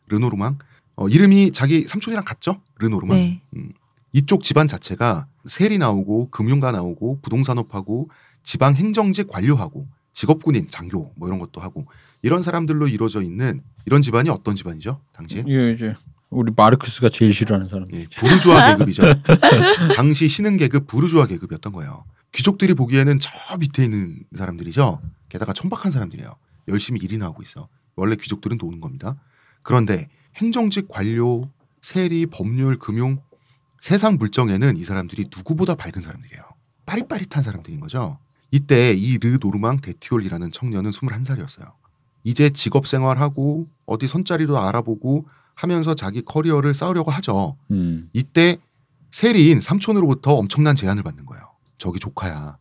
르노르망. 0.09 0.59
어, 0.97 1.09
이름이 1.09 1.53
자기 1.53 1.87
삼촌이랑 1.87 2.25
같죠? 2.25 2.61
르노르망. 2.79 3.17
네. 3.17 3.41
음. 3.55 3.73
이쪽 4.13 4.43
집안 4.43 4.67
자체가 4.67 5.27
세리 5.47 5.79
나오고 5.79 6.31
금융가 6.31 6.73
나오고 6.73 7.21
부동산업하고 7.21 8.09
지방 8.43 8.75
행정직 8.75 9.29
관료하고 9.29 9.87
직업군인 10.13 10.69
장교 10.71 11.13
뭐 11.17 11.29
이런 11.29 11.39
것도 11.39 11.61
하고 11.61 11.87
이런 12.23 12.41
사람들로 12.41 12.89
이루어져 12.89 13.21
있는 13.21 13.61
이런 13.85 14.01
집안이 14.01 14.31
어떤 14.31 14.57
집안이죠? 14.57 15.01
당시에 15.13 15.45
이게 15.47 15.73
이제 15.73 15.95
우리 16.31 16.51
마르크스가 16.57 17.11
제일 17.11 17.35
싫어하는 17.35 17.67
사람. 17.67 17.87
예, 17.93 18.07
부르주아 18.17 18.71
계급이죠. 18.77 19.03
당시 19.97 20.29
신흥 20.29 20.57
계급 20.57 20.87
부르주아 20.87 21.27
계급이었던 21.27 21.73
거예요. 21.73 22.05
귀족들이 22.33 22.75
보기에는 22.75 23.19
저 23.19 23.31
밑에 23.59 23.85
있는 23.85 24.25
사람들이죠. 24.35 25.01
게다가 25.29 25.53
천박한 25.53 25.93
사람들이에요. 25.93 26.35
열심히 26.69 27.01
일이나 27.03 27.27
하고 27.27 27.43
있어. 27.43 27.69
원래 27.95 28.17
귀족들은 28.17 28.59
노는 28.61 28.81
겁니다. 28.81 29.17
그런데 29.63 30.09
행정직 30.37 30.89
관료, 30.89 31.51
세리, 31.83 32.27
법률, 32.27 32.79
금융 32.79 33.21
세상 33.81 34.17
물정에는 34.17 34.77
이 34.77 34.85
사람들이 34.85 35.27
누구보다 35.35 35.75
밝은 35.75 36.03
사람들이에요. 36.03 36.43
빠릿빠릿한 36.87 37.43
사람들인 37.43 37.81
거죠. 37.81 38.19
이때 38.51 38.95
이 38.95 39.19
르 39.19 39.39
노르망 39.41 39.81
데티올이라는 39.81 40.51
청년은 40.51 40.91
21살이었어요. 40.91 41.73
이제 42.25 42.51
직업 42.51 42.87
생활하고 42.87 43.69
어디 43.87 44.07
선자리도 44.09 44.59
알아보고 44.59 45.29
하면서 45.55 45.95
자기 45.95 46.23
커리어를 46.23 46.75
쌓으려고 46.75 47.11
하죠. 47.13 47.57
음. 47.71 48.09
이때 48.13 48.59
세리인 49.11 49.61
삼촌으로부터 49.61 50.35
엄청난 50.35 50.77
제안을 50.77 51.03
받는 51.03 51.25
거예요. 51.25 51.45
저기 51.79 51.99
조카야, 51.99 52.59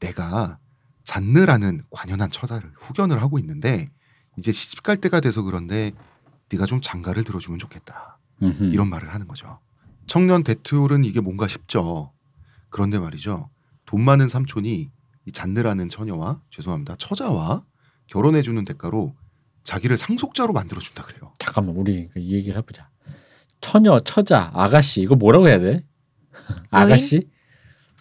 내가 0.00 0.58
잔느라는 1.04 1.82
관연한 1.90 2.30
처자를 2.30 2.70
후견을 2.76 3.20
하고 3.22 3.38
있는데 3.38 3.88
이제 4.36 4.52
시집 4.52 4.82
갈 4.82 4.96
때가 4.98 5.20
돼서 5.20 5.42
그런데 5.42 5.92
네가 6.52 6.66
좀 6.66 6.80
장가를 6.80 7.24
들어주면 7.24 7.58
좋겠다. 7.58 8.18
음흠. 8.42 8.64
이런 8.64 8.88
말을 8.88 9.12
하는 9.12 9.26
거죠. 9.26 9.58
청년 10.06 10.44
데트홀은 10.44 11.04
이게 11.04 11.20
뭔가 11.20 11.48
싶죠. 11.48 12.12
그런데 12.68 12.98
말이죠. 12.98 13.50
돈 13.86 14.02
많은 14.02 14.28
삼촌이 14.28 14.90
이 15.26 15.32
잔느라는 15.32 15.88
처녀와 15.88 16.40
죄송합니다 16.50 16.96
처자와 16.96 17.64
결혼해주는 18.08 18.64
대가로 18.64 19.16
자기를 19.64 19.96
상속자로 19.96 20.52
만들어준다 20.52 21.02
그래요. 21.04 21.32
잠깐만 21.38 21.76
우리 21.76 22.08
그이 22.08 22.32
얘기를 22.32 22.56
해보자. 22.58 22.88
처녀, 23.60 23.98
처자, 24.00 24.50
아가씨 24.54 25.02
이거 25.02 25.16
뭐라고 25.16 25.48
해야 25.48 25.58
돼? 25.58 25.84
아가씨? 26.70 27.28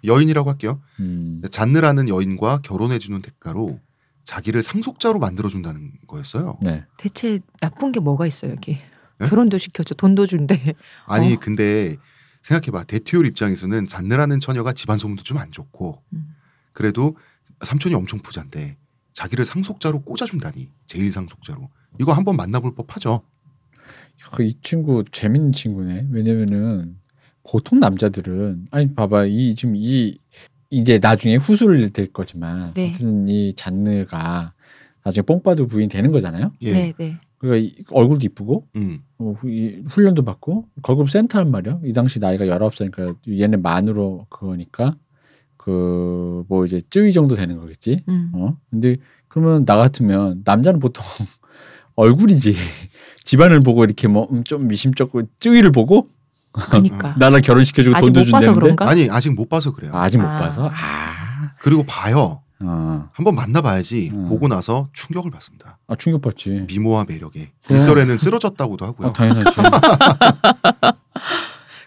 여인이라고 0.04 0.50
할게요. 0.52 0.82
음. 1.00 1.42
잔느라는 1.50 2.08
여인과 2.10 2.60
결혼해주는 2.62 3.22
대가로 3.24 3.80
자기를 4.26 4.62
상속자로 4.64 5.20
만들어준다는 5.20 5.94
거였어요. 6.08 6.58
네. 6.62 6.84
대체 6.98 7.40
나쁜 7.62 7.92
게 7.92 8.00
뭐가 8.00 8.26
있어요 8.28 8.52
여기? 8.52 8.78
네? 9.20 9.30
결혼도 9.30 9.58
시켜줘, 9.58 9.96
돈도 9.96 10.26
준대. 10.26 10.74
아니 11.06 11.34
어. 11.34 11.38
근데 11.40 11.96
생각해봐 12.42 12.84
데티올 12.84 13.26
입장에서는 13.28 13.88
잔느라는 13.88 14.40
처녀가 14.40 14.74
집안 14.74 14.98
소문도 14.98 15.24
좀 15.24 15.38
안 15.38 15.52
좋고 15.52 16.02
음. 16.14 16.36
그래도 16.74 17.16
삼촌이 17.62 17.96
엄청 17.96 18.20
부자인데 18.20 18.78
자기를 19.14 19.46
상속자로 19.46 20.02
꽂아준다니 20.02 20.70
제일 20.86 21.12
상속자로 21.12 21.70
이거 22.00 22.12
한번 22.14 22.36
만나볼 22.36 22.76
법하죠. 22.76 23.22
그이 24.34 24.58
친구 24.62 25.04
재밌는 25.12 25.54
친구네. 25.54 26.08
왜냐면은 26.12 26.98
보통 27.44 27.80
남자들은 27.80 28.68
아니 28.72 28.94
봐봐 28.94 29.26
이 29.26 29.56
지금 29.56 29.76
이 29.78 30.18
이제 30.70 31.00
나중에 31.02 31.36
후술을 31.36 31.90
될 31.92 32.12
거지만 32.12 32.74
네. 32.74 32.90
어쨌든 32.90 33.28
이 33.28 33.54
잔느가 33.54 34.54
나중에 35.04 35.24
뽕빠도 35.24 35.68
부인 35.68 35.90
되는 35.90 36.12
거잖아요. 36.12 36.52
예. 36.62 36.72
네, 36.74 36.94
네. 36.98 37.16
그러니까 37.38 37.68
이- 37.68 37.84
얼굴도 37.92 38.26
이쁘고 38.26 38.66
음. 38.76 39.00
어, 39.20 39.34
후- 39.38 39.50
이 39.50 39.84
훈련도 39.88 40.24
받고 40.26 40.66
걸그룹 40.82 41.10
센터란 41.12 41.52
말이야. 41.52 41.80
이 41.84 41.94
당시 41.94 42.20
나이가 42.20 42.46
19살이니까 42.46 43.16
얘네 43.40 43.58
만으로 43.58 44.26
그거니까 44.30 44.96
그 45.58 46.44
뭐 46.48 46.66
이제 46.66 46.82
쯔위 46.90 47.12
정도 47.14 47.36
되는 47.36 47.58
거겠지. 47.58 48.04
음. 48.08 48.32
어? 48.34 48.58
근데 48.70 48.98
그러면 49.28 49.66
나 49.66 49.78
같으면 49.78 50.42
남자는 50.46 50.80
보통 50.80 51.04
얼굴이지. 51.96 52.54
집안을 53.24 53.62
보고 53.62 53.84
이렇게 53.84 54.08
뭐 54.08 54.28
좀 54.46 54.68
미심쩍고 54.68 55.24
쯔위를 55.40 55.72
보고 55.72 56.10
그니까 56.70 57.16
나랑 57.18 57.42
결혼시켜주고 57.42 57.98
돈도 57.98 58.22
못 58.22 58.32
봐서 58.32 58.46
준다는데 58.46 58.60
그런가? 58.60 58.90
아니 58.90 59.10
아직 59.10 59.34
못 59.34 59.50
봐서 59.50 59.74
그래요. 59.74 59.92
아, 59.94 60.04
아직 60.04 60.18
못 60.18 60.28
아. 60.28 60.38
봐서 60.38 60.70
아, 60.74 61.52
그리고 61.60 61.84
봐요. 61.84 62.42
어. 62.62 63.10
한번 63.12 63.36
만나봐야지. 63.36 64.12
음. 64.14 64.30
보고 64.30 64.48
나서 64.48 64.88
충격을 64.94 65.30
받습니다. 65.32 65.78
아 65.88 65.96
충격 65.96 66.22
받지. 66.22 66.66
미모와 66.68 67.06
매력에 67.08 67.52
그래. 67.68 67.76
일설에는 67.78 68.18
쓰러졌다고도 68.18 68.86
하고요. 68.86 69.10
아, 69.10 69.14
당연하지. 69.14 69.58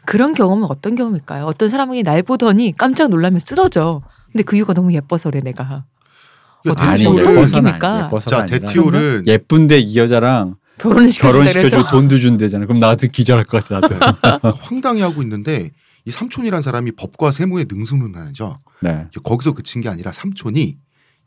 그런 0.04 0.34
경험은 0.34 0.66
어떤 0.70 0.94
경험일까요? 0.94 1.44
어떤 1.44 1.68
사람이 1.68 2.02
날 2.02 2.22
보더니 2.22 2.74
깜짝 2.76 3.08
놀라면 3.08 3.40
쓰러져. 3.40 4.02
근데 4.32 4.42
그 4.42 4.56
이유가 4.56 4.74
너무 4.74 4.92
예뻐서 4.92 5.30
그래 5.30 5.40
내가. 5.42 5.84
그러니까 6.62 6.90
아니 6.90 7.06
어떤 7.06 7.16
데티올을 7.16 7.34
예뻐서는 7.36 7.62
느낌일까? 7.64 7.88
아니, 7.88 8.04
예뻐서가 8.04 8.36
자 8.36 8.46
데티올은 8.46 9.24
예쁜데 9.26 9.78
이 9.78 9.96
여자랑 9.98 10.56
결혼을 10.78 11.52
그래서 11.52 11.86
돈도 11.88 12.18
준대잖아. 12.18 12.66
그럼 12.66 12.78
나 12.78 12.88
같은 12.88 13.10
기절할 13.10 13.44
것 13.44 13.64
같아 13.64 13.80
나도. 13.80 14.56
황당해 14.62 15.02
하고 15.02 15.22
있는데 15.22 15.70
이 16.04 16.10
삼촌이란 16.10 16.62
사람이 16.62 16.92
법과 16.92 17.32
세무에 17.32 17.66
능수능란하죠. 17.68 18.60
네. 18.80 19.06
거기서 19.22 19.52
그친 19.52 19.82
게 19.82 19.88
아니라 19.88 20.12
삼촌이 20.12 20.76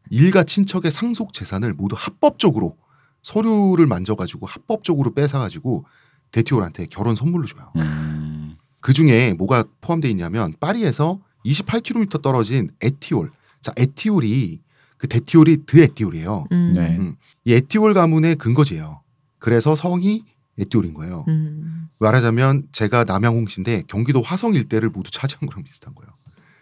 일가 0.09 0.43
친척의 0.43 0.91
상속 0.91 1.33
재산을 1.33 1.73
모두 1.73 1.95
합법적으로 1.97 2.77
서류를 3.21 3.85
만져가지고 3.85 4.47
합법적으로 4.47 5.13
뺏어가지고 5.13 5.85
데티올한테 6.31 6.87
결혼 6.89 7.15
선물로 7.15 7.45
줘요. 7.45 7.71
음. 7.75 8.55
그 8.79 8.93
중에 8.93 9.33
뭐가 9.33 9.63
포함되어 9.81 10.09
있냐면 10.09 10.53
파리에서 10.59 11.19
28km 11.45 12.21
떨어진 12.21 12.69
에티올. 12.81 13.31
자, 13.61 13.71
에티올이 13.77 14.59
그 14.97 15.07
데티올이 15.07 15.65
드 15.65 15.79
에티올이에요. 15.81 16.45
음. 16.51 16.73
네. 16.75 16.97
음. 16.97 17.15
이 17.45 17.53
에티올 17.53 17.93
가문의 17.93 18.35
근거지예요. 18.35 19.00
그래서 19.41 19.75
성이 19.75 20.23
에티올인 20.59 20.93
거예요. 20.93 21.25
음. 21.27 21.89
말하자면 21.99 22.67
제가 22.71 23.03
남양홍 23.05 23.47
씨인데 23.47 23.83
경기도 23.87 24.21
화성 24.21 24.53
일대를 24.53 24.89
모두 24.89 25.09
차지한 25.11 25.47
거랑 25.47 25.63
비슷한 25.63 25.95
거예요. 25.95 26.11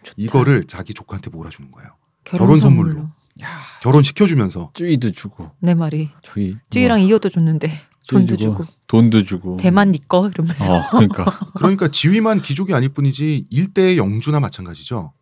좋다. 0.02 0.14
이거를 0.16 0.64
자기 0.66 0.94
조카한테 0.94 1.30
몰아주는 1.30 1.70
거예요. 1.70 1.90
결혼, 2.24 2.46
결혼 2.46 2.60
선물로. 2.60 2.92
선물로. 2.92 3.10
야, 3.42 3.48
결혼 3.82 4.02
시켜주면서 4.02 4.70
쯔위도 4.74 5.12
주고 5.12 5.50
내 5.60 5.74
말이. 5.74 6.10
저기 6.22 6.56
쯔위랑 6.70 7.02
이어도 7.02 7.28
줬는데 7.28 7.70
돈도 8.08 8.36
주고, 8.36 8.62
주고 8.62 8.74
돈도 8.86 9.24
주고. 9.24 9.56
대만 9.58 9.92
니꺼 9.92 10.28
이러면서. 10.28 10.74
어, 10.74 10.90
그러니까. 10.90 11.38
그러니까 11.54 11.88
지위만 11.88 12.40
귀족이 12.40 12.72
아닐 12.72 12.88
뿐이지 12.88 13.46
일대의 13.50 13.98
영주나 13.98 14.40
마찬가지죠. 14.40 15.12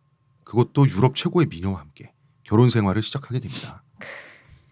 그것도 0.45 0.87
유럽 0.87 1.15
최고의 1.15 1.47
미녀와 1.47 1.77
함께 1.79 2.13
결혼 2.43 2.69
생활을 2.69 3.03
시작하게 3.03 3.41
됩니다. 3.41 3.83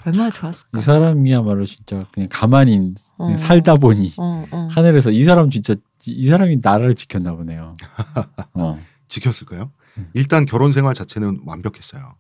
얼마나 0.08 0.32
좋았을까. 0.32 0.80
이 0.80 0.82
사람이야말로 0.82 1.66
진짜 1.66 2.08
그냥 2.14 2.30
가만히 2.32 2.94
그냥 3.18 3.34
어. 3.34 3.36
살다 3.36 3.76
보니 3.76 4.14
어, 4.18 4.46
어. 4.52 4.68
하늘에서 4.72 5.12
이 5.12 5.24
사람 5.24 5.50
진짜 5.50 5.74
이- 6.06 6.12
이 6.12 6.26
사람이 6.28 6.60
나라를 6.62 6.96
지켰나 6.96 7.36
보네요. 7.36 7.76
어. 8.54 8.80
지켰을까요? 9.10 9.72
음. 9.98 10.10
일단 10.14 10.46
결혼 10.46 10.72
생활 10.72 10.94
자체는 10.94 11.42
완벽했어요. 11.46 12.14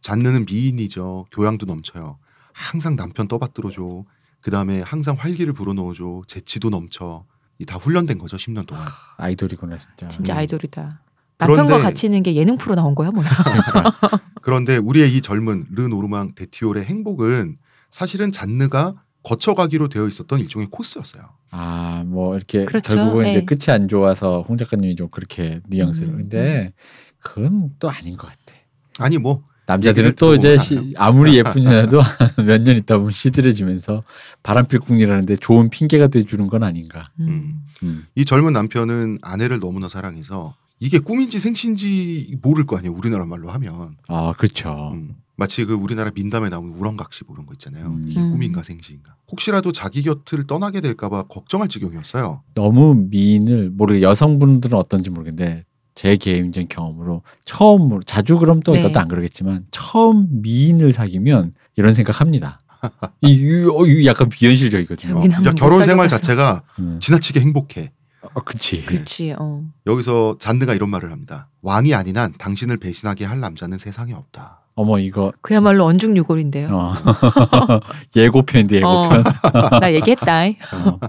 잔느는 0.00 0.46
미인이죠. 0.48 1.26
교양도 1.32 1.66
넘쳐요. 1.66 2.18
항상 2.54 2.96
남편 2.96 3.28
떠받들어줘. 3.28 4.04
그 4.40 4.50
다음에 4.50 4.80
항상 4.80 5.16
활기를 5.18 5.52
불어넣어줘. 5.52 6.22
재치도 6.26 6.70
넘쳐. 6.70 7.24
이 7.60 7.64
다 7.64 7.76
훈련된 7.76 8.18
거죠. 8.18 8.36
10년 8.36 8.66
동안. 8.66 8.86
아이돌이구나 9.16 9.76
진짜. 9.76 10.06
진짜 10.08 10.32
음. 10.32 10.38
아이돌이다. 10.38 11.02
남편과 11.38 11.64
그런데- 11.66 11.82
같이 11.82 12.06
있는 12.06 12.22
게 12.22 12.34
예능 12.34 12.56
프로 12.56 12.74
나온 12.74 12.94
거야 12.94 13.10
뭐야? 13.10 13.28
그러니까. 13.28 13.98
그런데 14.42 14.76
우리의 14.76 15.14
이 15.16 15.20
젊은 15.20 15.66
르 15.72 15.82
노르망 15.88 16.34
데티올의 16.34 16.84
행복은 16.84 17.56
사실은 17.90 18.32
잔느가 18.32 18.94
거쳐가기로 19.22 19.88
되어 19.88 20.06
있었던 20.08 20.40
일종의 20.40 20.68
코스였어요. 20.70 21.22
아, 21.50 22.02
뭐 22.06 22.36
이렇게 22.36 22.64
그렇죠. 22.64 22.94
결국은 22.96 23.26
이제 23.28 23.40
네. 23.40 23.44
끝이 23.44 23.74
안 23.74 23.88
좋아서 23.88 24.42
홍 24.48 24.56
작가님이 24.56 24.96
좀 24.96 25.08
그렇게 25.10 25.60
뉘앙스를. 25.68 26.12
음, 26.12 26.16
근데 26.18 26.72
그건 27.20 27.70
또 27.78 27.90
아닌 27.90 28.16
것 28.16 28.26
같아. 28.28 28.58
아니 29.00 29.18
뭐 29.18 29.44
남자들은 29.66 30.14
또 30.16 30.34
이제 30.34 30.56
시- 30.58 30.94
아무리 30.96 31.36
예쁜 31.38 31.64
여자도 31.64 32.00
몇 32.46 32.62
년 32.64 32.76
있다 32.76 32.96
보면 32.98 33.12
시들해지면서 33.12 34.02
바람필궁이라는데 34.42 35.36
좋은 35.36 35.68
핑계가 35.70 36.08
돼주는 36.08 36.46
건 36.48 36.62
아닌가. 36.64 37.10
음. 37.20 37.60
음. 37.82 38.06
이 38.14 38.24
젊은 38.24 38.52
남편은 38.52 39.18
아내를 39.22 39.60
너무나 39.60 39.88
사랑해서 39.88 40.54
이게 40.80 40.98
꿈인지 40.98 41.38
생신지 41.38 42.36
모를 42.42 42.66
거 42.66 42.76
아니에요. 42.76 42.92
우리나라 42.92 43.24
말로 43.24 43.50
하면 43.50 43.96
아, 44.06 44.32
그렇죠. 44.36 44.92
음, 44.94 45.16
마치 45.36 45.64
그 45.64 45.74
우리나라 45.74 46.10
민담에 46.14 46.48
나오는 46.48 46.72
우렁각시 46.74 47.24
뭐 47.26 47.34
이런 47.36 47.46
거 47.46 47.54
있잖아요. 47.54 47.86
음. 47.86 48.06
이게 48.08 48.20
음. 48.20 48.32
꿈인가 48.32 48.62
생신인가. 48.62 49.16
혹시라도 49.30 49.72
자기 49.72 50.02
곁을 50.02 50.46
떠나게 50.46 50.80
될까봐 50.80 51.24
걱정할 51.24 51.68
지경이었어요. 51.68 52.42
너무 52.54 52.94
미인을 53.10 53.70
모르게 53.70 54.02
여성분들은 54.02 54.78
어떤지 54.78 55.10
모르겠는데 55.10 55.64
제 55.94 56.16
개인적인 56.16 56.68
경험으로 56.68 57.22
처음으로 57.44 58.02
자주 58.02 58.38
그럼 58.38 58.60
또 58.60 58.72
네. 58.72 58.80
이것도 58.80 59.00
안 59.00 59.08
그러겠지만 59.08 59.66
처음 59.72 60.42
미인을 60.42 60.92
사귀면 60.92 61.54
이런 61.76 61.92
생각합니다. 61.92 62.60
이, 63.22 63.32
이, 63.32 63.64
어, 63.64 63.84
이 63.84 64.06
약간 64.06 64.28
비현실적이거든요. 64.28 65.14
참, 65.14 65.22
미남 65.22 65.42
그러니까 65.42 65.64
못 65.64 65.70
결혼 65.70 65.84
생활. 65.84 66.06
자체가 66.06 66.62
음. 66.78 66.98
지나치게 67.00 67.40
행복해. 67.40 67.90
어, 68.34 68.40
그치. 68.44 68.84
그렇지. 68.84 69.34
어. 69.38 69.64
여기서 69.86 70.36
잔느가 70.38 70.74
이런 70.74 70.90
말을 70.90 71.10
합니다. 71.12 71.48
왕이 71.62 71.94
아닌 71.94 72.16
한 72.16 72.32
당신을 72.38 72.76
배신하게 72.78 73.24
할 73.24 73.40
남자는 73.40 73.78
세상에 73.78 74.12
없다. 74.12 74.60
어머 74.74 74.98
이거 75.00 75.32
그야말로 75.42 75.84
언중유골인데요. 75.86 76.68
어. 76.72 76.92
예고편인데 78.14 78.76
예고편. 78.76 79.24
나 79.80 79.92
얘기했다. 79.92 80.40
어. 80.72 81.00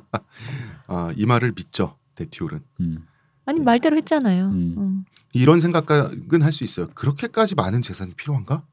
아, 0.87 1.11
이 1.15 1.25
말을 1.25 1.53
믿죠. 1.55 1.95
데티올은. 2.15 2.61
음. 2.81 3.05
아니 3.45 3.59
말대로 3.59 3.95
했잖아요. 3.97 4.45
음. 4.47 4.75
음. 4.77 5.05
이런 5.33 5.59
생각은 5.59 6.41
할 6.41 6.51
수 6.51 6.63
있어요. 6.63 6.87
그렇게까지 6.95 7.55
많은 7.55 7.81
재산이 7.83 8.13
필요한가? 8.15 8.63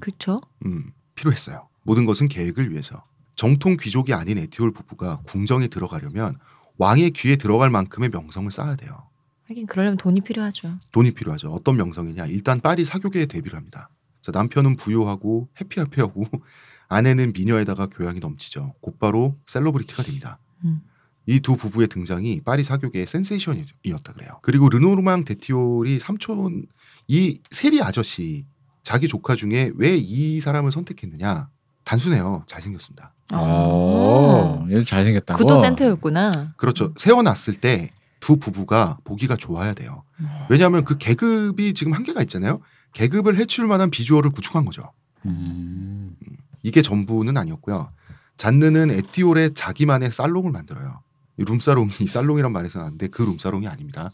그렇죠. 0.00 0.40
음, 0.64 0.92
필요했어요. 1.14 1.68
모든 1.82 2.06
것은 2.06 2.28
계획을 2.28 2.70
위해서. 2.70 3.02
정통 3.34 3.76
귀족이 3.78 4.14
아닌 4.14 4.38
에티올 4.38 4.72
부부가 4.72 5.20
궁정에 5.26 5.68
들어가려면 5.68 6.38
왕의 6.78 7.10
귀에 7.10 7.36
들어갈 7.36 7.70
만큼의 7.70 8.10
명성을 8.10 8.50
쌓아야 8.50 8.76
돼요. 8.76 9.08
하긴 9.48 9.66
그러려면 9.66 9.96
돈이 9.96 10.20
필요하죠. 10.22 10.78
돈이 10.92 11.12
필요하죠. 11.12 11.52
어떤 11.52 11.76
명성이냐? 11.76 12.26
일단 12.26 12.60
파리 12.60 12.84
사교계에 12.84 13.26
데뷔를 13.26 13.56
합니다. 13.56 13.88
자, 14.22 14.32
남편은 14.32 14.76
부유하고 14.76 15.48
happy 15.60 15.83
happy하고 15.83 16.24
아내는 16.88 17.32
미녀에다가 17.32 17.86
교양이 17.86 18.18
넘치죠. 18.20 18.74
곧바로 18.80 19.36
셀러브리티가 19.46 20.02
됩니다. 20.02 20.38
음. 20.64 20.80
이두 21.26 21.56
부부의 21.56 21.88
등장이 21.88 22.40
파리 22.42 22.62
사교계의 22.62 23.06
센세이션이었다 23.08 24.12
그래요. 24.14 24.38
그리고 24.42 24.68
르노르망 24.68 25.24
데티올이 25.24 25.98
삼촌 25.98 26.66
이 27.08 27.40
세리 27.50 27.82
아저씨 27.82 28.46
자기 28.84 29.08
조카 29.08 29.34
중에 29.34 29.72
왜 29.74 29.96
이 29.96 30.40
사람을 30.40 30.70
선택했느냐? 30.70 31.48
단순해요. 31.82 32.44
잘생겼습니다. 32.46 33.12
어, 33.32 34.66
얘 34.70 34.84
잘생겼다고. 34.84 35.38
구도 35.38 35.60
센터였구나. 35.60 36.54
그렇죠. 36.56 36.92
세워놨을 36.96 37.54
때 37.60 37.90
두 38.26 38.38
부부가 38.38 38.98
보기가 39.04 39.36
좋아야 39.36 39.72
돼요. 39.72 40.02
왜냐하면 40.50 40.84
그 40.84 40.98
계급이 40.98 41.74
지금 41.74 41.92
한계가 41.92 42.22
있잖아요. 42.22 42.60
계급을 42.92 43.36
해칠 43.36 43.66
만한 43.66 43.88
비주얼을 43.88 44.30
구축한 44.30 44.64
거죠. 44.64 44.90
음. 45.26 46.16
이게 46.64 46.82
전부는 46.82 47.36
아니었고요. 47.36 47.92
잔느는 48.36 48.90
에티올의 48.90 49.54
자기만의 49.54 50.10
살롱을 50.10 50.50
만들어요. 50.50 51.02
이 51.38 51.44
룸사롱이 51.44 52.08
살롱이란 52.08 52.50
말에서 52.52 52.80
나는데 52.80 53.06
그 53.08 53.22
룸사롱이 53.22 53.68
아닙니다. 53.68 54.10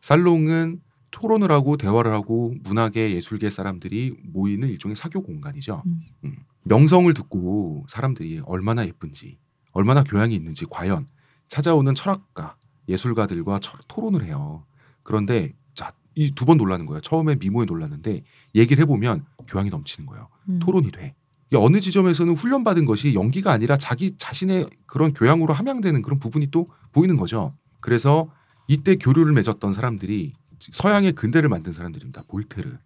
살롱은 0.00 0.80
토론을 1.10 1.50
하고 1.52 1.76
대화를 1.76 2.10
하고 2.12 2.54
문학계 2.62 3.10
예술계 3.10 3.50
사람들이 3.50 4.16
모이는 4.32 4.68
일종의 4.68 4.96
사교 4.96 5.22
공간이죠. 5.22 5.82
음. 5.84 6.00
음. 6.24 6.36
명성을 6.64 7.12
듣고 7.14 7.84
사람들이 7.88 8.40
얼마나 8.46 8.86
예쁜지, 8.86 9.38
얼마나 9.72 10.02
교양이 10.04 10.34
있는지 10.34 10.66
과연 10.70 11.06
찾아오는 11.48 11.94
철학가, 11.94 12.56
예술가들과 12.88 13.58
철- 13.60 13.80
토론을 13.88 14.24
해요. 14.24 14.64
그런데 15.02 15.54
자, 15.74 15.92
이 16.14 16.30
두 16.34 16.44
번 16.46 16.58
놀라는 16.58 16.86
거예요. 16.86 17.00
처음에 17.00 17.36
미모에 17.36 17.64
놀랐는데 17.66 18.22
얘기를 18.54 18.82
해보면 18.82 19.24
교양이 19.48 19.70
넘치는 19.70 20.06
거예요. 20.06 20.28
음. 20.48 20.58
토론이 20.60 20.90
돼. 20.92 21.14
어느 21.54 21.80
지점에서는 21.80 22.34
훈련받은 22.34 22.86
것이 22.86 23.14
연기가 23.14 23.52
아니라 23.52 23.76
자기 23.76 24.16
자신의 24.16 24.70
그런 24.86 25.12
교양으로 25.12 25.52
함양되는 25.52 26.00
그런 26.02 26.18
부분이 26.18 26.46
또 26.50 26.66
보이는 26.92 27.16
거죠. 27.18 27.54
그래서 27.80 28.30
이때 28.68 28.96
교류를 28.96 29.32
맺었던 29.34 29.72
사람들이 29.74 30.32
서양의 30.60 31.12
근대를 31.12 31.48
만든 31.50 31.72
사람들입니다. 31.72 32.22
볼테르, 32.28 32.78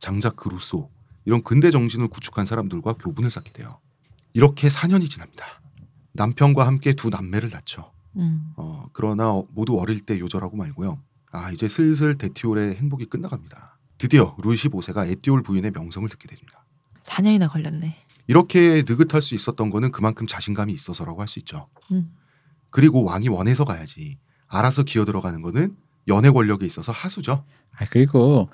장작 0.00 0.36
그루소 0.36 0.90
이런 1.30 1.44
근대 1.44 1.70
정신을 1.70 2.08
구축한 2.08 2.44
사람들과 2.44 2.94
교분을 2.94 3.30
쌓게 3.30 3.52
돼요. 3.52 3.78
이렇게 4.32 4.66
4년이 4.66 5.08
지납니다. 5.08 5.46
남편과 6.12 6.66
함께 6.66 6.94
두 6.94 7.08
남매를 7.08 7.50
낳죠. 7.50 7.92
음. 8.16 8.52
어, 8.56 8.86
그러나 8.92 9.30
어- 9.30 9.46
모두 9.52 9.78
어릴 9.78 10.00
때 10.00 10.18
요절하고 10.18 10.56
말고요. 10.56 11.00
아 11.30 11.52
이제 11.52 11.68
슬슬 11.68 12.18
데티올의 12.18 12.74
행복이 12.74 13.04
끝나갑니다. 13.06 13.78
드디어 13.96 14.36
루이 14.42 14.56
15세가 14.56 15.08
에티올 15.08 15.44
부인의 15.44 15.70
명성을 15.70 16.08
듣게 16.08 16.26
됩니다. 16.26 16.64
4년이나 17.04 17.48
걸렸네. 17.48 17.96
이렇게 18.26 18.82
느긋할 18.84 19.22
수 19.22 19.36
있었던 19.36 19.70
거는 19.70 19.92
그만큼 19.92 20.26
자신감이 20.26 20.72
있어서라고 20.72 21.20
할 21.20 21.28
수 21.28 21.38
있죠. 21.38 21.68
음. 21.92 22.10
그리고 22.70 23.04
왕이 23.04 23.28
원해서 23.28 23.64
가야지. 23.64 24.18
알아서 24.48 24.82
기어 24.82 25.04
들어가는 25.04 25.40
거는 25.42 25.76
연애 26.08 26.28
권력에 26.30 26.66
있어서 26.66 26.90
하수죠. 26.90 27.44
아 27.78 27.84
그리고 27.88 28.50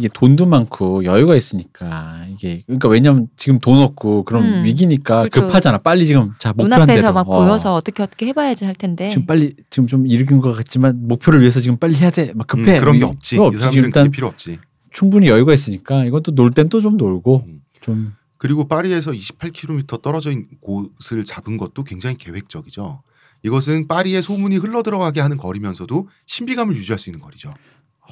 이게 0.00 0.08
돈도 0.14 0.46
많고 0.46 1.04
여유가 1.04 1.36
있으니까 1.36 2.24
이게 2.30 2.62
그러니까 2.66 2.88
왜냐면 2.88 3.28
지금 3.36 3.58
돈 3.58 3.82
없고 3.82 4.24
그런 4.24 4.44
음, 4.44 4.64
위기니까 4.64 5.24
그렇죠. 5.24 5.42
급하잖아. 5.46 5.76
빨리 5.76 6.06
지금 6.06 6.32
자 6.38 6.54
목표한 6.56 6.80
눈앞에서 6.86 7.12
막 7.12 7.28
어. 7.28 7.44
보여서 7.44 7.74
어떻게 7.74 8.02
어떻게 8.02 8.26
해봐야지 8.28 8.64
할 8.64 8.74
텐데. 8.74 9.10
지금 9.10 9.26
빨리 9.26 9.52
지금 9.68 9.86
좀 9.86 10.06
이르긴 10.06 10.40
것 10.40 10.54
같지만 10.54 11.06
목표를 11.06 11.40
위해서 11.40 11.60
지금 11.60 11.76
빨리 11.76 11.96
해야 11.96 12.08
돼. 12.08 12.32
막 12.34 12.46
급해. 12.46 12.78
음, 12.78 12.80
그런 12.80 12.98
게뭐 12.98 13.10
없지. 13.10 13.36
이 13.36 13.38
사람들은 13.38 13.84
일단 13.84 14.04
그게 14.04 14.16
필요 14.16 14.26
없지. 14.28 14.58
충분히 14.90 15.28
여유가 15.28 15.52
있으니까 15.52 16.06
이것도 16.06 16.34
놀 16.34 16.52
땐 16.52 16.70
또 16.70 16.80
좀 16.80 16.96
놀고 16.96 17.42
음. 17.46 17.60
좀 17.82 18.14
그리고 18.38 18.66
파리에서 18.66 19.10
28km 19.12 20.00
떨어져 20.00 20.30
있는 20.30 20.46
곳을 20.62 21.26
잡은 21.26 21.58
것도 21.58 21.84
굉장히 21.84 22.16
계획적이죠. 22.16 23.02
이것은 23.42 23.86
파리의 23.86 24.22
소문이 24.22 24.56
흘러 24.56 24.82
들어가게 24.82 25.20
하는 25.20 25.36
거리면서도 25.36 26.08
신비감을 26.24 26.74
유지할 26.76 26.98
수 26.98 27.10
있는 27.10 27.20
거리죠. 27.20 27.52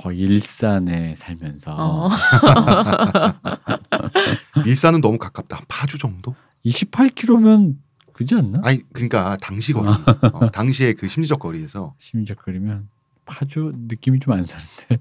어, 0.05 0.13
일산에 0.13 1.15
살면서 1.17 1.75
어. 1.77 2.09
일산은 4.67 5.01
너무 5.01 5.19
가깝다. 5.19 5.63
파주 5.69 5.99
정도? 5.99 6.35
28km면 6.65 7.77
그지 8.13 8.35
않나? 8.35 8.61
아니 8.65 8.83
그러니까 8.93 9.37
당시 9.41 9.73
거리, 9.73 9.89
어, 10.33 10.51
당시의 10.51 10.95
그 10.95 11.07
심리적 11.09 11.39
거리에서 11.39 11.95
심지어 11.99 12.35
그리면 12.43 12.89
파주 13.27 13.73
느낌이 13.89 14.19
좀 14.21 14.35
안 14.35 14.45
사는데. 14.45 14.99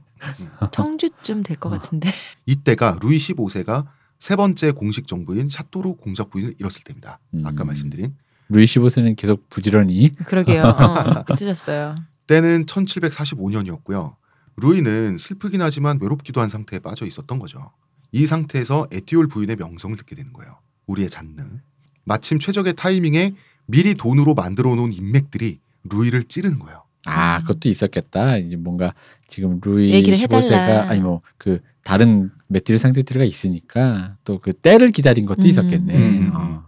청주쯤 0.72 1.44
될 1.44 1.58
것 1.58 1.70
같은데. 1.70 2.10
이때가 2.46 2.98
루이 3.02 3.18
15세가 3.18 3.86
세 4.20 4.36
번째 4.36 4.72
공식 4.72 5.08
정부인 5.08 5.50
샤토르 5.50 5.94
공작 5.96 6.30
부인을 6.32 6.56
잃었을 6.60 6.84
때입니다. 6.84 7.20
아까 7.46 7.64
음. 7.64 7.68
말씀드린 7.68 8.16
루이 8.50 8.66
15세는 8.66 9.16
계속 9.16 9.50
부지런히 9.50 10.16
그러게요. 10.16 10.64
어, 10.64 11.24
있으셨어요. 11.34 11.96
때는 12.28 12.66
1745년이었고요. 12.66 14.16
루이는 14.58 15.18
슬프긴 15.18 15.62
하지만 15.62 16.00
외롭기도 16.02 16.42
한 16.42 16.50
상태에 16.50 16.80
빠져 16.80 17.06
있었던 17.06 17.40
거죠. 17.40 17.72
이 18.12 18.26
상태에서 18.26 18.88
에티올 18.92 19.28
부인의 19.28 19.56
명성을 19.58 19.96
듣게 19.98 20.16
되는 20.16 20.34
거예요. 20.34 20.58
우리의 20.88 21.10
잔느. 21.10 21.42
마침 22.04 22.40
최적의 22.40 22.76
타이밍에 22.76 23.36
미리 23.66 23.96
돈으로 23.96 24.34
만들어 24.34 24.76
놓은 24.76 24.94
인맥들이 24.94 25.60
루이를 25.84 26.24
찌르는 26.24 26.60
거예요. 26.60 26.84
아 27.06 27.38
음. 27.38 27.42
그것도 27.44 27.70
있었겠다. 27.70 28.38
이제 28.38 28.56
뭔가 28.56 28.94
지금 29.28 29.60
루이 29.64 29.92
얘기를 29.92 30.18
15세가 30.18 30.44
해달라. 30.46 30.90
아니 30.90 31.00
뭐 31.02 31.22
그 31.38 31.60
다른 31.84 32.32
메티르 32.48 32.78
상태들가 32.78 33.24
있으니까 33.24 34.18
또 34.26 34.40
그 34.40 34.52
때를 34.54 34.92
기다린 34.92 35.26
것도 35.26 35.44
음. 35.44 35.48
있었겠네. 35.48 35.96
음, 35.96 36.02
음, 36.02 36.32
어. 36.36 36.64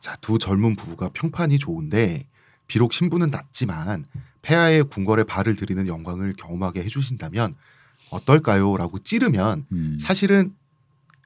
자, 0.00 0.16
두 0.20 0.38
젊은 0.38 0.76
부부가 0.76 1.10
평판이 1.14 1.58
좋은데 1.58 2.26
비록 2.66 2.92
신부는 2.92 3.30
낮지만 3.30 4.04
폐하의 4.48 4.84
궁궐에 4.84 5.24
발을 5.24 5.56
들이는 5.56 5.86
영광을 5.88 6.32
경험하게 6.32 6.82
해주신다면 6.84 7.54
어떨까요?라고 8.10 8.98
찌르면 8.98 9.66
음. 9.72 9.98
사실은 10.00 10.52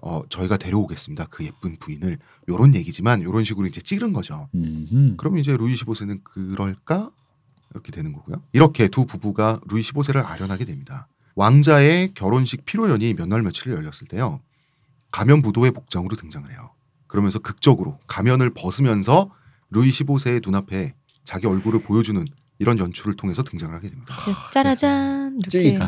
어, 0.02 0.22
저희가 0.28 0.56
데려오겠습니다. 0.56 1.26
그 1.30 1.44
예쁜 1.44 1.76
부인을 1.76 2.18
요런 2.48 2.74
얘기지만 2.74 3.22
요런 3.22 3.44
식으로 3.44 3.68
이제 3.68 3.80
찌른 3.80 4.12
거죠. 4.12 4.48
음. 4.56 5.14
그럼 5.16 5.38
이제 5.38 5.56
루이 5.56 5.76
15세는 5.76 6.24
그럴까 6.24 7.10
이렇게 7.70 7.92
되는 7.92 8.12
거고요. 8.12 8.42
이렇게 8.52 8.88
두 8.88 9.06
부부가 9.06 9.60
루이 9.68 9.82
15세를 9.82 10.26
아련하게 10.26 10.64
됩니다. 10.64 11.06
왕자의 11.36 12.14
결혼식 12.14 12.64
피로연이 12.64 13.14
몇 13.14 13.28
날 13.28 13.42
며칠을 13.42 13.76
열렸을 13.76 14.08
때요. 14.08 14.40
가면 15.12 15.42
부도의 15.42 15.70
복장으로 15.70 16.16
등장을 16.16 16.50
해요. 16.50 16.70
그러면서 17.06 17.38
극적으로 17.38 18.00
가면을 18.08 18.50
벗으면서 18.50 19.30
루이 19.70 19.90
15세의 19.90 20.42
눈앞에 20.44 20.94
자기 21.22 21.46
얼굴을 21.46 21.82
보여주는 21.82 22.24
이런 22.62 22.78
연출을 22.78 23.16
통해서 23.16 23.42
등장을 23.42 23.74
하게 23.74 23.90
됩니다. 23.90 24.14
짜라잔 24.52 25.36
이렇게. 25.40 25.78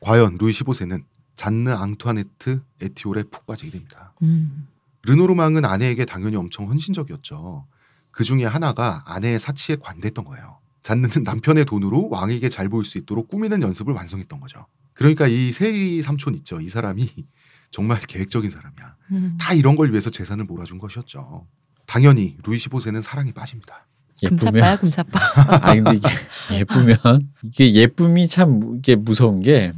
과연 0.00 0.38
루이 0.40 0.50
15세는 0.50 1.04
잔느 1.36 1.68
앙투아네트 1.68 2.62
에티올에 2.80 3.24
푹 3.24 3.44
빠지게 3.44 3.70
됩니다. 3.70 4.14
음. 4.22 4.66
르노르망은 5.02 5.66
아내에게 5.66 6.06
당연히 6.06 6.36
엄청 6.36 6.70
헌신적이었죠. 6.70 7.66
그 8.10 8.24
중에 8.24 8.46
하나가 8.46 9.02
아내의 9.04 9.38
사치에 9.38 9.76
관대했던 9.76 10.24
거예요. 10.24 10.58
잔느는 10.82 11.22
남편의 11.22 11.66
돈으로 11.66 12.08
왕에게 12.08 12.48
잘 12.48 12.70
보일 12.70 12.86
수 12.86 12.96
있도록 12.96 13.28
꾸미는 13.28 13.60
연습을 13.60 13.92
완성했던 13.92 14.40
거죠. 14.40 14.66
그러니까 14.94 15.28
이 15.28 15.52
세리 15.52 16.00
삼촌 16.00 16.34
있죠. 16.36 16.60
이 16.60 16.70
사람이 16.70 17.10
정말 17.70 18.00
계획적인 18.00 18.50
사람이야. 18.50 18.96
음. 19.12 19.36
다 19.38 19.52
이런 19.52 19.76
걸 19.76 19.90
위해서 19.90 20.08
재산을 20.08 20.46
몰아준 20.46 20.78
것이었죠. 20.78 21.46
당연히 21.84 22.38
루이 22.42 22.56
15세는 22.56 23.02
사랑에 23.02 23.32
빠집니다. 23.32 23.86
금사빠야 24.28 24.72
예쁘면 24.72 24.78
금사빠. 24.78 25.20
아 25.68 25.74
근데 25.74 25.96
이게 25.96 26.08
예쁘면 26.52 26.96
이게 27.42 27.72
예쁨이 27.74 28.28
참 28.28 28.60
무- 28.60 28.76
이게 28.78 28.96
무서운 28.96 29.40
게 29.42 29.72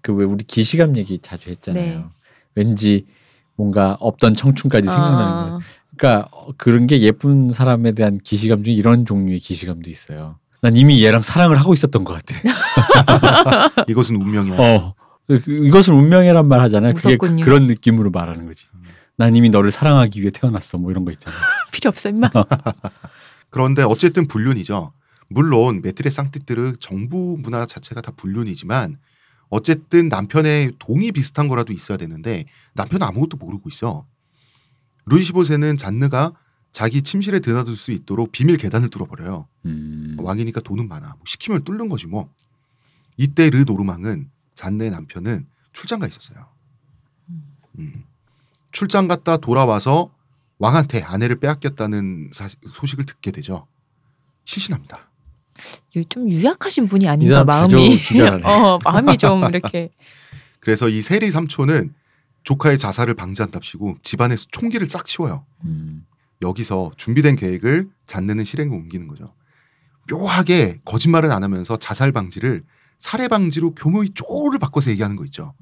그 0.00 0.12
왜 0.12 0.24
우리 0.24 0.44
기시감 0.44 0.96
얘기 0.96 1.18
자주 1.18 1.50
했잖아요. 1.50 1.84
네. 1.98 2.04
왠지 2.54 3.04
뭔가 3.56 3.96
없던 4.00 4.34
청춘까지 4.34 4.86
생각나는 4.86 5.42
거예요. 5.42 5.54
어. 5.56 5.60
그러니까 5.96 6.28
어, 6.30 6.46
그런 6.56 6.86
게 6.86 7.00
예쁜 7.00 7.50
사람에 7.50 7.92
대한 7.92 8.18
기시감 8.18 8.62
중에 8.64 8.74
이런 8.74 9.04
종류의 9.04 9.38
기시감도 9.40 9.90
있어요. 9.90 10.36
난 10.62 10.76
이미 10.76 11.04
얘랑 11.04 11.22
사랑을 11.22 11.58
하고 11.58 11.74
있었던 11.74 12.04
것 12.04 12.14
같아. 12.14 12.36
이것은 13.88 14.16
운명이야. 14.16 14.56
어, 14.58 14.94
그- 15.26 15.40
그- 15.40 15.66
이것은 15.66 15.94
운명이란 15.94 16.46
말 16.48 16.60
하잖아요. 16.62 16.94
그게 16.94 17.16
그- 17.16 17.26
무섭군요. 17.26 17.44
그런 17.44 17.66
느낌으로 17.66 18.10
말하는 18.10 18.46
거지. 18.46 18.66
음. 18.74 18.82
난 19.16 19.34
이미 19.36 19.50
너를 19.50 19.70
사랑하기 19.72 20.20
위해 20.20 20.30
태어났어. 20.30 20.78
뭐 20.78 20.90
이런 20.92 21.04
거 21.04 21.10
있잖아. 21.10 21.36
필요 21.72 21.88
없어 21.88 22.08
임마. 22.08 22.30
그런데 23.50 23.82
어쨌든 23.82 24.28
불륜이죠. 24.28 24.92
물론 25.28 25.82
메트레 25.82 26.10
상티트르 26.10 26.74
정부 26.80 27.36
문화 27.38 27.66
자체가 27.66 28.00
다 28.00 28.12
불륜이지만 28.16 28.98
어쨌든 29.50 30.08
남편의 30.08 30.72
동의 30.78 31.12
비슷한 31.12 31.48
거라도 31.48 31.72
있어야 31.72 31.98
되는데 31.98 32.44
남편은 32.74 33.06
아무것도 33.06 33.36
모르고 33.36 33.68
있어. 33.70 34.06
루이 35.06 35.22
15세는 35.22 35.78
잔느가 35.78 36.34
자기 36.72 37.02
침실에 37.02 37.40
드나들 37.40 37.76
수 37.76 37.92
있도록 37.92 38.30
비밀 38.30 38.56
계단을 38.56 38.90
뚫어버려요. 38.90 39.48
음. 39.64 40.16
왕이니까 40.18 40.60
돈은 40.60 40.86
많아. 40.88 41.06
뭐 41.06 41.18
시키면 41.26 41.64
뚫는 41.64 41.88
거지 41.88 42.06
뭐. 42.06 42.32
이때 43.16 43.50
르 43.50 43.64
노르망은 43.64 44.30
잔느의 44.54 44.90
남편은 44.90 45.46
출장 45.72 45.98
가 45.98 46.06
있었어요. 46.06 46.46
음. 47.78 48.04
출장 48.70 49.08
갔다 49.08 49.38
돌아와서 49.38 50.12
왕한테 50.58 51.02
아내를 51.02 51.36
빼앗겼다는 51.40 52.30
사- 52.32 52.48
소식을 52.72 53.06
듣게 53.06 53.30
되죠. 53.30 53.66
실신합니다. 54.44 55.10
유- 55.96 56.04
좀 56.04 56.30
유약하신 56.30 56.88
분이 56.88 57.08
아닌가 57.08 57.44
마음이. 57.44 57.96
어 58.44 58.78
마음이 58.84 59.16
좀 59.18 59.44
이렇게. 59.48 59.90
그래서 60.60 60.88
이 60.88 61.02
세리 61.02 61.30
삼촌은 61.30 61.94
조카의 62.44 62.78
자살을 62.78 63.14
방지한답시고 63.14 63.98
집안에서 64.02 64.46
총기를 64.50 64.88
싹 64.88 65.04
치워요. 65.04 65.44
음. 65.64 66.06
여기서 66.42 66.92
준비된 66.96 67.36
계획을 67.36 67.88
잔느는 68.06 68.44
실행에 68.44 68.70
옮기는 68.74 69.06
거죠. 69.08 69.34
묘하게 70.10 70.80
거짓말을 70.84 71.30
안 71.32 71.42
하면서 71.42 71.76
자살 71.76 72.12
방지를 72.12 72.64
살해 72.98 73.28
방지로 73.28 73.74
교묘히 73.74 74.10
쪼를 74.14 74.58
바꿔서 74.58 74.90
얘기하는 74.90 75.16
거 75.16 75.24
있죠. 75.26 75.54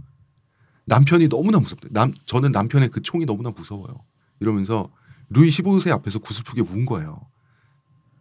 남편이 0.85 1.29
너무나 1.29 1.59
무섭대. 1.59 1.89
남 1.91 2.15
저는 2.27 2.53
남편의 2.53 2.91
그 2.91 3.03
총이 3.03 3.27
너무나 3.27 3.51
무서워요. 3.51 4.05
이러면서 4.41 4.91
루이 5.31 5.49
15세 5.49 5.91
앞에서 5.91 6.19
구슬프게 6.19 6.63
운 6.63 6.87
거예요. 6.87 7.21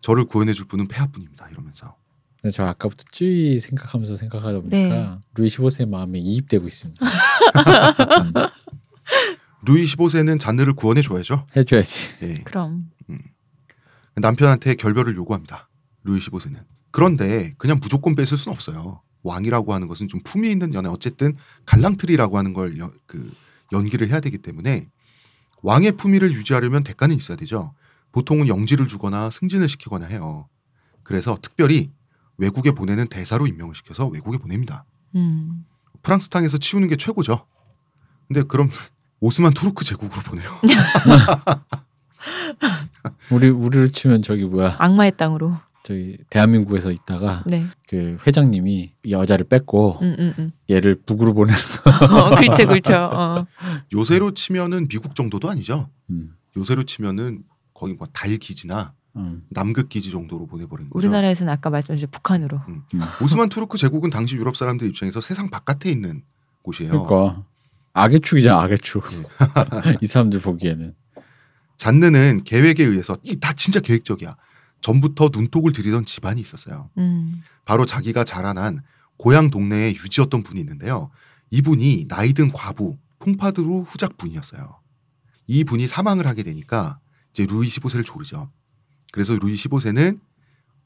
저를 0.02 0.26
구원해 0.26 0.54
줄 0.54 0.68
분은 0.68 0.88
폐하뿐입니다. 0.88 1.50
이러면서 1.50 1.96
근데 2.42 2.52
저 2.52 2.64
아까부터 2.66 3.04
쭈이 3.12 3.60
생각하면서 3.60 4.16
생각하다 4.18 4.60
보니까 4.62 4.78
네. 4.78 5.20
루이 5.36 5.48
15세 5.48 5.88
마음에 5.88 6.20
이입되고 6.20 6.68
있습니다. 6.68 7.06
음, 7.06 8.34
루이 9.66 9.86
15세는 9.86 10.40
잔느를 10.40 10.74
구원해 10.74 11.02
줘야죠. 11.02 11.48
해줘야지. 11.56 12.10
예. 12.22 12.34
그럼. 12.44 12.92
남편한테 14.16 14.76
결별을 14.76 15.16
요구합니다. 15.16 15.70
루이 16.04 16.20
15세는. 16.20 16.64
그런데 16.92 17.54
그냥 17.58 17.80
무조건 17.82 18.16
뺏을 18.16 18.38
수는 18.38 18.54
없어요. 18.54 19.02
왕이라고 19.24 19.74
하는 19.74 19.88
것은 19.88 20.08
좀 20.08 20.22
품위 20.24 20.52
있는 20.52 20.74
연애 20.74 20.88
어쨌든 20.88 21.36
갈랑트리라고 21.66 22.38
하는 22.38 22.54
걸 22.54 22.78
연, 22.78 22.92
그 23.08 23.34
연기를 23.74 24.10
해야 24.10 24.20
되기 24.20 24.38
때문에 24.38 24.88
왕의 25.66 25.94
품위를 25.94 26.32
유지하려면 26.34 26.84
대가는 26.84 27.16
있어야 27.16 27.38
되죠. 27.38 27.74
보통은 28.12 28.48
영지를 28.48 28.88
주거나 28.88 29.32
승진을 29.32 29.68
시키거나 29.68 30.06
해요. 30.06 30.48
그래서 31.02 31.40
특별히 31.42 31.90
외국에 32.38 32.72
보내는 32.72 33.08
대사로 33.08 33.48
임명을 33.48 33.74
시켜서 33.74 34.06
외국에 34.08 34.38
보냅니다. 34.38 34.86
음. 35.16 35.66
프랑스 36.04 36.30
땅에서 36.30 36.60
치우는 36.60 36.88
게 36.88 36.98
최고죠. 36.98 37.48
근데 38.28 38.44
그럼 38.44 38.70
오스만 39.20 39.54
투르크 39.54 39.84
제국으로 39.84 40.22
보내요. 40.22 40.48
우리 43.32 43.50
우리로 43.50 43.88
치면 43.88 44.22
저기 44.22 44.46
뭐야 44.46 44.76
악마의 44.78 45.18
땅으로. 45.18 45.58
저기 45.86 46.18
대한민국에서 46.32 46.92
있다가 46.92 47.44
네. 47.46 47.68
그 47.88 48.18
회장님이 48.26 48.94
여자를 49.12 49.46
뺏고 49.48 50.00
음, 50.02 50.16
음, 50.18 50.34
음. 50.40 50.52
얘를 50.68 50.96
북으로 51.06 51.36
보내는. 51.36 51.60
어, 52.12 52.36
그렇죠, 52.36 52.66
그렇죠. 52.68 52.94
어. 52.98 53.46
요새로 53.94 54.34
치면은 54.34 54.88
미국 54.88 55.14
정도도 55.14 55.48
아니죠. 55.48 55.88
음, 56.10 56.36
요새로 56.58 56.86
치면은 56.86 57.44
거의 57.76 57.94
뭐 57.94 58.08
달 58.12 58.36
기지나 58.38 58.94
음, 59.16 59.44
남극 59.50 59.88
기지 59.90 60.10
정도로 60.10 60.48
보내버린 60.48 60.90
거죠. 60.90 60.98
우리나라에서는 60.98 61.54
아까 61.54 61.70
말씀하신 61.70 62.08
북한으로. 62.10 62.60
음. 62.68 62.82
오스만 63.22 63.50
투르크 63.50 63.78
제국은 63.78 64.10
당시 64.10 64.36
유럽 64.36 64.58
사람들 64.58 64.88
입장에서 64.88 65.22
세상 65.22 65.52
바깥에 65.52 65.92
있는 65.92 66.24
곳이에요. 66.64 67.04
그러니까 67.06 67.44
악의 67.94 68.22
축이잖아 68.22 68.60
악의 68.64 68.80
축. 68.80 69.04
예. 69.14 69.24
이 70.02 70.08
사람들 70.08 70.40
보기에는. 70.42 70.96
잔느는 71.78 72.44
계획에 72.44 72.84
의해서 72.84 73.18
이 73.22 73.40
다 73.40 73.54
진짜 73.54 73.80
계획적이야. 73.80 74.36
전부터 74.86 75.32
눈독을 75.34 75.74
들이던 75.74 76.06
집안이 76.06 76.40
있었어요. 76.40 76.92
음. 77.00 77.42
바로 77.66 77.88
자기가 77.88 78.24
자라난 78.24 78.84
고향 79.18 79.50
동네에 79.50 79.90
유지였던 79.94 80.44
분이 80.44 80.60
있는데요. 80.60 81.10
이분이 81.50 82.06
나이든 82.08 82.52
과부 82.52 82.96
퐁파드루 83.18 83.86
후작 83.88 84.16
분이었어요. 84.18 84.80
이 85.48 85.64
분이 85.64 85.88
사망을 85.88 86.28
하게 86.28 86.44
되니까 86.44 87.00
이제 87.32 87.48
루이 87.48 87.68
15세를 87.68 88.06
조르죠. 88.06 88.52
그래서 89.12 89.34
루이 89.34 89.56
15세는 89.56 90.20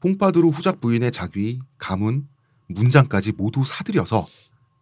퐁파드루 0.00 0.48
후작 0.48 0.80
부인의 0.80 1.12
자귀, 1.12 1.60
가문, 1.76 2.26
문장까지 2.68 3.32
모두 3.32 3.64
사들여서 3.66 4.28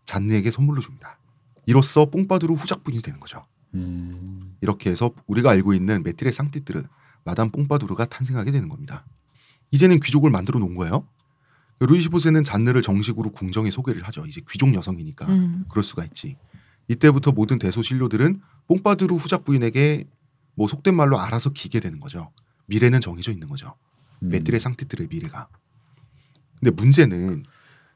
잔느에게 0.04 0.52
선물로 0.52 0.80
줍니다. 0.80 1.18
이로써 1.66 2.04
뽕파드루 2.04 2.54
후작 2.54 2.84
부인이 2.84 3.02
되는 3.02 3.18
거죠. 3.18 3.44
음, 3.74 4.56
이렇게 4.60 4.90
해서 4.90 5.10
우리가 5.26 5.50
알고 5.50 5.74
있는 5.74 6.04
메트레 6.04 6.30
상티뜨르 6.30 6.84
마담 7.24 7.50
뽕파두르가 7.50 8.06
탄생하게 8.06 8.50
되는 8.50 8.68
겁니다. 8.68 9.04
이제는 9.70 10.00
귀족을 10.00 10.30
만들어 10.30 10.58
놓은 10.58 10.74
거예요. 10.74 11.06
루이 11.80 12.00
15세는 12.00 12.44
잔느를 12.44 12.82
정식으로 12.82 13.30
궁정에 13.30 13.70
소개를 13.70 14.02
하죠. 14.04 14.26
이제 14.26 14.40
귀족 14.48 14.74
여성이니까 14.74 15.26
음. 15.28 15.64
그럴 15.68 15.84
수가 15.84 16.04
있지. 16.04 16.36
이때부터 16.88 17.32
모든 17.32 17.58
대소신료들은 17.58 18.40
뽕파드루 18.66 19.16
후작 19.16 19.44
부인에게 19.44 20.06
뭐 20.54 20.66
속된 20.66 20.94
말로 20.94 21.20
알아서 21.20 21.50
기게 21.50 21.78
되는 21.80 22.00
거죠. 22.00 22.32
미래는 22.66 23.00
정해져 23.00 23.30
있는 23.30 23.48
거죠. 23.48 23.74
음. 24.22 24.30
메트레 24.30 24.58
상티뜨르의 24.58 25.08
미래가. 25.08 25.48
근데 26.58 26.70
문제는 26.72 27.44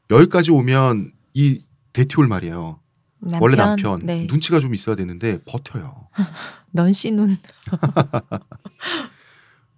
여기까지 0.09 0.51
오면 0.51 1.11
이 1.33 1.63
데티올 1.91 2.27
말이에요. 2.27 2.79
남편, 3.19 3.41
원래 3.41 3.55
남편 3.55 3.99
네. 4.05 4.27
눈치가 4.29 4.59
좀 4.59 4.73
있어야 4.75 4.95
되는데 4.95 5.41
버텨요. 5.43 6.07
넌 6.71 6.93
씨눈. 6.93 7.37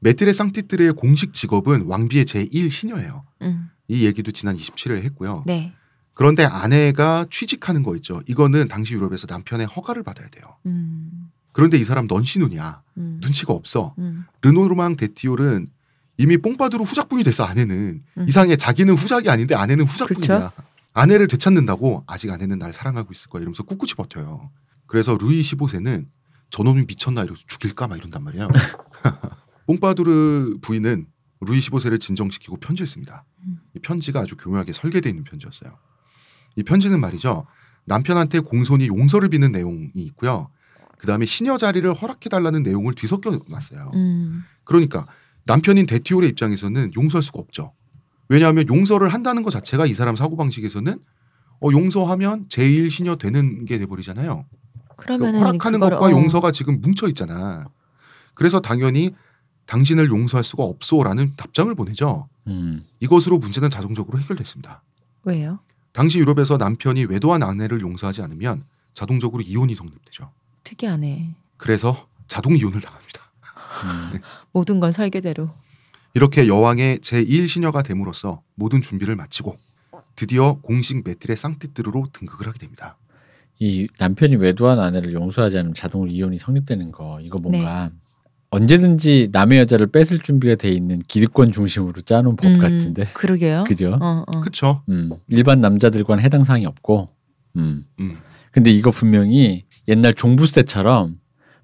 메트레 0.06 0.34
상티뜨레의 0.34 0.94
공식 0.94 1.34
직업은 1.34 1.86
왕비의 1.88 2.26
제1 2.26 2.70
시녀예요. 2.70 3.26
음. 3.42 3.72
이 3.88 4.06
얘기도 4.06 4.32
지난 4.32 4.56
27회에 4.56 5.02
했고요. 5.02 5.44
네. 5.48 5.74
그런데 6.14 6.46
아내가 6.46 7.26
취직하는 7.32 7.82
거 7.82 7.96
있죠. 7.96 8.22
이거는 8.28 8.68
당시 8.68 8.94
유럽에서 8.94 9.26
남편의 9.28 9.66
허가를 9.66 10.04
받아야 10.04 10.30
돼요. 10.30 10.46
음. 10.68 11.32
그런데 11.54 11.80
이 11.80 11.84
사람 11.84 12.06
넌시눈이야. 12.06 12.84
음. 12.98 13.20
눈치가 13.20 13.54
없어. 13.54 13.96
음. 13.98 14.26
르노르망 14.44 14.96
데티올은 14.96 15.72
이미 16.18 16.38
뽕파드로 16.38 16.84
후작분이 16.84 17.24
됐어 17.24 17.44
아내는 17.44 18.04
음. 18.18 18.26
이상해 18.28 18.58
자기는 18.58 18.94
후작이 18.94 19.32
아닌데 19.32 19.56
아내는 19.56 19.86
후작분이야. 19.86 20.28
그렇죠. 20.28 20.52
아내를 20.94 21.26
되찾는다고 21.28 22.04
아직 22.06 22.30
아내는 22.30 22.60
날 22.60 22.74
사랑하고 22.74 23.12
있을 23.12 23.30
거야 23.32 23.42
이러면서 23.42 23.64
꿋꿋이 23.64 23.94
버텨요. 23.98 24.52
그래서 24.86 25.18
루이 25.20 25.42
15세는 25.42 26.06
저놈이 26.52 26.86
미쳤나 26.88 27.24
이러면서 27.24 27.44
죽일까 27.48 27.88
막 27.88 27.98
이런단 27.98 28.24
말이에요. 28.24 28.50
뽕바두르 29.68 30.60
부인은 30.62 31.08
루이 31.42 31.60
15세를 31.60 32.00
진정시키고 32.00 32.58
편지를 32.58 32.88
씁니다. 32.88 33.26
음. 33.46 33.60
이 33.76 33.80
편지가 33.80 34.22
아주 34.22 34.36
교묘하게 34.38 34.74
설계되어 34.74 35.10
있는 35.10 35.24
편지였어요. 35.24 35.78
이 36.56 36.64
편지는 36.64 37.00
말이죠. 37.00 37.46
남편한테 37.86 38.40
공손히 38.40 38.88
용서를 38.88 39.30
비는 39.30 39.52
내용이 39.52 39.92
있고요. 39.94 40.50
그 40.98 41.08
다음에 41.08 41.26
시녀 41.26 41.58
자리를 41.58 41.94
허락해달라는 41.94 42.64
내용을 42.64 42.96
뒤섞여 42.96 43.40
놨어요. 43.48 43.92
음. 43.94 44.44
그러니까 44.64 45.08
남편인 45.46 45.86
데티올의 45.86 46.30
입장에서는 46.30 46.92
용서할 46.98 47.22
수가 47.22 47.40
없죠. 47.40 47.74
왜냐하면 48.28 48.68
용서를 48.68 49.14
한다는 49.14 49.44
것 49.44 49.52
자체가 49.52 49.86
이 49.86 49.94
사람 49.94 50.16
사고 50.16 50.36
방식에서는 50.36 51.00
어, 51.62 51.70
용서하면 51.72 52.48
제1 52.48 52.90
시녀 52.90 53.16
되는 53.18 53.66
게 53.66 53.78
돼버리잖아요. 53.78 54.46
그러면은 54.98 55.40
허락하는 55.40 55.80
것과 55.80 56.08
어. 56.08 56.12
용서가 56.12 56.52
지금 56.52 56.82
뭉쳐 56.82 57.08
있잖아. 57.10 57.66
그래서 58.34 58.60
당연히 58.60 59.14
당신을 59.66 60.08
용서할 60.08 60.44
수가 60.44 60.64
없소라는 60.64 61.34
답장을 61.36 61.74
보내죠. 61.76 62.28
음. 62.48 62.86
이것으로 63.00 63.38
문제는 63.38 63.70
자동적으로 63.70 64.20
해결됐습니다. 64.20 64.82
왜요? 65.24 65.60
당시 65.92 66.20
유럽에서 66.20 66.58
남편이 66.58 67.06
외도한 67.06 67.42
아내를 67.42 67.82
용서하지 67.82 68.22
않으면 68.22 68.64
자동적으로 68.94 69.42
이혼이 69.42 69.76
성립되죠. 69.76 70.30
특이하네. 70.64 71.36
그래서 71.58 72.08
자동 72.28 72.56
이혼을 72.58 72.82
당합니다. 72.82 73.22
음. 74.14 74.20
모든 74.52 74.80
건 74.80 74.92
설계대로. 74.92 75.50
이렇게 76.14 76.48
여왕의 76.48 77.00
제1 77.00 77.48
시녀가 77.48 77.82
됨으로써 77.82 78.42
모든 78.56 78.82
준비를 78.82 79.16
마치고 79.16 79.58
드디어 80.16 80.60
공식 80.62 81.04
메트레 81.04 81.36
상티트르로 81.36 82.08
등극을 82.14 82.48
하게 82.48 82.60
됩니다. 82.60 82.98
이 83.60 83.88
남편이 84.00 84.36
외도한 84.38 84.80
아내를 84.80 85.14
용서하지 85.14 85.58
않으면 85.58 85.74
자동으로 85.74 86.10
이혼이 86.10 86.38
성립되는 86.38 86.92
거 86.92 87.20
이거 87.22 87.38
뭔가 87.42 87.90
언제든지 88.52 89.30
남의 89.32 89.60
여자를 89.60 89.88
뺏을 89.88 90.20
준비가 90.20 90.56
돼 90.56 90.70
있는 90.70 91.02
기득권 91.08 91.52
중심으로 91.52 92.02
짜놓은 92.02 92.36
법 92.36 92.48
음, 92.48 92.60
같은데 92.60 93.06
그러게요. 93.14 93.66
그죠? 93.68 93.98
어, 94.02 94.24
어. 94.28 94.40
그쵸? 94.40 94.82
음, 94.90 95.12
일반 95.28 95.62
남자들과는 95.62 96.24
해당 96.24 96.44
사항이 96.44 96.66
없고 96.66 97.08
음. 97.58 97.86
음. 98.00 98.18
근데 98.52 98.72
이거 98.72 98.92
분명히 98.92 99.64
옛날 99.88 100.14
종부세처럼 100.14 101.18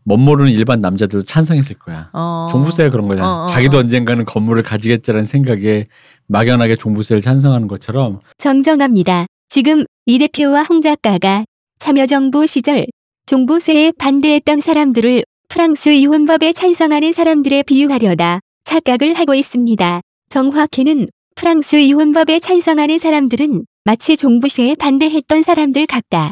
멋 0.04 0.18
모르는 0.18 0.52
일반 0.52 0.82
남자들도 0.82 1.26
찬성했을 1.26 1.78
거야. 1.78 2.10
어. 2.14 2.48
종부세가 2.52 2.90
그런 2.90 3.08
거잖아. 3.08 3.42
어, 3.42 3.44
어, 3.44 3.46
자기도 3.46 3.78
어. 3.78 3.80
언젠가는 3.82 4.26
건물을 4.26 4.64
가지겠다는 4.64 5.24
생각에 5.24 5.86
막연하게 6.28 6.76
종부세를 6.76 7.22
찬성하는 7.22 7.68
것처럼 7.68 8.20
정정합니다. 8.38 9.28
지금 9.50 9.86
이 10.06 10.18
대표와 10.18 10.64
홍 10.64 10.82
작가가 10.82 11.46
참여정부 11.80 12.48
시절 12.48 12.86
종부세에 13.26 13.94
반대했던 13.98 14.60
사람들을 14.60 15.24
프랑스 15.52 15.90
이혼법에 15.90 16.54
찬성하는 16.54 17.12
사람들에 17.12 17.64
비유하려다 17.64 18.40
착각을 18.64 19.16
하고 19.16 19.36
있습니다. 19.36 20.00
정확히는 20.30 21.08
프랑스 21.36 21.76
이혼법에 21.76 22.40
찬성하는 22.40 22.98
사람들은 22.98 23.66
마치 23.84 24.16
종부세에 24.16 24.76
반대했던 24.76 25.42
사람들 25.42 25.88
같다. 25.88 26.32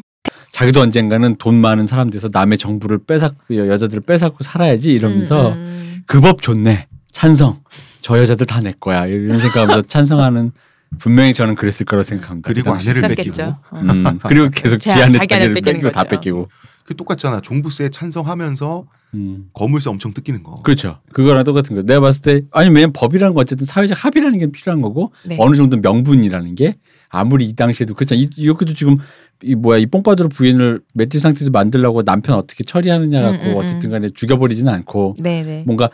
자기도 0.53 0.79
언젠가는 0.79 1.35
돈 1.37 1.55
많은 1.55 1.85
사람 1.85 2.09
돼서 2.09 2.29
남의 2.31 2.57
정부를 2.59 2.99
뺏앗고 3.05 3.57
여자들을 3.57 4.03
뺏앗고 4.03 4.37
살아야지 4.41 4.93
이러면서 4.93 5.49
음, 5.49 5.53
음. 5.53 6.03
그법 6.07 6.41
좋네 6.41 6.87
찬성 7.11 7.61
저 8.01 8.17
여자들 8.17 8.45
다 8.45 8.61
내 8.61 8.73
거야 8.79 9.05
이런 9.05 9.37
생각하면서 9.39 9.81
찬성하는 9.87 10.53
분명히 10.97 11.33
저는 11.33 11.55
그랬을 11.55 11.85
거라고 11.85 12.03
생각합니다. 12.03 12.47
그리고. 12.47 12.73
아내를. 12.73 13.01
뺏기고. 13.01 13.43
어. 13.43 13.57
음, 13.75 14.19
그리고 14.23 14.49
계속 14.49 14.77
자기 14.79 15.03
안에 15.03 15.19
자기를 15.19 15.53
뺏기고 15.55 15.91
다 15.91 16.03
거죠. 16.03 16.15
뺏기고 16.15 16.47
그 16.89 16.95
똑같잖아. 16.95 17.39
종부세에 17.41 17.89
찬성하면서 17.89 18.87
음. 19.13 19.49
거물세 19.53 19.91
엄청 19.91 20.11
뜯기는 20.11 20.41
거. 20.41 20.55
그렇죠. 20.63 20.97
그거랑 21.13 21.43
똑같은 21.43 21.75
거. 21.75 21.83
내가 21.83 21.99
봤을 21.99 22.21
때 22.23 22.41
아니 22.49 22.69
왜냐면 22.69 22.93
법이라는 22.93 23.35
건 23.35 23.43
어쨌든 23.43 23.63
사회적 23.67 24.03
합의라는 24.03 24.39
게 24.39 24.47
필요한 24.47 24.81
거고 24.81 25.11
네. 25.23 25.37
어느 25.39 25.55
정도 25.55 25.77
명분이라는 25.77 26.55
게 26.55 26.73
아무리 27.09 27.45
이 27.45 27.53
당시에도 27.53 27.93
그렇잖아. 27.93 28.19
이- 28.19 28.29
이렇게도 28.35 28.73
지금 28.73 28.97
이 29.43 29.53
뭐야 29.53 29.77
이 29.77 29.85
뽕바드로 29.85 30.29
부인을 30.29 30.81
매튜 30.95 31.19
상태도 31.19 31.51
만들려고 31.51 32.01
남편 32.01 32.35
어떻게 32.37 32.63
처리하느냐 32.63 33.21
갖고 33.21 33.43
음, 33.43 33.49
음, 33.49 33.51
음. 33.51 33.57
어쨌든 33.63 33.91
간에 33.91 34.09
죽여버리지는 34.09 34.73
않고 34.73 35.15
네네. 35.19 35.65
뭔가 35.67 35.91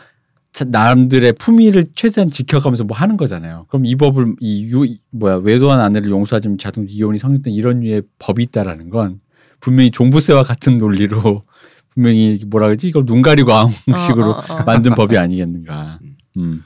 자- 0.54 0.64
남들의 0.64 1.34
품위를 1.34 1.88
최대한 1.94 2.30
지켜가면서 2.30 2.84
뭐 2.84 2.96
하는 2.96 3.18
거잖아요. 3.18 3.66
그럼 3.68 3.84
이 3.84 3.96
법을 3.96 4.36
이 4.40 4.70
유 4.70 4.86
뭐야 5.10 5.36
외도한 5.36 5.78
아내를 5.78 6.10
용서하지만 6.10 6.56
자동 6.56 6.86
이혼이 6.88 7.18
성립된 7.18 7.52
이런 7.52 7.80
류의 7.80 8.02
법이 8.18 8.42
있다라는 8.44 8.88
건 8.88 9.20
분명히 9.60 9.90
종부세와 9.90 10.42
같은 10.42 10.78
논리로 10.78 11.42
분명히 11.94 12.42
뭐라 12.46 12.66
그러지 12.66 12.88
이걸 12.88 13.06
눈 13.06 13.22
가리고 13.22 13.52
아웅식으로 13.52 14.30
어, 14.30 14.38
어, 14.38 14.54
어. 14.54 14.64
만든 14.64 14.94
법이 14.94 15.16
아니겠는가. 15.16 15.98
음. 16.38 16.64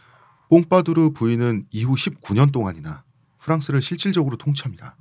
뽕바두르 0.48 1.12
부인은 1.12 1.66
이후 1.70 1.94
19년 1.94 2.52
동안이나 2.52 3.04
프랑스를 3.38 3.80
실질적으로 3.80 4.36
통치합니다. 4.36 4.96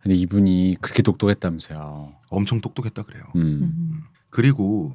근데 0.00 0.14
이분이 0.14 0.76
그렇게 0.80 1.02
똑똑했다면서요. 1.02 2.14
엄청 2.28 2.60
똑똑했다 2.60 3.02
그래요. 3.02 3.24
음. 3.36 3.40
음. 3.40 4.00
그리고 4.30 4.94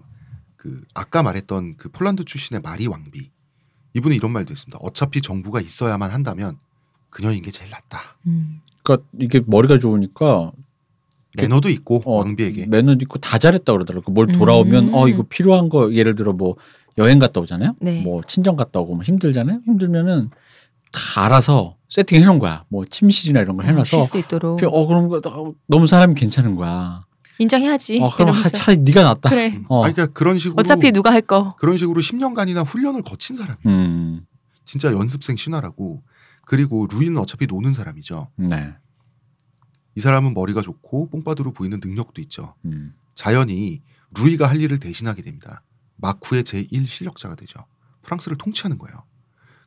그 0.56 0.82
아까 0.94 1.24
말했던 1.24 1.78
그 1.78 1.90
폴란드 1.90 2.26
출신의 2.26 2.62
마리 2.62 2.88
왕비 2.88 3.30
이분은 3.94 4.16
이런 4.16 4.32
말도 4.32 4.52
했습니다. 4.52 4.80
어차피 4.82 5.22
정부가 5.22 5.62
있어야만 5.62 6.12
한다면 6.12 6.58
그녀인 7.10 7.42
게 7.42 7.52
제일 7.52 7.72
낫다. 7.72 8.18
음. 8.28 8.62
그러니까 8.84 9.08
이게 9.20 9.42
머리가 9.46 9.80
좋으니까 9.80 10.52
매너도 11.42 11.70
있고 11.70 12.02
어, 12.06 12.18
왕비에게 12.20 12.68
매너 12.68 12.94
있고 13.02 13.20
다 13.20 13.38
잘했다 13.38 13.72
그러더라고. 13.72 14.12
뭘 14.12 14.28
돌아오면 14.28 14.90
음. 14.90 14.94
어 14.94 15.08
이거 15.08 15.24
필요한 15.24 15.70
거 15.70 15.94
예를 15.94 16.16
들어 16.16 16.34
뭐 16.34 16.56
여행 16.98 17.20
갔다 17.20 17.40
오잖아요. 17.42 17.76
네. 17.80 18.02
뭐 18.02 18.22
친정 18.28 18.56
갔다 18.56 18.80
오고 18.80 18.96
뭐 18.96 19.04
힘들잖아요. 19.04 19.62
힘들면은 19.66 20.30
다 20.92 21.26
알아서 21.26 21.76
세팅해 21.90 22.26
놓은 22.26 22.40
거야. 22.40 22.64
뭐 22.70 22.86
침실이나 22.86 23.42
이런 23.42 23.56
걸 23.56 23.66
해놔서 23.68 23.86
쉴수 24.04 24.18
있도록 24.20 24.62
어 24.64 24.86
그럼 24.88 25.10
거- 25.10 25.22
너무 25.68 25.88
사람이 25.88 26.16
괜찮은 26.16 26.56
거야. 26.56 27.02
인정해야지. 27.40 28.00
어 28.02 28.10
그럼 28.10 28.32
하-. 28.32 28.50
차라리 28.50 28.80
네가 28.82 29.04
낫다. 29.04 29.30
그래. 29.30 29.50
음. 29.56 29.66
어. 29.70 29.84
아니, 29.84 29.94
그러니까 29.94 30.14
그런 30.14 30.40
식으로 30.40 30.56
어차피 30.60 30.92
누가 30.92 31.12
할 31.12 31.22
거. 31.22 31.56
그런 31.60 31.78
식으로 31.78 32.02
10년간이나 32.02 32.66
훈련을 32.66 33.04
거친 33.04 33.36
사람이 33.36 33.58
음. 33.68 34.22
진짜 34.66 34.92
연습생 34.92 35.36
신화라고 35.38 36.02
그리고 36.46 36.88
루이는 36.92 37.18
어차피 37.18 37.46
노는 37.46 37.74
사람이죠. 37.74 38.30
네. 38.38 38.74
이 39.98 40.00
사람은 40.00 40.36
머리가 40.36 40.62
좋고 40.62 41.10
뽕바두르 41.10 41.54
부인은 41.54 41.80
능력도 41.84 42.22
있죠. 42.22 42.54
음. 42.66 42.94
자연히 43.16 43.82
루이가 44.16 44.48
할 44.48 44.62
일을 44.62 44.80
대신하게 44.80 45.24
됩니다. 45.24 45.64
마쿠의 45.96 46.44
제1 46.44 46.86
실력자가 46.86 47.34
되죠. 47.34 47.66
프랑스를 48.04 48.38
통치하는 48.38 48.78
거예요. 48.78 49.04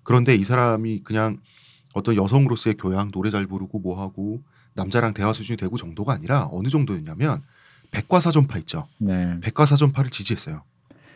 그런데 0.04 0.36
이 0.36 0.44
사람이 0.44 1.02
그냥 1.02 1.40
어떤 1.94 2.14
여성으로서의 2.14 2.76
교양, 2.76 3.10
노래 3.10 3.32
잘 3.32 3.48
부르고 3.48 3.80
뭐 3.80 4.00
하고 4.00 4.40
남자랑 4.74 5.14
대화 5.14 5.32
수준이 5.32 5.56
되고 5.56 5.76
정도가 5.76 6.12
아니라 6.12 6.48
어느 6.52 6.68
정도였냐면 6.68 7.42
백과사전파 7.90 8.58
있죠. 8.58 8.86
네. 8.98 9.40
백과사전파를 9.40 10.12
지지했어요. 10.12 10.62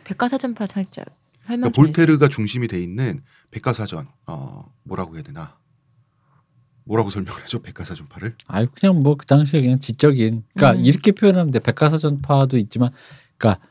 백과사전파 0.03 0.67
살짝 0.67 1.05
설명 1.45 1.71
그러니까 1.71 1.71
좀 1.71 1.85
해주세요. 1.85 1.93
볼테르가 1.93 2.27
중심이 2.27 2.67
돼 2.67 2.83
있는 2.83 3.23
백과사전 3.51 4.09
어 4.27 4.73
뭐라고 4.83 5.15
해야 5.15 5.23
되나? 5.23 5.57
뭐라고 6.85 7.09
설명을 7.09 7.41
하죠? 7.43 7.61
백과사전파를? 7.61 8.35
아유 8.47 8.67
그냥 8.73 9.01
뭐 9.01 9.15
그 9.15 9.25
당시에 9.25 9.61
그냥 9.61 9.79
지적인. 9.79 10.43
그러니까 10.55 10.79
음. 10.79 10.85
이렇게 10.85 11.11
표현하면 11.11 11.51
돼. 11.51 11.59
백과사전파도 11.59 12.57
있지만, 12.57 12.91
그러니까 13.37 13.65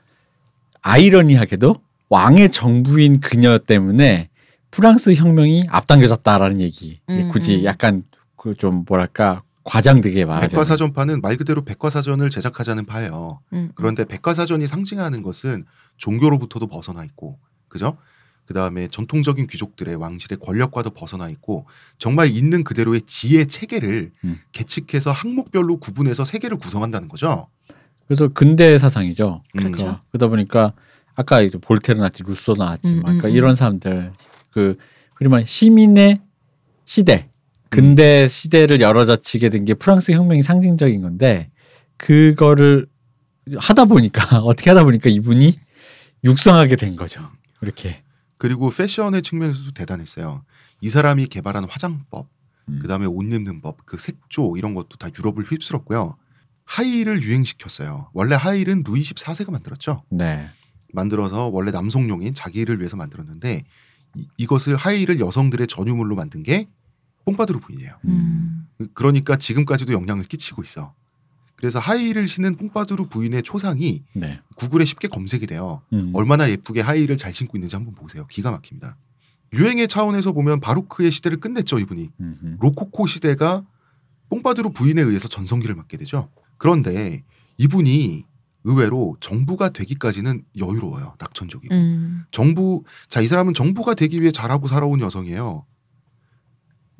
아이러니하게도 0.82 1.76
왕의 2.08 2.50
정부인 2.50 3.20
그녀 3.20 3.58
때문에 3.58 4.28
프랑스 4.70 5.14
혁명이 5.14 5.64
앞당겨졌다라는 5.68 6.60
얘기. 6.60 7.00
음, 7.08 7.30
굳이 7.30 7.58
음. 7.60 7.64
약간 7.64 8.02
그 8.36 8.54
좀 8.58 8.84
뭐랄까 8.86 9.42
과장되게 9.64 10.26
말하자면. 10.26 10.50
백과사전파는 10.50 11.20
말 11.22 11.36
그대로 11.38 11.64
백과사전을 11.64 12.28
제작하자는 12.28 12.84
파예요. 12.84 13.40
음. 13.54 13.70
그런데 13.74 14.04
백과사전이 14.04 14.66
상징하는 14.66 15.22
것은 15.22 15.64
종교로부터도 15.96 16.66
벗어나 16.66 17.04
있고, 17.04 17.38
그죠? 17.68 17.96
그 18.46 18.54
다음에 18.54 18.88
전통적인 18.88 19.46
귀족들의 19.46 19.94
왕실의 19.96 20.38
권력과도 20.38 20.90
벗어나 20.90 21.28
있고, 21.30 21.66
정말 21.98 22.30
있는 22.30 22.62
그대로의 22.64 23.02
지혜 23.06 23.46
체계를 23.46 24.12
음. 24.24 24.38
계측해서 24.52 25.12
항목별로 25.12 25.78
구분해서 25.78 26.24
세계를 26.24 26.58
구성한다는 26.58 27.08
거죠. 27.08 27.48
그래서 28.06 28.28
근대 28.28 28.78
사상이죠. 28.78 29.42
그렇죠. 29.56 29.74
그러니까 29.76 30.00
그러다 30.10 30.28
보니까 30.28 30.72
아까 31.14 31.40
이제 31.40 31.56
볼테르 31.58 31.98
나왔지 31.98 32.22
루소 32.26 32.54
나왔지만 32.58 32.98
음, 32.98 33.02
그러니까 33.02 33.28
음, 33.28 33.30
음. 33.30 33.36
이런 33.36 33.54
사람들 33.54 34.12
그 34.50 34.76
그러면 35.14 35.44
시민의 35.44 36.20
시대 36.84 37.28
근대 37.70 38.28
시대를 38.28 38.80
열어젖히게 38.80 39.48
된 39.48 39.64
게 39.64 39.72
프랑스 39.74 40.12
혁명이 40.12 40.42
상징적인 40.42 41.00
건데 41.00 41.50
그거를 41.96 42.86
하다 43.56 43.86
보니까 43.86 44.38
어떻게 44.44 44.68
하다 44.70 44.84
보니까 44.84 45.08
이분이 45.08 45.58
육성하게 46.24 46.76
된 46.76 46.96
거죠. 46.96 47.30
그렇게 47.58 48.02
그리고 48.44 48.68
패션의 48.68 49.22
측면에서도 49.22 49.70
대단했어요. 49.70 50.44
이 50.82 50.90
사람이 50.90 51.28
개발한 51.28 51.64
화장법, 51.64 52.28
음. 52.68 52.78
그다음에 52.82 53.06
옷 53.06 53.22
입는 53.22 53.62
법, 53.62 53.86
그 53.86 53.96
색조 53.96 54.58
이런 54.58 54.74
것도 54.74 54.98
다 54.98 55.08
유럽을 55.18 55.44
휩쓸었고요. 55.50 56.18
하이힐을 56.66 57.22
유행시켰어요. 57.22 58.10
원래 58.12 58.34
하이힐은 58.34 58.82
루이 58.86 59.00
14세가 59.00 59.50
만들었죠. 59.50 60.02
네. 60.10 60.50
만들어서 60.92 61.48
원래 61.48 61.70
남성용인 61.70 62.34
자기를 62.34 62.80
위해서 62.80 62.98
만들었는데 62.98 63.64
이, 64.14 64.28
이것을 64.36 64.76
하이힐을 64.76 65.20
여성들의 65.20 65.66
전유물로 65.66 66.14
만든 66.14 66.42
게 66.42 66.68
뽕바드루 67.24 67.60
부인이에요. 67.60 67.96
음. 68.04 68.68
그러니까 68.92 69.36
지금까지도 69.36 69.94
영향을 69.94 70.24
끼치고 70.24 70.62
있어. 70.64 70.92
그래서 71.64 71.78
하이힐을 71.78 72.28
신은 72.28 72.56
뽕바드루 72.56 73.06
부인의 73.08 73.42
초상이 73.42 74.02
네. 74.12 74.38
구글에 74.56 74.84
쉽게 74.84 75.08
검색이 75.08 75.46
돼요. 75.46 75.80
음. 75.94 76.10
얼마나 76.12 76.50
예쁘게 76.50 76.82
하이힐을 76.82 77.16
잘 77.16 77.32
신고 77.32 77.56
있는지 77.56 77.74
한번 77.74 77.94
보세요. 77.94 78.26
기가 78.26 78.50
막힙니다. 78.50 78.98
유행의 79.54 79.88
차원에서 79.88 80.32
보면 80.32 80.60
바로크의 80.60 81.10
시대를 81.10 81.40
끝냈죠 81.40 81.78
이분이. 81.78 82.10
음흠. 82.20 82.56
로코코 82.60 83.06
시대가 83.06 83.64
뽕바드루 84.28 84.72
부인에 84.74 85.00
의해서 85.00 85.26
전성기를 85.26 85.74
맞게 85.74 85.96
되죠. 85.96 86.28
그런데 86.58 87.22
이분이 87.56 88.24
의외로 88.64 89.16
정부가 89.20 89.70
되기까지는 89.70 90.44
여유로워요. 90.58 91.14
낙천적이고. 91.18 91.74
음. 91.74 92.24
정부 92.30 92.84
자 93.08 93.22
이 93.22 93.26
사람은 93.26 93.54
정부가 93.54 93.94
되기 93.94 94.20
위해 94.20 94.30
잘하고 94.32 94.68
살아온 94.68 95.00
여성이에요. 95.00 95.64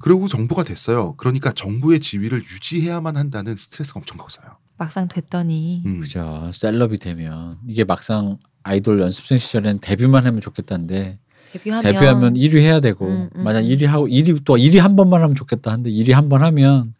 그리고 0.04 0.28
정부가 0.28 0.64
됐어요. 0.64 1.14
그러니까 1.16 1.50
정부의 1.52 1.98
지위를 1.98 2.36
유지해야만 2.40 3.16
한다는 3.16 3.56
스트레스가 3.56 4.00
엄청 4.00 4.18
컸어요. 4.18 4.58
막상 4.76 5.08
됐더니 5.08 5.82
음. 5.86 6.00
그죠. 6.02 6.50
셀럽이 6.52 6.98
되면 6.98 7.56
이게 7.66 7.84
막상 7.84 8.36
아이돌 8.64 9.00
연습생 9.00 9.38
시절엔 9.38 9.78
데뷔만 9.80 10.26
하면 10.26 10.42
좋겠다는데 10.42 11.18
데뷔하면 11.54 11.82
데뷔하면 11.82 12.34
1위 12.34 12.58
해야 12.58 12.80
되고 12.80 13.06
음, 13.06 13.30
음, 13.34 13.44
만약 13.44 13.60
음. 13.60 13.64
1위 13.64 13.86
하고 13.86 14.06
1위 14.06 14.44
또 14.44 14.56
1위 14.58 14.76
한 14.78 14.94
번만 14.94 15.22
하면 15.22 15.34
좋겠다 15.34 15.70
하는데 15.72 15.88
1위 15.90 16.12
한 16.12 16.28
번 16.28 16.42
하면 16.42 16.92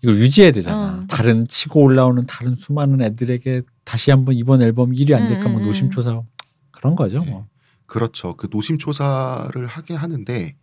이걸 0.00 0.16
유지해야 0.16 0.50
되잖아. 0.52 1.00
음. 1.00 1.06
다른 1.06 1.46
치고 1.46 1.82
올라오는 1.82 2.24
다른 2.24 2.52
수많은 2.52 3.02
애들에게 3.02 3.60
다시 3.84 4.10
한번 4.10 4.34
이번 4.36 4.62
앨범 4.62 4.92
1위 4.92 5.12
안 5.12 5.26
될까 5.26 5.48
음, 5.48 5.52
뭐 5.52 5.60
음, 5.60 5.66
노심초사 5.66 6.22
그런 6.70 6.96
거죠. 6.96 7.20
네. 7.22 7.30
뭐. 7.30 7.46
그렇죠. 7.84 8.36
그 8.36 8.48
노심초사를 8.50 9.66
하게 9.66 9.92
하는데 9.92 10.54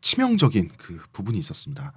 치명적인 0.00 0.70
그 0.76 1.00
부분이 1.12 1.38
있었습니다. 1.38 1.92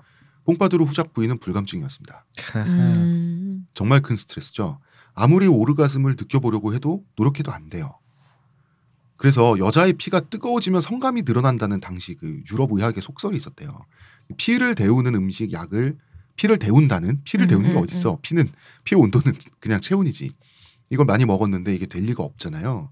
뽕바드루 0.45 0.85
후작 0.85 1.13
부인은 1.13 1.39
불감증이었습니다. 1.39 2.25
음. 2.67 3.67
정말 3.73 4.01
큰 4.01 4.15
스트레스죠. 4.15 4.79
아무리 5.13 5.47
오르가즘을 5.47 6.11
느껴보려고 6.11 6.73
해도 6.73 7.05
노력해도 7.15 7.51
안 7.51 7.69
돼요. 7.69 7.97
그래서 9.15 9.57
여자의 9.57 9.93
피가 9.93 10.21
뜨거워지면 10.21 10.81
성감이 10.81 11.21
늘어난다는 11.21 11.79
당시 11.79 12.15
그 12.15 12.41
유럽 12.51 12.71
의학의 12.73 13.01
속설이 13.01 13.37
있었대요. 13.37 13.79
피를 14.37 14.75
데우는 14.75 15.15
음식 15.15 15.53
약을 15.53 15.97
피를 16.35 16.59
데운다는 16.59 17.21
피를 17.23 17.45
음, 17.45 17.47
데우는 17.47 17.69
게 17.71 17.77
음, 17.77 17.83
어딨어? 17.83 18.19
피는 18.21 18.51
피 18.83 18.95
온도는 18.95 19.33
그냥 19.61 19.79
체온이지. 19.79 20.33
이걸 20.89 21.05
많이 21.05 21.25
먹었는데 21.25 21.73
이게 21.73 21.85
될 21.85 22.03
리가 22.03 22.23
없잖아요. 22.23 22.91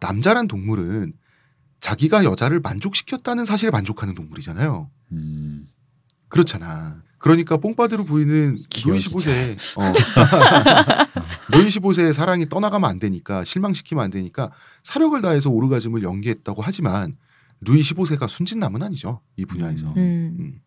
남자란 0.00 0.48
동물은 0.48 1.12
자기가 1.86 2.24
여자를 2.24 2.58
만족시켰다는 2.58 3.44
사실에 3.44 3.70
만족하는 3.70 4.16
동물이잖아요. 4.16 4.90
음. 5.12 5.68
그렇잖아. 6.26 7.00
그러니까 7.18 7.58
뽕바드루 7.58 8.04
부인은 8.04 8.58
루이 8.84 8.98
15세 8.98 9.56
어. 9.78 9.92
루이 11.56 11.68
15세의 11.68 12.12
사랑이 12.12 12.48
떠나가면 12.48 12.90
안 12.90 12.98
되니까 12.98 13.44
실망시키면 13.44 14.02
안 14.02 14.10
되니까 14.10 14.50
사력을 14.82 15.20
다해서 15.22 15.48
오르가즘을 15.50 16.02
연기했다고 16.02 16.60
하지만 16.60 17.16
루이 17.60 17.82
15세가 17.82 18.28
순진남은 18.28 18.82
아니죠 18.82 19.20
이 19.36 19.44
분야에서 19.44 19.86
음. 19.96 20.36
음. 20.38 20.60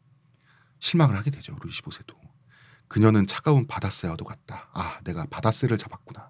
실망을 0.80 1.18
하게 1.18 1.32
되죠 1.32 1.54
루이 1.62 1.72
15세도 1.72 2.16
그녀는 2.88 3.28
차가운 3.28 3.68
바다새와도 3.68 4.24
같다 4.26 4.70
아 4.74 5.00
내가 5.04 5.26
바다새를 5.30 5.78
잡았구나 5.78 6.30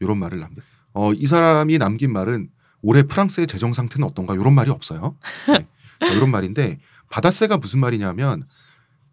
이런 0.00 0.18
말을 0.18 0.38
남겨 0.40 0.62
어, 0.92 1.12
이 1.12 1.26
사람이 1.26 1.78
남긴 1.78 2.12
말은 2.12 2.48
올해 2.84 3.02
프랑스의 3.02 3.46
재정 3.46 3.72
상태는 3.72 4.06
어떤가 4.06 4.34
이런 4.34 4.52
말이 4.54 4.70
없어요 4.70 5.16
네. 5.48 5.66
이런 6.12 6.30
말인데 6.30 6.78
바다새가 7.10 7.56
무슨 7.56 7.80
말이냐면 7.80 8.46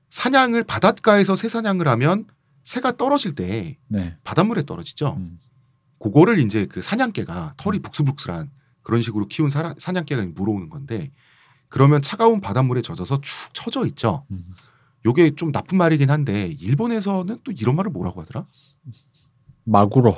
사냥을 0.09 0.63
바닷가에서 0.65 1.35
새 1.37 1.47
사냥을 1.47 1.87
하면 1.87 2.25
새가 2.63 2.97
떨어질 2.97 3.33
때 3.33 3.77
네. 3.87 4.15
바닷물에 4.23 4.63
떨어지죠. 4.63 5.15
음. 5.17 5.37
그거를 5.99 6.39
이제 6.39 6.65
그 6.65 6.81
사냥개가 6.81 7.53
털이 7.57 7.79
북슬북슬한 7.79 8.49
그런 8.83 9.01
식으로 9.01 9.27
키운 9.27 9.49
사라, 9.49 9.73
사냥개가 9.77 10.25
물어오는 10.35 10.69
건데 10.69 11.11
그러면 11.69 12.01
차가운 12.01 12.41
바닷물에 12.41 12.81
젖어서 12.81 13.21
축 13.21 13.53
처져 13.53 13.85
있죠. 13.87 14.25
음. 14.31 14.53
요게 15.05 15.35
좀 15.35 15.51
나쁜 15.53 15.77
말이긴 15.77 16.09
한데 16.09 16.47
일본에서는 16.59 17.39
또 17.43 17.51
이런 17.53 17.75
말을 17.77 17.91
뭐라고 17.91 18.21
하더라? 18.21 18.45
마구로 19.63 20.09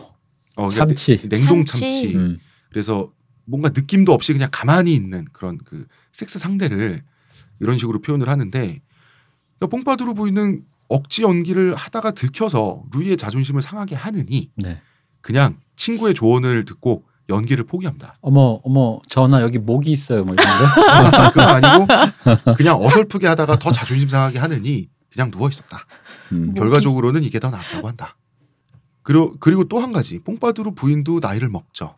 어, 0.55 0.67
그러니까 0.69 0.85
참치. 0.88 1.17
내- 1.30 1.38
냉동 1.38 1.65
참치. 1.65 1.80
참치. 2.01 2.15
음. 2.15 2.39
그래서 2.69 3.11
뭔가 3.45 3.69
느낌도 3.69 4.13
없이 4.13 4.33
그냥 4.33 4.49
가만히 4.51 4.93
있는 4.93 5.25
그런 5.33 5.57
그 5.63 5.85
섹스 6.11 6.39
상대를 6.39 7.03
이런 7.59 7.77
식으로 7.77 8.01
표현을 8.01 8.29
하는데 8.29 8.81
그러니까 9.59 9.67
뽕바두루 9.69 10.13
부인은 10.13 10.63
억지 10.89 11.23
연기를 11.23 11.75
하다가 11.75 12.11
들켜서 12.11 12.83
루이의 12.93 13.17
자존심을 13.17 13.61
상하게 13.61 13.95
하느니 13.95 14.49
네. 14.55 14.81
그냥 15.21 15.57
친구의 15.75 16.13
조언을 16.13 16.65
듣고 16.65 17.03
연기를 17.29 17.63
포기합니다. 17.63 18.17
어머 18.21 18.59
어머 18.63 18.99
전화 19.07 19.41
여기 19.41 19.57
모기 19.57 19.91
있어요 19.91 20.23
뭐 20.25 20.35
이런 20.35 20.45
거. 20.45 21.29
그건 21.31 21.63
아니고 21.63 22.53
그냥 22.55 22.81
어설프게 22.81 23.27
하다가 23.27 23.57
더 23.57 23.71
자존심 23.71 24.09
상하게 24.09 24.39
하느니 24.39 24.87
그냥 25.11 25.31
누워 25.31 25.47
있었다. 25.47 25.85
음. 26.33 26.53
결과적으로는 26.53 27.23
이게 27.23 27.39
더 27.39 27.49
나았다고 27.49 27.87
한다. 27.87 28.17
그리고 29.03 29.35
그리고 29.39 29.63
또 29.65 29.79
한 29.79 29.91
가지 29.91 30.19
뽕바두루 30.19 30.75
부인도 30.75 31.19
나이를 31.21 31.49
먹죠. 31.49 31.95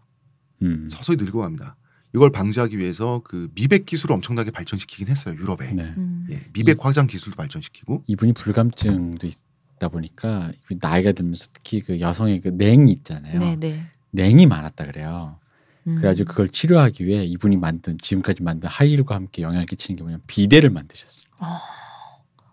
음. 0.62 0.88
서서히 0.90 1.18
늙어갑니다. 1.18 1.76
이걸 2.16 2.32
방지하기 2.32 2.78
위해서 2.78 3.22
그 3.26 3.50
미백 3.56 3.86
기술을 3.86 4.16
엄청나게 4.16 4.52
발전시키긴 4.52 5.10
했어요 5.10 5.36
유럽에. 5.36 5.74
네. 5.74 5.94
음. 5.98 6.26
예, 6.32 6.42
미백 6.54 6.78
화장 6.84 7.08
기술도 7.08 7.36
발전시키고. 7.36 8.04
이분이 8.08 8.34
불감증도 8.34 9.28
있다 9.28 9.90
보니까 9.90 10.52
나이가 10.80 11.12
들면서 11.12 11.48
특히 11.52 11.82
그 11.82 12.00
여성의 12.00 12.40
그 12.40 12.50
냉이 12.50 12.92
있잖아요. 12.94 13.40
네, 13.40 13.56
네. 13.58 13.86
냉이 14.12 14.46
많았다 14.46 14.86
그래요. 14.86 15.40
음. 15.88 15.96
그래가지고 15.96 16.30
그걸 16.30 16.48
치료하기 16.48 17.06
위해 17.06 17.26
이분이 17.26 17.58
만든 17.58 17.98
지금까지 17.98 18.44
만든 18.44 18.70
하이힐과 18.70 19.14
함께 19.14 19.42
영향을 19.42 19.66
끼치는 19.66 19.98
게 19.98 20.04
뭐냐면 20.04 20.24
비데를 20.26 20.70
만드셨어요. 20.70 21.28
아, 21.40 21.62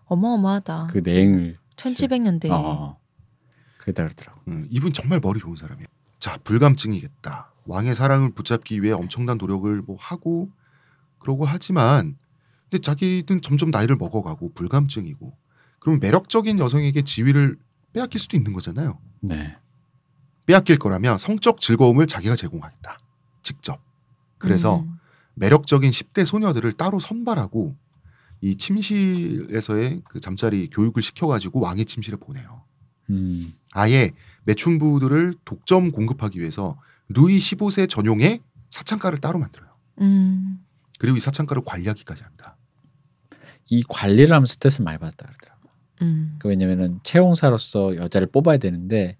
어마어마하다. 0.05 0.87
그 0.91 0.99
냉을 1.03 1.57
1700년대. 1.77 2.51
어, 2.51 2.99
그러다 3.77 4.03
그러더라고. 4.03 4.41
음, 4.49 4.67
이분 4.69 4.91
정말 4.91 5.21
머리 5.21 5.39
좋은 5.39 5.55
사람이에요. 5.55 5.87
자 6.19 6.37
불감증이겠다. 6.43 7.52
왕의 7.65 7.95
사랑을 7.95 8.31
붙잡기 8.31 8.81
위해 8.81 8.93
엄청난 8.93 9.37
노력을 9.37 9.81
뭐 9.81 9.97
하고 9.99 10.49
그러고 11.19 11.45
하지만 11.45 12.17
근데 12.69 12.81
자기는 12.81 13.41
점점 13.41 13.69
나이를 13.69 13.95
먹어가고 13.95 14.53
불감증이고 14.53 15.33
그럼 15.79 15.99
매력적인 15.99 16.59
여성에게 16.59 17.03
지위를 17.03 17.57
빼앗길 17.93 18.19
수도 18.19 18.37
있는 18.37 18.53
거잖아요. 18.53 18.97
네. 19.21 19.55
빼앗길 20.45 20.77
거라면 20.79 21.17
성적 21.17 21.61
즐거움을 21.61 22.07
자기가 22.07 22.35
제공하겠다. 22.35 22.97
직접. 23.43 23.79
그래서 24.37 24.79
음. 24.81 24.99
매력적인 25.35 25.91
10대 25.91 26.25
소녀들을 26.25 26.73
따로 26.73 26.99
선발하고 26.99 27.75
이 28.41 28.55
침실에서의 28.55 30.01
그 30.09 30.19
잠자리 30.19 30.69
교육을 30.69 31.01
시켜가지고 31.01 31.61
왕의 31.61 31.85
침실에 31.85 32.17
보내요. 32.17 32.61
음. 33.09 33.53
아예 33.71 34.11
매춘부들을 34.43 35.35
독점 35.45 35.91
공급하기 35.91 36.39
위해서 36.39 36.77
루이 37.09 37.37
15세 37.37 37.89
전용의 37.89 38.39
사창가를 38.69 39.19
따로 39.19 39.39
만들어요. 39.39 39.69
음. 40.01 40.59
그리고 40.99 41.17
이 41.17 41.19
사창가를 41.19 41.63
관리하기까지 41.65 42.23
합니다. 42.23 42.57
이 43.67 43.83
관리를 43.87 44.33
하면 44.35 44.45
스트레스 44.45 44.81
많이 44.81 44.97
받았다 44.97 45.25
그러더라고. 45.25 45.69
음. 46.01 46.35
그 46.39 46.49
왜냐면은 46.49 46.99
채용사로서 47.03 47.95
여자를 47.97 48.27
뽑아야 48.27 48.57
되는데 48.57 49.17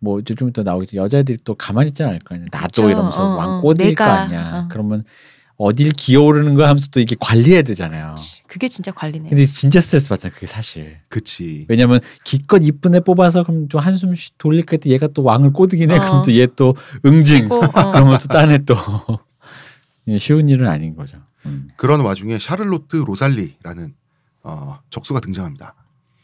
뭐 0.00 0.20
이제 0.20 0.34
좀더 0.34 0.62
나오겠지 0.62 0.96
여자들이 0.96 1.38
또 1.44 1.54
가만히 1.54 1.88
있지 1.88 2.02
않을 2.02 2.20
거 2.20 2.34
아니야. 2.34 2.46
나도 2.52 2.66
그쵸. 2.66 2.88
이러면서 2.88 3.22
어, 3.22 3.36
왕 3.36 3.50
어. 3.50 3.60
꼬드릴 3.60 3.94
거 3.94 4.04
아니야. 4.04 4.64
어. 4.64 4.68
그러면 4.70 5.04
어딜 5.58 5.90
기어오르는 5.90 6.54
거 6.54 6.62
하면서 6.62 6.86
또 6.92 7.00
이게 7.00 7.16
관리해야 7.18 7.62
되잖아요. 7.62 8.14
그게 8.46 8.68
진짜 8.68 8.92
관리네. 8.92 9.28
근데 9.28 9.44
진짜 9.44 9.80
스트레스 9.80 10.08
받잖아 10.08 10.32
그게 10.32 10.46
사실. 10.46 11.00
그치. 11.08 11.66
왜냐면 11.68 11.98
기껏 12.24 12.58
이쁜 12.62 12.94
애 12.94 13.00
뽑아서 13.00 13.42
그럼 13.42 13.68
좀 13.68 13.80
한숨 13.80 14.14
쉬- 14.14 14.30
돌릴까 14.38 14.68
했더니 14.74 14.94
얘가 14.94 15.08
또 15.08 15.24
왕을 15.24 15.52
꼬드긴 15.52 15.90
해. 15.90 15.96
어. 15.96 16.00
그럼 16.00 16.22
또 16.22 16.30
얘 16.30 16.46
또 16.54 16.76
응징. 17.04 17.50
어. 17.50 17.60
그러면 17.92 18.18
또 18.20 18.28
딴 18.28 18.50
애 18.52 18.58
또. 18.64 18.76
예, 20.06 20.16
쉬운 20.18 20.48
일은 20.48 20.68
아닌 20.68 20.94
거죠. 20.94 21.18
음. 21.46 21.68
그런 21.76 22.00
와중에 22.00 22.38
샤를로트 22.38 22.96
로살리라는 22.96 23.94
어, 24.44 24.78
적수가 24.90 25.18
등장합니다. 25.20 25.74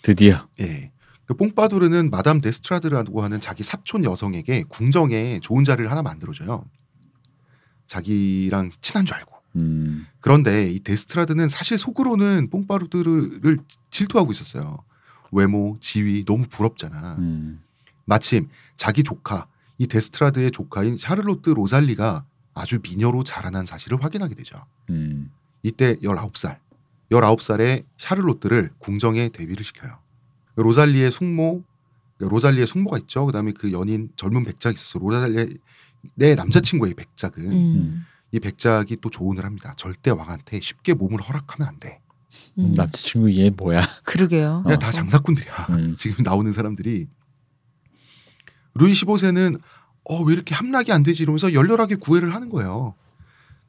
드디어. 0.03 0.47
예. 0.61 0.93
그 1.27 1.35
퐁파두르는 1.35 2.11
마담 2.11 2.41
데스트라드라고 2.41 3.23
하는 3.23 3.41
자기 3.41 3.63
사촌 3.65 4.05
여성에게 4.05 4.65
궁정에 4.69 5.41
좋은 5.43 5.65
자리를 5.65 5.91
하나 5.91 6.03
만들어줘요. 6.03 6.65
자기랑 7.87 8.71
친한 8.81 9.05
줄 9.07 9.17
알고. 9.17 9.35
음. 9.57 10.07
그런데 10.21 10.71
이 10.71 10.81
데스트라드는 10.81 11.49
사실 11.49 11.79
속으로는 11.79 12.51
퐁파두르를 12.51 13.59
질투하고 13.91 14.33
있었어요. 14.33 14.79
외모, 15.31 15.77
지위 15.81 16.25
너무 16.25 16.47
부럽잖아. 16.49 17.17
음. 17.19 17.63
마침 18.05 18.49
자기 18.77 19.03
조카 19.03 19.47
이 19.79 19.87
데스트라드의 19.87 20.51
조카인 20.51 20.97
샤를로트 20.97 21.51
로살리가 21.51 22.25
아주 22.55 22.79
미녀로 22.83 23.25
자라난 23.25 23.67
사실을 23.67 24.03
확인하게 24.03 24.35
되죠. 24.35 24.65
음. 24.91 25.31
이때 25.63 25.97
19살, 25.97 26.59
19살의 27.11 27.85
샤를로트를 27.99 28.71
궁정에 28.79 29.29
데뷔를 29.31 29.65
시켜요. 29.65 29.99
로살리의 30.57 31.11
숙모, 31.11 31.65
로살리의 32.19 32.67
숙모가 32.67 32.99
있죠. 32.99 33.27
그다음에 33.27 33.53
그 33.53 33.73
연인 33.73 34.11
젊은 34.17 34.45
백작이 34.45 34.75
있었어. 34.75 34.99
로살리의 35.01 35.59
내 36.15 36.35
남자친구의 36.35 36.95
백작은 36.95 37.53
음. 37.53 38.07
이 38.33 38.41
백작이 38.41 38.97
또 39.01 39.11
조언을 39.11 39.45
합니다. 39.45 39.75
절대 39.77 40.11
왕한테 40.11 40.61
쉽게 40.61 40.95
몸을 40.95 41.21
허락하면 41.21 41.69
안 41.69 41.79
돼. 41.79 42.01
음. 42.59 42.73
남자친구 42.77 43.33
얘 43.35 43.51
뭐야? 43.51 43.83
그러게요. 44.05 44.63
그냥 44.65 44.77
어. 44.77 44.79
다 44.79 44.91
장사꾼들이야. 44.91 45.67
음. 45.71 45.97
지금 45.99 46.25
나오는 46.25 46.53
사람들이 46.53 47.07
루이 48.75 48.93
15세는 48.93 49.61
어 50.05 50.23
왜 50.25 50.35
이렇게 50.35 50.55
함락이 50.55 50.93
안 50.93 51.03
되지 51.03 51.23
이러면서 51.23 51.55
열렬하게 51.55 51.95
구애를 51.97 52.35
하는 52.35 52.51
거예요. 52.51 52.95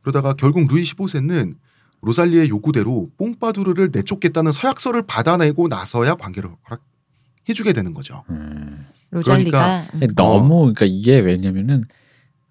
그러다가 0.02 0.34
결국 0.34 0.68
루이 0.68 0.84
15세는 0.84 1.56
로살리의 2.02 2.50
요구대로 2.50 3.10
뽕파두르를 3.18 3.90
내쫓겠다는 3.94 4.52
서약서를 4.52 5.04
받아내고 5.04 5.68
나서야 5.70 6.16
관계를 6.16 6.50
허락해주게 6.70 7.74
되는 7.74 7.94
거죠. 7.94 8.24
음. 8.30 8.86
로잘리가 9.12 9.88
음. 9.94 10.08
너무 10.16 10.74
그러니까 10.74 10.86
이게 10.86 11.20
왜냐면은 11.20 11.86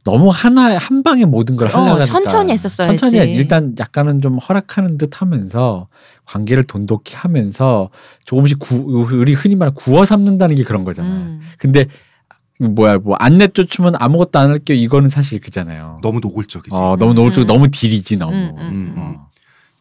너무 0.04 0.28
하나 0.30 0.76
한 0.76 1.02
방에 1.02 1.24
모든 1.24 1.56
걸 1.56 1.68
어, 1.68 1.70
하려고 1.70 1.90
하니까 2.00 2.04
천천히 2.04 2.52
했었어야지. 2.52 2.96
천천히 2.98 3.32
일단 3.34 3.74
약간은 3.78 4.20
좀 4.20 4.38
허락하는 4.38 4.98
듯 4.98 5.20
하면서 5.22 5.86
관계를 6.26 6.64
돈독히 6.64 7.14
하면서 7.16 7.88
조금씩 8.26 8.58
구, 8.58 8.76
우리 9.12 9.32
흔히 9.34 9.56
말하는 9.56 9.74
구워 9.74 10.04
삼는다는 10.04 10.56
게 10.56 10.62
그런 10.62 10.84
거잖아. 10.84 11.08
음. 11.08 11.40
근데 11.58 11.86
뭐야 12.60 12.98
뭐 12.98 13.16
안 13.18 13.38
내 13.38 13.48
쫓으면 13.48 13.94
아무것도 13.98 14.38
안 14.38 14.50
할게요. 14.50 14.76
이거는 14.78 15.08
사실 15.10 15.40
그잖아요. 15.40 15.98
너무 16.02 16.20
노골적이지. 16.20 16.74
어, 16.74 16.96
너무 16.98 17.14
노골적 17.14 17.44
음. 17.44 17.46
너무 17.46 17.68
딜이지 17.70 18.16
너무. 18.18 18.32
음, 18.32 18.54
음, 18.58 18.68
음. 18.70 18.94
어. 18.96 19.28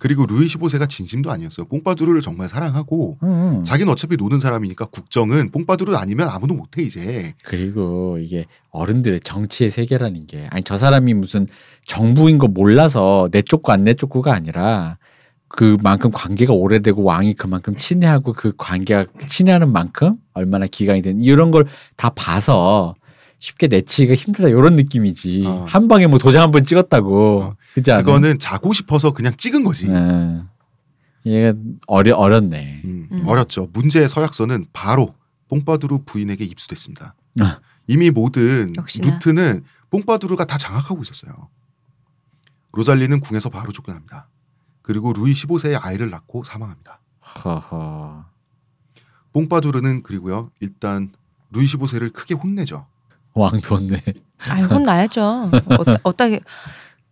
그리고 0.04 0.26
루이 0.26 0.48
15세가 0.48 0.90
진심도 0.90 1.32
아니었어요. 1.32 1.66
뽕파두르를 1.68 2.20
정말 2.20 2.50
사랑하고 2.50 3.18
음, 3.24 3.28
음. 3.60 3.64
자기는 3.64 3.90
어차피 3.90 4.18
노는 4.18 4.38
사람이니까 4.42 4.88
국정은 4.88 5.50
뽕파두르 5.50 5.96
아니면 5.96 6.28
아무도 6.28 6.56
못해 6.56 6.82
이제. 6.84 7.34
그리고 7.46 8.18
이게 8.20 8.46
어른들의 8.72 9.22
정치의 9.22 9.72
세계라는 9.72 10.28
게 10.28 10.48
아니 10.52 10.62
저 10.64 10.78
사람이 10.78 11.14
무슨 11.14 11.48
정부인 11.88 12.38
거 12.38 12.50
몰라서 12.50 13.30
내쫓고 13.32 13.72
안 13.72 13.86
내쫓고가 13.86 14.34
아니라 14.36 14.98
그만큼 15.48 16.12
관계가 16.12 16.52
오래되고 16.52 17.02
왕이 17.02 17.36
그만큼 17.36 17.74
친애하고 17.78 18.34
그 18.34 18.52
관계가 18.58 19.06
친애하는 19.30 19.72
만큼 19.72 20.16
얼마나 20.34 20.68
기간이 20.68 21.02
된 21.02 21.22
이런 21.22 21.50
걸 21.52 21.64
다 21.96 22.10
봐서 22.10 22.96
쉽게 23.40 23.68
내치기가 23.68 24.16
힘들다 24.16 24.50
이런 24.50 24.76
느낌이지 24.76 25.44
어. 25.46 25.66
한 25.68 25.88
방에 25.88 26.08
뭐 26.08 26.20
도장 26.20 26.42
한 26.42 26.52
번 26.52 26.66
찍었다고 26.66 27.42
어. 27.42 27.54
그지 27.74 27.92
않아? 27.92 28.04
그거는 28.04 28.40
자고 28.40 28.74
싶어서 28.74 29.12
그냥 29.12 29.36
찍은 29.36 29.64
거지. 29.64 29.90
네. 29.90 30.44
얘가 31.26 31.58
어려 31.88 32.16
어렸네. 32.16 32.82
음, 32.86 33.08
음. 33.12 33.28
어렸죠. 33.28 33.70
문제의 33.74 34.10
서약서는 34.10 34.68
바로 34.74 35.16
뽕파두르 35.50 36.00
부인에게 36.06 36.44
입수됐습니다. 36.46 37.16
아. 37.42 37.60
이미 37.88 38.12
모든 38.12 38.74
역시나. 38.76 39.10
루트는 39.10 39.64
뽕파두르가 39.90 40.46
다 40.46 40.58
장악하고 40.58 41.02
있었어요. 41.02 41.50
로잘리는 42.74 43.20
궁에서 43.20 43.50
바로 43.50 43.72
쫓겨납니다. 43.72 44.28
그리고 44.82 45.14
루이 45.14 45.34
15세의 45.34 45.80
아이를 45.82 46.10
낳고 46.10 46.44
사망합니다. 46.44 47.00
허허. 47.46 48.26
뽕파두르는 49.34 50.04
그리고요 50.04 50.52
일단 50.60 51.12
루이 51.52 51.66
15세를 51.66 52.12
크게 52.14 52.34
혼내죠. 52.36 52.86
왕 53.34 53.62
뒀네. 53.62 54.04
아, 54.40 54.56
혼나야죠. 54.62 55.52
어따, 55.80 55.94
어따게 56.04 56.42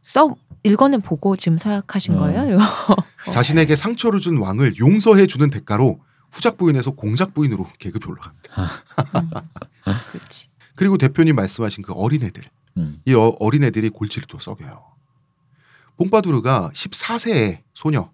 써 0.02 0.36
읽어는 0.64 1.02
보고 1.02 1.36
지금 1.36 1.58
서약하신 1.58 2.16
어. 2.16 2.20
거예요? 2.20 2.54
이거? 2.54 2.96
자신에게 3.32 3.76
상처를 3.76 4.20
준 4.20 4.38
왕을 4.38 4.78
용서해 4.80 5.28
주는 5.28 5.50
대가로 5.50 6.02
후작 6.32 6.58
부인에서 6.58 6.92
공작 6.92 7.34
부인으로 7.34 7.68
계급이 7.80 8.06
올라갑니다. 8.08 8.64
음. 9.88 9.94
그렇지. 10.12 10.48
그리고 10.76 10.98
대표님 10.98 11.36
말씀하신 11.36 11.84
그 11.84 11.94
어린애들 11.94 12.44
음. 12.78 13.02
이 13.06 13.14
어, 13.14 13.36
어린애들이 13.40 13.90
골치를 13.90 14.28
또 14.28 14.40
썩여요. 14.40 14.84
뽕파두르가 15.98 16.72
14세의 16.74 17.60
소녀 17.74 18.12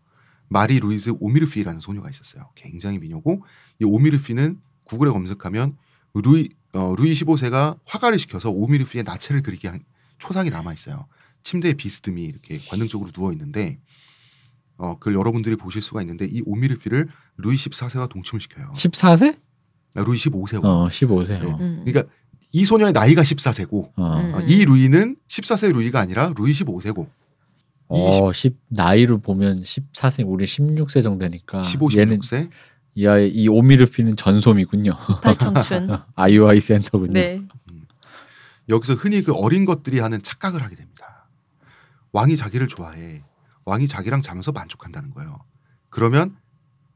마리 0.50 0.80
루이즈 0.80 1.14
오미르피라는 1.20 1.80
소녀가 1.80 2.10
있었어요. 2.10 2.50
굉장히 2.56 3.00
미녀고 3.00 3.44
이 3.80 3.86
오미르피는 3.86 4.60
구글에 4.86 5.12
검색하면 5.12 5.78
루이 6.14 6.50
어, 6.74 6.96
루이 6.98 7.14
15세가 7.14 7.78
화가를 7.86 8.20
시켜서 8.20 8.50
오미르피의 8.50 9.04
나체를 9.04 9.42
그리게 9.42 9.68
한 9.68 9.84
초상이 10.18 10.50
남아 10.50 10.74
있어요. 10.74 11.08
침대에 11.44 11.74
비스듬히 11.74 12.24
이렇게 12.26 12.60
관능적으로 12.70 13.12
누워 13.12 13.32
있는데 13.32 13.80
어, 14.78 14.98
그걸 15.00 15.16
여러분들이 15.16 15.56
보실 15.56 15.82
수가 15.82 16.02
있는데 16.02 16.26
이 16.26 16.42
오미르피를 16.46 17.08
루이 17.38 17.56
14세와 17.56 18.10
동침을 18.10 18.42
시켜요. 18.42 18.72
14세? 18.76 19.38
아, 19.96 20.04
루이 20.04 20.18
15세와. 20.18 20.64
어, 20.66 20.88
15세. 20.90 21.28
네. 21.42 21.52
어. 21.52 21.58
음. 21.60 21.84
그러니까 21.86 22.14
이 22.52 22.64
소녀의 22.66 22.94
나이가 22.94 23.22
14세고 23.24 23.92
어. 23.96 24.18
음. 24.20 24.34
어, 24.36 24.40
이 24.42 24.66
루이는 24.66 25.16
14세 25.28 25.72
루이가 25.74 26.00
아니라 26.00 26.34
루이 26.38 26.52
15세고 26.54 27.08
어, 27.90 28.34
10 28.34 28.56
나이로 28.68 29.20
보면 29.20 29.62
14세, 29.62 30.24
우리 30.28 30.46
16세 30.46 31.02
정도니까 31.02 31.64
15, 31.64 31.90
얘는 31.96 32.20
16세 32.20 32.50
이, 32.96 33.08
아이- 33.08 33.30
이 33.30 33.48
오미르피는 33.48 34.16
전솜이군요. 34.18 34.92
이팔 35.20 35.38
청춘. 35.38 35.90
아이오아이 36.16 36.60
센터군요. 36.60 37.14
네. 37.14 37.42
여기서 38.70 38.96
흔히 38.96 39.24
그 39.24 39.34
어린 39.34 39.66
것들이 39.66 40.00
하는 40.00 40.22
착각을 40.22 40.62
하게 40.62 40.76
됩니다. 40.76 41.17
왕이 42.18 42.36
자기를 42.36 42.68
좋아해. 42.68 43.24
왕이 43.66 43.88
자기랑 43.88 44.24
자면서 44.24 44.52
만족한다는 44.52 45.12
거예요. 45.12 45.40
그러면 45.90 46.36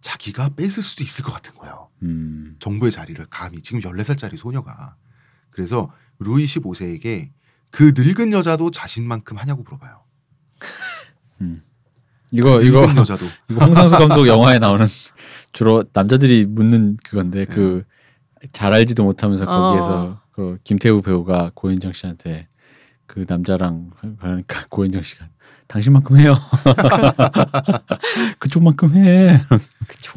자기가 0.02 0.56
뺏을 0.56 0.82
수도 0.82 1.04
있을 1.04 1.24
것 1.24 1.32
같은 1.32 1.54
거예요. 1.54 1.90
음. 2.02 2.56
정부의 2.60 2.92
자리를 2.92 3.24
감히 3.30 3.62
지금 3.62 3.82
14살짜리 3.82 4.36
소녀가. 4.36 4.96
그래서 5.52 5.92
루이 6.18 6.46
15세에게 6.46 7.30
그 7.70 7.94
늙은 7.96 8.34
여자도 8.34 8.72
자신만큼 8.72 9.38
하냐고 9.38 9.62
물어봐요. 9.62 10.02
음. 11.42 11.62
이거 12.32 12.60
이거 12.62 12.82
늙은 12.82 12.98
여자도 12.98 13.24
이거 13.52 13.66
홍상수 13.66 13.98
감독 13.98 14.28
영화에 14.28 14.58
나오는 14.58 14.88
주로 15.54 15.84
남자들이 15.94 16.46
묻는 16.46 16.98
그건데 17.04 17.46
그잘 17.46 18.74
알지도 18.74 19.04
못하면서 19.04 19.46
거기에서 19.46 20.04
어. 20.04 20.22
그 20.32 20.58
김태우 20.64 21.04
배우가 21.04 21.52
고현정 21.54 21.94
씨한테 21.94 22.48
그 23.12 23.26
남자랑 23.28 23.92
그러니까 24.20 24.68
고현정 24.72 25.02
씨가 25.02 25.28
당신만큼 25.68 26.18
해요. 26.18 26.34
그쪽만큼 28.40 28.96
해. 28.96 29.44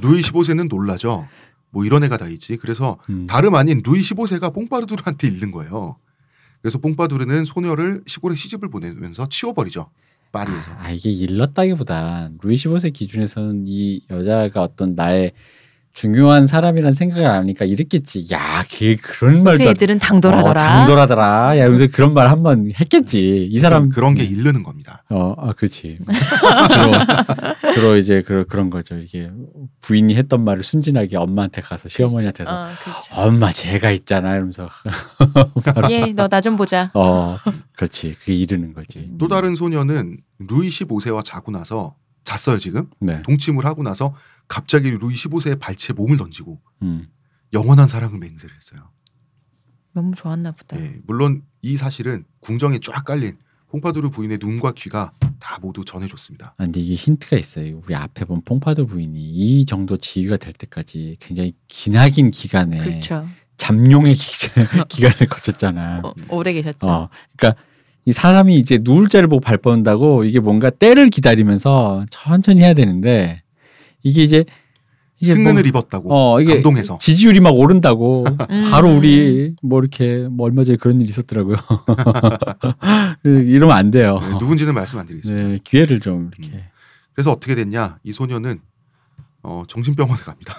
루이 0.00 0.20
15세는 0.20 0.68
놀라죠. 0.68 1.26
뭐 1.70 1.84
이런 1.84 2.04
애가 2.04 2.18
다 2.18 2.28
있지. 2.28 2.56
그래서 2.56 2.98
음. 3.10 3.26
다름 3.26 3.56
아닌 3.56 3.82
루이 3.84 4.00
15세가 4.00 4.54
뽕파두르한테 4.54 5.26
잃는 5.26 5.50
거예요. 5.50 5.96
그래서 6.62 6.78
뽕파두르는 6.78 7.44
소녀를 7.44 8.04
시골에 8.06 8.36
시집을 8.36 8.70
보내면서 8.70 9.28
치워버리죠. 9.28 9.90
파리에서. 10.30 10.70
아 10.78 10.90
이게 10.92 11.10
일렀다기보다 11.10 12.30
루이 12.42 12.54
15세 12.54 12.92
기준에서는 12.92 13.64
이 13.66 14.02
여자가 14.08 14.62
어떤 14.62 14.94
나의 14.94 15.32
중요한 15.94 16.48
사람이란 16.48 16.92
생각을 16.92 17.24
안 17.24 17.36
하니까 17.42 17.64
이랬겠지. 17.64 18.26
야, 18.32 18.64
걔 18.68 18.96
그런 18.96 19.44
말도 19.44 19.60
요새 19.62 19.70
애들은 19.70 20.00
당돌하더라. 20.00 20.50
어, 20.50 20.66
당돌하더라. 20.66 21.24
야, 21.50 21.54
이러면서 21.54 21.86
그런 21.92 22.12
말 22.12 22.28
한 22.28 22.42
번 22.42 22.72
했겠지. 22.78 23.48
이 23.50 23.58
사람 23.60 23.88
그런 23.90 24.14
게 24.14 24.24
잃는 24.24 24.64
겁니다. 24.64 25.04
어, 25.08 25.34
아, 25.38 25.52
그렇지. 25.52 25.98
주로, 26.70 27.72
주로 27.74 27.96
이제 27.96 28.22
그, 28.22 28.44
그런 28.48 28.70
거죠. 28.70 28.96
이게 28.98 29.30
부인이 29.82 30.14
했던 30.16 30.44
말을 30.44 30.64
순진하게 30.64 31.16
엄마한테 31.16 31.62
가서 31.62 31.88
시어머니한테서 31.88 32.50
어, 32.50 32.68
그렇죠. 32.82 33.14
엄마 33.22 33.52
제가 33.52 33.92
있잖아 33.92 34.34
이러면서 34.34 34.68
얘, 35.90 36.06
너나 36.12 36.40
좀 36.40 36.56
보자. 36.56 36.90
어, 36.94 37.38
그렇지. 37.76 38.16
그게 38.18 38.34
이르는 38.34 38.72
거지. 38.74 39.12
또 39.18 39.28
다른 39.28 39.54
소녀는 39.54 40.16
루이 40.40 40.68
15세와 40.70 41.24
자고 41.24 41.52
나서 41.52 41.94
잤어요 42.24 42.58
지금 42.58 42.88
네. 43.00 43.22
동침을 43.22 43.64
하고 43.64 43.82
나서 43.82 44.14
갑자기 44.48 44.90
루이 44.90 45.14
15세의 45.14 45.58
발치에 45.60 45.94
몸을 45.94 46.16
던지고 46.16 46.60
음. 46.82 47.08
영원한 47.52 47.88
사랑을 47.88 48.18
맹세를 48.18 48.54
했어요. 48.54 48.90
너무 49.92 50.14
좋았나 50.14 50.52
보다. 50.52 50.78
예, 50.80 50.98
물론 51.06 51.42
이 51.62 51.76
사실은 51.76 52.24
궁정에 52.40 52.80
쫙 52.82 53.04
깔린 53.04 53.38
퐁파두르 53.68 54.10
부인의 54.10 54.38
눈과 54.40 54.72
귀가 54.72 55.12
다 55.40 55.58
모두 55.60 55.84
전해줬습니다. 55.84 56.54
아, 56.56 56.64
근데 56.64 56.80
이게 56.80 56.94
힌트가 56.94 57.36
있어요. 57.36 57.80
우리 57.84 57.94
앞에 57.94 58.24
본 58.24 58.42
퐁파도 58.42 58.86
부인이 58.86 59.18
이 59.20 59.64
정도 59.66 59.96
지위가 59.96 60.36
될 60.36 60.52
때까지 60.52 61.16
굉장히 61.20 61.54
기나긴 61.68 62.30
기간에 62.30 62.78
그렇죠. 62.78 63.26
잠룡의 63.56 64.14
기, 64.14 64.48
기간을 64.88 65.28
거쳤잖아. 65.28 66.00
어, 66.04 66.12
오래 66.28 66.52
계셨죠. 66.52 66.88
어, 66.88 67.08
그러니까 67.36 67.60
이 68.04 68.12
사람이 68.12 68.58
이제 68.58 68.78
누울 68.80 69.08
자를 69.08 69.28
보고 69.28 69.40
발 69.40 69.58
뻗는다고 69.58 70.24
이게 70.24 70.40
뭔가 70.40 70.70
때를 70.70 71.08
기다리면서 71.08 72.04
천천히 72.10 72.60
해야 72.60 72.74
되는데 72.74 73.42
이게 74.04 74.22
이제 74.22 74.44
이게 75.18 75.32
승근을 75.32 75.62
뭐- 75.62 75.68
입었다고 75.68 76.08
어 76.12 76.40
이게 76.40 76.54
감동해서 76.54 76.98
지지율이 76.98 77.40
막 77.40 77.50
오른다고 77.50 78.24
음. 78.50 78.70
바로 78.70 78.94
우리 78.94 79.56
뭐 79.62 79.80
이렇게 79.80 80.28
뭐 80.30 80.46
얼마 80.46 80.62
전에 80.62 80.76
그런 80.76 81.00
일이 81.00 81.08
있었더라고요. 81.10 81.56
이러면 83.24 83.76
안 83.76 83.90
돼요. 83.90 84.18
네, 84.20 84.28
누군지는 84.38 84.74
말씀 84.74 84.98
안 84.98 85.06
드리겠습니다. 85.06 85.48
네, 85.48 85.58
기회를 85.64 86.00
좀 86.00 86.30
이렇게 86.38 86.64
그래서 87.14 87.32
어떻게 87.32 87.54
됐냐? 87.54 87.98
이 88.02 88.12
소녀는 88.12 88.60
어, 89.42 89.62
정신병원에 89.68 90.20
갑니다. 90.22 90.54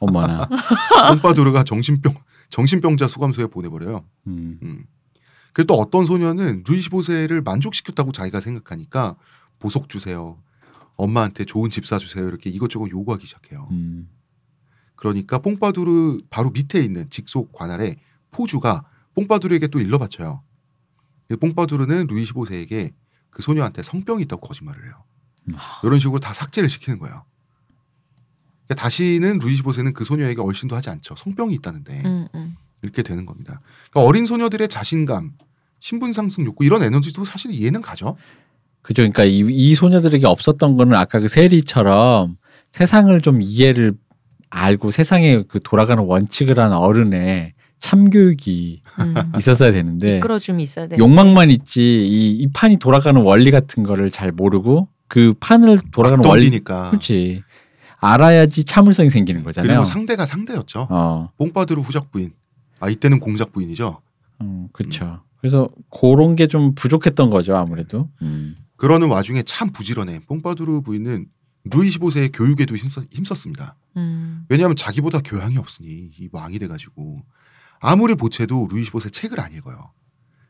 어머나. 0.00 0.48
pom파두르가 1.08 1.64
정신병 1.64 2.14
정신병자 2.50 3.08
수감소에 3.08 3.46
보내버려요. 3.46 4.04
음. 4.26 4.58
음. 4.62 4.84
그리고 5.52 5.66
또 5.66 5.74
어떤 5.80 6.06
소녀는 6.06 6.64
루이 6.66 6.80
15세를 6.80 7.44
만족시켰다고 7.44 8.12
자기가 8.12 8.40
생각하니까 8.40 9.16
보석 9.58 9.88
주세요. 9.88 10.36
엄마한테 10.98 11.44
좋은 11.44 11.70
집 11.70 11.86
사주세요. 11.86 12.26
이렇게 12.28 12.50
이것저것 12.50 12.90
요구하기 12.90 13.24
시작해요. 13.24 13.66
음. 13.70 14.10
그러니까 14.96 15.38
뽕파두르 15.38 16.22
바로 16.28 16.50
밑에 16.50 16.80
있는 16.80 17.08
직속 17.08 17.52
관할의 17.52 17.96
포주가 18.32 18.84
뽕파두르에게 19.14 19.68
또 19.68 19.80
일러 19.80 19.96
바쳐요. 19.98 20.42
뽕파두르는 21.40 22.08
루이 22.08 22.24
15세에게 22.24 22.92
그 23.30 23.42
소녀한테 23.42 23.82
성병이 23.82 24.24
있다고 24.24 24.46
거짓말을 24.46 24.84
해요. 24.84 25.04
음. 25.48 25.54
이런 25.84 26.00
식으로 26.00 26.18
다 26.18 26.34
삭제를 26.34 26.68
시키는 26.68 26.98
거예요. 26.98 27.24
그러니까 28.66 28.82
다시는 28.82 29.38
루이 29.38 29.56
15세는 29.56 29.94
그 29.94 30.04
소녀에게 30.04 30.40
얼씬도 30.40 30.74
하지 30.74 30.90
않죠. 30.90 31.14
성병이 31.16 31.54
있다는데 31.54 32.02
음, 32.04 32.28
음. 32.34 32.56
이렇게 32.82 33.02
되는 33.02 33.24
겁니다. 33.24 33.60
그러니까 33.90 34.08
어린 34.08 34.26
소녀들의 34.26 34.68
자신감, 34.68 35.34
신분 35.78 36.12
상승 36.12 36.44
욕구 36.44 36.64
이런 36.64 36.82
에너지도 36.82 37.24
사실 37.24 37.52
이해는 37.52 37.82
가죠. 37.82 38.16
그죠. 38.88 39.02
그러니까 39.02 39.24
이, 39.24 39.44
이 39.50 39.74
소녀들에게 39.74 40.26
없었던 40.26 40.78
거는 40.78 40.96
아까 40.96 41.20
그 41.20 41.28
세리처럼 41.28 42.38
세상을 42.72 43.20
좀 43.20 43.42
이해를 43.42 43.92
알고 44.48 44.92
세상에 44.92 45.42
그 45.46 45.60
돌아가는 45.62 46.02
원칙을 46.02 46.58
한 46.58 46.72
어른의 46.72 47.52
참교육이 47.80 48.80
음. 49.00 49.14
있었어야 49.38 49.72
되는데 49.72 50.16
이끌어줌이 50.16 50.62
있어야 50.62 50.88
돼. 50.88 50.96
욕망만 50.96 51.50
있지 51.50 51.82
이, 51.82 52.30
이 52.32 52.46
판이 52.50 52.78
돌아가는 52.78 53.20
원리 53.20 53.50
같은 53.50 53.82
거를 53.82 54.10
잘 54.10 54.32
모르고 54.32 54.88
그 55.06 55.34
판을 55.38 55.80
돌아가는 55.92 56.24
원리 56.24 56.46
덤비니까. 56.46 56.88
그렇지 56.88 57.42
알아야지 57.98 58.64
참을성이 58.64 59.10
생기는 59.10 59.42
거잖아요. 59.44 59.68
그리고 59.68 59.84
상대가 59.84 60.24
상대였죠. 60.24 60.86
어, 60.88 61.28
뽕파두르 61.36 61.82
후작 61.82 62.10
부인. 62.10 62.32
아 62.80 62.88
이때는 62.88 63.20
공작 63.20 63.52
부인이죠. 63.52 64.00
음, 64.40 64.68
그렇죠. 64.72 65.20
그래서 65.42 65.68
그런 65.90 66.36
게 66.36 66.46
좀 66.46 66.74
부족했던 66.74 67.28
거죠 67.28 67.54
아무래도. 67.54 68.08
음. 68.22 68.56
그러는 68.78 69.08
와중에 69.08 69.42
참 69.42 69.72
부지런해. 69.72 70.20
뽕파두르 70.20 70.80
부인은 70.82 71.26
루이 71.64 71.90
15세의 71.90 72.30
교육에도 72.32 72.76
힘썼, 72.76 73.08
힘썼 73.10 73.36
습니다. 73.36 73.74
음. 73.96 74.46
왜냐하면 74.48 74.76
자기보다 74.76 75.20
교양이 75.20 75.58
없으니 75.58 75.88
이 76.16 76.28
왕이 76.32 76.58
돼가지고 76.60 77.22
아무리 77.80 78.14
보채도 78.14 78.68
루이 78.70 78.84
15세 78.84 79.12
책을 79.12 79.40
안 79.40 79.52
읽어요. 79.52 79.90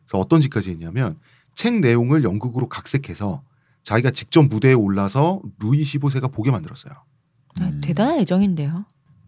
그래서 0.05 0.19
어떤 0.19 0.43
짓까지 0.43 0.71
했냐면 0.71 1.19
책 1.55 1.81
내용을 1.81 2.23
연극으로 2.23 2.69
각색해서 2.69 3.43
자기가 3.83 4.11
직접 4.11 4.43
무대에 4.43 4.75
올라서 4.75 5.41
루이 5.59 5.83
15세가 5.83 6.31
보게 6.31 6.51
만들었어요. 6.51 6.93
아, 7.61 7.65
음. 7.65 7.81
대단한 7.83 8.21
애정인데요. 8.21 8.85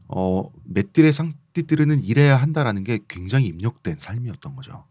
어, 0.08 0.50
맷들의 0.64 1.10
상띠들은 1.12 2.04
이래야 2.04 2.36
한다라는 2.36 2.84
게 2.84 2.98
굉장히 3.08 3.46
입력된 3.46 3.96
삶이었던 3.98 4.56
거죠. 4.56 4.84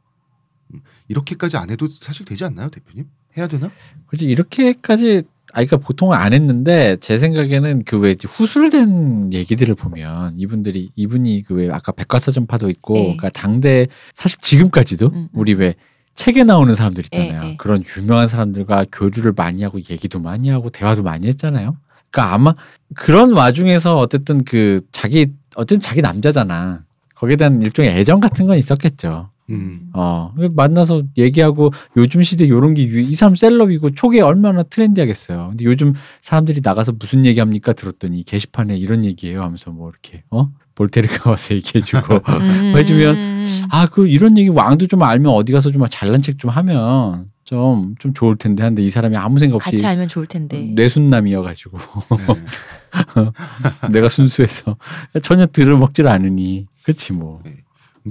음, 0.73 0.81
이렇게까지 1.07 1.57
안 1.57 1.69
해도 1.69 1.88
사실 1.88 2.26
되지 2.26 2.44
않나요, 2.45 2.69
대표님? 2.69 3.07
해야 3.38 3.48
되나? 3.48 3.70
그렇지 4.08 4.26
이렇게까지 4.26 5.24
아 5.52 5.64
그러니까 5.66 5.78
보통은 5.78 6.16
안 6.18 6.34
했는데 6.34 6.98
제 6.98 7.18
생각에는 7.18 7.84
그 7.84 7.98
왜 7.98 8.16
후술된 8.28 9.34
얘기들을 9.34 9.74
보면 9.76 10.36
이분들이 10.38 10.90
이분이 10.96 11.44
그 11.44 11.56
왜 11.56 11.70
아까 11.72 11.92
백과사전파도 11.92 12.70
있고 12.70 12.96
예. 12.98 13.02
그러니까 13.04 13.30
당대 13.30 13.88
사실 14.14 14.38
지금까지도 14.40 15.08
음, 15.08 15.14
음. 15.16 15.28
우리 15.34 15.54
왜 15.54 15.74
책에 16.16 16.44
나오는 16.44 16.74
사람들 16.76 17.04
있잖아요. 17.06 17.42
예, 17.44 17.50
예. 17.52 17.56
그런 17.58 17.84
유명한 17.98 18.28
사람들과 18.28 18.86
교류를 18.92 19.34
많이 19.36 19.64
하고 19.64 19.80
얘기도 19.80 20.20
많이 20.20 20.50
하고 20.50 20.70
대화도 20.70 21.02
많이 21.02 21.28
했잖아요. 21.28 21.78
그러니까 22.12 22.34
아마 22.36 22.56
그런 22.96 23.34
와중에서 23.34 23.98
어쨌든 23.98 24.44
그 24.44 24.80
자기 24.92 25.28
어쨌든 25.56 25.80
자기 25.80 26.02
남자잖아. 26.02 26.84
거기에 27.16 27.36
대한 27.38 27.62
일종의 27.62 27.92
애정 27.98 28.20
같은 28.20 28.46
건 28.48 28.58
있었겠죠. 28.58 29.30
음. 29.50 29.90
어, 29.94 30.34
만나서 30.56 31.04
얘기하고 31.18 31.72
요즘 31.98 32.22
시대 32.22 32.48
요런 32.50 32.74
게이 32.74 33.12
사람 33.14 33.36
셀럽이고 33.36 33.92
초기에 33.92 34.22
얼마나 34.22 34.64
트렌디하겠어요. 34.64 35.48
근데 35.50 35.66
요즘 35.66 35.94
사람들이 36.22 36.62
나가서 36.64 36.94
무슨 37.00 37.26
얘기 37.26 37.40
합니까 37.40 37.74
들었더니 37.74 38.24
게시판에 38.24 38.78
이런 38.78 39.06
얘기예요 39.06 39.42
하면서 39.42 39.72
뭐 39.72 39.90
이렇게 39.90 40.24
어 40.30 40.50
볼테르가 40.76 41.30
와서 41.32 41.56
얘기해주고 41.56 42.16
음. 42.16 42.74
해주면 42.78 43.46
아 43.72 43.86
그 43.88 44.08
이런 44.08 44.38
얘기 44.38 44.50
왕도 44.50 44.88
좀 44.88 45.04
알면 45.04 45.32
어디 45.34 45.52
가서 45.52 45.72
좀 45.72 45.84
잘난 45.90 46.22
책 46.22 46.38
좀 46.38 46.50
하면 46.52 47.30
좀 47.44 47.96
좀 48.00 48.14
좋을 48.14 48.36
텐데 48.38 48.62
한데 48.64 48.84
이 48.84 48.90
사람이 48.92 49.18
아무 49.18 49.40
생각 49.40 49.56
없이 49.56 49.72
같이 49.72 49.86
알면 49.86 50.08
좋을 50.08 50.28
텐데. 50.28 50.72
뇌순남이어가지고 50.76 51.78
네. 52.18 53.90
내가 53.92 54.08
순수해서 54.10 54.78
전혀 55.24 55.46
들어먹질 55.48 56.08
않으니 56.08 56.68
그렇지 56.84 57.14
뭐. 57.14 57.42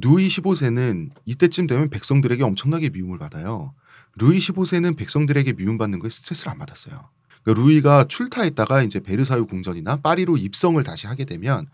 루이 0.00 0.28
15세는 0.28 1.10
이때쯤 1.24 1.66
되면 1.66 1.90
백성들에게 1.90 2.42
엄청나게 2.42 2.90
미움을 2.90 3.18
받아요. 3.18 3.72
루이 4.16 4.38
15세는 4.38 4.96
백성들에게 4.96 5.52
미움받는 5.54 5.98
거에 6.00 6.10
스트레스를 6.10 6.52
안 6.52 6.58
받았어요. 6.58 7.08
그러니까 7.42 7.62
루이가 7.64 8.04
출타했다가 8.08 8.82
이제 8.82 9.00
베르사유 9.00 9.46
궁전이나 9.46 9.96
파리로 9.96 10.36
입성을 10.36 10.82
다시 10.82 11.06
하게 11.06 11.24
되면 11.24 11.66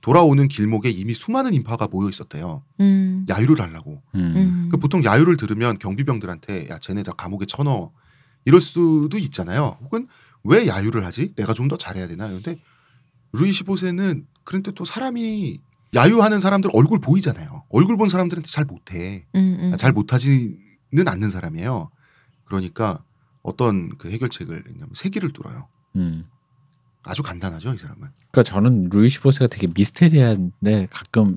돌아오는 0.00 0.46
길목에 0.48 0.90
이미 0.90 1.14
수많은 1.14 1.54
인파가 1.54 1.88
모여 1.88 2.10
있었대요. 2.10 2.62
음. 2.80 3.24
야유를 3.28 3.60
하려고. 3.60 4.02
음. 4.16 4.20
음. 4.36 4.68
그 4.70 4.76
보통 4.76 5.02
야유를 5.02 5.36
들으면 5.38 5.78
경비병들한테 5.78 6.68
야 6.68 6.78
쟤네 6.78 7.04
다 7.04 7.12
감옥에 7.12 7.46
쳐넣어 7.46 7.90
이럴 8.44 8.60
수도 8.60 9.16
있잖아요. 9.16 9.78
혹은 9.80 10.06
왜 10.42 10.66
야유를 10.66 11.06
하지? 11.06 11.32
내가 11.36 11.54
좀 11.54 11.68
더 11.68 11.78
잘해야 11.78 12.06
되나? 12.06 12.28
근데 12.28 12.60
루이 13.32 13.50
15세는 13.50 14.26
그런데 14.44 14.72
또 14.72 14.84
사람이 14.84 15.58
야유하는 15.94 16.40
사람들 16.40 16.70
얼굴 16.72 17.00
보이잖아요. 17.00 17.64
얼굴 17.68 17.96
본 17.96 18.08
사람들한테 18.08 18.48
잘 18.48 18.64
못해. 18.64 19.24
음, 19.34 19.58
음. 19.60 19.76
잘 19.76 19.92
못하지는 19.92 20.56
않는 21.06 21.30
사람이에요. 21.30 21.90
그러니까 22.44 23.02
어떤 23.42 23.96
그 23.98 24.10
해결책을 24.10 24.64
세기를 24.94 25.32
뚫어요. 25.32 25.68
음. 25.96 26.24
아주 27.04 27.22
간단하죠, 27.22 27.74
이 27.74 27.78
사람은. 27.78 28.08
그러니까 28.30 28.42
저는 28.42 28.88
루이 28.90 29.08
15세가 29.08 29.50
되게 29.50 29.66
미스테리한데 29.66 30.88
가끔 30.90 31.36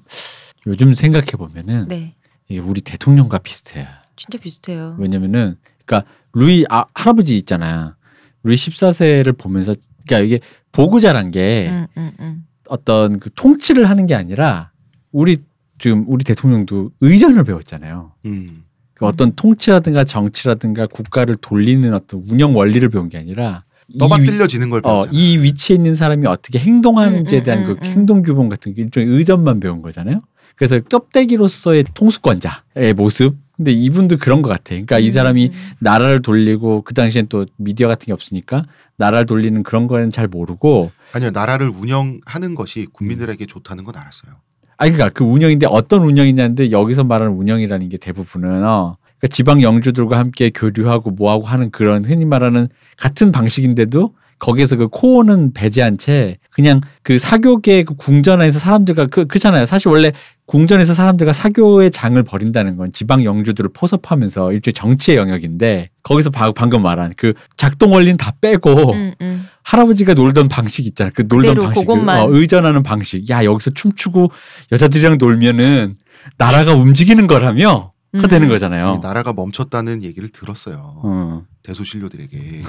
요즘 0.66 0.94
생각해 0.94 1.32
보면은 1.32 1.88
네. 1.90 2.16
이게 2.48 2.60
우리 2.60 2.82
대통령과 2.82 3.40
비슷해요. 3.40 3.86
진짜 4.16 4.38
비슷해요. 4.38 4.96
왜냐면은 4.98 5.58
그러니까 5.86 6.10
루이 6.34 6.66
아, 6.70 6.86
할아버지 6.94 7.36
있잖아. 7.38 7.98
루이 8.44 8.56
14세를 8.56 9.38
보면서 9.38 9.74
그러니까 10.06 10.26
이게 10.26 10.40
보고 10.72 11.00
자란 11.00 11.32
게 11.32 11.70
음, 11.70 11.88
음, 11.98 12.12
음. 12.20 12.47
어떤 12.70 13.20
그 13.20 13.30
통치를 13.36 13.90
하는 13.90 14.06
게 14.08 14.16
아니라 14.16 14.72
우리 15.12 15.38
지금 15.80 16.06
우리 16.08 16.24
대통령도 16.24 16.92
의전을 17.02 17.44
배웠잖아요. 17.44 18.12
음. 18.26 18.64
그 18.94 19.06
어떤 19.06 19.34
통치라든가 19.36 20.04
정치라든가 20.04 20.88
국가를 20.88 21.36
돌리는 21.36 21.94
어떤 21.94 22.24
운영 22.30 22.56
원리를 22.56 22.88
배운 22.90 23.10
게 23.10 23.18
아니라 23.20 23.64
이 23.88 23.94
위- 23.96 24.00
떠받들려지는 24.00 24.70
걸 24.72 24.82
어, 24.84 25.02
배웠잖아. 25.02 25.18
이 25.18 25.38
위치에 25.44 25.76
있는 25.76 25.94
사람이 25.94 26.26
어떻게 26.28 26.58
행동하는지에 26.60 27.40
음, 27.40 27.42
음, 27.42 27.44
대한 27.46 27.60
음, 27.62 27.66
그 27.66 27.72
음. 27.74 27.78
행동 27.84 28.22
규범 28.24 28.50
같은 28.50 28.74
게 28.74 28.82
일종의 28.82 29.10
의전만 29.10 29.60
배운 29.60 29.82
거잖아요. 29.82 30.20
그래서 30.56 30.80
껍데기로서의 30.80 31.86
통수권자의 31.94 32.94
모습. 32.96 33.36
근데 33.58 33.72
이분도 33.72 34.18
그런 34.18 34.42
것 34.44 34.50
같아. 34.50 34.70
그러니까 34.70 35.00
이 35.00 35.12
사람이 35.12 35.48
음. 35.48 35.52
나라를 35.80 36.22
돌리고 36.22 36.84
그 36.84 36.94
당시엔 36.94 37.28
또 37.28 37.46
미디어 37.58 37.88
같은 37.88 38.06
게 38.06 38.14
없으니까 38.14 38.64
나라를 38.98 39.26
돌리는 39.26 39.64
그런 39.64 39.88
거는 39.88 40.12
잘 40.12 40.28
모르고 40.28 40.92
아니요, 41.12 41.32
나라를 41.32 41.70
운영하는 41.70 42.56
것이 42.56 42.86
국민들에게 42.94 43.46
좋다는 43.48 43.84
건 43.84 43.98
알았어요. 43.98 44.34
아니 44.78 44.92
그러니까 44.92 45.12
그 45.14 45.24
운영인데 45.24 45.66
어떤 45.68 46.04
운영이냐인데 46.04 46.72
여기서 46.72 47.04
말하는 47.04 47.34
운영이라는 47.34 47.90
게 47.90 47.98
대부분은 47.98 48.64
어 48.64 48.96
그러니까 49.18 49.28
지방 49.32 49.64
영주들과 49.64 50.20
함께 50.20 50.52
교류하고 50.54 51.10
뭐하고 51.12 51.46
하는 51.46 51.72
그런 51.72 52.06
흔히 52.06 52.26
말하는 52.26 52.70
같은 52.96 53.32
방식인데도 53.32 54.12
거기에서 54.38 54.76
그 54.76 54.88
코어는 54.88 55.54
배제한 55.54 55.98
채 55.98 56.38
그냥 56.52 56.82
그 57.02 57.18
사교계 57.18 57.84
그 57.84 57.96
궁전 57.96 58.40
안에서 58.42 58.60
사람들과 58.60 59.08
그 59.08 59.26
그잖아요. 59.26 59.66
사실 59.66 59.90
원래 59.90 60.12
궁전에서 60.48 60.94
사람들과 60.94 61.34
사교의 61.34 61.92
장을 61.92 62.22
벌인다는 62.24 62.78
건 62.78 62.94
지방 62.94 63.26
영주들을 63.26 63.70
포섭하면서 63.74 64.54
일종의 64.54 64.74
정치의 64.74 65.18
영역인데 65.18 65.90
거기서 66.04 66.30
바- 66.30 66.54
방금 66.54 66.82
말한 66.84 67.14
그 67.18 67.34
작동 67.58 67.92
원리는 67.92 68.16
다 68.16 68.34
빼고 68.40 68.94
음, 68.94 69.14
음. 69.22 69.46
할아버지가 69.64 70.14
놀던 70.14 70.48
방식 70.48 70.86
있잖아. 70.88 71.12
그 71.14 71.24
놀던 71.28 71.56
방식. 71.66 71.86
어, 72.24 72.28
의전하는 72.30 72.82
방식. 72.82 73.30
야, 73.30 73.44
여기서 73.44 73.72
춤추고 73.72 74.32
여자들이랑 74.72 75.18
놀면은 75.20 75.98
나라가 76.38 76.74
움직이는 76.74 77.28
거라며. 77.28 77.92
그 78.14 78.28
되는 78.30 78.48
거잖아요. 78.48 78.96
이 78.98 79.00
나라가 79.06 79.34
멈췄다는 79.34 80.02
얘기를 80.04 80.30
들었어요. 80.30 81.02
어. 81.04 81.44
대소신료들에게 81.64 82.64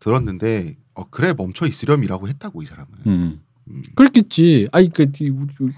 들었는데 0.00 0.74
어, 0.94 1.04
그래 1.10 1.32
멈춰 1.34 1.66
있으렴이라고 1.66 2.28
했다고 2.28 2.62
이 2.62 2.66
사람은. 2.66 2.88
음. 3.06 3.40
음. 3.68 3.82
그렇겠지. 3.94 4.66
아이 4.72 4.88
그 4.88 5.04
이- 5.20 5.28
우리 5.30 5.46
그- 5.56 5.70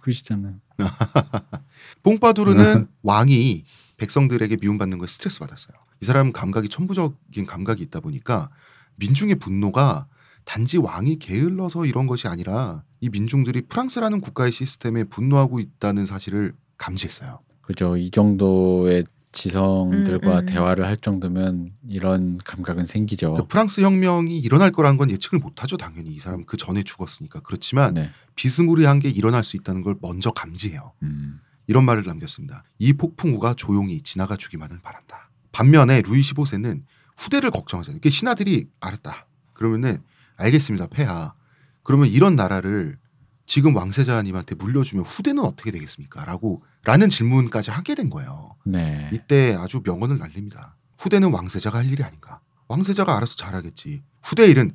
그러시잖아요. 0.00 0.54
뽕빠두르는 2.02 2.88
왕이 3.02 3.64
백성들에게 3.96 4.56
미움받는 4.60 4.98
거에 4.98 5.06
스트레스 5.06 5.38
받았어요. 5.40 5.76
이 6.00 6.04
사람은 6.04 6.32
감각이 6.32 6.68
천부적인 6.68 7.46
감각이 7.46 7.82
있다 7.82 8.00
보니까 8.00 8.50
민중의 8.96 9.36
분노가 9.36 10.06
단지 10.44 10.76
왕이 10.78 11.18
게을러서 11.18 11.86
이런 11.86 12.06
것이 12.06 12.28
아니라 12.28 12.82
이 13.00 13.08
민중들이 13.08 13.62
프랑스라는 13.62 14.20
국가의 14.20 14.52
시스템에 14.52 15.04
분노하고 15.04 15.60
있다는 15.60 16.06
사실을 16.06 16.52
감지했어요. 16.76 17.40
그죠. 17.62 17.96
이 17.96 18.10
정도의 18.10 19.04
지성들과 19.34 20.32
음, 20.32 20.38
음. 20.38 20.46
대화를 20.46 20.86
할 20.86 20.96
정도면 20.96 21.72
이런 21.88 22.38
감각은 22.38 22.86
생기죠. 22.86 23.34
그 23.34 23.46
프랑스 23.46 23.80
혁명이 23.80 24.38
일어날 24.38 24.70
거란 24.70 24.96
건 24.96 25.10
예측을 25.10 25.40
못하죠. 25.40 25.76
당연히 25.76 26.10
이 26.10 26.18
사람은 26.20 26.46
그 26.46 26.56
전에 26.56 26.84
죽었으니까 26.84 27.40
그렇지만 27.40 27.94
네. 27.94 28.10
비스무리한 28.36 29.00
게 29.00 29.08
일어날 29.10 29.44
수 29.44 29.56
있다는 29.56 29.82
걸 29.82 29.96
먼저 30.00 30.30
감지해요. 30.30 30.92
음. 31.02 31.40
이런 31.66 31.84
말을 31.84 32.04
남겼습니다. 32.04 32.62
이 32.78 32.92
폭풍우가 32.92 33.54
조용히 33.54 34.00
지나가 34.02 34.36
주기만을 34.36 34.78
바란다. 34.82 35.30
반면에 35.52 36.02
루이 36.02 36.20
15세는 36.20 36.82
후대를 37.16 37.50
걱정하잖아요. 37.50 38.00
신하들이 38.08 38.68
알았다. 38.80 39.26
그러면은 39.52 40.02
알겠습니다. 40.36 40.88
폐하. 40.88 41.34
그러면 41.82 42.08
이런 42.08 42.36
나라를 42.36 42.98
지금 43.46 43.76
왕세자님한테 43.76 44.54
물려주면 44.54 45.04
후대는 45.04 45.44
어떻게 45.44 45.70
되겠습니까? 45.70 46.24
라고 46.24 46.62
라는 46.84 47.08
질문까지 47.08 47.70
하게 47.70 47.94
된 47.94 48.10
거예요. 48.10 48.50
네. 48.64 49.10
이때 49.12 49.56
아주 49.58 49.82
명언을 49.84 50.18
날립니다. 50.18 50.76
후대는 50.98 51.30
왕세자가 51.32 51.78
할 51.78 51.86
일이 51.86 52.02
아닌가? 52.02 52.40
왕세자가 52.68 53.16
알아서 53.16 53.36
잘하겠지. 53.36 54.02
후대 54.22 54.46
일은 54.46 54.72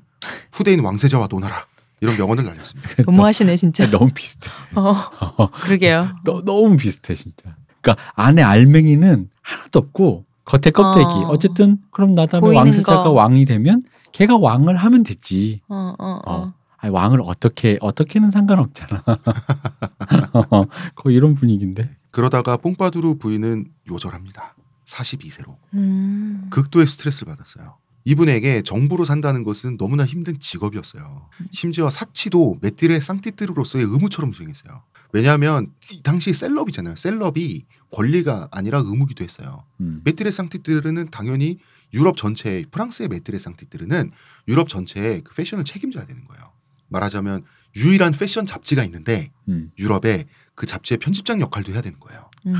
후대인 0.51 0.81
왕세자와 0.81 1.27
논하라. 1.31 1.65
이런 2.01 2.15
명언을 2.17 2.45
날렸습니다. 2.45 2.89
너무하시네 3.05 3.57
진짜. 3.57 3.89
너무 3.89 4.09
비슷해. 4.13 4.49
어, 4.75 5.49
그러게요. 5.51 6.15
너, 6.23 6.41
너무 6.45 6.77
비슷해 6.77 7.13
진짜. 7.15 7.55
그러니까 7.81 8.03
안에 8.15 8.41
알맹이는 8.41 9.29
하나도 9.41 9.79
없고 9.79 10.23
겉에 10.45 10.71
껍데기. 10.71 11.05
어. 11.25 11.29
어. 11.29 11.37
쨌든 11.37 11.79
그럼 11.91 12.15
나 12.15 12.25
다음에 12.25 12.55
왕세자가 12.55 13.03
거. 13.03 13.09
왕이 13.11 13.45
되면 13.45 13.83
걔가 14.11 14.37
왕을 14.37 14.75
하면 14.77 15.03
됐지. 15.03 15.61
어, 15.67 15.93
어, 15.97 16.19
어. 16.25 16.53
어. 16.79 16.81
아니, 16.81 16.91
왕을 16.93 17.21
어떻게 17.23 17.77
어떻게는 17.81 18.31
상관없잖아. 18.31 19.03
어, 20.33 20.63
거의 20.95 21.15
이런 21.15 21.35
분위기인데. 21.35 21.97
그러다가 22.11 22.57
뽕빠두루 22.57 23.17
부인은 23.17 23.65
요절합니다. 23.89 24.55
42세로. 24.85 25.55
음. 25.75 26.47
극도의 26.49 26.87
스트레스를 26.87 27.31
받았어요. 27.31 27.77
이분에게 28.05 28.63
정부로 28.63 29.03
산다는 29.03 29.43
것은 29.43 29.77
너무나 29.77 30.05
힘든 30.05 30.39
직업이었어요. 30.39 31.29
심지어 31.51 31.89
사치도 31.89 32.57
메띠레 32.61 33.01
상티트르로서의 33.01 33.85
의무처럼 33.85 34.33
수행했어요. 34.33 34.81
왜냐하면 35.11 35.71
이 35.91 36.01
당시 36.01 36.33
셀럽이잖아요. 36.33 36.95
셀럽이 36.95 37.65
권리가 37.91 38.47
아니라 38.51 38.79
의무기도 38.83 39.23
했어요. 39.23 39.63
음. 39.81 40.01
메띠레 40.05 40.31
상티트르는 40.31 41.09
당연히 41.11 41.59
유럽 41.93 42.17
전체, 42.17 42.63
프랑스의 42.71 43.09
메띠레 43.09 43.39
상티트르는 43.39 44.11
유럽 44.47 44.69
전체의 44.69 45.21
그 45.23 45.35
패션을 45.35 45.65
책임져야 45.65 46.05
되는 46.05 46.23
거예요. 46.25 46.48
말하자면 46.89 47.43
유일한 47.75 48.11
패션 48.13 48.45
잡지가 48.45 48.83
있는데 48.85 49.31
음. 49.47 49.71
유럽에 49.77 50.25
그 50.55 50.65
잡지의 50.65 50.97
편집장 50.97 51.39
역할도 51.41 51.71
해야 51.73 51.81
되는 51.81 51.99
거예요. 51.99 52.29
음. 52.47 52.53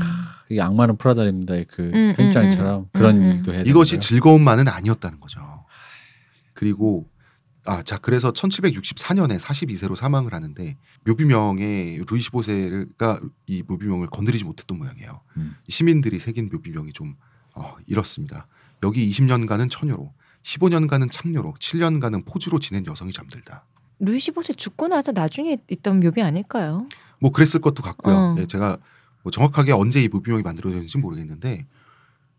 이게 0.48 0.60
악마는 0.60 0.96
프라다입니다의 0.96 1.66
그 1.68 1.90
음, 1.92 2.14
편집장처럼 2.16 2.80
음, 2.80 2.86
그런 2.92 3.16
음, 3.16 3.24
음. 3.24 3.32
일도 3.32 3.52
해야 3.52 3.62
이것이? 3.62 3.98
즐거움만은 3.98 4.68
아니었다는 4.68 5.20
거죠. 5.20 5.40
그리고 6.54 7.08
아, 7.66 7.82
자 7.82 7.98
그래서 7.98 8.32
1764년에 8.32 9.38
42세로 9.38 9.94
사망을 9.94 10.32
하는데 10.32 10.76
묘비명에 11.06 12.00
루이 12.08 12.20
15세가 12.20 13.30
이 13.46 13.62
묘비명을 13.66 14.08
건드리지 14.08 14.44
못했던 14.44 14.78
모양이에요. 14.78 15.20
음. 15.36 15.56
시민들이 15.68 16.18
새긴 16.20 16.48
묘비명이 16.50 16.92
좀 16.92 17.14
어, 17.54 17.76
이렇습니다. 17.86 18.46
여기 18.82 19.10
20년간은 19.10 19.70
처녀로, 19.70 20.12
15년간은 20.42 21.10
창녀로, 21.10 21.54
7년간은 21.60 22.24
포주로 22.24 22.58
지낸 22.58 22.86
여성이 22.86 23.12
잠들다. 23.12 23.66
루이 24.00 24.16
15세 24.18 24.56
죽고 24.56 24.88
나서 24.88 25.12
나중에 25.12 25.58
있던 25.70 26.00
묘비 26.00 26.20
아닐까요? 26.22 26.88
뭐 27.20 27.30
그랬을 27.30 27.60
것도 27.60 27.82
같고요. 27.82 28.14
어. 28.16 28.36
예, 28.38 28.46
제가 28.46 28.78
뭐 29.22 29.30
정확하게 29.30 29.72
언제 29.72 30.02
이 30.02 30.08
묘비명이 30.08 30.42
만들어졌는지 30.42 30.98
모르겠는데 30.98 31.66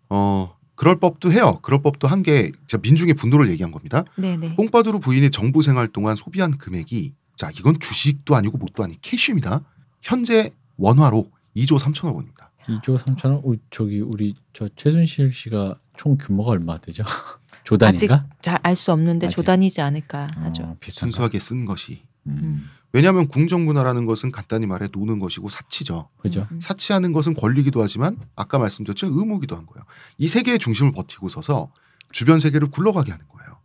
어 0.09 0.55
그럴 0.75 0.99
법도 0.99 1.31
해요. 1.31 1.59
그럴 1.61 1.81
법도 1.81 2.07
한 2.07 2.23
게 2.23 2.51
제가 2.67 2.81
민중의 2.81 3.13
분노를 3.13 3.49
얘기한 3.51 3.71
겁니다. 3.71 4.03
네네. 4.17 4.55
뽕빠두루 4.55 4.99
부인이 4.99 5.29
정부 5.31 5.61
생활 5.61 5.87
동안 5.87 6.15
소비한 6.15 6.57
금액이 6.57 7.13
자 7.35 7.49
이건 7.57 7.79
주식도 7.79 8.35
아니고 8.35 8.57
뭣도 8.57 8.83
아니 8.83 8.99
캐시입니다. 9.01 9.61
현재 10.01 10.51
원화로 10.77 11.29
2조 11.55 11.77
3천억 11.79 12.15
원입니다. 12.15 12.49
2조 12.67 12.97
3천원? 12.97 13.45
어, 13.45 13.53
저기 13.69 14.01
우리 14.01 14.35
저 14.53 14.67
최순실 14.75 15.31
씨가 15.33 15.75
총 15.97 16.17
규모가 16.17 16.51
얼마 16.51 16.77
되죠? 16.79 17.03
조단인가? 17.63 18.25
잘알 18.41 18.75
수 18.75 18.91
없는데 18.91 19.27
아직. 19.27 19.35
조단이지 19.35 19.81
않을까 19.81 20.29
하죠. 20.35 20.63
어, 20.63 20.77
순수하게 20.81 21.39
쓴 21.39 21.65
것이 21.65 22.03
음. 22.27 22.69
왜냐하면 22.93 23.27
궁정문화라는 23.27 24.05
것은 24.05 24.31
간단히 24.31 24.65
말해 24.65 24.89
노는 24.91 25.19
것이고 25.19 25.49
사치죠. 25.49 26.09
그죠? 26.17 26.47
음. 26.51 26.59
사치하는 26.59 27.13
것은 27.13 27.35
권리기도 27.35 27.81
하지만 27.81 28.17
아까 28.35 28.57
말씀드렸죠 28.59 29.07
의무기도 29.07 29.55
한 29.55 29.65
거예요. 29.65 29.85
이 30.17 30.27
세계의 30.27 30.59
중심을 30.59 30.91
버티고 30.91 31.29
서서 31.29 31.71
주변 32.11 32.39
세계를 32.39 32.69
굴러가게 32.69 33.11
하는 33.11 33.25
거예요. 33.29 33.57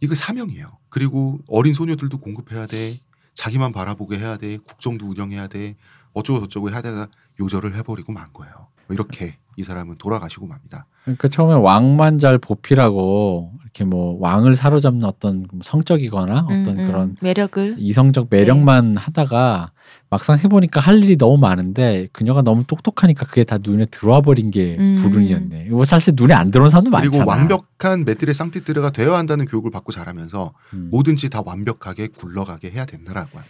이거 0.00 0.14
사명이에요. 0.16 0.78
그리고 0.88 1.38
어린 1.46 1.74
소녀들도 1.74 2.18
공급해야 2.18 2.66
돼. 2.66 2.98
자기만 3.34 3.72
바라보게 3.72 4.18
해야 4.18 4.36
돼. 4.36 4.58
국정도 4.58 5.06
운영해야 5.06 5.46
돼. 5.46 5.76
어쩌고 6.12 6.40
저쩌고 6.40 6.70
하다가 6.70 7.08
요절을 7.40 7.76
해버리고 7.76 8.12
만 8.12 8.32
거예요. 8.32 8.66
뭐 8.88 8.94
이렇게 8.94 9.38
이 9.56 9.64
사람은 9.64 9.96
돌아가시고 9.98 10.46
맙니다. 10.46 10.86
그러니까 11.04 11.28
처음에 11.28 11.54
왕만 11.54 12.18
잘 12.18 12.38
보필하고 12.38 13.52
이렇게 13.62 13.84
뭐 13.84 14.16
왕을 14.20 14.54
사로잡는 14.54 15.04
어떤 15.04 15.46
성적이거나 15.62 16.46
어떤 16.50 16.66
음, 16.66 16.78
음. 16.78 16.86
그런 16.86 17.16
매력을 17.20 17.76
이성적 17.78 18.28
매력만 18.30 18.96
하다가 18.96 19.72
막상 20.10 20.38
해보니까 20.38 20.78
할 20.80 21.02
일이 21.02 21.16
너무 21.16 21.38
많은데 21.38 22.08
그녀가 22.12 22.42
너무 22.42 22.64
똑똑하니까 22.66 23.26
그게 23.26 23.44
다 23.44 23.58
눈에 23.62 23.86
들어와 23.86 24.20
버린 24.20 24.50
게 24.50 24.76
음. 24.78 24.96
불운이었네. 24.96 25.66
이거 25.68 25.84
사실 25.86 26.12
눈에 26.14 26.34
안 26.34 26.50
들어온 26.50 26.68
사람도 26.68 26.90
그리고 26.90 27.18
많잖아. 27.18 27.24
완벽한 27.24 28.04
메트레 28.04 28.34
상티트르가 28.34 28.90
되어야 28.90 29.16
한다는 29.16 29.46
교육을 29.46 29.70
받고 29.70 29.92
자라면서 29.92 30.52
음. 30.74 30.88
뭐든지 30.90 31.30
다 31.30 31.42
완벽하게 31.44 32.08
굴러가게 32.08 32.70
해야 32.70 32.84
된다라고 32.84 33.38
하는. 33.38 33.48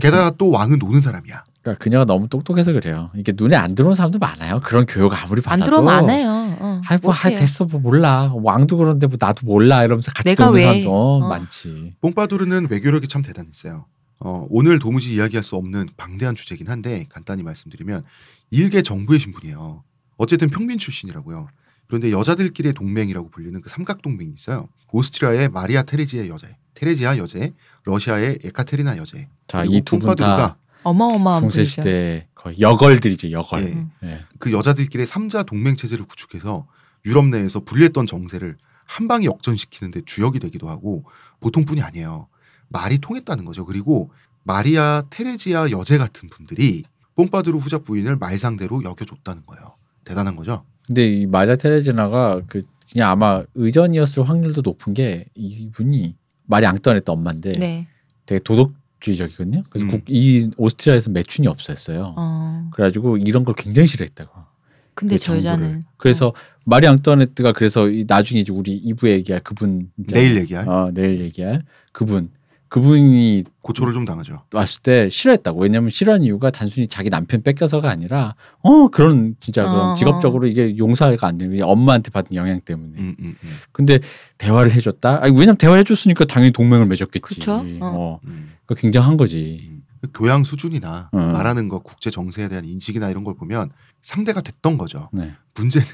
게다가 0.00 0.30
또 0.36 0.50
왕은 0.50 0.78
노는 0.78 1.00
사람이야. 1.00 1.44
그러니까 1.62 1.82
그녀가 1.82 2.04
너무 2.04 2.28
똑똑해서 2.28 2.72
그래요. 2.72 3.10
이게 3.16 3.32
눈에 3.34 3.56
안 3.56 3.74
들어온 3.74 3.94
사람도 3.94 4.18
많아요. 4.18 4.60
그런 4.62 4.84
교육 4.86 5.14
아무리 5.14 5.40
안 5.40 5.60
받아도 5.60 5.64
들어오면 5.64 5.94
안 5.94 6.10
해요. 6.10 6.56
어, 6.60 6.80
아이 6.86 6.98
뭐 7.00 7.14
못해요. 7.14 7.38
됐어 7.38 7.64
뭐 7.64 7.80
몰라 7.80 8.30
왕도 8.34 8.76
그런데 8.76 9.06
뭐 9.06 9.16
나도 9.18 9.46
몰라 9.46 9.82
이러면서 9.82 10.12
같이 10.12 10.34
노는 10.38 10.54
왜? 10.54 10.64
사람도 10.64 10.92
어. 10.92 11.26
많지. 11.26 11.94
뽕빠두르는 12.02 12.68
외교력이 12.70 13.08
참 13.08 13.22
대단했어요. 13.22 13.86
어, 14.20 14.46
오늘 14.50 14.78
도무지 14.78 15.14
이야기할 15.14 15.42
수 15.42 15.56
없는 15.56 15.88
방대한 15.96 16.34
주제긴 16.34 16.68
한데 16.68 17.06
간단히 17.08 17.42
말씀드리면 17.42 18.04
일개 18.50 18.82
정부의 18.82 19.20
신분이에요. 19.20 19.82
어쨌든 20.16 20.50
평민 20.50 20.78
출신이라고요. 20.78 21.48
그런데 21.86 22.12
여자들끼리의 22.12 22.74
동맹이라고 22.74 23.30
불리는 23.30 23.60
그 23.60 23.68
삼각 23.68 24.02
동맹이 24.02 24.32
있어요. 24.34 24.68
오스트리아의 24.92 25.48
마리아 25.48 25.82
테레지아 25.82 26.28
여제, 26.28 26.56
테레지아 26.74 27.18
여제, 27.18 27.52
러시아의 27.84 28.38
에카테리나 28.44 28.96
여제. 28.96 29.28
자 29.46 29.64
이 29.64 29.80
두 29.82 29.98
분 29.98 30.16
다 30.16 30.56
어마어마한 30.84 31.40
중세. 31.42 31.64
시대 31.64 32.26
거의 32.34 32.60
여걸들이죠 32.60 33.30
여걸. 33.30 33.62
예. 33.64 33.86
예. 34.08 34.20
그 34.38 34.52
여자들끼리 34.52 35.06
삼자 35.06 35.42
동맹 35.44 35.76
체제를 35.76 36.04
구축해서 36.06 36.66
유럽 37.06 37.26
내에서 37.26 37.60
불리했던 37.60 38.06
정세를 38.06 38.56
한 38.86 39.08
방에 39.08 39.24
역전시키는데 39.26 40.02
주역이 40.04 40.38
되기도 40.40 40.68
하고 40.68 41.04
보통뿐이 41.40 41.80
아니에요. 41.80 42.28
말이 42.68 42.98
통했다는 42.98 43.44
거죠. 43.46 43.64
그리고 43.64 44.10
마리아 44.42 45.02
테레지아 45.08 45.70
여제 45.70 45.96
같은 45.96 46.28
분들이 46.28 46.82
뽕빠두루 47.16 47.58
후작 47.58 47.84
부인을 47.84 48.16
말상대로 48.16 48.82
여겨줬다는 48.84 49.46
거예요. 49.46 49.76
대단한 50.04 50.36
거죠. 50.36 50.64
근데 50.86 51.08
이 51.08 51.26
마리아 51.26 51.56
테레지나가 51.56 52.42
그 52.46 52.60
그냥 52.92 53.10
아마 53.10 53.42
의전이었을 53.54 54.28
확률도 54.28 54.60
높은 54.62 54.92
게 54.92 55.24
이분이 55.34 56.14
마리 56.46 56.66
앙뚜아네트 56.66 57.10
엄마인데 57.10 57.52
네. 57.52 57.86
되게 58.26 58.40
도덕주의적이거든요. 58.42 59.64
그래서 59.70 59.86
음. 59.86 59.90
국, 59.90 60.02
이 60.08 60.50
오스트리아에서 60.56 61.10
매춘이 61.10 61.48
없었어요. 61.48 62.14
어. 62.16 62.70
그래가지고 62.72 63.18
이런 63.18 63.44
걸 63.44 63.54
굉장히 63.54 63.88
싫어했다고. 63.88 64.54
근데 64.94 65.16
그저 65.16 65.36
여자는. 65.36 65.82
그래서 65.96 66.32
마리 66.64 66.86
앙뚜아네트가 66.86 67.52
그래서 67.52 67.88
이 67.88 68.04
나중에 68.06 68.40
이제 68.40 68.52
우리 68.52 68.80
2부에 68.82 69.10
얘기할 69.10 69.42
그분 69.42 69.90
있잖아요. 69.98 70.24
내일 70.24 70.40
얘기할. 70.40 70.68
어, 70.68 70.90
내일 70.94 71.20
얘기할 71.20 71.62
그분 71.92 72.30
그분이 72.74 73.44
고초를 73.62 73.92
좀 73.92 74.04
당하죠. 74.04 74.42
왔을 74.52 74.82
때 74.82 75.08
싫어했다고. 75.08 75.60
왜냐면 75.60 75.90
싫어하는 75.90 76.26
이유가 76.26 76.50
단순히 76.50 76.88
자기 76.88 77.08
남편 77.08 77.40
뺏겨서가 77.40 77.88
아니라 77.88 78.34
어 78.62 78.88
그런 78.88 79.36
진짜 79.38 79.62
어, 79.64 79.70
그런 79.70 79.90
어. 79.90 79.94
직업적으로 79.94 80.48
이게 80.48 80.76
용서가 80.76 81.24
안 81.24 81.38
되는 81.38 81.56
게 81.56 81.62
엄마한테 81.62 82.10
받은 82.10 82.34
영향 82.34 82.60
때문에. 82.60 82.98
음, 82.98 83.14
음, 83.20 83.36
음, 83.44 83.50
근데 83.70 84.00
대화를 84.38 84.72
해줬다. 84.72 85.22
아니, 85.22 85.32
왜냐면 85.34 85.56
대화를 85.56 85.82
해줬으니까 85.82 86.24
당연히 86.24 86.52
동맹을 86.52 86.86
맺었겠지. 86.86 87.20
그쵸? 87.20 87.52
어. 87.52 87.64
어. 87.80 88.20
음. 88.24 88.54
그러니까 88.66 88.80
굉장한 88.80 89.18
거지. 89.18 89.68
음. 89.70 89.84
교양 90.12 90.42
수준이나 90.42 91.10
어. 91.12 91.16
말하는 91.16 91.68
거 91.68 91.78
국제 91.78 92.10
정세에 92.10 92.48
대한 92.48 92.64
인식이나 92.64 93.08
이런 93.08 93.22
걸 93.22 93.36
보면 93.36 93.70
상대가 94.02 94.40
됐던 94.40 94.78
거죠. 94.78 95.08
네. 95.12 95.32
문제는 95.54 95.86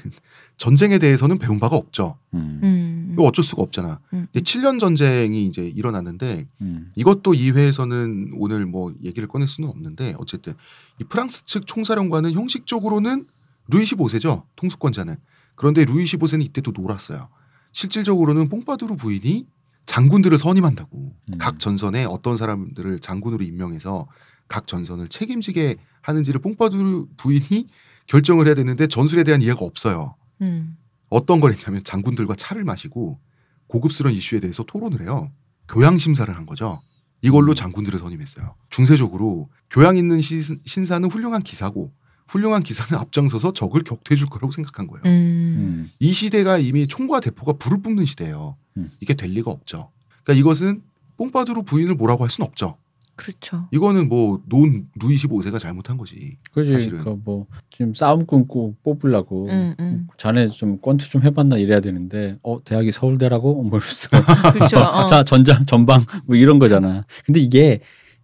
전쟁에 0.57 0.99
대해서는 0.99 1.39
배운 1.39 1.59
바가 1.59 1.75
없죠. 1.75 2.17
음. 2.33 2.59
음. 2.63 3.09
이거 3.13 3.23
어쩔 3.23 3.43
수가 3.43 3.61
없잖아. 3.63 3.99
음. 4.13 4.27
이제 4.33 4.41
7년 4.41 4.79
전쟁이 4.79 5.45
이제 5.45 5.63
일어났는데 5.65 6.47
음. 6.61 6.89
이것도 6.95 7.33
이 7.33 7.51
회에서는 7.51 8.33
오늘 8.37 8.65
뭐 8.65 8.93
얘기를 9.03 9.27
꺼낼 9.27 9.47
수는 9.47 9.69
없는데 9.69 10.15
어쨌든 10.17 10.53
이 10.99 11.03
프랑스 11.03 11.45
측 11.45 11.65
총사령관은 11.65 12.33
형식적으로는 12.33 13.25
루이 13.69 13.83
15세죠 13.83 14.43
통수권자는 14.55 15.17
그런데 15.55 15.85
루이 15.85 16.05
15세는 16.05 16.43
이때도 16.45 16.71
놀았어요 16.71 17.29
실질적으로는 17.73 18.49
뽕파두르 18.49 18.95
부인이 18.97 19.47
장군들을 19.85 20.37
선임한다고 20.37 21.13
음. 21.29 21.37
각 21.37 21.59
전선에 21.59 22.05
어떤 22.05 22.37
사람들을 22.37 22.99
장군으로 22.99 23.43
임명해서 23.43 24.07
각 24.47 24.67
전선을 24.67 25.07
책임지게 25.07 25.77
하는지를 26.01 26.41
뽕파두르 26.41 27.07
부인이 27.17 27.67
결정을 28.07 28.47
해야 28.47 28.55
되는데 28.55 28.87
전술에 28.87 29.23
대한 29.23 29.41
이해가 29.41 29.65
없어요 29.65 30.15
음. 30.41 30.77
어떤 31.09 31.39
걸 31.41 31.51
했냐면 31.53 31.83
장군들과 31.83 32.35
차를 32.35 32.63
마시고 32.63 33.19
고급스러운 33.67 34.15
이슈에 34.15 34.39
대해서 34.39 34.63
토론을 34.63 35.01
해요. 35.01 35.31
교양 35.67 35.97
심사를 35.97 36.33
한 36.35 36.45
거죠. 36.45 36.81
이걸로 37.21 37.53
음. 37.53 37.55
장군들을 37.55 37.99
선임했어요. 37.99 38.55
중세적으로 38.69 39.49
교양 39.69 39.95
있는 39.97 40.21
시- 40.21 40.41
신사는 40.65 41.09
훌륭한 41.09 41.43
기사고 41.43 41.91
훌륭한 42.27 42.63
기사는 42.63 42.99
앞장서서 42.99 43.53
적을 43.53 43.83
격퇴해 43.83 44.17
줄 44.17 44.27
거라고 44.27 44.51
생각한 44.51 44.87
거예요. 44.87 45.03
음. 45.05 45.09
음. 45.09 45.91
이 45.99 46.13
시대가 46.13 46.57
이미 46.57 46.87
총과 46.87 47.19
대포가 47.19 47.53
불을 47.53 47.81
뿜는 47.81 48.05
시대예요. 48.05 48.55
음. 48.77 48.89
이게 49.01 49.13
될 49.13 49.31
리가 49.31 49.51
없죠. 49.51 49.91
그러니까 50.23 50.39
이것은 50.39 50.81
뽕파두르 51.17 51.63
부인을 51.63 51.95
뭐라고 51.95 52.23
할 52.23 52.29
수는 52.29 52.47
없죠. 52.47 52.77
그렇죠. 53.21 53.67
이거는 53.71 54.09
뭐 54.09 54.41
논 54.49 54.87
루이 54.99 55.15
15세가 55.15 55.59
잘못한 55.59 55.97
거지. 55.97 56.37
그지. 56.53 56.73
사실은. 56.73 56.99
그뭐 57.03 57.45
지금 57.69 57.93
싸움 57.93 58.25
끊고 58.25 58.75
뽑으려고. 58.83 59.47
음, 59.49 59.75
음. 59.79 60.07
자네 60.17 60.49
좀 60.49 60.79
권투 60.81 61.09
좀 61.09 61.23
해봤나 61.23 61.57
이래야 61.57 61.79
되는데 61.79 62.37
어 62.43 62.63
대학이 62.63 62.91
서울대라고 62.91 63.63
뭐 63.63 63.79
이러면서 63.79 64.09
그렇죠. 64.53 64.77
어. 64.79 65.05
자 65.05 65.23
전장 65.23 65.65
전방 65.65 66.03
뭐 66.25 66.35
이런 66.35 66.57
거잖아. 66.59 67.05
근데 67.25 67.39
이게 67.39 67.79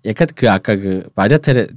약간 0.06 0.28
그 0.36 0.50
아까 0.50 0.76
그 0.76 1.08
마리아 1.16 1.38
테레 1.38 1.68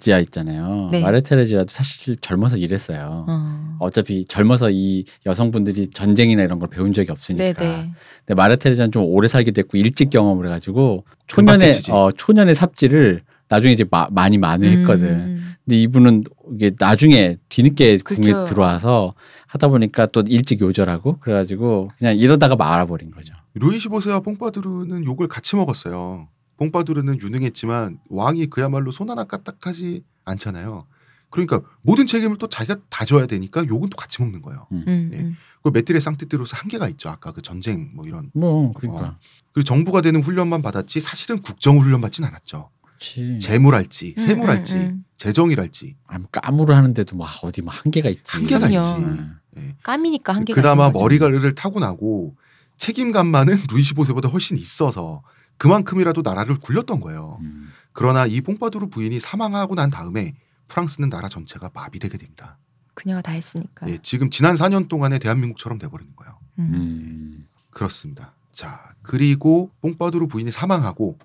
지아 0.00 0.18
있잖아요. 0.18 0.88
네. 0.90 1.00
마리아 1.00 1.20
테레지아도 1.20 1.66
사실 1.68 2.16
젊어서 2.16 2.56
일했어요. 2.56 3.26
어. 3.28 3.76
어차피 3.78 4.24
젊어서 4.24 4.70
이 4.70 5.04
여성분들이 5.26 5.88
전쟁이나 5.90 6.42
이런 6.42 6.58
걸 6.58 6.68
배운 6.68 6.92
적이 6.92 7.12
없으니까. 7.12 7.52
네네. 7.60 7.90
근데 8.26 8.34
마리아 8.34 8.56
테레지아는 8.56 8.90
좀 8.92 9.04
오래 9.04 9.28
살게 9.28 9.52
됐고 9.52 9.76
일찍 9.78 10.10
경험을 10.10 10.46
해가지고 10.46 11.04
초년의. 11.28 11.70
어 11.90 12.10
초년의 12.10 12.54
삽질을 12.54 13.22
나중에 13.48 13.72
이제 13.72 13.84
마- 13.90 14.08
많이 14.10 14.38
만회했거든. 14.38 15.06
음. 15.06 15.54
근데 15.64 15.80
이분은 15.82 16.24
이게 16.54 16.72
나중에 16.78 17.36
뒤늦게 17.48 17.98
궁에 18.04 18.20
그쵸. 18.32 18.44
들어와서 18.44 19.14
하다 19.46 19.68
보니까 19.68 20.06
또 20.06 20.22
일찍 20.26 20.60
요절하고 20.60 21.18
그래가지고 21.20 21.90
그냥 21.98 22.16
이러다가 22.16 22.56
말아버린 22.56 23.10
거죠. 23.10 23.34
루이 23.54 23.76
15세와 23.78 24.24
뽕파두르는 24.24 25.04
욕을 25.04 25.28
같이 25.28 25.56
먹었어요. 25.56 26.28
뽕파두르는 26.60 27.20
유능했지만 27.20 27.98
왕이 28.10 28.46
그야말로 28.46 28.92
손 28.92 29.10
하나 29.10 29.24
까딱하지 29.24 30.04
않잖아요. 30.26 30.86
그러니까 31.30 31.62
모든 31.80 32.06
책임을 32.06 32.36
또 32.36 32.48
자기가 32.48 32.80
다 32.90 33.04
져야 33.04 33.26
되니까 33.26 33.64
욕은 33.66 33.88
또 33.88 33.96
같이 33.96 34.20
먹는 34.20 34.42
거예요. 34.42 34.66
음. 34.72 35.10
예. 35.14 35.18
음. 35.20 35.36
그 35.62 35.70
메티레 35.72 36.00
상티트로서 36.00 36.56
한계가 36.56 36.88
있죠. 36.90 37.08
아까 37.08 37.32
그 37.32 37.40
전쟁 37.40 37.90
뭐 37.94 38.06
이런. 38.06 38.30
뭐 38.34 38.72
그러니까 38.74 39.08
어. 39.08 39.16
그리고 39.52 39.64
정부가 39.64 40.02
되는 40.02 40.22
훈련만 40.22 40.60
받았지 40.60 41.00
사실은 41.00 41.40
국정 41.40 41.78
훈련 41.78 42.00
받진 42.00 42.24
않았죠. 42.24 42.70
그렇지. 42.82 43.38
재물할지, 43.38 44.14
음, 44.18 44.26
세물할지, 44.26 44.74
음, 44.74 44.80
음. 44.80 45.04
재정이랄지 45.16 45.96
아무 46.06 46.26
까무를 46.30 46.76
하는데도 46.76 47.16
막 47.16 47.30
어디 47.42 47.62
막 47.62 47.72
한계가 47.84 48.10
있지. 48.10 48.22
한계가 48.26 48.68
그럼요. 48.68 48.86
있지. 48.86 49.02
음. 49.02 49.36
예. 49.56 49.76
까미니까 49.82 50.34
한계가 50.34 50.60
그나마. 50.60 50.90
머리가를 50.90 51.54
타고나고 51.54 52.36
책임감만은 52.76 53.54
루이 53.70 53.82
15세보다 53.82 54.30
훨씬 54.30 54.56
있어서 54.58 55.22
그만큼이라도 55.60 56.22
나라를 56.22 56.58
굴렸던 56.58 57.00
거예요. 57.00 57.38
음. 57.42 57.70
그러나 57.92 58.24
이 58.24 58.40
뽕파두르 58.40 58.88
부인이 58.88 59.20
사망하고 59.20 59.74
난 59.74 59.90
다음에 59.90 60.34
프랑스는 60.68 61.10
나라 61.10 61.28
전체가 61.28 61.70
마비되게 61.74 62.16
됩니다. 62.16 62.58
그녀가 62.94 63.20
다 63.20 63.32
했으니까. 63.32 63.88
예, 63.90 63.98
지금 63.98 64.30
지난 64.30 64.54
4년 64.54 64.88
동안의 64.88 65.18
대한민국처럼 65.18 65.78
돼버리는 65.78 66.16
거예요. 66.16 66.38
음. 66.60 66.70
음. 66.72 67.48
그렇습니다. 67.68 68.34
자 68.52 68.94
그리고 69.02 69.70
뽕파두르 69.82 70.28
부인이 70.28 70.50
사망하고 70.50 71.18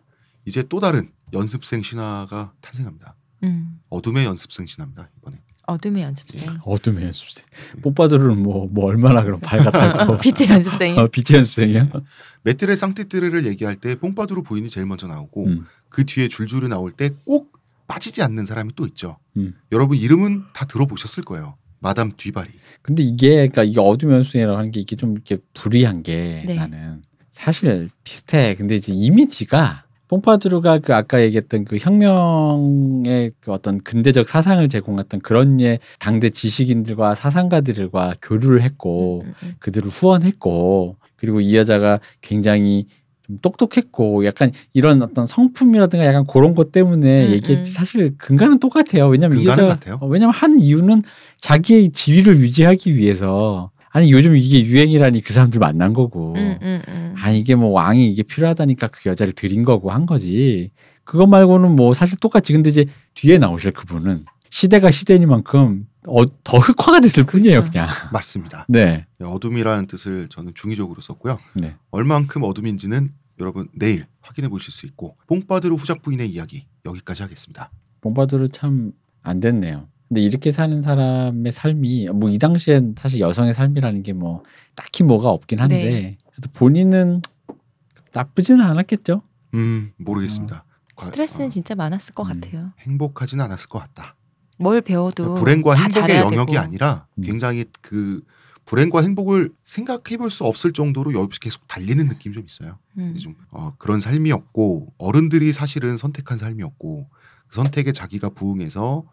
이제 0.44 0.64
또 0.68 0.82
다른 0.82 1.14
연습생 1.32 1.82
신화가 1.82 2.54
탄생합니다. 2.60 3.16
음. 3.44 3.80
어둠의 3.90 4.26
연습생 4.26 4.66
신화입니다 4.66 5.10
이번에. 5.18 5.42
어둠의 5.68 6.04
연습생. 6.04 6.60
어둠의 6.64 7.06
연습생. 7.06 7.46
뽀빠들은 7.82 8.42
뭐, 8.42 8.68
뭐 8.72 8.86
얼마나 8.86 9.24
그럼 9.24 9.40
밝았다고. 9.40 10.18
빛의 10.22 10.50
연습생이. 10.50 10.98
어, 10.98 11.08
빛의 11.08 11.38
연습생이야? 11.40 11.90
메트레 12.44 12.76
상티트르를 12.76 13.46
얘기할 13.48 13.76
때 13.78 13.96
뽕파두르 13.96 14.44
부인이 14.44 14.70
제일 14.70 14.86
먼저 14.86 15.08
나오고 15.08 15.46
음. 15.46 15.66
그 15.90 16.06
뒤에 16.06 16.28
줄줄이 16.28 16.68
나올 16.68 16.92
때 16.92 17.10
꼭 17.26 17.56
빠지지 17.88 18.24
않는 18.24 18.46
사람이 18.48 18.74
또 18.76 18.86
있죠. 18.88 19.18
음. 19.38 19.54
여러분 19.72 19.98
이름은 19.98 20.44
다 20.54 20.66
들어보셨을 20.66 21.24
거예요. 21.24 21.56
마담 21.80 22.14
뒤바리. 22.18 22.50
근데 22.82 23.04
이게 23.04 23.30
그러니까 23.36 23.64
이게 23.64 23.80
어둠의 23.80 24.16
연습생이라고 24.18 24.58
하는 24.58 24.72
게 24.72 24.80
이게 24.80 24.96
좀 24.96 25.12
이렇게 25.14 25.38
불이한 25.54 26.02
게 26.02 26.44
네. 26.48 26.56
나는 26.56 27.04
사실 27.30 27.88
비슷해. 28.04 28.56
근데 28.56 28.76
이제 28.76 28.92
이미지가 28.94 29.85
뽕파두르가 30.08 30.80
그 30.80 30.94
아까 30.94 31.22
얘기했던 31.22 31.66
그 31.66 31.78
혁명의 31.78 33.32
그 33.40 33.52
어떤 33.52 33.82
근대적 33.82 34.28
사상을 34.28 34.68
제공했던 34.70 35.22
그런 35.22 35.60
예 35.62 35.80
당대 36.00 36.30
지식인들과 36.30 37.16
사상가들과 37.16 38.16
교류를 38.22 38.62
했고 38.62 39.24
음, 39.26 39.34
음, 39.44 39.56
그들을 39.60 39.90
후원했고 39.90 40.98
그리고 41.16 41.42
이 41.42 41.56
여자가 41.56 42.00
굉장히 42.22 42.86
좀 43.26 43.40
똑똑했고 43.42 44.26
약간 44.26 44.52
이런 44.74 45.02
어떤 45.02 45.26
성품이라든가 45.26 46.06
약간 46.06 46.26
그런 46.28 46.54
것 46.54 46.72
때문에 46.72 47.28
음, 47.28 47.32
얘기했지 47.32 47.72
음. 47.72 47.74
사실 47.74 48.16
근간은 48.18 48.60
똑같아요. 48.60 49.08
왜냐면 49.08 49.40
이 49.40 49.46
근간은 49.46 49.68
같아요. 49.68 49.98
어, 50.02 50.08
왜냐면 50.08 50.34
한 50.36 50.60
이유는 50.60 51.02
자기의 51.42 51.92
지위를 51.92 52.38
유지하기 52.38 52.96
위해서 52.96 53.72
아니 53.96 54.12
요즘 54.12 54.36
이게 54.36 54.66
유행이라니 54.66 55.22
그 55.22 55.32
사람들 55.32 55.58
만난 55.58 55.94
거고 55.94 56.34
음, 56.36 56.60
음, 56.62 56.82
음. 56.86 57.16
아 57.18 57.32
이게 57.32 57.56
뭐 57.56 57.70
왕이 57.70 58.12
이게 58.12 58.24
필요하다니까 58.24 58.88
그 58.90 59.08
여자를 59.10 59.32
들인 59.32 59.64
거고 59.64 59.90
한 59.90 60.06
거지. 60.06 60.72
그것 61.06 61.28
말고는 61.28 61.78
뭐 61.78 61.94
사실 61.94 62.20
똑같지. 62.20 62.52
근데 62.52 62.70
이제 62.70 62.88
뒤에 63.14 63.38
나오실 63.38 63.72
그분은 63.72 64.26
시대가 64.50 64.92
시대니만큼 64.92 65.88
어, 66.10 66.26
더 66.44 66.58
흑화가 66.58 67.00
됐을 67.00 67.24
뿐이에요, 67.24 67.60
그렇죠. 67.62 67.72
그냥. 67.72 67.88
맞습니다. 68.12 68.66
네. 68.68 69.06
어둠이라는 69.24 69.88
뜻을 69.88 70.28
저는 70.28 70.52
중의적으로 70.56 71.00
썼고요. 71.00 71.40
네. 71.54 71.76
얼만큼 71.92 72.44
어둠인지는 72.44 73.08
여러분 73.40 73.70
내일 73.74 74.08
확인해 74.20 74.50
보실 74.50 74.74
수 74.74 74.86
있고 74.88 75.16
뽕파드르 75.28 75.74
후작 75.74 76.02
부인의 76.02 76.30
이야기 76.30 76.66
여기까지 76.86 77.22
하겠습니다. 77.22 77.72
봉바두르 78.02 78.50
참 78.50 78.92
안 79.26 79.40
됐네요. 79.40 79.88
근데 80.08 80.22
이렇게 80.22 80.52
사는 80.52 80.82
사람의 80.82 81.52
삶이 81.52 82.08
뭐 82.14 82.30
이 82.30 82.38
당시엔 82.40 82.96
사실 82.98 83.20
여성의 83.20 83.54
삶이라는 83.54 84.04
게 84.04 84.14
뭐 84.14 84.44
딱히 84.76 85.04
뭐가 85.04 85.30
없긴 85.30 85.60
한데 85.60 85.78
네. 85.78 86.18
그래도 86.32 86.50
본인은 86.54 87.22
나쁘지는 88.14 88.62
않았겠죠. 88.64 89.22
음 89.54 89.92
모르겠습니다. 89.98 90.64
과- 90.96 91.06
스트레스는 91.06 91.48
어, 91.48 91.50
진짜 91.50 91.76
많았을 91.76 92.14
것 92.14 92.30
음. 92.30 92.40
같아요. 92.42 92.72
행복하진 92.80 93.42
않았을 93.42 93.68
것 93.70 93.80
같다. 93.80 94.16
뭘 94.58 94.82
배워도 94.82 95.36
불행과 95.36 95.76
다 95.76 95.84
행복의 95.84 96.18
영역이 96.18 96.52
되고. 96.54 96.64
아니라 96.64 97.08
음. 97.18 97.24
굉장히 97.24 97.66
그 97.82 98.22
불행과 98.66 99.02
행복을 99.02 99.52
생각해 99.64 100.18
볼 100.18 100.30
수 100.32 100.44
없을 100.46 100.72
정도로 100.74 101.14
여기서 101.14 101.40
계속 101.40 101.68
달리는 101.68 102.08
느낌이 102.08 102.34
좀 102.34 102.46
있어요. 102.46 102.78
음. 102.98 103.16
좀 103.16 103.36
어, 103.52 103.74
그런 103.78 104.00
삶이었고 104.00 104.94
어른들이 104.98 105.52
사실은 105.54 105.98
선택한 105.98 106.38
삶이었고 106.38 107.10
그 107.48 107.56
선택에 107.56 107.92
자기가 107.92 108.30
부응해서 108.30 109.04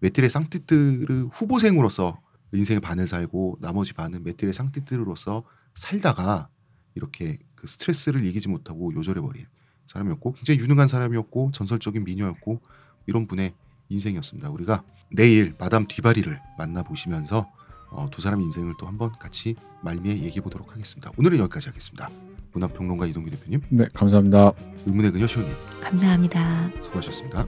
메티레 0.00 0.28
상티트르 0.28 1.28
후보생으로서 1.32 2.20
인생의 2.52 2.80
반을 2.80 3.06
살고 3.06 3.58
나머지 3.60 3.92
반은 3.92 4.24
메티레 4.24 4.52
상티트르로서 4.52 5.44
살다가 5.74 6.48
이렇게 6.94 7.38
그 7.54 7.66
스트레스를 7.66 8.24
이기지 8.24 8.48
못하고 8.48 8.92
요절해 8.94 9.20
버린 9.20 9.46
사람이었고 9.88 10.32
굉장히 10.34 10.60
유능한 10.60 10.88
사람이었고 10.88 11.50
전설적인 11.52 12.04
미녀였고 12.04 12.60
이런 13.06 13.26
분의 13.26 13.54
인생이었습니다. 13.88 14.50
우리가 14.50 14.84
내일 15.10 15.54
마담 15.58 15.86
뒤바리를 15.86 16.40
만나 16.58 16.82
보시면서 16.82 17.50
어, 17.90 18.08
두 18.10 18.20
사람의 18.20 18.44
인생을 18.46 18.74
또 18.78 18.86
한번 18.86 19.12
같이 19.18 19.56
말미에 19.82 20.18
얘기해 20.18 20.42
보도록 20.42 20.72
하겠습니다. 20.72 21.10
오늘은 21.16 21.38
여기까지 21.38 21.68
하겠습니다. 21.68 22.10
문화평론가 22.52 23.06
이동규 23.06 23.30
대표님, 23.30 23.62
네, 23.70 23.86
감사합니다. 23.94 24.52
의문의 24.86 25.12
그녀 25.12 25.26
시호님 25.26 25.54
감사합니다. 25.80 26.70
수고하셨습니다. 26.82 27.46